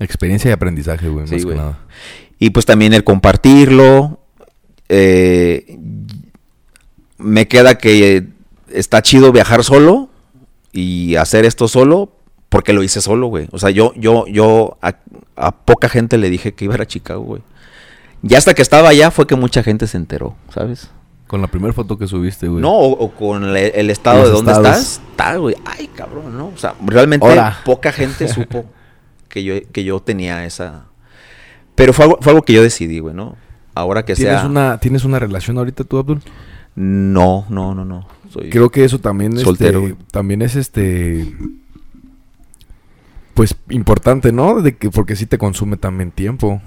Experiencia 0.00 0.48
y 0.50 0.52
aprendizaje, 0.52 1.08
güey, 1.08 1.26
Sí, 1.28 1.34
más 1.36 1.44
que 1.46 1.54
nada. 1.54 1.78
Y 2.38 2.50
pues 2.50 2.66
también 2.66 2.92
el 2.94 3.04
compartirlo. 3.04 4.18
eh, 4.88 5.78
me 7.18 7.46
queda 7.48 7.76
que 7.78 8.26
está 8.72 9.02
chido 9.02 9.30
viajar 9.30 9.62
solo 9.62 10.08
y 10.72 11.16
hacer 11.16 11.44
esto 11.44 11.68
solo 11.68 12.12
porque 12.48 12.72
lo 12.72 12.82
hice 12.82 13.00
solo, 13.00 13.26
güey. 13.28 13.46
O 13.52 13.58
sea, 13.58 13.70
yo, 13.70 13.92
yo, 13.94 14.26
yo 14.26 14.78
a, 14.82 14.96
a 15.36 15.52
poca 15.52 15.88
gente 15.88 16.16
le 16.18 16.30
dije 16.30 16.52
que 16.54 16.64
iba 16.64 16.74
a 16.74 16.76
ir 16.78 16.82
a 16.82 16.86
Chicago, 16.86 17.20
güey. 17.22 17.42
Ya 18.22 18.38
hasta 18.38 18.54
que 18.54 18.62
estaba 18.62 18.88
allá 18.88 19.10
fue 19.10 19.26
que 19.26 19.36
mucha 19.36 19.62
gente 19.62 19.86
se 19.86 19.96
enteró, 19.96 20.34
¿sabes? 20.52 20.90
Con 21.26 21.40
la 21.40 21.46
primera 21.46 21.72
foto 21.72 21.96
que 21.96 22.06
subiste, 22.08 22.48
güey. 22.48 22.60
No, 22.62 22.72
o, 22.72 22.90
o 23.04 23.10
con 23.12 23.44
el, 23.44 23.56
el 23.56 23.90
estado 23.90 24.24
de 24.24 24.30
dónde 24.30 24.50
estados. 24.52 24.78
estás, 24.78 25.00
está, 25.10 25.36
güey. 25.36 25.54
Ay, 25.64 25.88
cabrón, 25.94 26.36
¿no? 26.36 26.48
O 26.48 26.56
sea, 26.56 26.74
realmente 26.84 27.26
poca 27.64 27.92
gente 27.92 28.26
supo 28.28 28.64
que 29.30 29.42
yo, 29.42 29.54
que 29.72 29.84
yo 29.84 30.00
tenía 30.00 30.44
esa... 30.44 30.86
Pero 31.74 31.94
fue 31.94 32.04
algo, 32.04 32.18
fue 32.20 32.32
algo 32.32 32.44
que 32.44 32.52
yo 32.52 32.62
decidí, 32.62 32.98
güey, 32.98 33.14
¿no? 33.14 33.36
Ahora 33.74 34.04
que 34.04 34.14
¿Tienes, 34.14 34.40
sea... 34.40 34.46
una, 34.46 34.78
¿Tienes 34.78 35.04
una 35.04 35.18
relación 35.18 35.56
ahorita 35.56 35.84
tú, 35.84 35.96
Abdul? 35.96 36.20
No, 36.74 37.46
no, 37.48 37.74
no, 37.74 37.86
no. 37.86 38.06
Soy... 38.28 38.50
Creo 38.50 38.70
que 38.70 38.84
eso 38.84 38.98
también, 38.98 39.32
este, 39.32 39.44
Soltero, 39.44 39.80
güey. 39.80 39.96
también 40.10 40.42
es 40.42 40.56
este... 40.56 41.34
Pues 43.32 43.56
importante, 43.70 44.32
¿no? 44.32 44.60
De 44.60 44.76
que, 44.76 44.90
porque 44.90 45.16
sí 45.16 45.24
te 45.24 45.38
consume 45.38 45.78
también 45.78 46.10
tiempo. 46.10 46.60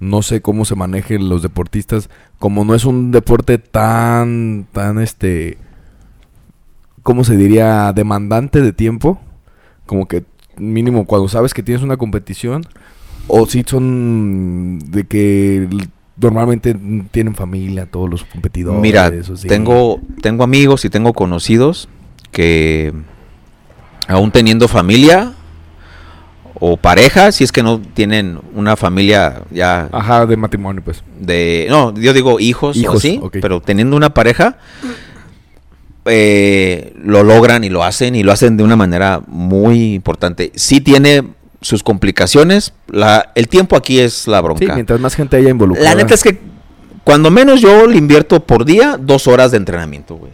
No 0.00 0.22
sé 0.22 0.40
cómo 0.40 0.64
se 0.64 0.76
manejen 0.76 1.28
los 1.28 1.42
deportistas. 1.42 2.08
Como 2.38 2.64
no 2.64 2.74
es 2.74 2.84
un 2.86 3.10
deporte 3.10 3.58
tan, 3.58 4.66
tan, 4.72 4.98
este... 5.00 5.58
¿Cómo 7.02 7.24
se 7.24 7.36
diría? 7.36 7.92
Demandante 7.92 8.62
de 8.62 8.72
tiempo. 8.72 9.20
Como 9.84 10.06
que 10.08 10.24
mínimo 10.56 11.06
cuando 11.06 11.28
sabes 11.28 11.54
que 11.54 11.62
tienes 11.62 11.82
una 11.82 11.96
competición. 11.96 12.64
O 13.28 13.46
si 13.46 13.62
son 13.62 14.80
de 14.80 15.04
que 15.04 15.68
normalmente 16.16 16.76
tienen 17.10 17.34
familia 17.34 17.86
todos 17.86 18.10
los 18.10 18.24
competidores. 18.24 18.80
Mira, 18.80 19.12
sí. 19.36 19.46
tengo, 19.46 20.00
tengo 20.20 20.44
amigos 20.44 20.84
y 20.84 20.90
tengo 20.90 21.12
conocidos 21.12 21.88
que 22.30 22.92
aún 24.08 24.30
teniendo 24.30 24.68
familia 24.68 25.34
o 26.54 26.76
pareja, 26.76 27.32
si 27.32 27.44
es 27.44 27.52
que 27.52 27.62
no 27.62 27.80
tienen 27.80 28.38
una 28.54 28.76
familia 28.76 29.42
ya 29.50 29.88
Ajá, 29.90 30.26
de 30.26 30.36
matrimonio, 30.36 30.82
pues. 30.84 31.02
de 31.18 31.66
no 31.68 31.94
yo 31.94 32.12
digo 32.12 32.38
hijos, 32.38 32.76
Hijos, 32.76 32.94
o 32.94 32.98
así 32.98 33.20
pero 33.40 33.60
teniendo 33.60 33.96
una 33.96 34.14
pareja 34.14 34.58
eh, 36.04 36.92
lo 37.02 37.22
logran 37.22 37.64
y 37.64 37.68
lo 37.68 37.84
hacen 37.84 38.14
y 38.14 38.22
lo 38.22 38.32
hacen 38.32 38.56
de 38.56 38.64
una 38.64 38.76
manera 38.76 39.20
muy 39.26 39.94
importante 39.94 40.50
sí 40.56 40.80
tiene 40.80 41.22
sus 41.60 41.82
complicaciones 41.82 42.72
la, 42.88 43.30
el 43.36 43.48
tiempo 43.48 43.76
aquí 43.76 44.00
es 44.00 44.26
la 44.26 44.38
Sí, 44.38 44.42
bronca 44.44 44.74
mientras 44.74 44.98
más 45.00 45.14
gente 45.14 45.36
haya 45.36 45.50
involucrada. 45.50 45.90
la 45.90 45.94
neta 46.02 46.14
es 46.14 46.22
que 46.22 46.38
cuando 47.04 47.30
menos 47.30 47.60
yo 47.60 47.86
le 47.86 47.96
invierto 47.96 48.40
por 48.44 48.64
día 48.64 48.98
dos 49.00 49.26
horas 49.28 49.50
de 49.52 49.58
entrenamiento 49.58 50.16
güey 50.16 50.32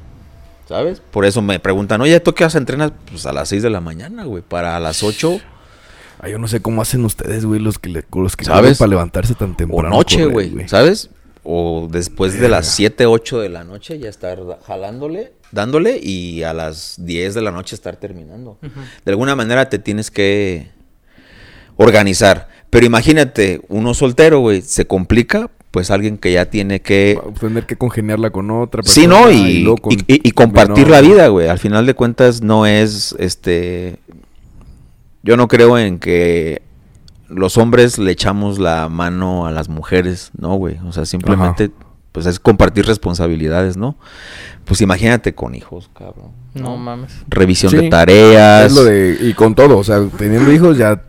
¿Sabes? 0.69 1.01
Por 1.01 1.25
eso 1.25 1.41
me 1.41 1.59
preguntan, 1.61 1.99
oye, 2.03 2.21
¿tú 2.21 2.35
qué 2.35 2.45
hora 2.45 2.59
entrenas? 2.59 2.93
Pues 3.11 3.25
a 3.25 3.33
las 3.33 3.49
6 3.49 3.63
de 3.63 3.71
la 3.71 3.81
mañana, 3.81 4.25
güey. 4.25 4.43
Para 4.47 4.77
a 4.77 4.81
las 4.81 5.03
8 5.03 5.41
Ay, 6.21 6.33
yo 6.33 6.39
no 6.39 6.47
sé 6.47 6.61
cómo 6.61 6.83
hacen 6.83 7.07
ustedes, 7.07 7.47
güey, 7.47 7.59
los 7.59 7.79
que, 7.79 7.89
le, 7.89 8.05
los 8.15 8.37
que 8.37 8.45
¿Sabes? 8.45 8.77
para 8.77 8.91
levantarse 8.91 9.35
tan 9.35 9.53
o 9.53 9.57
temprano. 9.57 9.87
a 9.87 9.91
noche, 9.91 10.27
güey. 10.27 10.69
¿Sabes? 10.69 11.09
O 11.43 11.89
después 11.91 12.35
de 12.35 12.51
las 12.51 12.67
Verga. 12.67 12.73
7, 12.75 13.07
8 13.07 13.41
de 13.41 13.49
la 13.49 13.65
noche 13.65 13.99
ya 13.99 14.11
estar 14.11 14.41
jalándole, 14.67 15.33
dándole 15.53 15.99
y 16.03 16.43
a 16.43 16.53
las 16.53 16.95
10 16.99 17.35
de 17.35 17.43
la 17.43 17.51
noche 17.51 17.75
estar 17.75 17.97
terminando. 17.97 18.59
De 19.05 19.11
alguna 19.13 19.35
manera 19.37 19.69
te 19.69 19.79
tienes 19.79 20.11
que 20.11 20.71
organizar. 21.77 22.49
Pero 22.71 22.85
imagínate, 22.87 23.61
uno 23.69 23.95
soltero, 23.95 24.41
güey, 24.41 24.63
se 24.63 24.87
complica 24.87 25.51
pues 25.71 25.91
alguien 25.91 26.17
que 26.17 26.33
ya 26.33 26.47
tiene 26.47 26.81
que 26.81 27.21
Tener 27.39 27.67
que 27.67 27.77
congeniarla 27.77 28.31
con 28.31 28.51
otra 28.51 28.83
Sí, 28.85 29.07
¿no? 29.07 29.31
Y, 29.31 29.61
luego 29.63 29.77
con- 29.79 29.93
y- 29.93 29.97
y- 30.07 30.29
y 30.29 30.31
compartir 30.33 30.87
menor. 30.87 30.91
la 30.91 31.01
vida, 31.03 31.29
güey. 31.29 31.49
Al 31.49 31.59
final 31.59 31.85
de 31.87 31.95
cuentas 31.95 32.43
no 32.43 32.67
es, 32.67 33.15
este... 33.19 33.99
Yo 35.23 35.37
no 35.37 35.47
creo 35.49 35.79
en 35.79 35.99
que 35.99 36.63
los 37.29 37.59
hombres 37.59 37.99
le 37.99 38.11
echamos 38.13 38.59
la 38.59 38.89
mano 38.89 39.47
a 39.47 39.51
las 39.53 39.69
mujeres, 39.69 40.31
¿no, 40.39 40.55
güey? 40.55 40.79
O 40.87 40.93
sea, 40.93 41.05
simplemente, 41.05 41.71
pues 42.19 42.27
es 42.27 42.39
compartir 42.41 42.85
responsabilidades, 42.87 43.77
¿no? 43.77 43.97
Pues 44.65 44.81
imagínate 44.81 45.35
con 45.35 45.55
hijos, 45.55 45.91
cabrón. 45.97 46.33
No 46.55 46.77
mames. 46.77 47.13
Revisión 47.29 47.71
Sí, 47.71 47.77
de 47.79 47.89
tareas. 47.89 48.67
Es 48.67 48.73
lo 48.73 48.85
de, 48.85 49.17
y 49.23 49.33
con 49.35 49.55
todo, 49.55 49.79
o 49.79 49.85
sea, 49.85 50.01
teniendo 50.19 50.53
hijos 50.53 50.77
ya 50.77 51.03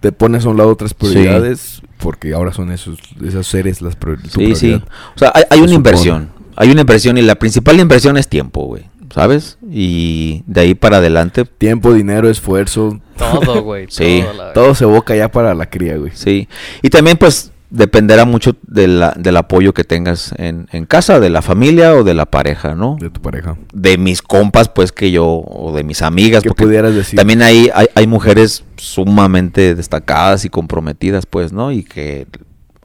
te 0.00 0.10
pones 0.12 0.44
a 0.44 0.48
un 0.48 0.56
lado 0.56 0.70
otras 0.70 0.94
prioridades 0.94 1.80
porque 1.98 2.34
ahora 2.34 2.52
son 2.52 2.72
esos, 2.72 2.98
esos 3.24 3.46
seres 3.46 3.80
las 3.82 3.94
prior- 3.96 4.20
tu 4.20 4.40
Sí, 4.40 4.56
sí. 4.56 4.82
O 5.14 5.18
sea, 5.18 5.30
hay, 5.34 5.44
una 5.44 5.54
supone. 5.68 5.74
inversión. 5.74 6.30
Hay 6.56 6.70
una 6.72 6.80
inversión 6.80 7.16
y 7.18 7.22
la 7.22 7.36
principal 7.36 7.78
inversión 7.78 8.16
es 8.16 8.28
tiempo, 8.28 8.64
güey. 8.66 8.84
¿Sabes? 9.14 9.58
Y 9.70 10.42
de 10.46 10.62
ahí 10.62 10.74
para 10.74 10.96
adelante, 10.96 11.44
Tiempo, 11.44 11.92
dinero, 11.92 12.30
esfuerzo, 12.30 12.98
Todo, 13.18 13.62
güey. 13.62 13.86
Sí, 13.90 14.22
todo, 14.24 14.32
la- 14.32 14.52
todo 14.54 14.74
se 14.74 14.86
boca 14.86 15.14
ya 15.14 15.30
para 15.30 15.54
la 15.54 15.66
cría, 15.66 15.98
güey. 15.98 16.10
Sí, 16.14 16.48
y 16.80 16.88
también 16.90 17.16
pues 17.18 17.51
dependerá 17.74 18.26
mucho 18.26 18.54
de 18.66 18.86
la- 18.86 19.14
del 19.16 19.36
apoyo 19.38 19.72
que 19.72 19.82
tengas 19.82 20.34
en, 20.36 20.68
en 20.72 20.84
casa, 20.84 21.20
de 21.20 21.30
la 21.30 21.40
familia 21.40 21.94
o 21.94 22.04
de 22.04 22.12
la 22.12 22.26
pareja, 22.26 22.74
¿no? 22.74 22.96
De 23.00 23.08
tu 23.08 23.22
pareja. 23.22 23.56
De 23.72 23.96
mis 23.96 24.20
compas, 24.20 24.68
pues 24.68 24.92
que 24.92 25.10
yo, 25.10 25.26
o 25.26 25.72
de 25.74 25.82
mis 25.82 26.02
amigas, 26.02 26.42
¿Qué 26.42 26.50
porque 26.50 26.64
pudieras 26.64 26.94
decir? 26.94 27.16
también 27.18 27.40
hay, 27.42 27.70
hay, 27.74 27.86
hay 27.94 28.06
mujeres 28.06 28.64
sumamente 28.76 29.74
destacadas 29.74 30.44
y 30.44 30.50
comprometidas, 30.50 31.24
pues, 31.24 31.52
¿no? 31.52 31.72
Y 31.72 31.82
que 31.82 32.26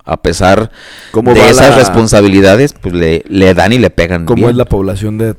a 0.10 0.16
pesar 0.22 0.72
¿Cómo 1.12 1.34
de 1.34 1.50
esas 1.50 1.72
la- 1.72 1.76
responsabilidades, 1.80 2.72
pues 2.72 2.94
le, 2.94 3.26
le 3.28 3.54
dan 3.54 3.74
y 3.74 3.80
le 3.80 3.90
pegan. 3.90 4.24
¿Cómo 4.24 4.38
bien. 4.38 4.52
es 4.52 4.56
la 4.56 4.64
población 4.64 5.18
de, 5.18 5.34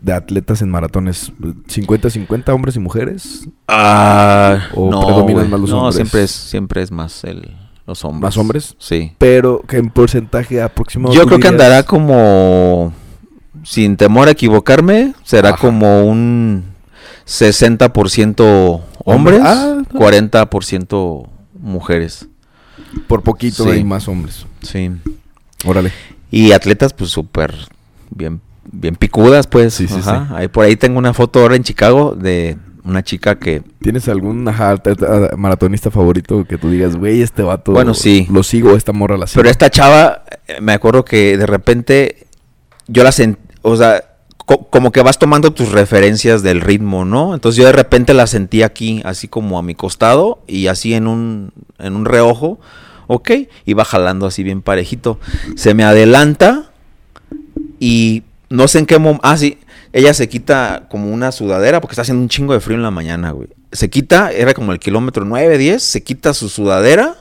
de 0.00 0.12
atletas 0.12 0.62
en 0.62 0.70
maratones? 0.70 1.32
¿50-50 1.40 2.48
hombres 2.54 2.76
y 2.76 2.78
mujeres? 2.78 3.48
Ah, 3.66 4.68
¿O 4.74 4.88
no, 4.88 5.04
predominan 5.04 5.50
más 5.50 5.60
los 5.60 5.70
no, 5.70 5.78
hombres? 5.78 5.96
siempre 5.96 6.22
es, 6.22 6.30
siempre 6.30 6.82
es 6.82 6.92
más 6.92 7.24
el, 7.24 7.56
los 7.86 8.04
hombres. 8.04 8.22
¿Más 8.22 8.36
hombres? 8.38 8.74
Sí. 8.78 9.12
Pero 9.18 9.60
que 9.66 9.76
en 9.78 9.90
porcentaje 9.90 10.60
aproximado. 10.62 11.14
Yo 11.14 11.26
creo 11.26 11.38
que 11.38 11.48
andará 11.48 11.82
como, 11.82 12.92
sin 13.62 13.96
temor 13.96 14.28
a 14.28 14.32
equivocarme, 14.32 15.14
será 15.22 15.50
Ajá. 15.50 15.58
como 15.58 16.04
un 16.06 16.64
60% 17.26 18.80
hombres, 19.04 19.40
Ah, 19.42 19.82
no. 19.92 20.00
40% 20.00 21.28
mujeres. 21.60 22.28
Por 23.06 23.22
poquito 23.22 23.64
Sí. 23.64 23.70
hay 23.70 23.84
más 23.84 24.08
hombres. 24.08 24.46
Sí. 24.62 24.90
Órale. 25.64 25.92
Y 26.30 26.52
atletas, 26.52 26.92
pues 26.92 27.10
súper 27.10 27.54
bien, 28.10 28.40
bien 28.70 28.96
picudas, 28.96 29.46
pues. 29.46 29.74
Sí, 29.74 29.88
sí, 29.88 29.96
Ajá. 29.98 30.26
sí. 30.28 30.34
Ahí 30.36 30.48
por 30.48 30.64
ahí 30.64 30.76
tengo 30.76 30.98
una 30.98 31.14
foto 31.14 31.40
ahora 31.40 31.56
en 31.56 31.62
Chicago 31.62 32.14
de 32.14 32.56
una 32.84 33.02
chica 33.02 33.38
que 33.38 33.62
¿Tienes 33.80 34.08
algún 34.08 34.46
ajá, 34.46 34.76
maratonista 35.36 35.90
favorito 35.90 36.44
que 36.44 36.58
tú 36.58 36.70
digas, 36.70 36.96
güey, 36.96 37.22
este 37.22 37.42
vato. 37.42 37.72
Bueno, 37.72 37.94
sí. 37.94 38.26
Lo 38.30 38.42
sigo, 38.42 38.76
esta 38.76 38.92
morra 38.92 39.16
la 39.16 39.26
sigo? 39.26 39.40
Pero 39.40 39.50
esta 39.50 39.70
chava, 39.70 40.24
eh, 40.48 40.60
me 40.60 40.72
acuerdo 40.72 41.04
que 41.04 41.36
de 41.38 41.46
repente 41.46 42.26
yo 42.86 43.02
la 43.02 43.12
sentí, 43.12 43.40
o 43.62 43.76
sea, 43.76 44.04
co- 44.44 44.68
como 44.68 44.92
que 44.92 45.00
vas 45.02 45.18
tomando 45.18 45.52
tus 45.52 45.72
referencias 45.72 46.42
del 46.42 46.60
ritmo, 46.60 47.04
¿no? 47.06 47.34
Entonces 47.34 47.58
yo 47.58 47.66
de 47.66 47.72
repente 47.72 48.12
la 48.12 48.26
sentí 48.26 48.62
aquí, 48.62 49.00
así 49.04 49.28
como 49.28 49.58
a 49.58 49.62
mi 49.62 49.74
costado 49.74 50.42
y 50.46 50.66
así 50.66 50.92
en 50.94 51.06
un, 51.06 51.52
en 51.78 51.96
un 51.96 52.04
reojo, 52.04 52.58
ok, 53.06 53.30
iba 53.64 53.84
jalando 53.86 54.26
así 54.26 54.42
bien 54.42 54.60
parejito. 54.60 55.18
Se 55.56 55.72
me 55.72 55.84
adelanta 55.84 56.70
y 57.80 58.22
no 58.50 58.68
sé 58.68 58.78
en 58.80 58.86
qué 58.86 58.98
momento, 58.98 59.20
ah, 59.26 59.36
sí, 59.36 59.58
ella 59.94 60.12
se 60.12 60.28
quita 60.28 60.86
como 60.90 61.10
una 61.10 61.32
sudadera 61.32 61.80
porque 61.80 61.92
está 61.92 62.02
haciendo 62.02 62.22
un 62.22 62.28
chingo 62.28 62.52
de 62.52 62.60
frío 62.60 62.76
en 62.76 62.82
la 62.82 62.90
mañana, 62.90 63.30
güey. 63.30 63.48
Se 63.72 63.88
quita, 63.88 64.30
era 64.30 64.52
como 64.52 64.72
el 64.72 64.78
kilómetro 64.78 65.24
9, 65.24 65.56
10, 65.56 65.82
se 65.82 66.02
quita 66.02 66.34
su 66.34 66.50
sudadera 66.50 67.16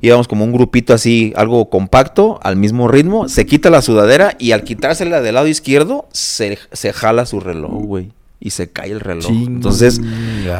íbamos 0.00 0.28
como 0.28 0.44
un 0.44 0.52
grupito 0.52 0.94
así, 0.94 1.32
algo 1.36 1.68
compacto, 1.70 2.38
al 2.42 2.56
mismo 2.56 2.88
ritmo, 2.88 3.28
se 3.28 3.46
quita 3.46 3.70
la 3.70 3.82
sudadera 3.82 4.36
y 4.38 4.52
al 4.52 4.64
quitársela 4.64 5.20
del 5.20 5.34
lado 5.34 5.46
izquierdo, 5.46 6.06
se, 6.12 6.58
se 6.72 6.92
jala 6.92 7.26
su 7.26 7.40
reloj, 7.40 7.72
güey. 7.84 8.12
Y 8.38 8.50
se 8.50 8.70
cae 8.70 8.92
el 8.92 9.00
reloj. 9.00 9.30
Entonces, 9.30 10.00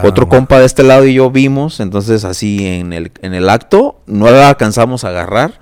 otro 0.02 0.28
compa 0.28 0.58
de 0.58 0.64
este 0.64 0.82
lado 0.82 1.04
y 1.06 1.14
yo 1.14 1.30
vimos, 1.30 1.78
entonces 1.78 2.24
así 2.24 2.66
en 2.66 2.94
el, 2.94 3.12
en 3.20 3.34
el 3.34 3.50
acto, 3.50 4.00
no 4.06 4.30
la 4.30 4.48
alcanzamos 4.48 5.04
a 5.04 5.08
agarrar. 5.08 5.60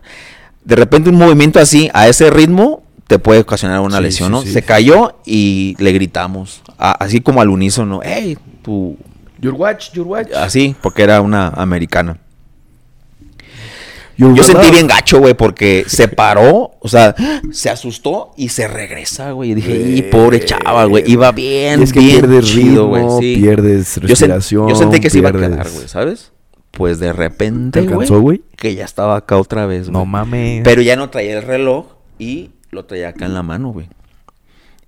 De 0.65 0.77
repente 0.77 1.11
un 1.11 1.17
movimiento 1.17 1.59
así, 1.59 1.91
a 1.93 2.07
ese 2.07 2.31
ritmo, 2.31 2.84
te 3.07 3.19
puede 3.19 3.41
ocasionar 3.41 3.81
una 3.81 3.99
Sí, 3.99 4.03
lesión, 4.03 4.33
¿no? 4.33 4.43
sí. 4.43 4.51
Se 4.53 4.63
cayó 4.63 5.17
y 5.27 5.77
le 5.79 5.93
gritamos, 5.93 6.63
a- 6.79 6.93
así 6.93 7.21
como 7.21 7.41
al 7.41 7.49
unísono, 7.51 8.01
hey, 8.03 8.37
tú, 8.63 8.97
Your 9.41 9.55
watch, 9.55 9.93
your 9.93 10.07
watch. 10.07 10.29
así, 10.35 10.75
porque 10.83 11.03
era 11.03 11.21
una 11.21 11.49
americana. 11.49 12.19
Your 14.17 14.33
Yo 14.35 14.45
sentí 14.45 14.71
bien 14.71 14.87
gacho, 14.87 15.19
güey, 15.19 15.35
porque 15.35 15.85
se 15.89 16.07
paró, 16.07 16.71
o 16.79 16.89
sea, 16.89 17.17
se 17.51 17.69
asustó 17.69 18.33
y 18.37 18.49
se 18.51 18.69
regresa, 18.69 19.33
güey. 19.33 19.51
Y 19.51 19.55
dije, 19.55 19.77
y 19.97 20.03
pobre 20.03 20.45
chava, 20.45 20.85
güey, 20.85 21.03
iba 21.11 21.33
bien, 21.33 21.83
es 21.83 21.93
que 21.93 21.99
bien 21.99 22.21
pierdes 22.21 22.45
chido, 22.47 22.87
güey, 22.87 23.05
sí. 23.19 23.37
pierdes 23.43 23.97
Yo, 23.97 24.03
sen- 24.03 24.09
respiración. 24.09 24.69
yo 24.69 24.77
sentí 24.77 25.01
que 25.01 25.11
se 25.11 25.19
iba 25.19 25.31
a 25.31 25.33
quedar, 25.33 25.69
güey, 25.69 25.89
¿sabes? 25.89 26.31
Pues 26.71 27.01
de 27.01 27.13
repente, 27.13 27.83
¿Te 27.83 27.89
güey, 27.89 28.43
que 28.57 28.75
ya 28.77 28.85
estaba 28.85 29.17
acá 29.17 29.37
otra 29.37 29.67
vez, 29.67 29.89
No 29.89 30.01
güey. 30.01 30.11
mames. 30.11 30.61
Pero 30.63 30.81
ya 30.83 30.95
no 30.95 31.11
traía 31.11 31.37
el 31.39 31.43
reloj 31.43 31.87
y 32.19 32.51
lo 32.75 32.85
traía 32.85 33.11
acá 33.11 33.27
en 33.27 33.35
la 33.35 33.43
mano, 33.43 33.71
güey. 33.71 33.89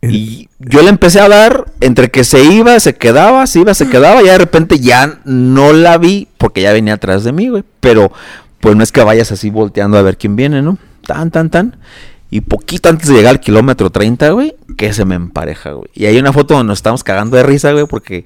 Y 0.02 0.48
yo 0.58 0.82
le 0.82 0.90
empecé 0.90 1.20
a 1.20 1.28
dar, 1.28 1.72
entre 1.80 2.10
que 2.10 2.22
se 2.22 2.44
iba, 2.44 2.78
se 2.78 2.94
quedaba, 2.94 3.46
se 3.46 3.60
iba, 3.60 3.74
se 3.74 3.88
quedaba, 3.88 4.22
y 4.22 4.26
de 4.26 4.38
repente 4.38 4.78
ya 4.78 5.20
no 5.24 5.72
la 5.72 5.98
vi, 5.98 6.28
porque 6.38 6.62
ya 6.62 6.72
venía 6.72 6.94
atrás 6.94 7.24
de 7.24 7.32
mí, 7.32 7.48
güey. 7.48 7.64
Pero, 7.80 8.12
pues 8.60 8.76
no 8.76 8.82
es 8.82 8.92
que 8.92 9.02
vayas 9.02 9.32
así 9.32 9.50
volteando 9.50 9.98
a 9.98 10.02
ver 10.02 10.16
quién 10.16 10.36
viene, 10.36 10.62
¿no? 10.62 10.78
Tan, 11.06 11.30
tan, 11.30 11.50
tan. 11.50 11.76
Y 12.30 12.42
poquito 12.42 12.88
antes 12.88 13.08
de 13.08 13.14
llegar 13.14 13.30
al 13.30 13.40
kilómetro 13.40 13.90
30, 13.90 14.30
güey, 14.30 14.54
que 14.76 14.92
se 14.92 15.04
me 15.04 15.14
empareja, 15.14 15.72
güey. 15.72 15.88
Y 15.94 16.06
hay 16.06 16.18
una 16.18 16.32
foto 16.32 16.54
donde 16.54 16.68
nos 16.68 16.78
estamos 16.78 17.02
cagando 17.04 17.36
de 17.36 17.42
risa, 17.42 17.72
güey, 17.72 17.86
porque 17.86 18.24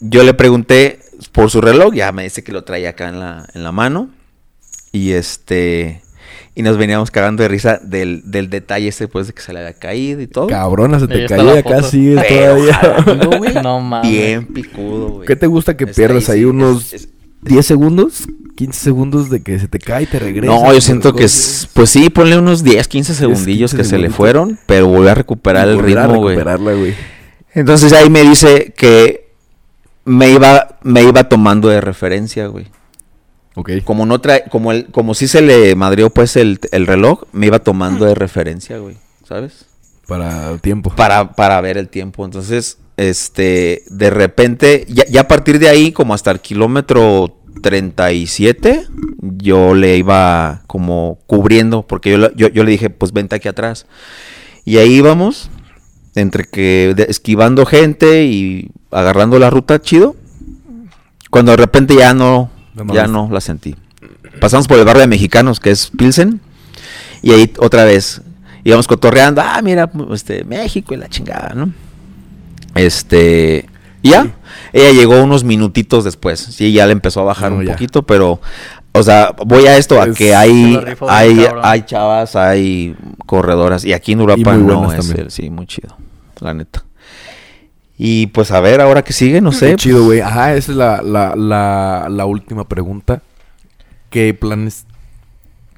yo 0.00 0.22
le 0.24 0.34
pregunté 0.34 1.00
por 1.32 1.50
su 1.50 1.60
reloj, 1.60 1.94
ya 1.94 2.12
me 2.12 2.24
dice 2.24 2.42
que 2.42 2.52
lo 2.52 2.64
traía 2.64 2.90
acá 2.90 3.08
en 3.08 3.20
la, 3.20 3.46
en 3.54 3.62
la 3.62 3.72
mano. 3.72 4.10
Y 4.92 5.12
este. 5.12 6.02
Y 6.54 6.62
nos 6.62 6.76
veníamos 6.76 7.10
cagando 7.10 7.42
de 7.42 7.48
risa 7.48 7.78
del, 7.82 8.22
del 8.30 8.50
detalle 8.50 8.88
ese, 8.88 9.08
pues, 9.08 9.26
de 9.26 9.32
que 9.32 9.40
se 9.40 9.52
le 9.54 9.60
había 9.60 9.72
caído 9.72 10.20
y 10.20 10.26
todo. 10.26 10.48
Cabrona, 10.48 11.00
se 11.00 11.08
te 11.08 11.14
sigues 11.14 11.30
Pero 12.28 12.54
todavía. 12.56 12.74
jalando, 12.74 13.30
güey, 13.38 13.54
No 13.62 13.80
mames. 13.80 14.10
Bien 14.10 14.46
picudo, 14.46 15.08
güey. 15.08 15.26
¿Qué 15.26 15.34
te 15.36 15.46
gusta 15.46 15.76
que 15.76 15.86
pierdas 15.86 16.28
ahí 16.28 16.40
sí, 16.40 16.44
unos 16.44 16.92
es- 16.92 17.04
es- 17.04 17.08
10 17.42 17.64
segundos? 17.66 18.28
15 18.54 18.78
segundos 18.78 19.30
de 19.30 19.42
que 19.42 19.58
se 19.58 19.66
te 19.66 19.78
cae 19.78 20.02
y 20.02 20.06
te 20.06 20.18
regresa. 20.18 20.52
No, 20.52 20.72
yo 20.74 20.80
siento 20.82 21.14
que 21.14 21.24
es, 21.24 21.68
pues 21.72 21.88
sí, 21.88 22.10
ponle 22.10 22.36
unos 22.38 22.62
10, 22.62 22.86
15 22.86 23.14
segundillos 23.14 23.70
15 23.70 23.76
que 23.78 23.84
se 23.88 23.96
le 23.98 24.10
fueron, 24.10 24.58
pero 24.66 24.86
volvió 24.88 25.10
a 25.10 25.14
recuperar 25.14 25.66
el 25.68 25.78
ritmo, 25.78 26.16
güey. 26.18 26.36
recuperarla, 26.36 26.72
güey. 26.74 26.94
Entonces 27.54 27.94
ahí 27.94 28.10
me 28.10 28.22
dice 28.22 28.74
que 28.76 29.32
me 30.04 30.30
iba, 30.30 30.78
me 30.82 31.02
iba 31.02 31.24
tomando 31.30 31.68
de 31.68 31.80
referencia, 31.80 32.46
güey. 32.48 32.66
Ok. 33.54 33.70
Como 33.84 34.06
no 34.06 34.20
trae, 34.20 34.44
como 34.50 34.72
el, 34.72 34.86
como 34.86 35.14
si 35.14 35.28
se 35.28 35.42
le 35.42 35.74
madrió 35.74 36.10
pues 36.10 36.36
el, 36.36 36.58
el 36.72 36.86
reloj, 36.86 37.24
me 37.32 37.46
iba 37.46 37.58
tomando 37.58 38.04
de 38.06 38.14
referencia, 38.14 38.78
güey. 38.78 38.96
¿Sabes? 39.28 39.66
Para 40.08 40.50
el 40.50 40.60
tiempo. 40.60 40.90
Para, 40.94 41.32
para 41.32 41.60
ver 41.60 41.76
el 41.78 41.88
tiempo. 41.88 42.24
Entonces, 42.24 42.78
este, 42.96 43.82
de 43.90 44.10
repente, 44.10 44.86
ya, 44.88 45.04
ya 45.06 45.22
a 45.22 45.28
partir 45.28 45.58
de 45.58 45.68
ahí, 45.68 45.92
como 45.92 46.14
hasta 46.14 46.30
el 46.30 46.40
kilómetro 46.40 47.38
37, 47.62 48.86
yo 49.20 49.74
le 49.74 49.96
iba 49.96 50.62
como 50.66 51.18
cubriendo, 51.26 51.82
porque 51.86 52.10
yo, 52.10 52.18
le- 52.18 52.32
yo, 52.36 52.48
yo 52.48 52.64
le 52.64 52.70
dije, 52.72 52.90
pues 52.90 53.12
vente 53.12 53.36
aquí 53.36 53.48
atrás. 53.48 53.86
Y 54.64 54.78
ahí 54.78 54.94
íbamos, 54.94 55.50
entre 56.14 56.44
que 56.44 56.94
esquivando 57.08 57.64
gente 57.66 58.24
y 58.24 58.70
agarrando 58.90 59.38
la 59.38 59.50
ruta, 59.50 59.80
chido. 59.80 60.16
Cuando 61.30 61.52
de 61.52 61.56
repente 61.58 61.94
ya 61.96 62.12
no, 62.14 62.50
no 62.74 62.92
ya 62.94 63.06
no 63.06 63.28
la 63.30 63.40
sentí. 63.40 63.74
Pasamos 64.40 64.66
por 64.68 64.78
el 64.78 64.84
barrio 64.84 65.02
de 65.02 65.06
mexicanos, 65.08 65.60
que 65.60 65.70
es 65.70 65.90
Pilsen. 65.96 66.40
Y 67.22 67.30
ahí 67.32 67.52
otra 67.58 67.84
vez 67.84 68.20
íbamos 68.64 68.86
cotorreando, 68.88 69.40
ah, 69.42 69.60
mira, 69.62 69.90
este, 70.12 70.44
México 70.44 70.94
y 70.94 70.96
la 70.96 71.08
chingada, 71.08 71.52
¿no? 71.54 71.72
Este, 72.74 73.68
y 74.02 74.10
ya, 74.10 74.34
ella 74.72 74.92
llegó 74.92 75.22
unos 75.22 75.44
minutitos 75.44 76.04
después, 76.04 76.40
sí, 76.40 76.72
ya 76.72 76.86
le 76.86 76.92
empezó 76.92 77.20
a 77.20 77.24
bajar 77.24 77.52
No, 77.52 77.58
un 77.58 77.64
ya. 77.66 77.72
poquito, 77.72 78.02
pero, 78.02 78.40
o 78.92 79.02
sea, 79.02 79.34
voy 79.46 79.66
a 79.66 79.76
esto, 79.76 80.00
a 80.00 80.06
Es- 80.06 80.16
que 80.16 80.34
hay, 80.34 80.52
bien 80.52 80.84
hay, 81.08 81.46
hay 81.62 81.82
chavas, 81.82 82.34
hay 82.34 82.96
corredoras, 83.26 83.84
y 83.84 83.92
aquí 83.92 84.12
en 84.12 84.20
Europa 84.20 84.56
no 84.56 84.92
es, 84.92 85.10
el- 85.10 85.30
sí, 85.30 85.50
muy 85.50 85.66
chido, 85.66 85.96
la 86.40 86.54
neta. 86.54 86.84
Y 87.98 88.28
pues 88.28 88.50
a 88.50 88.60
ver, 88.60 88.80
ahora 88.80 89.02
que 89.02 89.12
sigue, 89.12 89.40
no 89.40 89.52
sé. 89.52 89.70
Qué 89.70 89.76
chido, 89.76 90.04
güey. 90.04 90.20
Ajá, 90.20 90.54
esa 90.54 90.72
es 90.72 90.76
la, 90.78 91.02
la, 91.02 91.36
la, 91.36 92.08
la 92.10 92.26
última 92.26 92.66
pregunta. 92.68 93.22
¿Qué 94.10 94.34
planes 94.34 94.84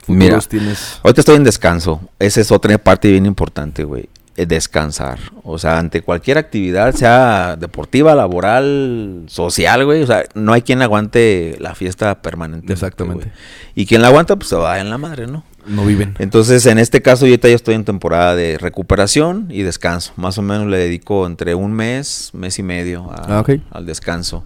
Mira, 0.06 0.40
futuros 0.40 0.48
tienes? 0.48 1.00
ahorita 1.02 1.20
estoy 1.20 1.36
en 1.36 1.44
descanso. 1.44 2.00
Esa 2.18 2.40
es 2.40 2.50
otra 2.50 2.76
parte 2.78 3.10
bien 3.10 3.26
importante, 3.26 3.84
güey. 3.84 4.08
eh, 4.36 4.46
Descansar. 4.46 5.18
O 5.42 5.58
sea, 5.58 5.78
ante 5.78 6.02
cualquier 6.02 6.38
actividad, 6.38 6.94
sea 6.94 7.56
deportiva, 7.56 8.14
laboral, 8.14 9.24
social, 9.28 9.84
güey. 9.84 10.02
O 10.02 10.06
sea, 10.06 10.24
no 10.34 10.52
hay 10.52 10.62
quien 10.62 10.82
aguante 10.82 11.56
la 11.60 11.74
fiesta 11.74 12.20
permanente. 12.22 12.72
Exactamente. 12.72 13.30
Y 13.74 13.86
quien 13.86 14.02
la 14.02 14.08
aguanta, 14.08 14.36
pues 14.36 14.48
se 14.48 14.56
va 14.56 14.78
en 14.80 14.88
la 14.90 14.98
madre, 14.98 15.26
¿no? 15.26 15.44
No 15.66 15.84
viven. 15.86 16.14
Entonces, 16.18 16.66
en 16.66 16.78
este 16.78 17.00
caso, 17.02 17.26
yo 17.26 17.32
ahorita 17.32 17.48
ya 17.48 17.54
estoy 17.54 17.74
en 17.74 17.84
temporada 17.84 18.34
de 18.34 18.58
recuperación 18.58 19.46
y 19.50 19.62
descanso. 19.62 20.12
Más 20.16 20.36
o 20.38 20.42
menos 20.42 20.66
le 20.66 20.78
dedico 20.78 21.26
entre 21.26 21.54
un 21.54 21.72
mes, 21.72 22.30
mes 22.34 22.58
y 22.58 22.62
medio 22.62 23.10
a- 23.10 23.38
Ah, 23.40 23.44
al 23.70 23.86
descanso. 23.86 24.44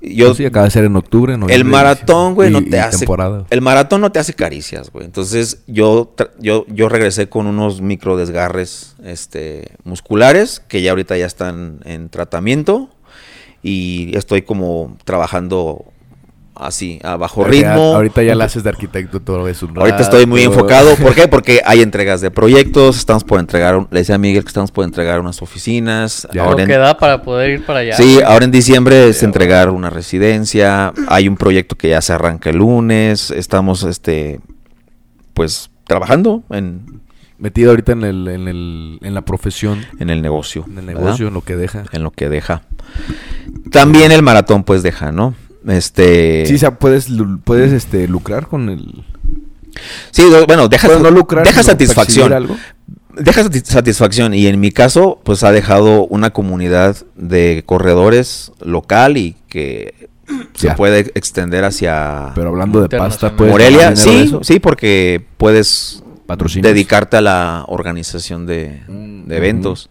Yo, 0.00 0.34
sí, 0.34 0.44
acaba 0.44 0.64
de 0.64 0.70
ser 0.72 0.84
en 0.84 0.96
octubre, 0.96 1.34
el 1.48 1.64
maratón, 1.64 2.34
güey, 2.34 2.50
no 2.50 2.62
te 2.62 2.80
hace. 2.80 2.98
temporada. 2.98 3.44
El 3.50 3.60
maratón 3.62 4.00
no 4.00 4.10
te 4.10 4.18
hace 4.18 4.34
caricias, 4.34 4.90
güey. 4.90 5.04
Entonces, 5.04 5.58
yo, 5.68 6.12
yo, 6.40 6.66
yo 6.68 6.88
regresé 6.88 7.28
con 7.28 7.46
unos 7.46 7.80
micro 7.80 8.16
desgarres 8.16 8.96
este, 9.04 9.76
musculares 9.84 10.60
que 10.66 10.82
ya 10.82 10.90
ahorita 10.90 11.16
ya 11.16 11.26
están 11.26 11.80
en 11.84 12.08
tratamiento. 12.08 12.90
Y 13.62 14.16
estoy 14.16 14.42
como 14.42 14.96
trabajando 15.04 15.84
así, 16.58 16.98
a 17.02 17.16
bajo 17.16 17.44
Ahorita- 17.44 17.70
ritmo. 17.74 17.94
Ahorita 17.94 18.22
ya 18.22 18.34
la 18.34 18.44
haces 18.44 18.62
de 18.62 18.70
arquitecto 18.70 19.20
todo 19.20 19.42
vez 19.42 19.62
un 19.62 19.78
Ahorita 19.78 19.98
estoy 19.98 20.26
muy 20.26 20.42
enfocado. 20.42 20.94
¿Por 20.96 21.14
qué? 21.14 21.28
Porque 21.28 21.60
hay 21.64 21.82
entregas 21.82 22.20
de 22.20 22.30
proyectos. 22.30 22.96
Estamos 22.98 23.24
por 23.24 23.40
entregar, 23.40 23.76
un- 23.76 23.88
le 23.90 24.00
decía 24.00 24.14
a 24.14 24.18
Miguel 24.18 24.42
que 24.42 24.48
estamos 24.48 24.70
por 24.70 24.84
entregar 24.84 25.20
unas 25.20 25.42
oficinas. 25.42 26.26
Ya. 26.32 26.42
Ahora 26.42 26.54
Lo 26.56 26.60
en- 26.62 26.68
que 26.68 26.76
da 26.78 26.96
para 26.96 27.22
poder 27.22 27.50
ir 27.50 27.64
para 27.66 27.80
allá. 27.80 27.96
sí, 27.96 28.20
ahora 28.24 28.44
en 28.44 28.50
diciembre 28.50 29.08
es 29.08 29.22
entregar 29.22 29.70
una 29.70 29.90
residencia. 29.90 30.92
Hay 31.08 31.28
un 31.28 31.36
proyecto 31.36 31.76
que 31.76 31.88
ya 31.90 32.00
se 32.00 32.12
arranca 32.12 32.50
el 32.50 32.56
lunes. 32.58 33.30
Estamos, 33.30 33.82
este, 33.84 34.40
pues, 35.34 35.70
trabajando 35.86 36.42
en, 36.50 37.00
Metido 37.38 37.68
ahorita 37.68 37.92
en, 37.92 38.02
el, 38.02 38.28
en, 38.28 38.48
el, 38.48 38.98
en 39.02 39.12
la 39.12 39.20
profesión, 39.20 39.84
en 39.98 40.08
el 40.08 40.22
negocio. 40.22 40.64
en 40.66 40.78
el 40.78 40.86
¿verdad? 40.86 41.00
negocio, 41.02 41.28
en 41.28 41.34
lo 41.34 41.42
que 41.42 41.54
deja. 41.54 41.84
En 41.92 42.02
lo 42.02 42.10
que 42.10 42.30
deja. 42.30 42.62
También 43.70 44.10
el 44.10 44.22
maratón, 44.22 44.64
pues, 44.64 44.82
deja, 44.82 45.12
¿no? 45.12 45.34
Este... 45.66 46.44
Sí, 46.46 46.54
o 46.54 46.58
sea, 46.58 46.78
puedes, 46.78 47.08
puedes 47.44 47.72
este, 47.72 48.06
lucrar 48.08 48.46
con 48.46 48.68
el... 48.68 49.04
sí, 50.10 50.24
bueno, 50.46 50.68
deja, 50.68 50.88
no 50.98 51.10
lucrar, 51.10 51.44
deja 51.46 51.62
satisfacción. 51.62 52.32
algo. 52.32 52.56
Deja 53.18 53.42
sati- 53.44 53.64
satisfacción 53.64 54.34
y 54.34 54.46
en 54.46 54.60
mi 54.60 54.70
caso 54.72 55.20
pues 55.24 55.42
ha 55.42 55.50
dejado 55.50 56.06
una 56.06 56.30
comunidad 56.30 56.96
de 57.16 57.62
corredores 57.64 58.52
local 58.60 59.16
y 59.16 59.36
que 59.48 60.08
se 60.54 60.66
Ya. 60.68 60.76
puede 60.76 61.00
extender 61.14 61.64
hacia 61.64 62.32
Pero 62.34 62.48
hablando 62.50 62.82
de 62.82 62.90
pasta. 62.96 63.34
¿puedes 63.34 63.52
Morelia. 63.52 63.96
Sí, 63.96 64.34
sí, 64.42 64.60
porque 64.60 65.24
puedes 65.38 66.02
dedicarte 66.60 67.16
a 67.16 67.20
la 67.22 67.64
organización 67.68 68.44
de, 68.46 68.82
Mm, 68.88 69.26
de 69.28 69.36
eventos. 69.36 69.88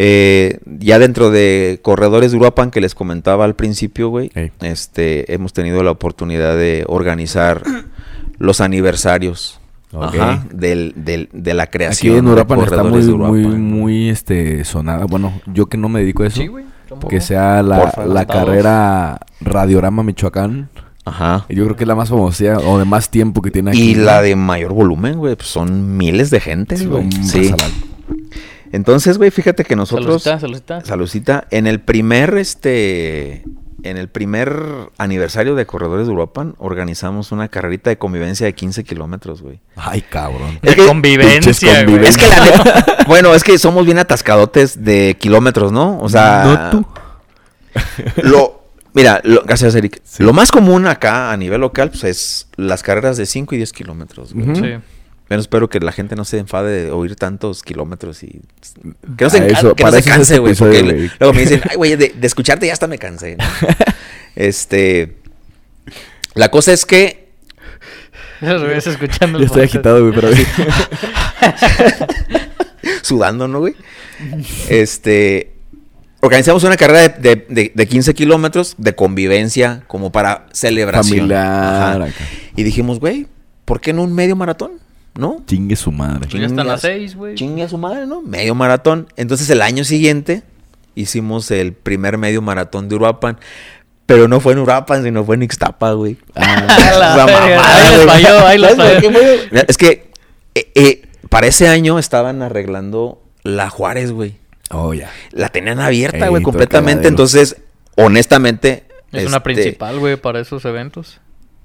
Eh, 0.00 0.60
ya 0.78 1.00
dentro 1.00 1.30
de 1.32 1.80
corredores 1.82 2.30
de 2.30 2.36
Uruapan 2.36 2.70
que 2.70 2.80
les 2.80 2.94
comentaba 2.94 3.44
al 3.44 3.56
principio, 3.56 4.10
güey, 4.10 4.30
Ey. 4.36 4.52
este, 4.60 5.32
hemos 5.34 5.52
tenido 5.52 5.82
la 5.82 5.90
oportunidad 5.90 6.56
de 6.56 6.84
organizar 6.86 7.62
los 8.38 8.60
aniversarios 8.60 9.58
Ok. 9.92 10.14
ajá, 10.14 10.46
del, 10.52 10.92
del- 10.96 11.28
de 11.32 11.52
la 11.54 11.64
Aquí 11.64 11.72
creación 11.78 12.16
en 12.18 12.24
de 12.26 12.30
Uruapan 12.30 12.60
está 12.60 12.84
muy, 12.84 13.00
de 13.00 13.06
muy, 13.12 13.14
Uruapan. 13.44 13.60
muy, 13.62 14.08
este, 14.08 14.64
sonada. 14.64 15.06
Bueno, 15.06 15.32
yo 15.46 15.66
que 15.66 15.76
no 15.78 15.88
me 15.88 15.98
dedico 16.00 16.22
a 16.22 16.28
eso. 16.28 16.42
Sí, 16.42 16.46
güey. 16.46 16.64
que 17.10 17.20
sea 17.20 17.60
la, 17.64 17.80
Porfa, 17.80 18.06
la 18.06 18.24
todos. 18.24 18.44
carrera 18.44 19.18
Radiorama 19.40 20.04
Michoacán. 20.04 20.68
Ajá. 21.06 21.44
Yo 21.48 21.64
creo 21.64 21.74
que 21.74 21.84
es 21.84 21.88
la 21.88 21.94
más 21.96 22.10
famosa 22.10 22.58
o 22.58 22.78
de 22.78 22.84
más 22.84 23.10
tiempo 23.10 23.40
que 23.42 23.50
tiene 23.50 23.70
aquí. 23.70 23.80
Y 23.90 23.94
la 23.96 24.20
de 24.22 24.36
mayor 24.36 24.74
volumen, 24.74 25.16
güey, 25.18 25.34
pues 25.34 25.48
son 25.48 25.96
miles 25.96 26.30
de 26.30 26.38
gente, 26.38 26.76
güey. 26.86 27.10
Sí. 27.24 27.48
pasalal. 27.50 27.72
Entonces, 28.72 29.18
güey, 29.18 29.30
fíjate 29.30 29.64
que 29.64 29.76
nosotros... 29.76 30.22
Saludcita. 30.22 30.84
Salucita. 30.84 31.46
En 31.50 31.66
el 31.66 31.80
primer, 31.80 32.36
este, 32.36 33.44
en 33.82 33.96
el 33.96 34.08
primer 34.08 34.52
aniversario 34.98 35.54
de 35.54 35.64
Corredores 35.66 36.06
de 36.06 36.12
Uruapan, 36.12 36.54
organizamos 36.58 37.32
una 37.32 37.48
carrerita 37.48 37.90
de 37.90 37.98
convivencia 37.98 38.46
de 38.46 38.54
15 38.54 38.84
kilómetros, 38.84 39.40
güey. 39.42 39.60
Ay, 39.76 40.02
cabrón. 40.02 40.58
De 40.62 40.70
Es 40.70 40.76
que- 40.76 40.86
convivencia, 40.86 41.72
güey. 41.72 41.84
convivencia. 41.86 42.26
Es 42.26 42.34
que 42.34 42.40
la 42.40 42.44
neta, 42.44 42.96
bueno, 43.06 43.34
es 43.34 43.42
que 43.44 43.58
somos 43.58 43.84
bien 43.86 43.98
atascadotes 43.98 44.84
de 44.84 45.16
kilómetros, 45.18 45.72
¿no? 45.72 45.98
O 46.00 46.08
sea, 46.08 46.70
No 46.72 46.82
tú. 46.82 46.86
lo, 48.22 48.62
mira, 48.94 49.20
lo- 49.24 49.42
gracias, 49.44 49.74
Eric. 49.74 50.00
Sí. 50.04 50.22
Lo 50.22 50.32
más 50.32 50.50
común 50.50 50.86
acá 50.86 51.32
a 51.32 51.36
nivel 51.36 51.60
local, 51.60 51.90
pues 51.90 52.04
es 52.04 52.48
las 52.56 52.82
carreras 52.82 53.16
de 53.16 53.26
5 53.26 53.54
y 53.54 53.58
10 53.58 53.72
kilómetros, 53.72 54.34
güey. 54.34 54.54
Sí. 54.56 54.74
Bueno, 55.28 55.40
espero 55.42 55.68
que 55.68 55.78
la 55.80 55.92
gente 55.92 56.16
no 56.16 56.24
se 56.24 56.38
enfade 56.38 56.84
de 56.84 56.90
oír 56.90 57.14
tantos 57.16 57.62
kilómetros 57.62 58.22
y 58.22 58.40
que 59.16 59.24
no 59.24 59.30
se, 59.30 59.38
A 59.40 59.46
eso- 59.46 59.74
que 59.74 59.84
no 59.84 59.92
se 59.92 60.02
canse, 60.02 60.38
güey. 60.38 60.54
Porque 60.54 61.10
luego 61.20 61.34
me 61.34 61.40
dicen, 61.42 61.60
ay, 61.68 61.76
güey, 61.76 61.96
de, 61.96 62.14
de 62.18 62.26
escucharte 62.26 62.66
ya 62.66 62.72
hasta 62.72 62.86
me 62.86 62.98
cansé. 62.98 63.36
¿no?". 63.36 63.44
este. 64.36 65.18
La 66.34 66.50
cosa 66.50 66.72
es 66.72 66.86
que. 66.86 67.28
Los 68.40 68.62
ves 68.62 68.86
escuchando 68.86 69.36
el 69.38 69.44
Ya 69.44 69.46
estoy 69.48 69.62
agitado, 69.64 70.00
güey, 70.00 70.14
pero 70.14 70.30
Sudando, 73.02 73.48
¿no, 73.48 73.60
güey? 73.60 73.74
Este. 74.68 75.52
Organizamos 76.20 76.64
una 76.64 76.76
carrera 76.76 77.08
de, 77.08 77.36
de- 77.36 77.46
de- 77.48 77.72
de 77.74 77.88
15 77.88 78.12
kilómetros 78.14 78.74
de 78.78 78.94
convivencia, 78.94 79.82
como 79.86 80.10
para 80.10 80.46
celebración. 80.52 81.18
familiar. 81.18 82.02
Ajá. 82.02 82.12
Y 82.56 82.62
dijimos, 82.64 82.98
güey, 82.98 83.26
¿por 83.64 83.80
qué 83.80 83.92
no 83.92 84.02
un 84.02 84.12
medio 84.14 84.34
maratón? 84.34 84.72
¿No? 85.18 85.42
Chingue 85.48 85.74
su 85.74 85.90
madre. 85.90 86.28
Ya 86.30 86.46
están 86.46 86.68
las 86.68 86.82
seis, 86.82 87.16
güey. 87.16 87.34
Chingue 87.34 87.64
a 87.64 87.68
su 87.68 87.76
madre, 87.76 88.06
¿no? 88.06 88.22
Medio 88.22 88.54
maratón. 88.54 89.08
Entonces 89.16 89.50
el 89.50 89.62
año 89.62 89.82
siguiente 89.82 90.44
hicimos 90.94 91.50
el 91.50 91.72
primer 91.72 92.18
medio 92.18 92.40
maratón 92.40 92.88
de 92.88 92.94
Uruapan. 92.94 93.36
Pero 94.06 94.28
no 94.28 94.38
fue 94.38 94.52
en 94.52 94.60
Uruapan, 94.60 95.02
sino 95.02 95.24
fue 95.24 95.34
en 95.34 95.42
Ixtapa, 95.42 95.90
güey. 95.94 96.18
Es 99.66 99.76
que 99.76 100.12
eh, 100.54 100.70
eh, 100.76 101.02
para 101.28 101.48
ese 101.48 101.66
año 101.66 101.98
estaban 101.98 102.40
arreglando 102.40 103.20
la 103.42 103.70
Juárez, 103.70 104.12
güey. 104.12 104.36
Oh, 104.70 104.94
ya. 104.94 105.10
La 105.32 105.48
tenían 105.48 105.80
abierta, 105.80 106.26
Ey, 106.26 106.30
güey, 106.30 106.44
completamente. 106.44 107.08
Entonces, 107.08 107.56
honestamente... 107.96 108.84
Es 109.10 109.26
una 109.26 109.38
este, 109.38 109.40
principal, 109.40 109.98
güey, 109.98 110.14
para 110.14 110.38
esos 110.38 110.64
eventos. 110.64 111.20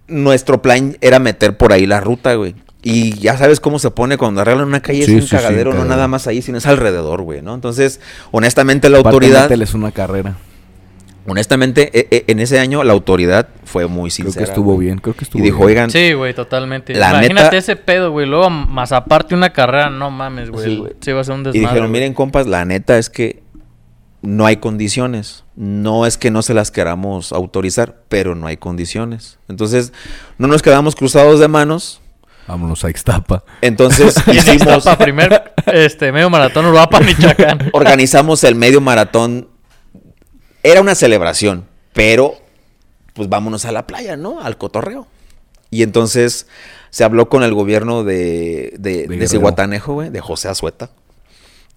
nuestro 0.07 0.63
plan 0.63 0.97
era 1.01 1.19
meter 1.19 1.55
por 1.55 1.71
ahí 1.71 1.85
la 1.85 1.99
ruta, 1.99 2.33
güey. 2.33 2.55
Y 2.85 3.13
ya 3.17 3.37
sabes 3.37 3.59
cómo 3.61 3.79
se 3.79 3.89
pone 3.91 4.17
cuando 4.17 4.41
arreglan 4.41 4.67
una 4.67 4.81
calle, 4.81 5.05
Sí, 5.05 5.11
es 5.11 5.15
un 5.15 5.21
sí, 5.21 5.27
sí, 5.29 5.35
cagadero, 5.37 5.73
no 5.73 5.85
nada 5.85 6.07
más 6.09 6.27
ahí, 6.27 6.41
sino 6.41 6.57
es 6.57 6.65
alrededor, 6.65 7.21
güey, 7.21 7.41
¿no? 7.41 7.55
Entonces, 7.55 8.01
honestamente, 8.31 8.89
la 8.89 8.97
Aparte, 8.99 9.15
autoridad, 9.15 9.43
mételes 9.43 9.73
una 9.73 9.91
carrera. 9.93 10.35
honestamente, 11.25 11.89
e- 11.97 12.07
e- 12.11 12.23
en 12.27 12.39
ese 12.39 12.59
año 12.59 12.83
la 12.83 12.91
autoridad 12.93 13.47
fue 13.63 13.87
muy 13.87 14.09
Creo 14.09 14.25
sincera. 14.25 14.45
que 14.45 14.51
estuvo 14.51 14.73
güey. 14.73 14.87
bien, 14.87 14.97
creo 14.99 15.15
que 15.15 15.23
estuvo 15.23 15.41
Y 15.41 15.45
dijo, 15.45 15.59
bien. 15.59 15.69
oigan, 15.69 15.89
Sí, 15.91 16.11
güey, 16.13 16.33
totalmente. 16.33 16.93
La 16.93 17.11
Imagínate 17.11 17.43
neta- 17.45 17.57
ese 17.57 17.75
pedo, 17.77 18.11
güey. 18.11 18.27
Luego, 18.27 18.49
más 18.49 18.91
aparte 18.91 19.33
una 19.33 19.51
carrera, 19.53 19.89
no 19.89 20.11
mames, 20.11 20.49
güey. 20.49 20.83
Sí, 20.99 21.11
va 21.13 21.21
a 21.21 21.23
ser 21.23 21.35
un 21.35 21.41
y 21.41 21.43
desmadre. 21.45 21.59
dijeron, 21.61 21.89
güey. 21.89 21.91
miren, 22.01 22.13
compas, 22.13 22.47
la 22.47 22.65
neta 22.65 22.97
es 22.97 23.09
que 23.09 23.41
no 24.21 24.45
hay 24.45 24.57
condiciones. 24.57 25.45
No 25.55 26.05
es 26.05 26.17
que 26.17 26.31
no 26.31 26.41
se 26.41 26.53
las 26.53 26.71
queramos 26.71 27.31
autorizar, 27.31 28.01
pero 28.09 28.35
no 28.35 28.47
hay 28.47 28.57
condiciones. 28.57 29.37
Entonces, 29.47 29.93
no 30.37 30.47
nos 30.47 30.61
quedamos 30.61 30.95
cruzados 30.97 31.39
de 31.39 31.47
manos. 31.47 32.01
Vámonos 32.47 32.83
a 32.83 32.89
Ixtapa. 32.89 33.43
Entonces, 33.61 34.15
hicimos, 34.31 34.83
para 34.83 34.97
primer 34.97 35.53
este, 35.65 36.11
medio 36.11 36.29
maratón 36.29 36.65
Uruapan, 36.65 37.05
Michoacán. 37.05 37.69
organizamos 37.73 38.43
el 38.43 38.55
medio 38.55 38.81
maratón. 38.81 39.49
Era 40.61 40.81
una 40.81 40.95
celebración, 40.95 41.67
pero 41.93 42.35
pues 43.13 43.29
vámonos 43.29 43.65
a 43.65 43.71
la 43.71 43.87
playa, 43.87 44.17
¿no? 44.17 44.41
Al 44.41 44.57
cotorreo. 44.57 45.07
Y 45.69 45.83
entonces 45.83 46.47
se 46.89 47.03
habló 47.03 47.29
con 47.29 47.43
el 47.43 47.53
gobierno 47.53 48.03
de, 48.03 48.73
de, 48.77 49.07
de. 49.07 49.27
Cihuatanejo, 49.27 49.93
güey, 49.93 50.09
de 50.09 50.21
José 50.21 50.49
Azueta. 50.49 50.91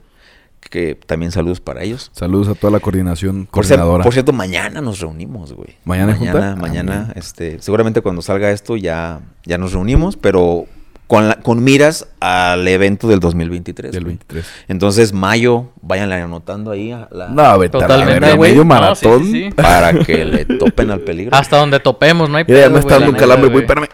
Que 0.70 0.94
también 0.94 1.32
saludos 1.32 1.60
para 1.60 1.82
ellos. 1.82 2.10
Saludos 2.14 2.46
a 2.48 2.54
toda 2.54 2.70
la 2.70 2.78
coordinación 2.80 3.46
Por, 3.46 3.64
coordinadora. 3.64 4.04
por 4.04 4.12
cierto, 4.12 4.32
mañana 4.32 4.80
nos 4.80 5.00
reunimos, 5.00 5.52
güey. 5.52 5.76
¿Mañana? 5.84 6.16
Mañana, 6.18 6.52
Ah, 6.52 6.56
mañana, 6.56 7.12
este, 7.16 7.60
seguramente 7.60 8.00
cuando 8.02 8.22
salga 8.22 8.50
esto 8.52 8.76
ya, 8.76 9.20
ya 9.44 9.58
nos 9.58 9.72
reunimos, 9.72 10.16
pero 10.16 10.66
con, 11.08 11.26
la- 11.28 11.40
con 11.40 11.64
miras 11.64 12.06
al 12.20 12.68
evento 12.68 13.08
del 13.08 13.18
2023. 13.18 13.90
Del 13.90 14.04
güey. 14.04 14.16
23. 14.18 14.44
Entonces, 14.68 15.12
mayo, 15.12 15.70
váyanle 15.82 16.14
anotando 16.22 16.70
ahí 16.70 16.92
a 16.92 17.08
la- 17.10 17.26
No, 17.30 17.58
vete 17.58 17.76
a 17.76 17.80
la 17.80 17.86
Totalmente, 17.88 18.36
güey. 18.36 18.50
medio 18.52 18.62
No, 18.62 18.68
maratón. 18.68 19.24
sí, 19.24 19.32
sí, 19.32 19.42
sí. 19.46 19.50
para 19.50 19.92
que 20.04 20.24
le 20.24 20.44
topen 20.44 20.92
al 20.92 21.00
peligro. 21.00 21.34
Hasta 21.36 21.56
donde 21.58 21.80
topemos, 21.80 22.30
no 22.30 22.36
hay 22.36 22.44
Mira, 22.46 22.60
ya 22.60 22.70
me 22.70 22.78
está 22.78 22.94
dando 22.94 23.10
un 23.10 23.16
calambre, 23.16 23.48
güey. 23.50 23.64
güey. 23.64 23.64
Espérame. 23.64 23.88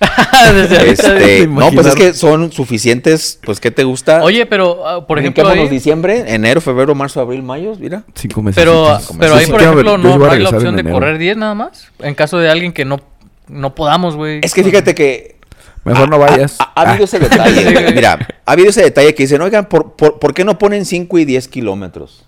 Este, 0.86 1.46
no, 1.46 1.70
pues 1.72 1.88
es 1.88 1.94
que 1.94 2.14
son 2.14 2.52
suficientes, 2.52 3.38
pues, 3.44 3.60
¿qué 3.60 3.70
te 3.70 3.84
gusta? 3.84 4.22
Oye, 4.22 4.46
pero, 4.46 4.86
ah, 4.86 5.06
por 5.06 5.18
ejemplo, 5.18 5.52
diciembre, 5.68 6.24
enero, 6.28 6.60
febrero, 6.60 6.94
marzo, 6.94 7.20
abril, 7.20 7.42
mayo, 7.42 7.74
mira. 7.78 8.04
Cinco 8.14 8.42
meses. 8.42 8.62
pero, 8.62 8.98
cinco 9.00 9.16
pero 9.18 9.34
ahí, 9.34 9.46
por 9.46 9.60
Sí, 9.60 9.66
ejemplo, 9.66 9.98
no, 9.98 10.30
hay 10.30 10.40
la 10.40 10.50
opción 10.50 10.76
de 10.76 10.84
correr 10.84 11.18
10 11.18 11.36
nada 11.36 11.54
más. 11.54 11.88
En 11.98 12.14
caso 12.14 12.38
de 12.38 12.48
alguien 12.48 12.72
que 12.72 12.84
no, 12.84 13.00
no 13.48 13.74
podamos, 13.74 14.14
güey. 14.16 14.40
Es 14.42 14.54
que 14.54 14.62
fíjate 14.62 14.94
que 14.94 15.38
Mejor 15.84 16.08
no 16.08 16.18
vayas. 16.18 16.56
Ha, 16.58 16.72
ha 16.74 16.90
habido 16.90 17.04
Ah, 17.04 17.04
ese 17.04 17.18
detalle. 17.18 17.92
Mira, 17.94 18.18
ha 18.44 18.52
habido 18.52 18.70
ese 18.70 18.82
detalle 18.82 19.14
que 19.14 19.22
dicen, 19.22 19.40
oigan, 19.40 19.66
¿por, 19.68 19.96
por, 19.96 20.18
por 20.18 20.34
qué 20.34 20.44
no 20.44 20.58
ponen 20.58 20.84
5 20.84 21.18
y 21.18 21.24
10 21.24 21.48
kilómetros? 21.48 22.24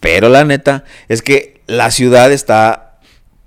Pero 0.00 0.28
la 0.28 0.44
neta 0.44 0.84
es 1.08 1.22
que 1.22 1.60
la 1.66 1.90
ciudad 1.90 2.30
está 2.30 2.98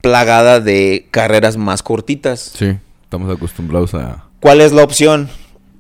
plagada 0.01 0.59
de 0.59 1.07
carreras 1.11 1.55
más 1.57 1.81
cortitas. 1.83 2.51
Sí, 2.57 2.77
estamos 3.07 3.33
acostumbrados 3.33 3.93
a. 3.93 4.25
¿Cuál 4.41 4.59
es 4.59 4.73
la 4.73 4.83
opción? 4.83 5.29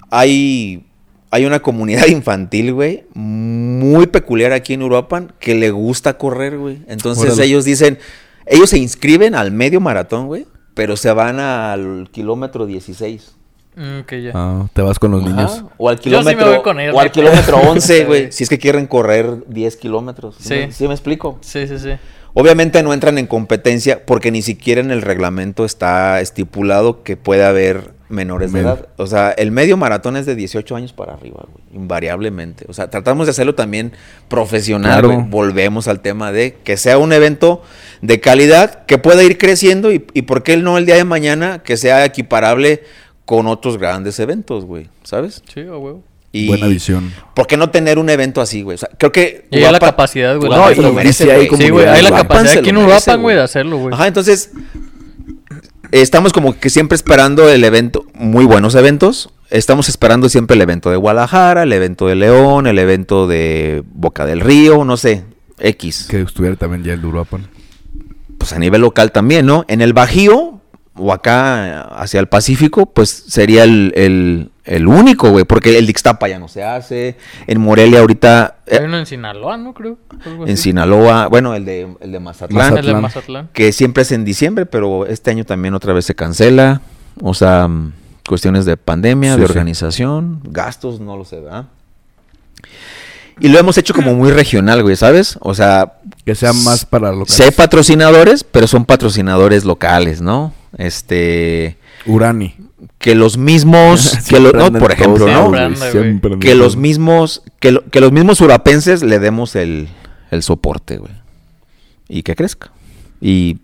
Hay, 0.09 0.85
hay 1.29 1.45
una 1.45 1.59
comunidad 1.59 2.05
infantil, 2.07 2.73
güey, 2.73 3.03
muy 3.13 4.07
peculiar 4.07 4.53
aquí 4.53 4.73
en 4.73 4.83
Uruapan 4.83 5.33
que 5.39 5.55
le 5.55 5.71
gusta 5.71 6.17
correr, 6.17 6.57
güey. 6.57 6.79
Entonces 6.87 7.25
Órale. 7.33 7.45
ellos 7.45 7.65
dicen, 7.65 7.99
ellos 8.45 8.69
se 8.69 8.77
inscriben 8.77 9.35
al 9.35 9.51
medio 9.51 9.81
maratón, 9.81 10.27
güey, 10.27 10.47
pero 10.73 10.95
se 10.95 11.11
van 11.11 11.39
al 11.39 12.09
kilómetro 12.11 12.65
16. 12.65 13.33
Mm, 13.75 14.01
que 14.07 14.23
ya. 14.23 14.31
Ah, 14.33 14.67
te 14.73 14.81
vas 14.81 14.97
con 14.97 15.11
los 15.11 15.21
Ajá. 15.23 15.29
niños. 15.35 15.63
O 15.77 15.89
al 15.89 15.97
Yo 15.97 16.01
sí 16.03 16.09
me 16.09 16.17
kilómetro, 16.33 16.47
voy 16.51 16.61
con 16.63 16.79
ellos, 16.79 16.95
o 16.95 16.99
al 16.99 17.11
kilómetro 17.11 17.57
11, 17.57 17.97
Sí. 17.99 18.03
güey. 18.05 18.31
Si 18.31 18.43
es 18.43 18.49
que 18.49 18.57
quieren 18.57 18.87
correr 18.87 19.43
10 19.47 19.75
kilómetros. 19.75 20.35
¿Sí? 20.39 20.43
Sí. 20.47 20.53
me- 20.55 20.71
¿Sí 20.71 20.87
me 20.87 20.93
explico? 20.93 21.37
Sí, 21.41 21.67
sí, 21.67 21.77
sí. 21.77 21.91
Obviamente 22.39 22.83
no 22.83 22.93
entran 22.93 23.17
en 23.17 23.25
competencia 23.25 24.05
porque 24.05 24.31
ni 24.31 24.41
siquiera 24.43 24.79
en 24.79 24.91
el 24.91 25.01
reglamento 25.01 25.65
está 25.65 26.21
estipulado 26.21 27.01
que 27.01 27.17
puede 27.17 27.43
haber 27.43 27.91
menores 28.09 28.53
de 28.53 28.59
edad. 28.61 28.87
O 28.97 29.07
sea, 29.07 29.31
el 29.31 29.49
medio 29.51 29.75
maratón 29.75 30.15
es 30.17 30.25
de 30.27 30.35
18 30.35 30.75
años 30.75 30.93
para 30.93 31.13
arriba, 31.13 31.45
güey. 31.51 31.63
Invariablemente. 31.73 32.65
O 32.69 32.73
sea, 32.73 32.89
tratamos 32.91 33.25
de 33.25 33.31
hacerlo 33.31 33.55
también 33.55 33.91
profesional, 34.27 35.01
Claro. 35.01 35.13
güey. 35.15 35.27
Volvemos 35.29 35.87
al 35.87 35.99
tema 36.01 36.31
de 36.31 36.55
que 36.63 36.77
sea 36.77 36.99
un 36.99 37.11
evento 37.11 37.63
de 38.01 38.19
calidad 38.19 38.85
que 38.85 38.97
pueda 38.99 39.23
ir 39.23 39.37
creciendo 39.39 39.91
y, 39.91 40.05
y 40.13 40.21
por 40.21 40.43
qué 40.43 40.57
no 40.57 40.77
el 40.77 40.85
día 40.85 40.95
de 40.95 41.03
mañana 41.05 41.63
que 41.63 41.75
sea 41.75 42.05
equiparable 42.05 42.83
con 43.25 43.47
otros 43.47 43.77
grandes 43.77 44.19
eventos, 44.19 44.63
güey. 44.63 44.89
¿Sabes? 45.03 45.41
Sí, 45.53 45.61
a 45.61 45.75
huevo. 45.77 46.03
Y 46.31 46.47
Buena 46.47 46.67
visión. 46.67 47.13
¿Por 47.33 47.47
qué 47.47 47.57
no 47.57 47.69
tener 47.69 47.97
un 47.97 48.09
evento 48.09 48.41
así, 48.41 48.61
güey? 48.61 48.75
O 48.75 48.77
sea, 48.77 48.89
creo 48.97 49.11
que... 49.11 49.47
Y 49.49 49.63
hay 49.63 49.71
la 49.71 49.79
capacidad, 49.79 50.37
güey. 50.37 50.49
La 50.49 50.73
se 50.75 50.81
lo 50.81 50.89
y 50.89 50.93
merece, 50.93 51.25
güey. 51.25 51.49
Sí, 51.57 51.69
güey, 51.69 51.87
hay 51.87 52.03
la 52.03 52.11
capacidad 52.11 52.57
aquí 52.59 52.69
en 52.69 52.77
Uruapan, 52.77 53.21
güey, 53.21 53.35
de 53.35 53.41
hacerlo, 53.41 53.77
güey. 53.77 53.93
Ajá, 53.93 54.07
entonces 54.07 54.51
estamos 55.91 56.33
como 56.33 56.59
que 56.59 56.69
siempre 56.69 56.95
esperando 56.95 57.49
el 57.49 57.63
evento, 57.63 58.05
muy 58.13 58.45
buenos 58.45 58.75
eventos. 58.75 59.29
Estamos 59.49 59.87
esperando 59.87 60.27
siempre 60.27 60.55
el 60.55 60.61
evento 60.61 60.89
de 60.91 60.97
Guadalajara, 60.97 61.63
el 61.63 61.71
evento 61.71 62.07
de 62.07 62.15
León, 62.15 62.67
el 62.67 62.77
evento 62.79 63.27
de 63.27 63.83
Boca 63.93 64.25
del 64.25 64.41
Río, 64.41 64.83
no 64.83 64.97
sé, 64.97 65.23
X. 65.59 66.07
Que 66.09 66.21
estuviera 66.21 66.55
también 66.57 66.83
ya 66.83 66.93
el 66.93 67.01
de 67.01 67.07
Uruapan. 67.07 67.47
Pues 68.37 68.51
a 68.51 68.59
nivel 68.59 68.81
local 68.81 69.11
también, 69.11 69.45
¿no? 69.45 69.63
En 69.69 69.81
el 69.81 69.93
Bajío 69.93 70.59
o 70.95 71.13
acá 71.13 71.81
hacia 71.81 72.19
el 72.19 72.27
Pacífico, 72.27 72.87
pues 72.87 73.09
sería 73.27 73.63
el, 73.63 73.93
el- 73.95 74.51
el 74.67 74.87
único, 74.87 75.29
güey, 75.31 75.45
porque 75.45 75.77
el 75.77 75.85
de 75.85 75.91
Ixtapa 75.91 76.27
ya 76.27 76.37
no 76.39 76.47
se 76.47 76.63
hace. 76.63 77.17
En 77.47 77.59
Morelia 77.61 77.99
ahorita, 78.01 78.57
eh, 78.67 78.77
Hay 78.79 78.85
uno 78.85 78.97
en 78.99 79.05
Sinaloa, 79.05 79.57
¿no? 79.57 79.73
Creo. 79.73 79.97
en. 80.45 80.57
Sinaloa, 80.57 81.27
bueno, 81.27 81.55
el 81.55 81.65
de, 81.65 81.87
el 82.01 82.11
de 82.11 82.19
Mazatlán. 82.19 82.77
El 82.77 82.85
de 82.85 82.93
Mazatlán. 82.93 83.49
Que 83.53 83.71
siempre 83.71 84.03
es 84.03 84.11
en 84.11 84.25
diciembre, 84.25 84.65
pero 84.65 85.05
este 85.05 85.31
año 85.31 85.45
también 85.45 85.73
otra 85.73 85.93
vez 85.93 86.05
se 86.05 86.13
cancela. 86.15 86.81
O 87.21 87.33
sea, 87.33 87.67
mm, 87.67 87.93
cuestiones 88.27 88.65
de 88.65 88.77
pandemia, 88.77 89.33
Sí, 89.35 89.39
de 89.39 89.45
sí. 89.47 89.51
organización, 89.51 90.41
gastos, 90.43 90.99
no 90.99 91.17
lo 91.17 91.25
sé, 91.25 91.39
¿verdad? 91.39 91.65
Y 93.39 93.49
lo 93.49 93.59
hemos 93.59 93.77
hecho 93.77 93.93
como 93.93 94.15
muy 94.15 94.31
regional, 94.31 94.81
güey, 94.81 94.95
¿sabes? 94.95 95.37
O 95.41 95.53
sea, 95.53 95.93
Que 96.25 96.33
sea 96.33 96.53
más 96.53 96.85
para 96.85 97.11
lo 97.11 97.25
que. 97.25 97.31
sé 97.31 97.51
patrocinadores, 97.51 98.43
pero 98.43 98.65
son 98.67 98.83
patrocinadores 98.85 99.63
locales, 99.63 100.21
¿no? 100.21 100.53
Este, 100.77 101.77
Urani. 102.05 102.55
que 102.97 103.15
los 103.15 103.37
mismos, 103.37 104.17
que 104.29 104.39
lo- 104.39 104.51
no, 104.51 104.71
por 104.79 104.91
ejemplo, 104.91 105.25
todos 105.25 105.51
¿no? 105.51 105.75
Siempre 105.91 106.37
Que 106.39 106.55
los 106.55 106.75
mismos, 106.75 107.43
que, 107.59 107.71
lo- 107.71 107.85
que 107.89 108.01
los 108.01 108.11
mismos 108.11 108.41
urapenses 108.41 109.03
le 109.03 109.19
demos 109.19 109.55
el, 109.55 109.87
el 110.31 110.43
soporte, 110.43 110.97
güey. 110.97 111.11
Y 112.09 112.23
que 112.23 112.35
crezca. 112.35 112.71
Y 113.21 113.57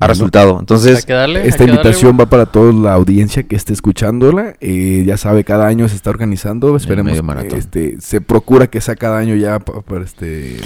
ha 0.00 0.06
resultado. 0.08 0.58
Entonces, 0.58 1.06
darle, 1.06 1.46
Esta 1.46 1.58
darle, 1.64 1.74
invitación 1.74 2.16
va 2.18 2.26
para 2.26 2.46
toda 2.46 2.72
la 2.72 2.92
audiencia 2.94 3.44
que 3.44 3.54
esté 3.56 3.72
escuchándola. 3.72 4.54
Eh, 4.60 5.04
ya 5.06 5.16
sabe, 5.16 5.44
cada 5.44 5.66
año 5.66 5.88
se 5.88 5.94
está 5.96 6.10
organizando. 6.10 6.76
Esperemos 6.76 7.22
medio 7.22 7.48
que 7.48 7.56
este, 7.56 8.00
se 8.00 8.20
procura 8.20 8.66
que 8.66 8.80
sea 8.80 8.96
cada 8.96 9.18
año 9.18 9.36
ya 9.36 9.58
pa- 9.60 9.80
para 9.82 10.04
este, 10.04 10.56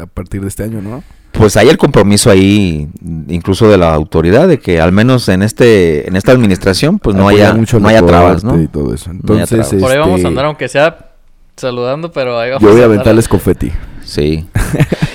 a 0.00 0.06
partir 0.06 0.42
de 0.42 0.48
este 0.48 0.62
año, 0.62 0.80
¿no? 0.80 1.02
pues 1.32 1.56
hay 1.56 1.68
el 1.68 1.76
compromiso 1.78 2.30
ahí, 2.30 2.88
incluso 3.26 3.68
de 3.68 3.76
la 3.76 3.92
autoridad, 3.92 4.46
de 4.46 4.60
que 4.60 4.80
al 4.80 4.92
menos 4.92 5.28
en 5.28 5.42
este, 5.42 6.06
en 6.06 6.14
esta 6.14 6.30
administración, 6.30 7.00
pues 7.00 7.16
no 7.16 7.26
haya, 7.26 7.52
mucho 7.54 7.80
no 7.80 7.88
haya 7.88 8.06
trabas, 8.06 8.44
¿no? 8.44 8.62
Y 8.62 8.68
todo 8.68 8.94
eso. 8.94 9.12
No 9.12 9.34
haya 9.34 9.42
Entonces, 9.42 9.68
trabas. 9.68 9.74
Por 9.82 9.90
ahí 9.90 9.98
vamos 9.98 10.14
este, 10.18 10.26
a 10.26 10.28
andar, 10.28 10.44
aunque 10.44 10.68
sea 10.68 11.10
saludando, 11.56 12.12
pero 12.12 12.38
ahí 12.38 12.50
vamos 12.50 12.62
Yo 12.62 12.68
voy 12.68 12.80
a 12.80 12.84
andar. 12.84 12.94
aventarles 12.94 13.26
confeti. 13.26 13.72
Sí. 14.04 14.46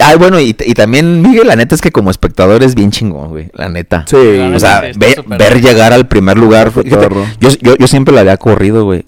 y, 0.00 0.02
ah, 0.02 0.16
bueno, 0.16 0.40
y, 0.40 0.56
y 0.64 0.74
también, 0.74 1.20
Miguel, 1.22 1.46
la 1.46 1.56
neta 1.56 1.74
es 1.74 1.80
que 1.80 1.90
como 1.92 2.10
espectador 2.10 2.62
es 2.62 2.74
bien 2.74 2.90
chingón, 2.90 3.28
güey, 3.28 3.50
la 3.54 3.68
neta. 3.68 4.04
Sí. 4.08 4.16
La 4.38 4.56
O 4.56 4.58
sea, 4.60 4.80
ve- 4.96 5.22
ver 5.26 5.60
llegar 5.60 5.92
al 5.92 6.08
primer 6.08 6.38
lugar. 6.38 6.70
Fue 6.70 6.82
fíjate, 6.82 7.08
yo, 7.40 7.50
yo, 7.60 7.76
yo 7.76 7.86
siempre 7.86 8.14
la 8.14 8.20
había 8.22 8.36
corrido, 8.36 8.84
güey. 8.84 9.04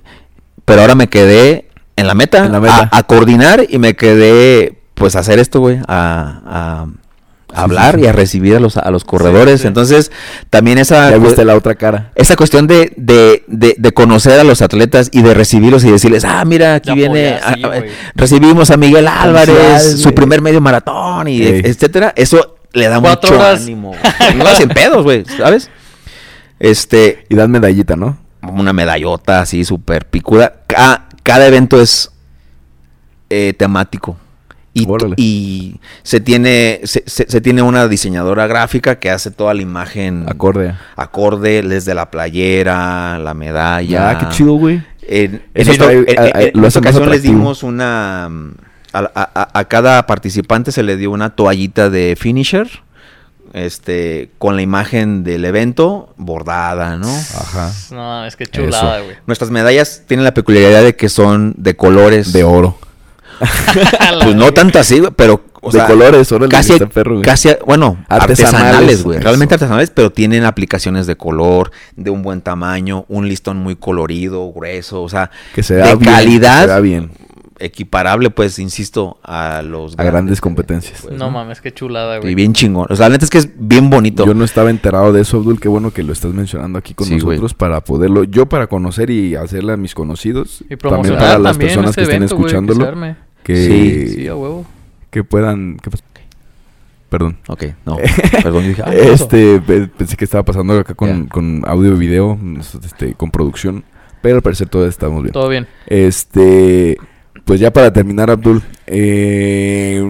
Pero 0.65 0.83
ahora 0.83 0.95
me 0.95 1.09
quedé 1.09 1.69
en 1.97 2.07
la 2.07 2.15
meta, 2.15 2.45
En 2.47 2.53
la 2.53 2.61
meta. 2.61 2.89
A, 2.93 2.99
a 2.99 3.03
coordinar 3.05 3.65
y 3.69 3.79
me 3.79 3.95
quedé, 3.97 4.79
pues, 4.95 5.17
a 5.17 5.21
hacer 5.21 5.39
esto, 5.39 5.61
güey. 5.61 5.79
A, 5.89 6.87
a- 7.55 7.63
hablar 7.63 7.95
sí, 7.95 8.01
sí. 8.01 8.05
y 8.05 8.09
a 8.09 8.13
recibir 8.13 8.57
a 8.57 8.61
los, 8.61 8.77
a 8.77 8.91
los 8.91 9.05
corredores. 9.05 9.61
sí. 9.63 9.67
Entonces, 9.67 10.11
también 10.51 10.79
esa... 10.79 11.11
ya 11.11 11.19
viste 11.19 11.45
la 11.45 11.55
otra 11.57 11.75
cara. 11.75 12.11
esa 12.15 12.37
cuestión 12.37 12.67
de, 12.67 12.93
de, 12.97 13.45
de, 13.47 13.75
de 13.79 13.93
conocer 13.93 14.39
a 14.41 14.45
los 14.45 14.63
atletas 14.63 15.09
y 15.13 15.23
de 15.23 15.35
recibirlos 15.35 15.85
y 15.85 15.91
decirles, 15.91 16.25
ah, 16.25 16.45
mira, 16.45 16.75
aquí 16.77 16.93
viene, 16.93 17.39
ah, 17.43 17.55
recibimos 18.15 18.71
a 18.71 18.77
Miguel 18.77 19.07
Álvarez, 19.09 20.01
su 20.01 20.13
primer 20.15 20.41
medio 20.43 20.61
maratón 20.61 21.29
y 21.29 21.43
etcétera, 21.43 22.13
eso 22.17 22.57
le 22.73 22.89
da 22.89 23.01
Cuatro 23.01 23.31
mucho 23.33 23.41
horas. 23.43 23.61
ánimo. 23.63 23.95
No 24.37 24.47
hacen 24.47 24.69
pedos, 24.71 25.03
güey, 25.05 25.25
¿sabes? 25.37 25.69
Este, 26.59 27.25
Y 27.29 27.35
dan 27.35 27.51
medallita, 27.51 27.97
¿no? 27.97 28.19
una 28.43 28.73
medallota 28.73 29.41
así 29.41 29.65
súper 29.65 30.07
picuda. 30.07 30.55
Ca- 30.67 31.07
cada 31.23 31.47
evento 31.47 31.81
es 31.81 32.11
eh, 33.31 33.55
temático. 33.57 34.17
Y, 34.75 35.77
se 36.03 36.21
tiene 36.21 36.81
se, 36.85 37.03
se- 37.07 37.27
se 37.29 37.41
tiene 37.41 37.63
una 37.63 37.89
diseñadora 37.89 38.47
gráfica 38.47 38.97
que 38.99 39.11
hace 39.11 39.31
toda 39.31 39.53
la 39.55 39.63
imagen 39.63 40.25
Acorde. 40.29 40.75
acorde 40.97 41.63
desde 41.63 41.95
la 41.95 42.11
playera, 42.11 43.19
la 43.19 43.35
medalla. 43.35 44.11
Ah, 44.11 44.19
qué 44.19 44.29
chido, 44.35 44.55
güey. 44.55 44.83
En, 45.07 45.35
en 45.35 45.43
Eso 45.55 45.73
esta, 45.73 45.87
trae- 45.87 46.05
en- 46.07 46.09
esta 46.09 46.39
hace 46.39 46.53
más 46.59 46.77
ocasión 46.77 47.11
les 47.11 47.23
dimos 47.23 47.63
una... 47.63 48.29
mm, 48.31 48.51
A, 48.95 48.99
a- 48.99 49.31
a- 49.35 49.59
a 49.59 49.65
cada 49.67 50.07
participante 50.07 50.71
se 50.73 50.83
le 50.83 50.97
dio 50.97 51.11
una 51.11 51.31
toallita 51.31 51.89
de 51.91 52.15
finisher, 52.19 52.69
este, 53.53 54.31
con 54.39 54.57
la 54.57 54.63
imagen 54.63 55.25
del 55.25 55.45
evento 55.45 56.15
bordada, 56.17 56.97
¿no? 56.97 57.09
Ajá. 57.09 57.71
No, 57.91 58.25
es 58.25 58.37
que 58.37 58.47
chulada, 58.47 59.01
güey. 59.01 59.17
Nuestras 59.27 59.51
medallas 59.51 60.03
tienen 60.07 60.25
la 60.25 60.33
peculiaridad 60.35 60.83
de 60.83 60.95
que 60.97 61.09
son 61.09 61.55
de 61.59 61.75
colores 61.77 62.33
De 62.33 62.45
oro. 62.45 62.79
Pues 64.23 64.35
no 64.37 64.53
tanto 64.53 64.79
así, 64.79 65.03
pero. 65.17 65.43
O 65.65 65.71
De 65.71 65.79
sea, 65.79 65.87
colores, 65.87 66.33
órale, 66.33 66.49
casi, 66.51 66.77
perro, 66.87 67.13
güey. 67.13 67.23
casi, 67.25 67.49
bueno, 67.65 68.05
Artesanales, 68.09 68.53
artesanales, 68.59 69.05
güey. 69.05 69.19
eso. 69.19 69.25
Realmente 69.25 69.55
artesanales, 69.55 69.91
pero 69.91 70.11
tienen 70.11 70.45
aplicaciones 70.45 71.07
de 71.07 71.15
color, 71.15 71.71
de 71.95 72.11
un 72.11 72.23
buen 72.23 72.41
tamaño, 72.41 73.05
un 73.09 73.29
listón 73.29 73.59
muy 73.59 73.77
colorido, 73.77 74.51
grueso, 74.53 75.03
o 75.05 75.09
sea, 75.09 75.31
Que 75.55 75.63
se 75.63 75.75
de 75.77 75.95
bien, 75.95 75.99
calidad 76.13 76.67
que 76.67 76.75
se 76.75 76.81
bien. 76.81 77.11
equiparable, 77.61 78.31
pues, 78.31 78.59
insisto, 78.59 79.19
a 79.23 79.63
los 79.63 79.97
A 79.99 80.03
grandes 80.03 80.41
competencias. 80.41 81.03
pues, 81.03 81.17
No 81.17 81.31
mames, 81.31 81.61
qué 81.61 81.73
chulada, 81.73 82.17
Y 82.17 82.23
güey. 82.23 82.35
bien 82.35 82.55
chingón. 82.55 82.89
O 82.91 82.97
sea, 82.97 83.07
la 83.09 83.13
neta 83.13 83.25
es 83.27 83.31
que 83.31 83.39
es 83.39 83.49
bien 83.57 83.89
bonito. 83.89 84.27
Yo 84.27 84.35
no 84.35 84.45
estaba 84.45 84.69
enterado 84.69 85.13
de 85.13 85.21
eso, 85.23 85.37
Abdul. 85.37 85.61
Qué 85.61 85.69
bueno 85.69 85.93
que 85.93 86.03
lo 86.03 86.13
estás 86.13 86.33
mencionando 86.35 86.77
aquí 86.77 86.93
con 86.93 87.07
Sí, 87.07 87.21
güey. 87.21 87.37
nosotros 87.39 87.55
para 87.55 87.81
poderlo, 87.83 88.25
yo 88.25 88.47
para 88.47 88.67
conocer 88.67 89.11
y 89.11 89.37
hacerle 89.37 89.75
a 89.75 89.77
mis 89.77 89.95
conocidos. 89.95 90.65
Y 90.69 90.77
también 90.77 91.15
para 91.15 91.35
también, 91.35 91.43
las 91.45 91.57
personas 91.57 91.91
ese 91.91 91.95
que 92.01 92.03
estén 92.03 92.17
evento, 92.17 92.35
güey, 92.37 92.47
que 92.47 92.51
se 92.51 92.57
escuchándolo. 92.65 92.85
Que, 93.43 93.57
Sí. 93.67 94.09
Sí, 94.09 94.29
a 94.29 94.35
huevo. 94.37 94.65
que 95.11 95.25
puedan. 95.25 95.77
¿qué 95.83 95.91
pasó? 95.91 96.03
Perdón. 97.09 97.37
Ok, 97.49 97.65
no. 97.85 97.99
Perdón, 98.43 98.69
dije, 98.69 98.83
ah, 98.87 98.95
este, 98.95 99.61
pe- 99.61 99.87
pensé 99.89 100.17
que 100.17 100.25
estaba 100.25 100.45
pasando 100.45 100.79
acá 100.79 100.95
con, 100.95 101.27
con 101.27 101.63
audio 101.67 101.95
y 101.95 101.99
video, 101.99 102.39
este, 102.85 103.13
con 103.15 103.31
producción. 103.31 103.85
Pero 104.23 104.37
al 104.37 104.43
parecer 104.43 104.69
todo 104.69 104.87
estamos 104.87 105.23
bien. 105.23 105.33
Todo 105.33 105.49
bien. 105.51 105.67
Este, 105.87 106.97
pues 107.45 107.61
ya 107.61 107.71
para 107.71 107.93
terminar, 107.93 108.31
Abdul, 108.31 108.63
eh, 108.87 110.03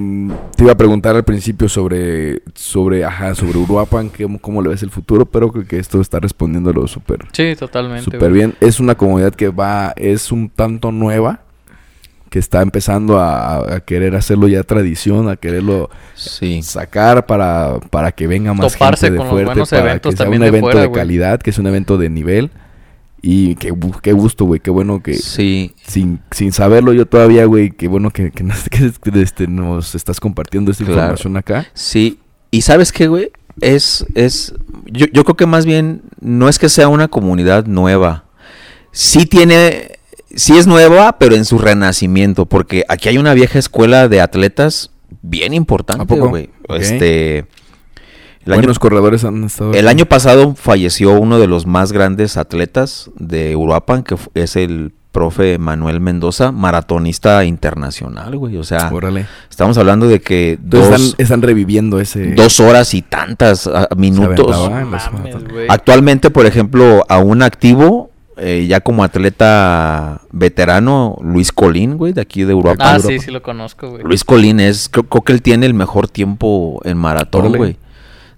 te 0.57 0.63
iba 0.63 0.73
a 0.73 0.77
preguntar 0.77 1.17
al 1.17 1.25
principio 1.25 1.69
sobre, 1.69 2.43
sobre, 2.55 3.05
ajá, 3.05 3.35
sobre 3.35 3.59
Uruapan, 3.59 4.09
cómo, 4.11 4.39
cómo 4.39 4.63
le 4.63 4.69
ves 4.69 4.83
el 4.85 4.91
futuro, 4.91 5.27
pero 5.27 5.51
creo 5.51 5.67
que 5.67 5.79
esto 5.79 6.01
está 6.01 6.21
respondiéndolo 6.21 6.87
súper, 6.87 7.21
Sí, 7.33 7.55
totalmente. 7.59 8.05
súper 8.05 8.31
bien. 8.33 8.55
Es 8.61 8.79
una 8.79 8.95
comunidad 8.95 9.35
que 9.35 9.49
va, 9.49 9.93
es 9.97 10.31
un 10.31 10.51
tanto 10.51 10.93
nueva, 10.93 11.41
que 12.33 12.39
está 12.39 12.63
empezando 12.63 13.21
a, 13.21 13.75
a 13.77 13.81
querer 13.81 14.17
hacerlo 14.17 14.49
ya 14.49 14.63
tradición, 14.63 15.29
a 15.29 15.37
quererlo 15.37 15.91
Sí. 16.15 16.63
sacar 16.63 17.27
para, 17.27 17.79
para 17.91 18.11
que 18.13 18.27
venga 18.27 18.55
más 18.55 18.73
Toparse 18.73 19.09
gente 19.09 19.13
de 19.13 19.19
con 19.19 19.27
los 19.27 19.31
fuerte, 19.33 19.47
buenos 19.51 19.69
para 19.71 19.83
eventos 19.83 20.15
que 20.15 20.17
sea 20.17 20.29
un 20.31 20.41
de 20.41 20.47
evento 20.47 20.67
fuera, 20.71 20.81
de 20.81 20.91
calidad, 20.93 21.41
que 21.43 21.51
es 21.51 21.59
un 21.59 21.67
evento 21.67 21.99
de 21.99 22.09
nivel. 22.09 22.51
Y 23.21 23.55
qué, 23.57 23.73
qué 24.01 24.13
gusto, 24.15 24.47
güey, 24.47 24.61
qué 24.61 24.71
bueno 24.71 25.03
que 25.03 25.13
Sí. 25.15 25.75
sin, 25.87 26.21
sin 26.31 26.53
saberlo 26.53 26.95
yo 26.95 27.05
todavía, 27.05 27.45
güey, 27.45 27.71
qué 27.71 27.87
bueno 27.87 28.11
que, 28.11 28.31
que 28.33 28.43
este, 29.23 29.47
nos 29.47 29.95
estás 29.95 30.19
compartiendo 30.19 30.71
esta 30.73 30.85
Claro. 30.85 31.01
información 31.01 31.37
acá. 31.37 31.67
Sí, 31.75 32.19
y 32.51 32.63
sabes 32.63 32.93
qué, 32.93 33.09
güey, 33.09 33.31
es, 33.61 34.07
es, 34.15 34.55
yo, 34.87 35.05
yo 35.13 35.23
creo 35.25 35.37
que 35.37 35.45
más 35.47 35.67
bien 35.67 36.01
no 36.23 36.49
es 36.49 36.59
que 36.59 36.71
sea 36.71 36.89
una 36.89 37.09
comunidad 37.09 37.67
nueva, 37.67 38.25
sí 38.91 39.27
tiene, 39.27 39.92
sí 40.35 40.57
es 40.57 40.67
nueva, 40.67 41.19
pero 41.19 41.35
en 41.35 41.45
su 41.45 41.59
renacimiento, 41.59 42.47
porque 42.47 42.85
aquí 42.89 43.09
hay 43.09 43.19
una 43.19 43.35
vieja 43.35 43.59
escuela 43.59 44.09
de 44.09 44.21
atletas 44.21 44.91
bien 45.23 45.53
¿A 45.53 45.57
importante, 45.57 46.07
poco? 46.07 46.29
güey. 46.31 46.51
Este, 46.71 47.47
el 48.45 48.53
año, 48.53 48.73
corredores 48.81 49.25
han 49.25 49.45
estado. 49.45 49.73
el 49.73 49.89
año 49.89 50.07
pasado 50.07 50.55
falleció 50.55 51.13
uno 51.13 51.39
de 51.39 51.47
los 51.47 51.67
más 51.67 51.93
grandes 51.93 52.37
atletas 52.37 53.11
de 53.17 53.55
Uruapan, 53.57 54.03
que 54.03 54.17
es 54.35 54.57
el 54.57 54.93
profe 55.13 55.59
Manuel 55.59 56.01
Mendoza, 56.01 56.51
maratonista 56.51 57.45
internacional, 57.45 58.37
güey. 58.37 58.57
O 58.57 58.65
sea, 58.65 58.91
Órale. 58.93 59.27
estamos 59.49 59.77
hablando 59.79 60.09
de 60.09 60.21
que 60.21 60.59
dos, 60.61 60.85
están, 60.85 61.01
están 61.19 61.43
reviviendo 61.43 62.01
ese. 62.01 62.33
dos 62.35 62.59
horas 62.59 62.95
y 62.95 63.03
tantas 63.03 63.67
ah, 63.67 63.89
minutos. 63.97 64.71
mames. 64.71 65.03
Actualmente, 65.69 66.31
por 66.31 66.47
ejemplo, 66.47 67.05
a 67.09 67.19
un 67.19 67.43
activo, 67.43 68.11
eh, 68.37 68.67
ya 68.69 68.81
como 68.81 69.05
atleta 69.05 70.21
veterano, 70.33 71.17
Luis 71.23 71.53
Colín, 71.53 71.97
güey, 71.97 72.13
de 72.13 72.21
aquí 72.23 72.45
de 72.45 72.53
Europa. 72.53 72.77
Ah, 72.85 72.97
Europa. 72.97 73.09
sí, 73.13 73.19
sí 73.19 73.31
lo 73.31 73.43
conozco, 73.43 73.91
güey. 73.91 74.03
Luis 74.05 74.25
Colín 74.25 74.61
es, 74.61 74.89
creo, 74.89 75.05
creo 75.05 75.23
que 75.23 75.33
él 75.33 75.43
tiene 75.43 75.67
el 75.67 75.75
mejor 75.75 76.09
tiempo 76.09 76.81
en 76.85 76.97
maratón, 76.97 77.43
Órale. 77.43 77.59
güey. 77.59 77.77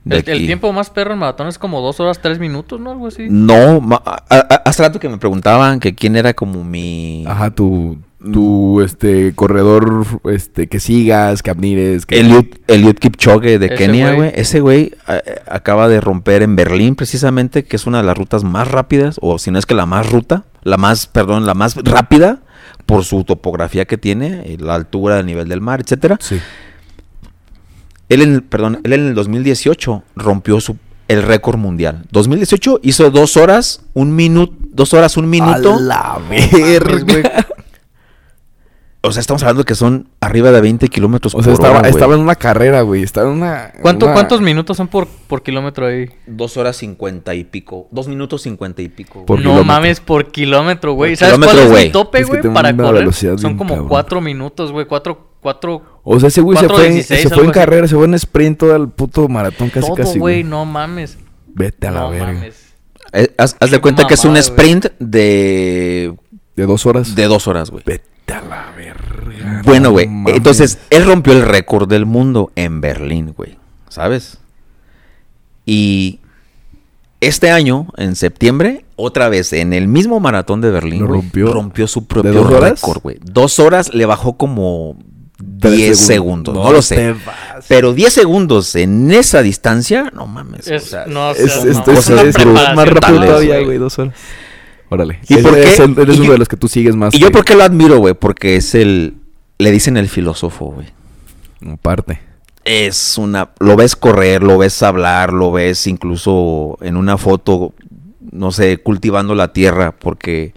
de 0.04 0.18
El, 0.18 0.28
el 0.28 0.46
tiempo 0.46 0.72
más 0.72 0.90
perro 0.90 1.12
en 1.14 1.18
maratón 1.20 1.48
es 1.48 1.58
como 1.58 1.80
dos 1.80 1.98
horas, 2.00 2.20
tres 2.20 2.38
minutos, 2.38 2.80
¿no? 2.80 2.90
Algo 2.90 3.06
así. 3.06 3.26
No, 3.30 3.80
ma- 3.80 4.02
a- 4.04 4.22
a- 4.28 4.62
hace 4.66 4.82
rato 4.82 4.98
que 5.00 5.08
me 5.08 5.18
preguntaban 5.18 5.80
que 5.80 5.94
quién 5.94 6.16
era 6.16 6.34
como 6.34 6.62
mi... 6.64 7.24
Ajá, 7.26 7.50
tu, 7.50 7.96
tu 8.32 8.80
este, 8.80 9.34
corredor 9.34 10.06
este, 10.24 10.66
que 10.68 10.80
sigas, 10.80 11.42
que 11.42 11.50
admires. 11.50 12.06
Que... 12.06 12.20
Eliud, 12.20 12.46
Eliud 12.66 12.94
Kipchoge 12.96 13.58
de 13.58 13.66
Ese 13.66 13.74
Kenia, 13.74 14.12
güey. 14.14 14.32
Ese 14.34 14.60
güey 14.60 14.92
eh, 15.08 15.40
acaba 15.46 15.88
de 15.88 16.00
romper 16.00 16.42
en 16.42 16.56
Berlín, 16.56 16.94
precisamente, 16.94 17.64
que 17.64 17.76
es 17.76 17.86
una 17.86 17.98
de 17.98 18.04
las 18.04 18.16
rutas 18.16 18.44
más 18.44 18.68
rápidas, 18.68 19.18
o 19.20 19.38
si 19.38 19.50
no 19.50 19.58
es 19.58 19.66
que 19.66 19.74
la 19.74 19.86
más 19.86 20.10
ruta, 20.10 20.44
la 20.62 20.76
más, 20.76 21.06
perdón, 21.06 21.46
la 21.46 21.54
más 21.54 21.76
rápida 21.76 22.40
por 22.86 23.04
su 23.04 23.24
topografía 23.24 23.84
que 23.84 23.98
tiene, 23.98 24.56
la 24.58 24.74
altura, 24.74 25.20
el 25.20 25.26
nivel 25.26 25.48
del 25.48 25.60
mar, 25.60 25.80
etcétera. 25.80 26.18
Sí. 26.20 26.40
Él 28.08 28.22
en, 28.22 28.34
el- 28.34 28.42
perdón, 28.42 28.80
él 28.84 28.92
en 28.92 29.06
el 29.08 29.14
2018 29.14 30.02
rompió 30.16 30.60
su, 30.60 30.76
el 31.08 31.22
récord 31.22 31.58
mundial. 31.58 32.04
2018 32.10 32.80
hizo 32.82 33.10
dos 33.10 33.36
horas, 33.36 33.82
un 33.94 34.14
minuto, 34.14 34.54
dos 34.70 34.92
horas, 34.94 35.16
un 35.16 35.28
minuto. 35.30 35.74
A 35.74 35.80
la 35.80 36.18
Mames, 36.20 36.50
verga. 36.52 37.46
O 39.06 39.12
sea, 39.12 39.20
estamos 39.20 39.42
hablando 39.42 39.64
que 39.64 39.74
son 39.74 40.08
arriba 40.20 40.50
de 40.50 40.60
20 40.62 40.88
kilómetros 40.88 41.34
O 41.34 41.38
por 41.38 41.44
sea, 41.44 41.52
estaba, 41.52 41.78
hora, 41.80 41.88
estaba 41.90 42.14
en 42.14 42.20
una 42.20 42.36
carrera, 42.36 42.80
güey. 42.80 43.02
Estaba 43.02 43.28
en 43.30 43.36
una. 43.36 43.70
¿Cuánto, 43.82 44.06
una- 44.06 44.14
¿Cuántos 44.14 44.40
minutos 44.40 44.76
son 44.78 44.88
por, 44.88 45.06
por 45.06 45.42
kilómetro 45.42 45.86
ahí? 45.86 46.08
Dos 46.26 46.56
horas 46.56 46.76
cincuenta 46.78 47.34
y 47.34 47.44
pico. 47.44 47.86
Dos 47.90 48.08
minutos 48.08 48.42
cincuenta 48.42 48.80
y 48.80 48.88
pico. 48.88 49.14
güey. 49.14 49.26
Por 49.26 49.38
no 49.38 49.42
kilómetro. 49.42 49.64
mames, 49.66 50.00
por 50.00 50.32
kilómetro, 50.32 50.94
güey. 50.94 51.12
Por 51.12 51.18
¿Sabes 51.18 51.34
kilómetro, 51.34 51.54
cuál 51.56 51.66
es 51.66 51.70
güey. 51.72 51.86
mi 51.86 51.92
tope, 51.92 52.18
Es 52.20 52.30
que 52.30 52.40
güey, 52.40 52.54
para 52.54 52.74
correr? 52.76 52.92
velocidad 52.94 53.36
Son 53.36 53.56
como 53.58 53.70
cabrón. 53.74 53.88
cuatro 53.88 54.20
minutos, 54.22 54.72
güey. 54.72 54.86
Cuatro, 54.86 55.32
cuatro... 55.40 56.00
O 56.02 56.18
sea, 56.18 56.28
ese 56.28 56.40
güey 56.40 56.56
se 56.58 56.68
fue, 56.68 56.86
en- 56.86 56.94
4.16, 57.02 57.04
se 57.04 57.28
fue 57.30 57.44
en 57.44 57.50
carrera, 57.50 57.86
se 57.88 57.96
fue 57.96 58.06
en 58.06 58.14
sprint 58.14 58.58
todo 58.58 58.74
el 58.74 58.88
puto 58.88 59.28
maratón 59.28 59.68
casi 59.70 59.86
todo, 59.86 59.96
casi. 59.96 60.18
güey. 60.18 60.44
No 60.44 60.64
mames. 60.64 61.18
Vete 61.48 61.88
a 61.88 61.90
la 61.90 62.00
no 62.00 62.10
verga. 62.10 62.26
mames. 62.32 62.54
Eh, 63.12 63.32
haz, 63.36 63.54
haz 63.60 63.70
de 63.70 63.80
cuenta 63.80 64.06
que 64.06 64.14
es 64.14 64.24
un 64.24 64.36
sprint 64.38 64.86
de, 64.98 66.14
De 66.56 66.66
dos 66.66 66.86
horas. 66.86 67.14
de 67.14 67.24
dos 67.26 67.46
horas, 67.46 67.70
güey. 67.70 67.82
Vete 67.86 68.13
a 68.32 68.40
la 68.42 68.72
verga. 68.76 69.62
Bueno, 69.64 69.88
no 69.88 69.90
güey. 69.92 70.08
Entonces, 70.28 70.78
él 70.90 71.04
rompió 71.04 71.32
el 71.32 71.42
récord 71.42 71.88
del 71.88 72.06
mundo 72.06 72.50
en 72.56 72.80
Berlín, 72.80 73.32
güey. 73.36 73.58
¿Sabes? 73.88 74.38
Y 75.66 76.20
este 77.20 77.50
año, 77.50 77.88
en 77.96 78.16
septiembre, 78.16 78.84
otra 78.96 79.28
vez 79.28 79.52
en 79.52 79.72
el 79.72 79.88
mismo 79.88 80.20
maratón 80.20 80.60
de 80.60 80.70
Berlín, 80.70 81.00
¿Lo 81.00 81.06
güey, 81.08 81.20
rompió? 81.20 81.52
rompió 81.52 81.86
su 81.88 82.00
¿De 82.00 82.06
propio 82.06 82.44
récord, 82.60 83.02
güey. 83.02 83.18
Dos 83.22 83.58
horas 83.58 83.94
le 83.94 84.04
bajó 84.06 84.36
como 84.36 84.96
Tres 85.60 85.76
10 85.76 85.98
segundos. 85.98 86.54
No, 86.54 86.72
lo 86.72 86.80
sé. 86.82 87.14
Pero 87.68 87.92
10 87.92 88.12
segundos 88.12 88.74
en 88.76 89.10
esa 89.10 89.42
distancia, 89.42 90.10
no 90.14 90.26
mames. 90.26 90.68
o 90.68 90.74
Es, 90.74 90.84
sea, 90.84 91.06
no, 91.06 91.32
Es, 91.32 91.40
o 91.44 91.48
sea, 91.48 91.58
es, 91.58 91.64
no, 91.64 91.70
es- 91.70 91.78
cosa 91.80 91.98
es 91.98 91.98
es- 91.98 92.10
una 92.12 92.22
de 92.22 92.28
es 92.28 92.34
preparación 92.36 92.76
más 92.76 92.88
rápido 92.88 93.24
todavía, 93.24 93.60
güey, 93.60 93.78
dos 93.78 93.98
horas. 93.98 94.14
Órale. 94.94 95.18
¿Y 95.28 95.36
por 95.38 95.54
qué? 95.54 95.62
es 95.64 95.78
el- 95.80 95.98
eres 95.98 96.16
¿Y 96.16 96.20
uno 96.20 96.26
yo- 96.28 96.32
de 96.32 96.38
los 96.38 96.48
que 96.48 96.56
tú 96.56 96.68
sigues 96.68 96.96
más. 96.96 97.14
Y 97.14 97.18
yo 97.18 97.30
por 97.30 97.44
qué 97.44 97.54
lo 97.54 97.62
admiro, 97.64 97.98
güey, 97.98 98.14
porque 98.14 98.56
es 98.56 98.74
el, 98.74 99.14
le 99.58 99.70
dicen 99.70 99.96
el 99.96 100.08
filósofo, 100.08 100.66
güey. 100.72 100.86
Aparte. 101.72 102.20
Es 102.64 103.18
una, 103.18 103.50
lo 103.58 103.76
ves 103.76 103.94
correr, 103.94 104.42
lo 104.42 104.56
ves 104.56 104.82
hablar, 104.82 105.32
lo 105.34 105.52
ves 105.52 105.86
incluso 105.86 106.78
en 106.80 106.96
una 106.96 107.18
foto, 107.18 107.74
no 108.32 108.52
sé, 108.52 108.78
cultivando 108.78 109.34
la 109.34 109.52
tierra, 109.52 109.92
porque 109.92 110.54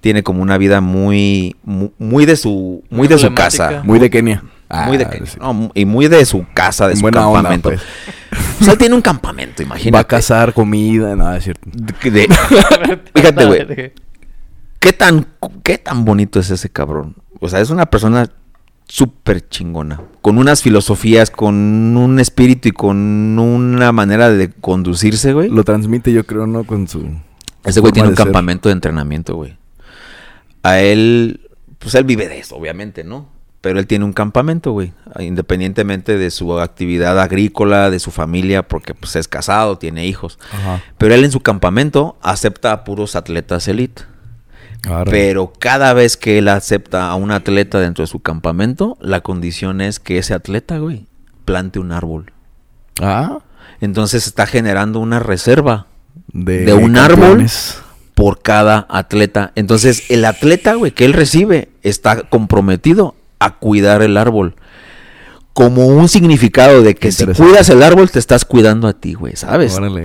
tiene 0.00 0.22
como 0.24 0.42
una 0.42 0.58
vida 0.58 0.80
muy, 0.80 1.54
mu- 1.62 1.90
muy, 1.98 2.26
de 2.26 2.34
su, 2.36 2.82
muy, 2.90 2.98
Muy 2.98 3.08
de 3.08 3.18
su 3.18 3.32
casa. 3.34 3.82
Muy 3.84 3.98
de 4.00 4.10
Kenia. 4.10 4.42
Muy 4.70 4.96
de 4.98 5.04
Ah, 5.04 5.10
sí. 5.24 5.38
no, 5.40 5.70
y 5.74 5.84
muy 5.84 6.08
de 6.08 6.24
su 6.24 6.44
casa, 6.54 6.88
de 6.88 6.96
su 6.96 7.02
buena 7.02 7.26
onda, 7.26 7.38
campamento. 7.50 7.70
pues. 7.70 7.82
O 8.60 8.64
sea, 8.64 8.72
él 8.72 8.78
tiene 8.78 8.94
un 8.94 9.02
campamento, 9.02 9.62
imagínate. 9.62 9.90
Va 9.92 10.00
a 10.00 10.04
cazar 10.06 10.52
comida, 10.52 11.14
nada, 11.16 11.36
es 11.38 11.44
cierto. 11.44 11.68
De- 11.72 12.10
de- 12.10 12.28
Fíjate, 13.14 13.46
güey. 13.46 13.92
¿Qué 14.80 14.92
tan, 14.92 15.26
¿Qué 15.62 15.78
tan 15.78 16.04
bonito 16.04 16.38
es 16.38 16.50
ese 16.50 16.68
cabrón? 16.68 17.16
O 17.40 17.48
sea, 17.48 17.60
es 17.60 17.70
una 17.70 17.86
persona 17.86 18.28
súper 18.86 19.48
chingona. 19.48 20.00
Con 20.22 20.38
unas 20.38 20.62
filosofías, 20.62 21.30
con 21.30 21.54
un 21.96 22.18
espíritu 22.20 22.68
y 22.68 22.72
con 22.72 23.38
una 23.38 23.92
manera 23.92 24.30
de 24.30 24.50
conducirse, 24.50 25.32
güey. 25.32 25.48
Lo 25.50 25.64
transmite, 25.64 26.12
yo 26.12 26.24
creo, 26.26 26.46
¿no? 26.46 26.64
Con 26.64 26.88
su. 26.88 27.08
Ese 27.64 27.80
güey 27.80 27.92
tiene 27.92 28.08
un 28.08 28.16
ser. 28.16 28.24
campamento 28.26 28.68
de 28.68 28.74
entrenamiento, 28.74 29.34
güey. 29.34 29.56
A 30.62 30.80
él, 30.80 31.40
pues 31.78 31.94
él 31.94 32.04
vive 32.04 32.28
de 32.28 32.38
eso, 32.40 32.56
obviamente, 32.56 33.04
¿no? 33.04 33.28
Pero 33.60 33.80
él 33.80 33.86
tiene 33.86 34.04
un 34.04 34.12
campamento, 34.12 34.72
güey. 34.72 34.92
Independientemente 35.18 36.16
de 36.16 36.30
su 36.30 36.58
actividad 36.60 37.18
agrícola, 37.20 37.90
de 37.90 37.98
su 37.98 38.10
familia, 38.10 38.62
porque 38.62 38.94
pues 38.94 39.16
es 39.16 39.26
casado, 39.26 39.78
tiene 39.78 40.06
hijos. 40.06 40.38
Ajá. 40.52 40.82
Pero 40.96 41.14
él 41.14 41.24
en 41.24 41.32
su 41.32 41.40
campamento 41.40 42.16
acepta 42.22 42.72
a 42.72 42.84
puros 42.84 43.16
atletas 43.16 43.66
elite. 43.66 44.02
Árale. 44.84 45.10
Pero 45.10 45.52
cada 45.58 45.92
vez 45.92 46.16
que 46.16 46.38
él 46.38 46.48
acepta 46.48 47.10
a 47.10 47.16
un 47.16 47.32
atleta 47.32 47.80
dentro 47.80 48.04
de 48.04 48.06
su 48.06 48.20
campamento, 48.20 48.96
la 49.00 49.22
condición 49.22 49.80
es 49.80 49.98
que 49.98 50.18
ese 50.18 50.34
atleta, 50.34 50.78
güey, 50.78 51.06
plante 51.44 51.80
un 51.80 51.90
árbol. 51.90 52.32
Ah. 53.00 53.40
Entonces 53.80 54.26
está 54.26 54.46
generando 54.46 55.00
una 55.00 55.18
reserva 55.18 55.86
De, 56.32 56.64
de 56.64 56.74
un 56.74 56.96
árbol 56.96 57.44
por 58.14 58.40
cada 58.40 58.86
atleta. 58.88 59.52
Entonces 59.54 60.10
el 60.10 60.24
atleta, 60.24 60.74
güey, 60.74 60.92
que 60.92 61.04
él 61.04 61.12
recibe 61.12 61.70
está 61.82 62.22
comprometido 62.22 63.14
a 63.38 63.56
cuidar 63.58 64.02
el 64.02 64.16
árbol. 64.16 64.54
Como 65.52 65.86
un 65.86 66.08
significado 66.08 66.82
de 66.82 66.94
que 66.94 67.10
si 67.10 67.26
cuidas 67.26 67.68
el 67.68 67.82
árbol, 67.82 68.10
te 68.10 68.18
estás 68.18 68.44
cuidando 68.44 68.86
a 68.86 68.92
ti, 68.92 69.14
güey, 69.14 69.34
¿sabes? 69.34 69.76
Órale. 69.76 70.04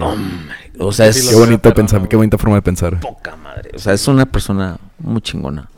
O 0.80 0.92
sea, 0.92 1.08
es 1.08 1.30
Qué 1.30 1.36
bonito 1.36 1.74
pensar, 1.74 2.08
qué 2.08 2.16
bonita 2.16 2.38
forma 2.38 2.56
de 2.56 2.64
pensar. 2.64 3.00
poca 3.00 3.36
madre. 3.36 3.70
O 3.76 3.80
sea, 3.80 3.94
es 3.94 4.08
una 4.08 4.26
persona 4.26 4.78
muy 4.98 5.22
chingona. 5.22 5.70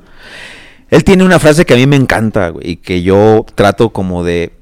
Él 0.89 1.03
tiene 1.03 1.25
una 1.25 1.39
frase 1.39 1.65
que 1.65 1.73
a 1.73 1.77
mí 1.77 1.87
me 1.87 1.97
encanta, 1.97 2.49
güey, 2.49 2.71
y 2.71 2.75
que 2.77 3.01
yo 3.01 3.45
trato 3.55 3.89
como 3.89 4.23
de 4.23 4.53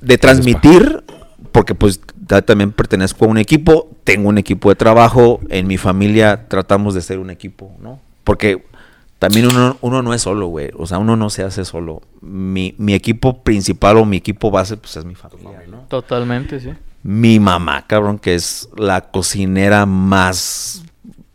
de 0.00 0.18
transmitir, 0.18 1.02
porque 1.50 1.74
pues 1.74 2.00
también 2.44 2.72
pertenezco 2.72 3.24
a 3.24 3.28
un 3.28 3.38
equipo, 3.38 3.88
tengo 4.04 4.28
un 4.28 4.38
equipo 4.38 4.68
de 4.68 4.76
trabajo, 4.76 5.40
en 5.48 5.66
mi 5.66 5.78
familia 5.78 6.46
tratamos 6.48 6.94
de 6.94 7.02
ser 7.02 7.18
un 7.18 7.30
equipo, 7.30 7.72
¿no? 7.80 7.98
Porque 8.22 8.64
también 9.18 9.46
uno, 9.46 9.76
uno 9.80 10.02
no 10.02 10.12
es 10.12 10.22
solo, 10.22 10.48
güey, 10.48 10.70
o 10.76 10.86
sea, 10.86 10.98
uno 10.98 11.16
no 11.16 11.30
se 11.30 11.42
hace 11.42 11.64
solo. 11.64 12.02
Mi, 12.20 12.74
mi 12.78 12.92
equipo 12.94 13.42
principal 13.42 13.96
o 13.96 14.04
mi 14.04 14.18
equipo 14.18 14.50
base, 14.50 14.76
pues 14.76 14.96
es 14.96 15.04
mi 15.04 15.14
familia, 15.14 15.62
¿no? 15.68 15.78
Totalmente, 15.88 16.60
sí. 16.60 16.70
Mi 17.02 17.40
mamá, 17.40 17.86
cabrón, 17.86 18.18
que 18.18 18.34
es 18.34 18.68
la 18.76 19.10
cocinera 19.10 19.86
más 19.86 20.84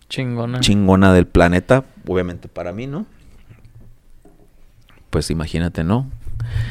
Chingona. 0.09 0.59
chingona 0.59 1.13
del 1.13 1.25
planeta, 1.25 1.85
obviamente 2.07 2.47
para 2.49 2.71
mí, 2.73 2.87
¿no? 2.87 3.05
Pues 5.09 5.29
imagínate, 5.29 5.83
¿no? 5.83 6.07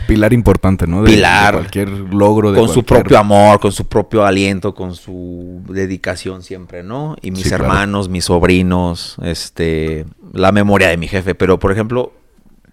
Pilar 0.06 0.32
importante, 0.32 0.86
¿no? 0.86 1.02
De, 1.02 1.10
Pilar. 1.10 1.54
de 1.54 1.60
cualquier 1.60 1.88
logro. 1.88 2.50
De 2.52 2.58
con 2.58 2.68
su 2.68 2.82
propio 2.84 3.18
amor, 3.18 3.60
con 3.60 3.70
su 3.72 3.86
propio 3.86 4.24
aliento, 4.24 4.74
con 4.74 4.94
su 4.94 5.62
dedicación 5.68 6.42
siempre, 6.42 6.82
¿no? 6.82 7.16
Y 7.22 7.30
mis 7.30 7.42
Sí, 7.42 7.48
claro. 7.48 7.64
hermanos, 7.64 8.08
mis 8.08 8.24
sobrinos, 8.24 9.16
este, 9.22 10.06
la 10.32 10.50
memoria 10.52 10.88
de 10.88 10.96
mi 10.96 11.06
jefe. 11.06 11.34
Pero, 11.34 11.58
por 11.58 11.70
ejemplo, 11.70 12.12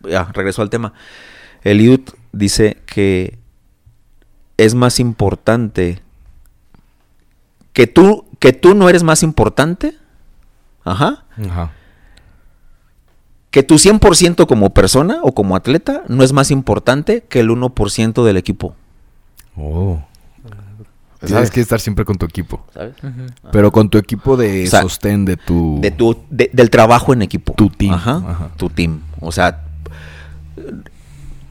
ya, 0.07 0.23
regreso 0.34 0.61
al 0.61 0.69
tema. 0.69 0.93
Eliud 1.63 2.01
dice 2.31 2.77
que 2.85 3.38
es 4.57 4.73
más 4.73 4.99
importante 4.99 6.01
que 7.73 7.85
tú, 7.85 8.25
que 8.39 8.53
tú 8.53 8.73
no 8.73 8.89
eres 8.89 9.03
más 9.03 9.21
importante. 9.21 9.95
Ajá. 10.84 11.25
Ajá. 11.49 11.71
Que 13.52 13.64
tu 13.64 13.76
100% 13.76 14.45
como 14.45 14.69
persona 14.72 15.19
o 15.24 15.34
como 15.34 15.56
atleta 15.56 16.03
no 16.07 16.24
es 16.24 16.34
más 16.34 16.52
importante 16.52 17.24
que 17.30 17.40
el 17.40 17.49
1% 17.49 18.24
del 18.26 18.38
equipo. 18.38 18.76
Oh. 19.56 20.02
¿Sabes? 21.24 21.49
Que 21.49 21.61
estar 21.61 21.80
siempre 21.80 22.06
con 22.06 22.18
tu 22.18 22.26
equipo. 22.28 22.64
¿Sabes? 22.74 22.94
Pero 23.52 23.72
con 23.72 23.90
tu 23.90 23.98
equipo 23.98 24.38
de 24.38 24.65
O 24.65 24.69
sea, 24.69 24.82
sostén 24.84 25.26
de 25.26 25.36
tu... 25.36 25.80
De 25.82 25.90
tu, 25.90 26.15
de- 26.30 26.52
del 26.53 26.69
trabajo 26.69 27.11
en 27.14 27.24
equipo. 27.24 27.53
Tu 27.53 27.69
team. 27.69 27.94
Ajá, 27.95 28.18
Ajá. 28.28 28.49
Tu 28.56 28.69
team. 28.69 29.02
O 29.19 29.32
sea, 29.32 29.61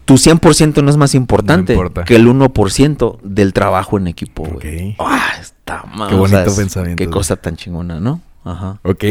tu 0.05 0.15
100% 0.15 0.83
no 0.85 0.91
es 0.91 0.97
más 0.97 1.15
importante 1.17 1.73
importa. 1.73 2.05
que 2.05 2.15
el 2.15 2.29
1% 2.29 3.19
del 3.23 3.53
trabajo 3.53 3.97
en 3.99 4.07
equipo, 4.07 4.45
güey. 4.45 4.91
Ok. 4.93 4.97
Ah, 5.01 5.33
está 5.41 5.85
mal. 5.93 6.11
Qué 6.11 6.15
o 6.15 6.29
sea, 6.29 6.39
bonito 6.39 6.51
es- 6.53 6.57
pensamiento, 6.57 6.99
Qué 6.99 7.07
güey. 7.07 7.13
cosa 7.15 7.35
tan 7.37 7.57
chingona, 7.57 7.99
¿no? 7.99 8.21
Ajá. 8.47 8.79
Ok. 8.85 9.05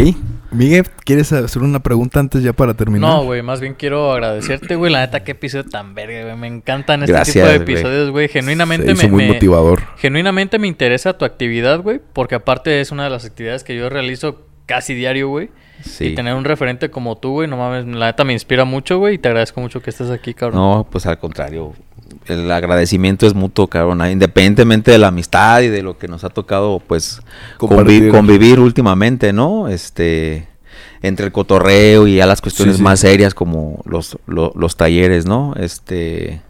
Miguel, 0.52 0.86
¿quieres 1.03 1.34
hacer 1.34 1.62
una 1.62 1.80
pregunta 1.82 2.22
antes 2.22 2.41
ya 2.41 2.53
para 2.53 2.74
terminar? 2.74 3.10
No, 3.10 3.24
güey, 3.26 3.41
más 3.41 3.60
bien 3.60 3.74
quiero 3.74 4.14
agradecerte, 4.14 4.76
güey. 4.76 4.91
La 4.94 5.02
neta, 5.02 5.26
qué 5.26 5.32
episodio 5.34 5.66
tan 5.66 5.94
verga, 5.94 6.24
güey. 6.24 6.38
Me 6.38 6.48
encantan 6.48 7.02
este 7.03 7.12
Gracias, 7.12 7.34
tipo 7.34 7.48
de 7.48 7.56
episodios, 7.56 8.12
güey. 8.12 8.28
Se 8.30 8.36
Genuinamente 8.40 8.94
hizo 8.94 9.03
me, 9.03 9.10
muy 9.12 9.24
me- 9.28 9.34
motivador. 9.34 9.82
Genuinamente 9.98 10.57
me 10.57 10.68
interesa 10.68 11.18
tu 11.18 11.26
actividad, 11.26 11.82
güey. 11.82 11.99
Porque 12.14 12.36
aparte 12.36 12.80
es 12.80 12.91
una 12.94 13.03
de 13.03 13.10
las 13.10 13.26
actividades 13.26 13.66
que 13.66 13.76
yo 13.76 13.90
realizo 13.90 14.45
casi 14.68 14.94
diario, 14.94 15.28
güey. 15.28 15.49
Sí. 15.84 16.06
Y 16.06 16.16
tener 16.16 16.34
un 16.34 16.45
referente 16.45 16.90
como 16.90 17.18
tú, 17.18 17.32
güey, 17.32 17.49
no 17.49 17.57
mames, 17.57 17.86
la 17.86 18.06
neta 18.06 18.24
me 18.24 18.32
inspira 18.32 18.64
mucho, 18.64 18.99
güey. 18.99 19.16
Y 19.16 19.18
te 19.18 19.28
agradezco 19.28 19.60
mucho 19.60 19.82
que 19.82 19.90
estés 19.90 20.10
aquí, 20.12 20.34
cabrón. 20.34 20.62
No, 20.62 20.88
pues 20.90 21.06
al 21.06 21.20
contrario. 21.20 21.74
El 22.28 22.52
agradecimiento 22.52 23.28
es 23.28 23.34
mutuo, 23.34 23.68
cabrón. 23.68 24.02
ah, 24.02 24.12
Independientemente 24.12 24.92
de 24.92 24.98
la 24.98 25.08
amistad 25.08 25.62
y 25.62 25.68
de 25.70 25.82
lo 25.84 25.98
que 25.98 26.08
nos 26.08 26.24
ha 26.24 26.30
tocado, 26.30 26.82
pues, 26.86 27.22
convivir 27.58 28.60
últimamente, 28.60 29.34
¿no? 29.34 29.68
Este, 29.68 30.48
entre 31.02 31.26
el 31.28 31.32
cotorreo 31.32 32.08
y 32.08 32.16
ya 32.16 32.26
las 32.26 32.42
cuestiones 32.42 32.76
Sí, 32.76 32.78
sí. 32.80 32.84
más 32.84 33.00
serias 33.00 33.34
como 33.34 33.82
los, 33.86 34.18
lo- 34.28 34.52
los 34.56 34.76
talleres, 34.78 35.26
¿no? 35.26 35.54
Este, 35.58 36.42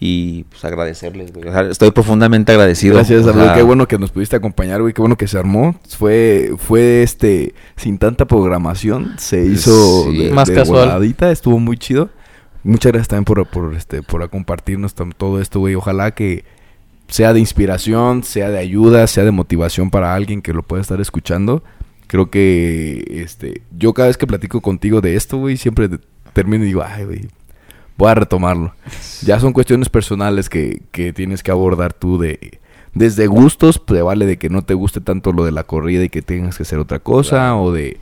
y 0.00 0.44
pues 0.44 0.64
agradecerles, 0.64 1.32
güey. 1.32 1.48
O 1.48 1.52
sea, 1.52 1.62
estoy 1.62 1.90
profundamente 1.90 2.52
agradecido. 2.52 2.94
Gracias, 2.94 3.24
o 3.26 3.30
amigo. 3.30 3.46
sea, 3.46 3.54
Qué 3.54 3.62
bueno 3.62 3.88
que 3.88 3.98
nos 3.98 4.12
pudiste 4.12 4.36
acompañar, 4.36 4.80
güey. 4.80 4.92
Qué 4.94 5.00
bueno 5.02 5.16
que 5.16 5.26
se 5.26 5.36
armó. 5.38 5.74
Fue, 5.88 6.52
fue 6.56 7.02
este, 7.02 7.52
sin 7.76 7.98
tanta 7.98 8.24
programación. 8.26 9.14
Se 9.18 9.44
hizo 9.44 10.04
Sí. 10.12 10.18
de, 10.26 10.30
Más 10.32 10.46
de 10.48 10.54
casual. 10.54 10.86
voladita. 10.86 11.32
Estuvo 11.32 11.58
muy 11.58 11.76
chido. 11.76 12.10
Muchas 12.68 12.92
gracias 12.92 13.08
también 13.08 13.24
por, 13.24 13.46
por, 13.46 13.74
este, 13.74 14.02
por 14.02 14.28
compartirnos 14.28 14.94
todo 14.94 15.40
esto, 15.40 15.58
güey. 15.58 15.74
Ojalá 15.74 16.10
que 16.10 16.44
sea 17.08 17.32
de 17.32 17.40
inspiración, 17.40 18.22
sea 18.24 18.50
de 18.50 18.58
ayuda, 18.58 19.06
sea 19.06 19.24
de 19.24 19.30
motivación 19.30 19.88
para 19.88 20.14
alguien 20.14 20.42
que 20.42 20.52
lo 20.52 20.62
pueda 20.62 20.82
estar 20.82 21.00
escuchando. 21.00 21.62
Creo 22.08 22.30
que 22.30 23.22
este, 23.24 23.62
yo 23.74 23.94
cada 23.94 24.08
vez 24.08 24.18
que 24.18 24.26
platico 24.26 24.60
contigo 24.60 25.00
de 25.00 25.16
esto, 25.16 25.38
güey, 25.38 25.56
siempre 25.56 25.88
termino 26.34 26.64
y 26.64 26.66
digo, 26.66 26.84
ay, 26.86 27.06
güey, 27.06 27.28
voy 27.96 28.10
a 28.10 28.14
retomarlo. 28.16 28.74
Ya 29.22 29.40
son 29.40 29.54
cuestiones 29.54 29.88
personales 29.88 30.50
que, 30.50 30.82
que 30.92 31.14
tienes 31.14 31.42
que 31.42 31.50
abordar 31.50 31.94
tú 31.94 32.18
de... 32.18 32.60
Desde 32.92 33.28
gustos, 33.28 33.78
pues 33.78 34.02
vale 34.02 34.26
de 34.26 34.36
que 34.36 34.50
no 34.50 34.60
te 34.60 34.74
guste 34.74 35.00
tanto 35.00 35.32
lo 35.32 35.46
de 35.46 35.52
la 35.52 35.64
corrida 35.64 36.04
y 36.04 36.10
que 36.10 36.20
tengas 36.20 36.58
que 36.58 36.64
hacer 36.64 36.78
otra 36.80 36.98
cosa, 36.98 37.36
Claro. 37.36 37.62
o 37.62 37.72
de... 37.72 37.96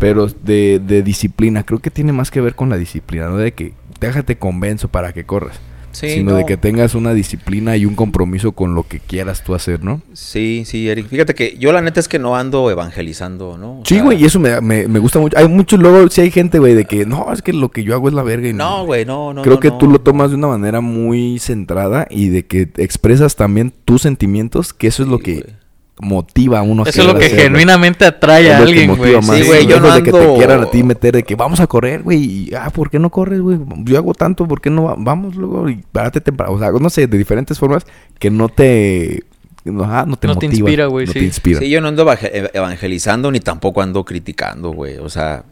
Pero 0.00 0.26
de, 0.26 0.80
de 0.84 1.04
disciplina, 1.04 1.62
creo 1.62 1.78
que 1.78 1.90
tiene 1.92 2.12
más 2.12 2.32
que 2.32 2.40
ver 2.40 2.56
con 2.56 2.70
la 2.70 2.76
disciplina, 2.76 3.28
no 3.28 3.36
de 3.36 3.52
que 3.52 3.74
déjate 4.00 4.36
convenzo 4.38 4.88
para 4.88 5.12
que 5.12 5.24
corras, 5.24 5.60
sí, 5.92 6.08
sino 6.10 6.34
de 6.34 6.46
que 6.46 6.56
tengas 6.56 6.94
una 6.94 7.12
disciplina 7.14 7.76
y 7.76 7.84
un 7.84 7.94
compromiso 7.94 8.52
con 8.52 8.74
lo 8.74 8.84
que 8.84 9.00
quieras 9.00 9.42
tú 9.44 9.54
hacer, 9.54 9.82
¿no? 9.84 10.00
Sí, 10.12 10.62
sí, 10.66 10.88
Eric. 10.88 11.08
Fíjate 11.08 11.34
que 11.34 11.56
yo 11.58 11.72
la 11.72 11.82
neta 11.82 12.00
es 12.00 12.08
que 12.08 12.18
no 12.18 12.36
ando 12.36 12.70
evangelizando, 12.70 13.58
¿no? 13.58 13.80
O 13.80 13.82
Sí, 13.84 14.00
güey, 14.00 14.20
y 14.22 14.24
eso 14.24 14.38
me, 14.40 14.60
me, 14.60 14.88
me 14.88 14.98
gusta 14.98 15.18
mucho. 15.18 15.36
Hay 15.36 15.48
muchos, 15.48 15.78
luego, 15.80 16.08
sí 16.08 16.20
hay 16.22 16.30
gente, 16.30 16.58
güey, 16.58 16.74
de 16.74 16.84
que 16.84 17.06
no, 17.06 17.32
es 17.32 17.42
que 17.42 17.52
lo 17.52 17.70
que 17.70 17.82
yo 17.84 17.94
hago 17.94 18.08
es 18.08 18.14
la 18.14 18.22
verga 18.22 18.48
y 18.48 18.52
No, 18.52 18.84
güey, 18.86 19.04
no, 19.04 19.32
no. 19.34 19.42
Creo 19.42 19.54
no, 19.56 19.60
que 19.60 19.68
no. 19.68 19.78
tú 19.78 19.88
lo 19.88 20.00
tomas 20.00 20.30
de 20.30 20.36
una 20.36 20.48
manera 20.48 20.80
muy 20.80 21.38
centrada 21.38 22.06
y 22.10 22.28
de 22.28 22.46
que 22.46 22.70
expresas 22.76 23.36
también 23.36 23.72
tus 23.84 24.02
sentimientos, 24.02 24.72
que 24.72 24.86
eso 24.86 25.02
es 25.02 25.08
lo 25.08 25.18
Sí, 25.18 25.22
que. 25.24 25.59
Motiva 26.00 26.58
a 26.58 26.62
uno. 26.62 26.84
a 26.84 26.88
Eso 26.88 27.02
es 27.02 27.06
lo 27.06 27.18
que 27.18 27.28
genuinamente 27.28 28.04
atrae 28.04 28.52
a 28.52 28.58
alguien, 28.58 28.96
güey. 28.96 29.20
Sí, 29.22 29.42
güey, 29.46 29.66
yo 29.66 29.80
no 29.80 29.94
de 29.94 30.02
que 30.02 30.12
te 30.12 30.34
quieran 30.36 30.62
a 30.62 30.70
ti 30.70 30.82
meter 30.82 31.14
de 31.14 31.22
que 31.22 31.34
vamos 31.34 31.60
a 31.60 31.66
correr, 31.66 32.02
güey, 32.02 32.18
y 32.50 32.54
ah, 32.54 32.70
¿por 32.70 32.90
qué 32.90 32.98
no 32.98 33.10
corres, 33.10 33.40
güey? 33.40 33.58
Yo 33.84 33.96
hago 33.98 34.14
tanto, 34.14 34.46
¿por 34.48 34.60
qué 34.60 34.70
no 34.70 34.84
va- 34.84 34.94
vamos 34.98 35.36
luego 35.36 35.68
y 35.68 35.76
párate 35.92 36.20
temprano? 36.20 36.52
O 36.54 36.58
sea, 36.58 36.70
no 36.72 36.90
sé, 36.90 37.06
de 37.06 37.18
diferentes 37.18 37.58
formas 37.58 37.86
que 38.18 38.30
no 38.30 38.48
te 38.48 39.24
no, 39.64 39.84
ajá, 39.84 40.06
no 40.06 40.16
te 40.16 40.26
No 40.26 40.36
te 40.36 40.46
inspira, 40.46 40.86
güey, 40.86 41.06
no 41.06 41.12
sí. 41.12 41.18
te 41.18 41.24
inspira. 41.26 41.58
Sí, 41.60 41.68
yo 41.68 41.80
no 41.82 41.88
ando 41.88 42.06
ev- 42.10 42.50
evangelizando 42.54 43.30
ni 43.30 43.40
tampoco 43.40 43.82
ando 43.82 44.04
criticando, 44.04 44.70
güey. 44.72 44.96
O 44.98 45.10
sea, 45.10 45.44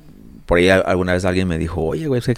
por 0.47 0.57
ahí 0.59 0.70
alguna 0.70 1.12
vez 1.12 1.27
alguien 1.27 1.47
me 1.47 1.59
dijo, 1.59 1.83
oye, 1.83 2.07
güey, 2.07 2.20
es 2.20 2.25
que 2.27 2.35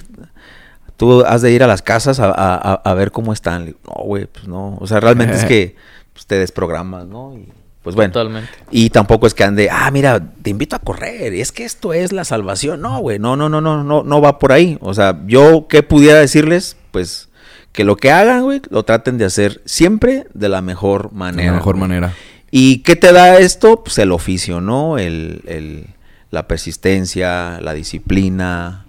tú 0.96 1.24
has 1.24 1.42
de 1.42 1.52
ir 1.52 1.62
a 1.62 1.66
las 1.68 1.80
casas 1.82 2.18
a, 2.20 2.26
a- 2.26 2.56
a- 2.56 2.82
a 2.84 2.94
ver 2.94 3.12
cómo 3.12 3.32
están. 3.32 3.60
Le 3.60 3.66
digo, 3.68 3.78
no, 3.86 4.02
güey, 4.04 4.26
pues 4.26 4.48
no. 4.48 4.76
O 4.80 4.86
sea, 4.88 4.98
realmente 4.98 5.34
es 5.36 5.44
que 5.46 5.76
pues, 6.12 6.26
te 6.26 6.36
desprogramas, 6.38 7.06
¿no? 7.06 7.34
Y, 7.36 7.48
pues 7.82 7.96
bueno. 7.96 8.12
Totalmente. 8.12 8.50
Y 8.70 8.90
tampoco 8.90 9.26
es 9.26 9.34
que 9.34 9.44
ande, 9.44 9.68
ah, 9.70 9.90
mira, 9.90 10.20
te 10.42 10.50
invito 10.50 10.76
a 10.76 10.80
correr, 10.80 11.32
es 11.34 11.50
que 11.52 11.64
esto 11.64 11.92
es 11.92 12.12
la 12.12 12.24
salvación. 12.24 12.80
No, 12.80 12.98
güey, 13.00 13.18
no, 13.18 13.36
no, 13.36 13.48
no, 13.48 13.60
no, 13.60 13.82
no, 13.82 14.02
no 14.02 14.20
va 14.20 14.38
por 14.38 14.52
ahí. 14.52 14.76
O 14.80 14.92
sea, 14.94 15.20
yo, 15.26 15.66
¿qué 15.68 15.82
pudiera 15.82 16.18
decirles? 16.18 16.76
Pues 16.90 17.28
que 17.72 17.84
lo 17.84 17.96
que 17.96 18.10
hagan, 18.10 18.42
güey, 18.42 18.60
lo 18.70 18.82
traten 18.82 19.16
de 19.16 19.24
hacer 19.24 19.62
siempre 19.64 20.26
de 20.34 20.48
la 20.48 20.60
mejor 20.60 21.10
de 21.10 21.16
manera. 21.16 21.50
la 21.52 21.56
mejor 21.58 21.76
güey. 21.76 21.88
manera. 21.88 22.14
¿Y 22.50 22.78
qué 22.78 22.96
te 22.96 23.12
da 23.12 23.38
esto? 23.38 23.84
Pues 23.84 23.96
el 23.98 24.10
oficio, 24.12 24.60
¿no? 24.60 24.98
El, 24.98 25.40
el- 25.46 25.86
la 26.32 26.46
persistencia, 26.46 27.60
la 27.60 27.72
disciplina, 27.74 28.84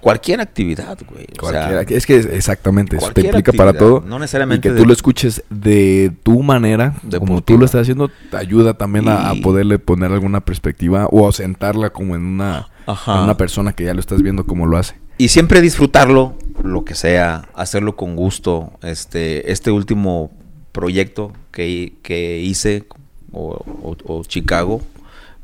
cualquier 0.00 0.40
actividad, 0.40 0.98
güey. 1.10 1.26
O 1.40 1.50
sea, 1.50 1.66
Cualquiera- 1.68 1.96
es 1.98 2.06
que 2.06 2.16
exactamente, 2.16 2.96
eso 2.96 3.10
te 3.12 3.22
implica 3.22 3.52
para 3.52 3.72
todo. 3.72 4.02
no 4.06 4.18
necesariamente 4.18 4.68
Y 4.68 4.70
que 4.70 4.74
de- 4.74 4.80
tú 4.80 4.86
lo 4.86 4.92
escuches 4.92 5.42
de 5.50 6.12
tu 6.22 6.42
manera, 6.42 6.94
como 7.00 7.10
Deportiva. 7.10 7.40
tú 7.44 7.58
lo 7.58 7.64
estás 7.64 7.82
haciendo, 7.82 8.08
te 8.30 8.36
ayuda 8.36 8.74
también 8.74 9.08
a, 9.08 9.32
poderle 9.42 9.78
poner 9.78 10.12
alguna 10.12 10.40
perspectiva 10.40 11.06
o 11.10 11.28
a 11.28 11.32
sentarla 11.32 11.90
como 11.90 12.14
en 12.14 12.24
una, 12.24 12.68
en 12.86 13.18
una 13.22 13.36
persona 13.36 13.72
que 13.72 13.84
ya 13.84 13.94
lo 13.94 14.00
estás 14.00 14.22
viendo 14.22 14.44
como 14.46 14.66
lo 14.66 14.76
hace. 14.78 14.94
Y 15.18 15.28
siempre 15.28 15.60
disfrutarlo, 15.60 16.36
lo 16.62 16.84
que 16.84 16.94
sea, 16.94 17.48
hacerlo 17.54 17.96
con 17.96 18.14
gusto. 18.14 18.72
Este, 18.82 19.50
este 19.50 19.70
último 19.72 20.30
proyecto 20.72 21.32
que, 21.50 21.94
que 22.02 22.38
hice, 22.38 22.84
o, 23.32 23.60
o- 23.82 23.96
o 24.04 24.22
Chicago, 24.24 24.80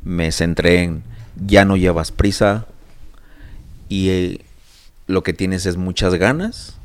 me 0.03 0.31
centré 0.31 0.83
en 0.83 1.03
ya 1.45 1.65
no 1.65 1.75
llevas 1.75 2.11
prisa 2.13 2.65
y 3.89 4.09
eh, 4.09 4.41
lo 5.07 5.23
que 5.23 5.33
tienes 5.33 5.65
es 5.65 5.77
muchas 5.77 6.15
ganas 6.15 6.75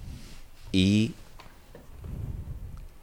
y 0.72 1.12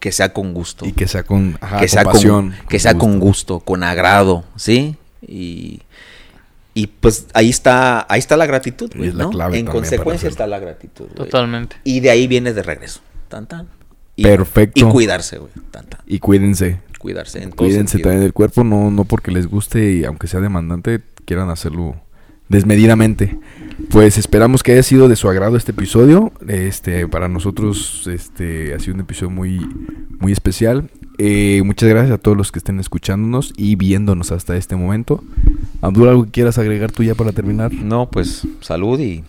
que 0.00 0.12
sea 0.12 0.32
con 0.32 0.54
gusto. 0.54 0.86
Y 0.86 0.92
que 0.92 1.08
sea 1.08 1.24
con, 1.24 1.58
ajá, 1.60 1.80
que, 1.80 1.86
con 1.86 1.88
sea 1.88 2.04
con, 2.04 2.12
pasión. 2.12 2.54
que 2.68 2.78
sea 2.78 2.94
con 2.94 3.18
gusto, 3.18 3.60
con 3.60 3.82
agrado, 3.82 4.44
¿sí? 4.56 4.96
Y, 5.26 5.82
Y 6.74 6.86
pues 6.86 7.26
ahí 7.34 7.50
está, 7.50 8.06
ahí 8.08 8.20
está 8.20 8.36
la 8.36 8.46
gratitud, 8.46 8.92
güey, 8.94 9.08
Es 9.08 9.14
la 9.16 9.24
¿no? 9.24 9.30
clave 9.30 9.58
En 9.58 9.66
consecuencia 9.66 10.28
está 10.28 10.46
la 10.46 10.60
gratitud. 10.60 11.06
güey. 11.06 11.16
Totalmente. 11.28 11.76
Y 11.82 11.98
de 12.00 12.10
ahí 12.10 12.28
viene 12.28 12.52
de 12.52 12.62
regreso. 12.62 13.00
Tan, 13.28 13.46
tan. 13.46 13.66
Y, 14.14 14.22
Perfecto. 14.22 14.88
Y 14.88 14.90
cuidarse, 14.92 15.38
güey. 15.38 15.50
Tan, 15.72 15.86
tan. 15.86 16.00
Y 16.06 16.20
cuídense. 16.20 16.80
Cuidarse. 17.00 17.42
En 17.42 17.50
Cuídense 17.50 17.98
también 17.98 18.22
del 18.22 18.32
cuerpo, 18.32 18.62
no, 18.62 18.90
no 18.92 19.04
porque 19.04 19.32
les 19.32 19.48
guste 19.48 19.92
y 19.92 20.04
aunque 20.04 20.28
sea 20.28 20.40
demandante, 20.40 21.00
quieran 21.24 21.50
hacerlo 21.50 21.96
desmedidamente. 22.48 23.38
Pues 23.90 24.18
esperamos 24.18 24.62
que 24.62 24.72
haya 24.72 24.82
sido 24.82 25.08
de 25.08 25.16
su 25.16 25.28
agrado 25.28 25.56
este 25.56 25.72
episodio. 25.72 26.32
Este, 26.48 27.06
para 27.06 27.28
nosotros, 27.28 28.08
este, 28.12 28.74
ha 28.74 28.80
sido 28.80 28.94
un 28.94 29.00
episodio 29.00 29.30
muy, 29.30 29.66
muy 30.18 30.32
especial. 30.32 30.90
Eh, 31.18 31.62
muchas 31.64 31.88
gracias 31.88 32.12
a 32.12 32.18
todos 32.18 32.36
los 32.36 32.52
que 32.52 32.58
estén 32.58 32.80
escuchándonos 32.80 33.52
y 33.56 33.76
viéndonos 33.76 34.32
hasta 34.32 34.56
este 34.56 34.76
momento. 34.76 35.22
Abdul, 35.80 36.08
¿algo 36.08 36.24
que 36.24 36.30
quieras 36.32 36.58
agregar 36.58 36.92
tú 36.92 37.02
ya 37.02 37.14
para 37.14 37.32
terminar? 37.32 37.72
No, 37.72 38.10
pues 38.10 38.42
salud 38.60 38.98
y, 38.98 39.24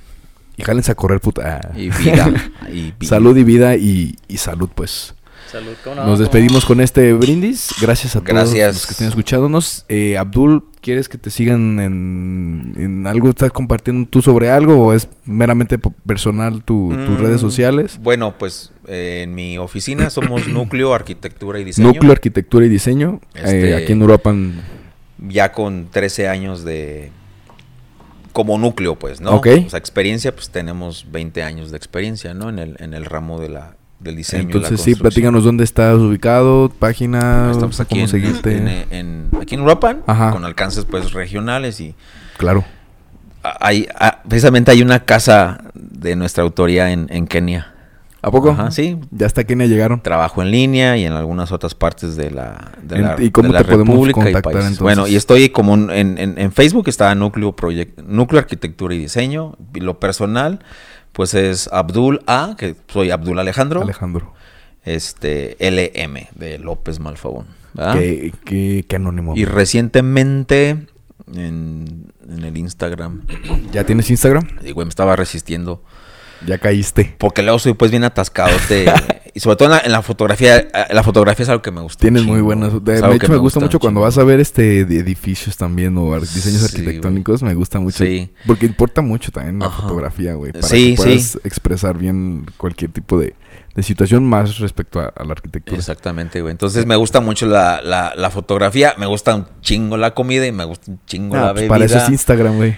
Y 0.57 0.63
jálense 0.63 0.91
a 0.91 0.95
correr, 0.95 1.19
puta. 1.19 1.71
Y 1.75 1.89
vida. 1.89 2.31
y 2.73 2.93
Salud 3.05 3.37
y 3.37 3.43
vida 3.43 3.75
y, 3.75 4.17
y 4.27 4.37
salud, 4.37 4.69
pues. 4.73 5.13
Salud, 5.51 5.73
¿cómo 5.83 5.95
no? 5.95 6.05
Nos 6.05 6.19
despedimos 6.19 6.63
con 6.63 6.79
este 6.79 7.13
brindis. 7.13 7.73
Gracias 7.81 8.15
a 8.15 8.21
todos 8.21 8.53
los 8.53 8.85
que 8.85 8.91
estén 8.91 9.07
escuchándonos. 9.07 9.85
Eh, 9.89 10.15
Abdul, 10.15 10.63
¿quieres 10.81 11.09
que 11.09 11.17
te 11.17 11.29
sigan 11.29 11.79
en, 11.79 12.73
en 12.77 13.07
algo? 13.07 13.29
¿Estás 13.29 13.51
compartiendo 13.51 14.07
tú 14.09 14.21
sobre 14.21 14.49
algo 14.49 14.85
o 14.87 14.93
es 14.93 15.09
meramente 15.25 15.77
personal 16.05 16.63
tu- 16.63 16.89
tus 16.89 17.19
Mm, 17.19 17.21
redes 17.21 17.41
sociales? 17.41 17.99
Bueno, 18.01 18.35
pues 18.37 18.71
eh, 18.87 19.21
en 19.23 19.35
mi 19.35 19.57
oficina 19.57 20.09
somos 20.09 20.47
Núcleo 20.47 20.93
Arquitectura 20.93 21.59
y 21.59 21.63
Diseño. 21.63 21.89
Núcleo 21.89 22.11
Arquitectura 22.11 22.65
y 22.65 22.69
Diseño. 22.69 23.19
eh, 23.35 23.41
Este- 23.43 23.75
aquí 23.75 23.91
en 23.93 24.01
Uruapan. 24.03 24.61
ya 25.27 25.51
con 25.51 25.87
13 25.91 26.27
años 26.29 26.63
de 26.63 27.11
como 28.31 28.57
núcleo, 28.57 28.95
pues, 28.97 29.19
¿no? 29.21 29.31
Ok. 29.35 29.47
O 29.65 29.69
sea, 29.69 29.79
experiencia, 29.79 30.33
pues 30.33 30.49
tenemos 30.49 31.07
20 31.11 31.43
años 31.43 31.71
de 31.71 31.77
experiencia, 31.77 32.33
¿no? 32.33 32.47
En 32.49 32.59
el, 32.59 32.75
en 32.79 32.93
el 32.93 33.03
ramo 33.05 33.39
de 33.39 33.49
la, 33.49 33.75
del 33.99 34.15
diseño. 34.15 34.43
Entonces, 34.43 34.79
sí, 34.81 34.95
platícanos 34.95 35.43
dónde 35.43 35.63
estás 35.63 35.97
ubicado, 35.97 36.69
página, 36.79 37.49
Estamos 37.51 37.79
aquí 37.79 37.89
cómo 37.95 38.01
en, 38.03 38.07
seguirte. 38.07 38.57
en, 38.57 38.67
en- 38.91 39.29
aquí 39.41 39.55
en 39.55 39.61
Uruapan, 39.61 40.03
Ajá. 40.07 40.31
con 40.31 40.45
alcances 40.45 40.85
pues 40.85 41.11
regionales 41.13 41.79
y 41.81 41.95
Claro. 42.37 42.63
hay, 43.43 43.87
precisamente 44.27 44.71
hay 44.71 44.81
una 44.81 45.05
casa 45.05 45.61
de 45.73 46.15
nuestra 46.15 46.43
autoría 46.43 46.91
en, 46.91 47.07
en 47.09 47.27
Kenia. 47.27 47.73
¿A 48.21 48.31
poco? 48.31 48.49
Ajá, 48.51 48.69
sí. 48.71 48.97
Ya 49.11 49.27
hasta 49.27 49.45
Kenia 49.45 49.65
llegaron. 49.67 50.01
Trabajo 50.01 50.41
en 50.41 50.51
línea 50.51 50.97
y 50.97 51.05
en 51.05 51.13
algunas 51.13 51.53
otras 51.53 51.73
partes 51.73 52.17
de 52.17 52.31
la, 52.31 52.73
de 52.83 52.97
En- 52.97 53.01
la, 53.03 53.15
¿y 53.17 53.31
cómo 53.31 53.47
de 53.47 53.53
la 53.53 53.59
te 53.63 53.71
podemos 53.71 53.93
República 53.95 54.21
contactar, 54.21 54.53
entonces? 54.55 54.79
Bueno, 54.79 55.07
y 55.07 55.15
estoy 55.15 55.49
como 55.49 55.73
en, 55.75 55.89
en- 56.17 56.37
en 56.37 56.51
Facebook 56.51 56.89
está 56.89 57.15
Núcleo 57.15 57.55
Project, 57.55 57.97
Núcleo 58.01 58.39
Arquitectura 58.39 58.93
y 58.93 58.97
Diseño. 58.97 59.55
Y 59.73 59.79
lo 59.79 60.01
personal, 60.01 60.59
pues 61.13 61.33
es 61.33 61.67
Abdul 61.71 62.21
A, 62.27 62.55
que 62.57 62.75
soy 62.87 63.11
Abdul 63.11 63.39
Alejandro. 63.39 63.81
Alejandro. 63.81 64.33
Este 64.83 65.57
LM 65.59 66.27
de 66.35 66.57
López 66.59 66.99
Malfabón. 66.99 67.47
Qué, 67.93 68.33
qué- 68.45 68.85
qué 68.87 68.95
anónimo. 68.95 69.35
Y 69.35 69.45
recientemente 69.45 70.69
en, 71.33 72.11
en 72.27 72.43
el 72.43 72.57
Instagram, 72.57 73.23
¿Ya 73.71 73.83
tienes 73.83 74.09
Instagram? 74.09 74.47
digo, 74.61 74.81
me 74.83 74.89
estaba 74.89 75.15
resistiendo. 75.15 75.83
Ya 76.45 76.57
caíste. 76.57 77.15
Porque 77.17 77.41
luego 77.43 77.59
soy 77.59 77.73
pues 77.73 77.91
bien 77.91 78.03
atascado. 78.03 78.51
y 79.33 79.39
sobre 79.39 79.55
todo 79.57 79.67
en 79.67 79.71
la, 79.71 79.79
en 79.79 79.91
la 79.91 80.01
fotografía. 80.01 80.67
La 80.91 81.03
fotografía 81.03 81.43
es 81.43 81.49
algo 81.49 81.61
que 81.61 81.71
me 81.71 81.81
gusta. 81.81 81.99
Tienes 82.01 82.23
muy 82.23 82.41
buenas. 82.41 82.83
De, 82.83 82.97
hecho, 83.15 83.31
me 83.31 83.37
gusta 83.37 83.59
mucho 83.59 83.79
cuando 83.79 84.01
vas 84.01 84.17
a 84.17 84.23
ver 84.23 84.39
este 84.39 84.79
edificios 84.81 85.57
también 85.57 85.97
o 85.97 86.19
diseños 86.19 86.61
Sí, 86.61 86.65
arquitectónicos. 86.77 87.43
Me 87.43 87.53
gusta 87.53 87.79
mucho. 87.79 88.03
Sí. 88.05 88.31
Porque 88.47 88.65
importa 88.65 89.01
mucho 89.01 89.31
también 89.31 89.59
la 89.59 89.65
Ajá. 89.67 89.81
fotografía, 89.83 90.33
güey. 90.33 90.51
Para 90.53 90.67
Sí, 90.67 90.91
que 90.95 91.03
puedas 91.03 91.39
expresar 91.43 91.97
bien 91.97 92.45
cualquier 92.57 92.91
tipo 92.91 93.19
de, 93.19 93.35
de 93.75 93.83
situación 93.83 94.23
más 94.23 94.57
respecto 94.59 94.99
a, 94.99 95.07
a 95.15 95.23
la 95.25 95.33
arquitectura. 95.33 95.77
Exactamente, 95.77 96.41
güey. 96.41 96.51
Entonces 96.51 96.85
me 96.85 96.95
gusta 96.95 97.19
mucho 97.19 97.45
la, 97.47 97.81
la, 97.81 98.13
la 98.15 98.29
fotografía, 98.29 98.93
me 98.97 99.05
gusta 99.05 99.35
un 99.35 99.45
chingo 99.61 99.97
la 99.97 100.13
comida 100.13 100.45
y 100.47 100.51
me 100.51 100.63
gusta 100.63 100.91
un 100.91 100.99
chingo 101.05 101.35
Ah, 101.35 101.39
la 101.39 101.45
pues 101.51 101.55
bebida. 101.55 101.69
para 101.69 101.85
eso 101.85 101.97
es 101.97 102.09
Instagram, 102.09 102.55
güey. 102.57 102.77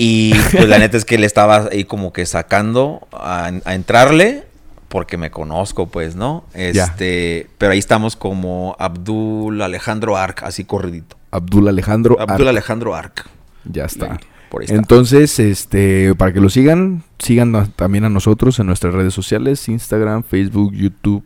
Y 0.00 0.32
pues 0.52 0.68
la 0.68 0.78
neta 0.78 0.96
es 0.96 1.04
que 1.04 1.18
le 1.18 1.26
estaba 1.26 1.68
ahí 1.72 1.84
como 1.84 2.12
que 2.12 2.24
sacando 2.24 3.08
a, 3.12 3.50
a 3.64 3.74
entrarle 3.74 4.44
porque 4.88 5.16
me 5.16 5.30
conozco, 5.30 5.88
pues, 5.88 6.14
¿no? 6.14 6.44
Ya. 6.54 6.84
Este, 6.84 7.48
pero 7.58 7.72
ahí 7.72 7.78
estamos 7.78 8.14
como 8.16 8.76
Abdul 8.78 9.60
Alejandro 9.60 10.16
Arc, 10.16 10.44
así 10.44 10.64
corridito. 10.64 11.16
Abdul 11.32 11.68
Alejandro. 11.68 12.16
Abdul 12.20 12.46
Ar- 12.46 12.50
Alejandro 12.52 12.94
Arc. 12.94 13.26
Ya 13.64 13.84
está. 13.86 14.18
Por 14.50 14.62
ahí 14.62 14.66
está. 14.66 14.76
Entonces, 14.76 15.38
este, 15.40 16.14
para 16.14 16.32
que 16.32 16.40
lo 16.40 16.48
sigan, 16.48 17.02
sigan 17.18 17.54
a- 17.56 17.66
también 17.66 18.04
a 18.04 18.08
nosotros 18.08 18.58
en 18.60 18.66
nuestras 18.66 18.94
redes 18.94 19.12
sociales, 19.12 19.68
Instagram, 19.68 20.22
Facebook, 20.22 20.72
YouTube, 20.74 21.24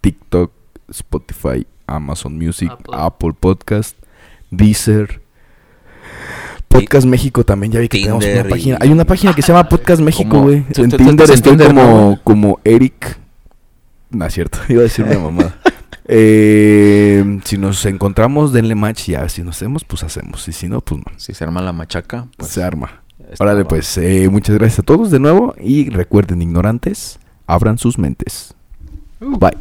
TikTok, 0.00 0.50
Spotify, 0.88 1.66
Amazon 1.86 2.36
Music, 2.36 2.70
Apple. 2.72 2.94
Apple, 2.98 3.32
Podcast, 3.38 3.96
Deezer. 4.50 5.20
Podcast 6.80 7.06
México 7.06 7.44
también, 7.44 7.72
ya 7.72 7.80
vi 7.80 7.88
que 7.88 7.98
tenemos 8.00 8.24
una 8.24 8.44
página. 8.48 8.78
y- 8.80 8.86
Hay 8.86 8.92
una 8.92 9.04
página 9.04 9.34
que 9.34 9.42
se 9.42 9.48
llama 9.52 9.68
Podcast 9.68 10.00
México, 10.02 10.40
güey. 10.42 10.62
¿Tú- 10.72 10.82
En 10.84 10.90
tú- 10.90 10.96
tú 10.98 11.04
Tinder 11.04 11.30
estoy 11.30 11.52
Tinder, 11.52 11.68
como, 11.68 11.82
no? 11.82 12.20
como 12.24 12.60
Eric. 12.64 13.18
No 14.10 14.24
es 14.26 14.34
cierto, 14.34 14.58
iba 14.68 14.80
a 14.80 14.84
decir 14.84 15.04
una 15.04 15.18
mamada. 15.18 15.56
Eh, 16.06 17.40
si 17.44 17.56
nos 17.58 17.84
encontramos, 17.86 18.52
denle 18.52 18.74
match 18.74 19.06
ya. 19.08 19.28
Si 19.28 19.42
nos 19.42 19.56
hacemos, 19.56 19.84
pues 19.84 20.02
hacemos. 20.04 20.46
Y 20.48 20.52
si 20.52 20.68
no, 20.68 20.80
pues 20.80 21.00
no. 21.00 21.18
Si 21.18 21.32
se 21.32 21.44
arma 21.44 21.62
la 21.62 21.72
machaca, 21.72 22.26
pues 22.36 22.50
se 22.50 22.62
arma. 22.62 23.02
Órale, 23.38 23.64
pues 23.64 23.96
eh, 23.98 24.28
muchas 24.30 24.56
gracias 24.58 24.80
a 24.80 24.82
todos 24.82 25.10
de 25.10 25.18
nuevo 25.18 25.54
y 25.58 25.88
recuerden, 25.88 26.42
ignorantes, 26.42 27.18
abran 27.46 27.78
sus 27.78 27.98
mentes. 27.98 28.54
Bye. 29.20 29.56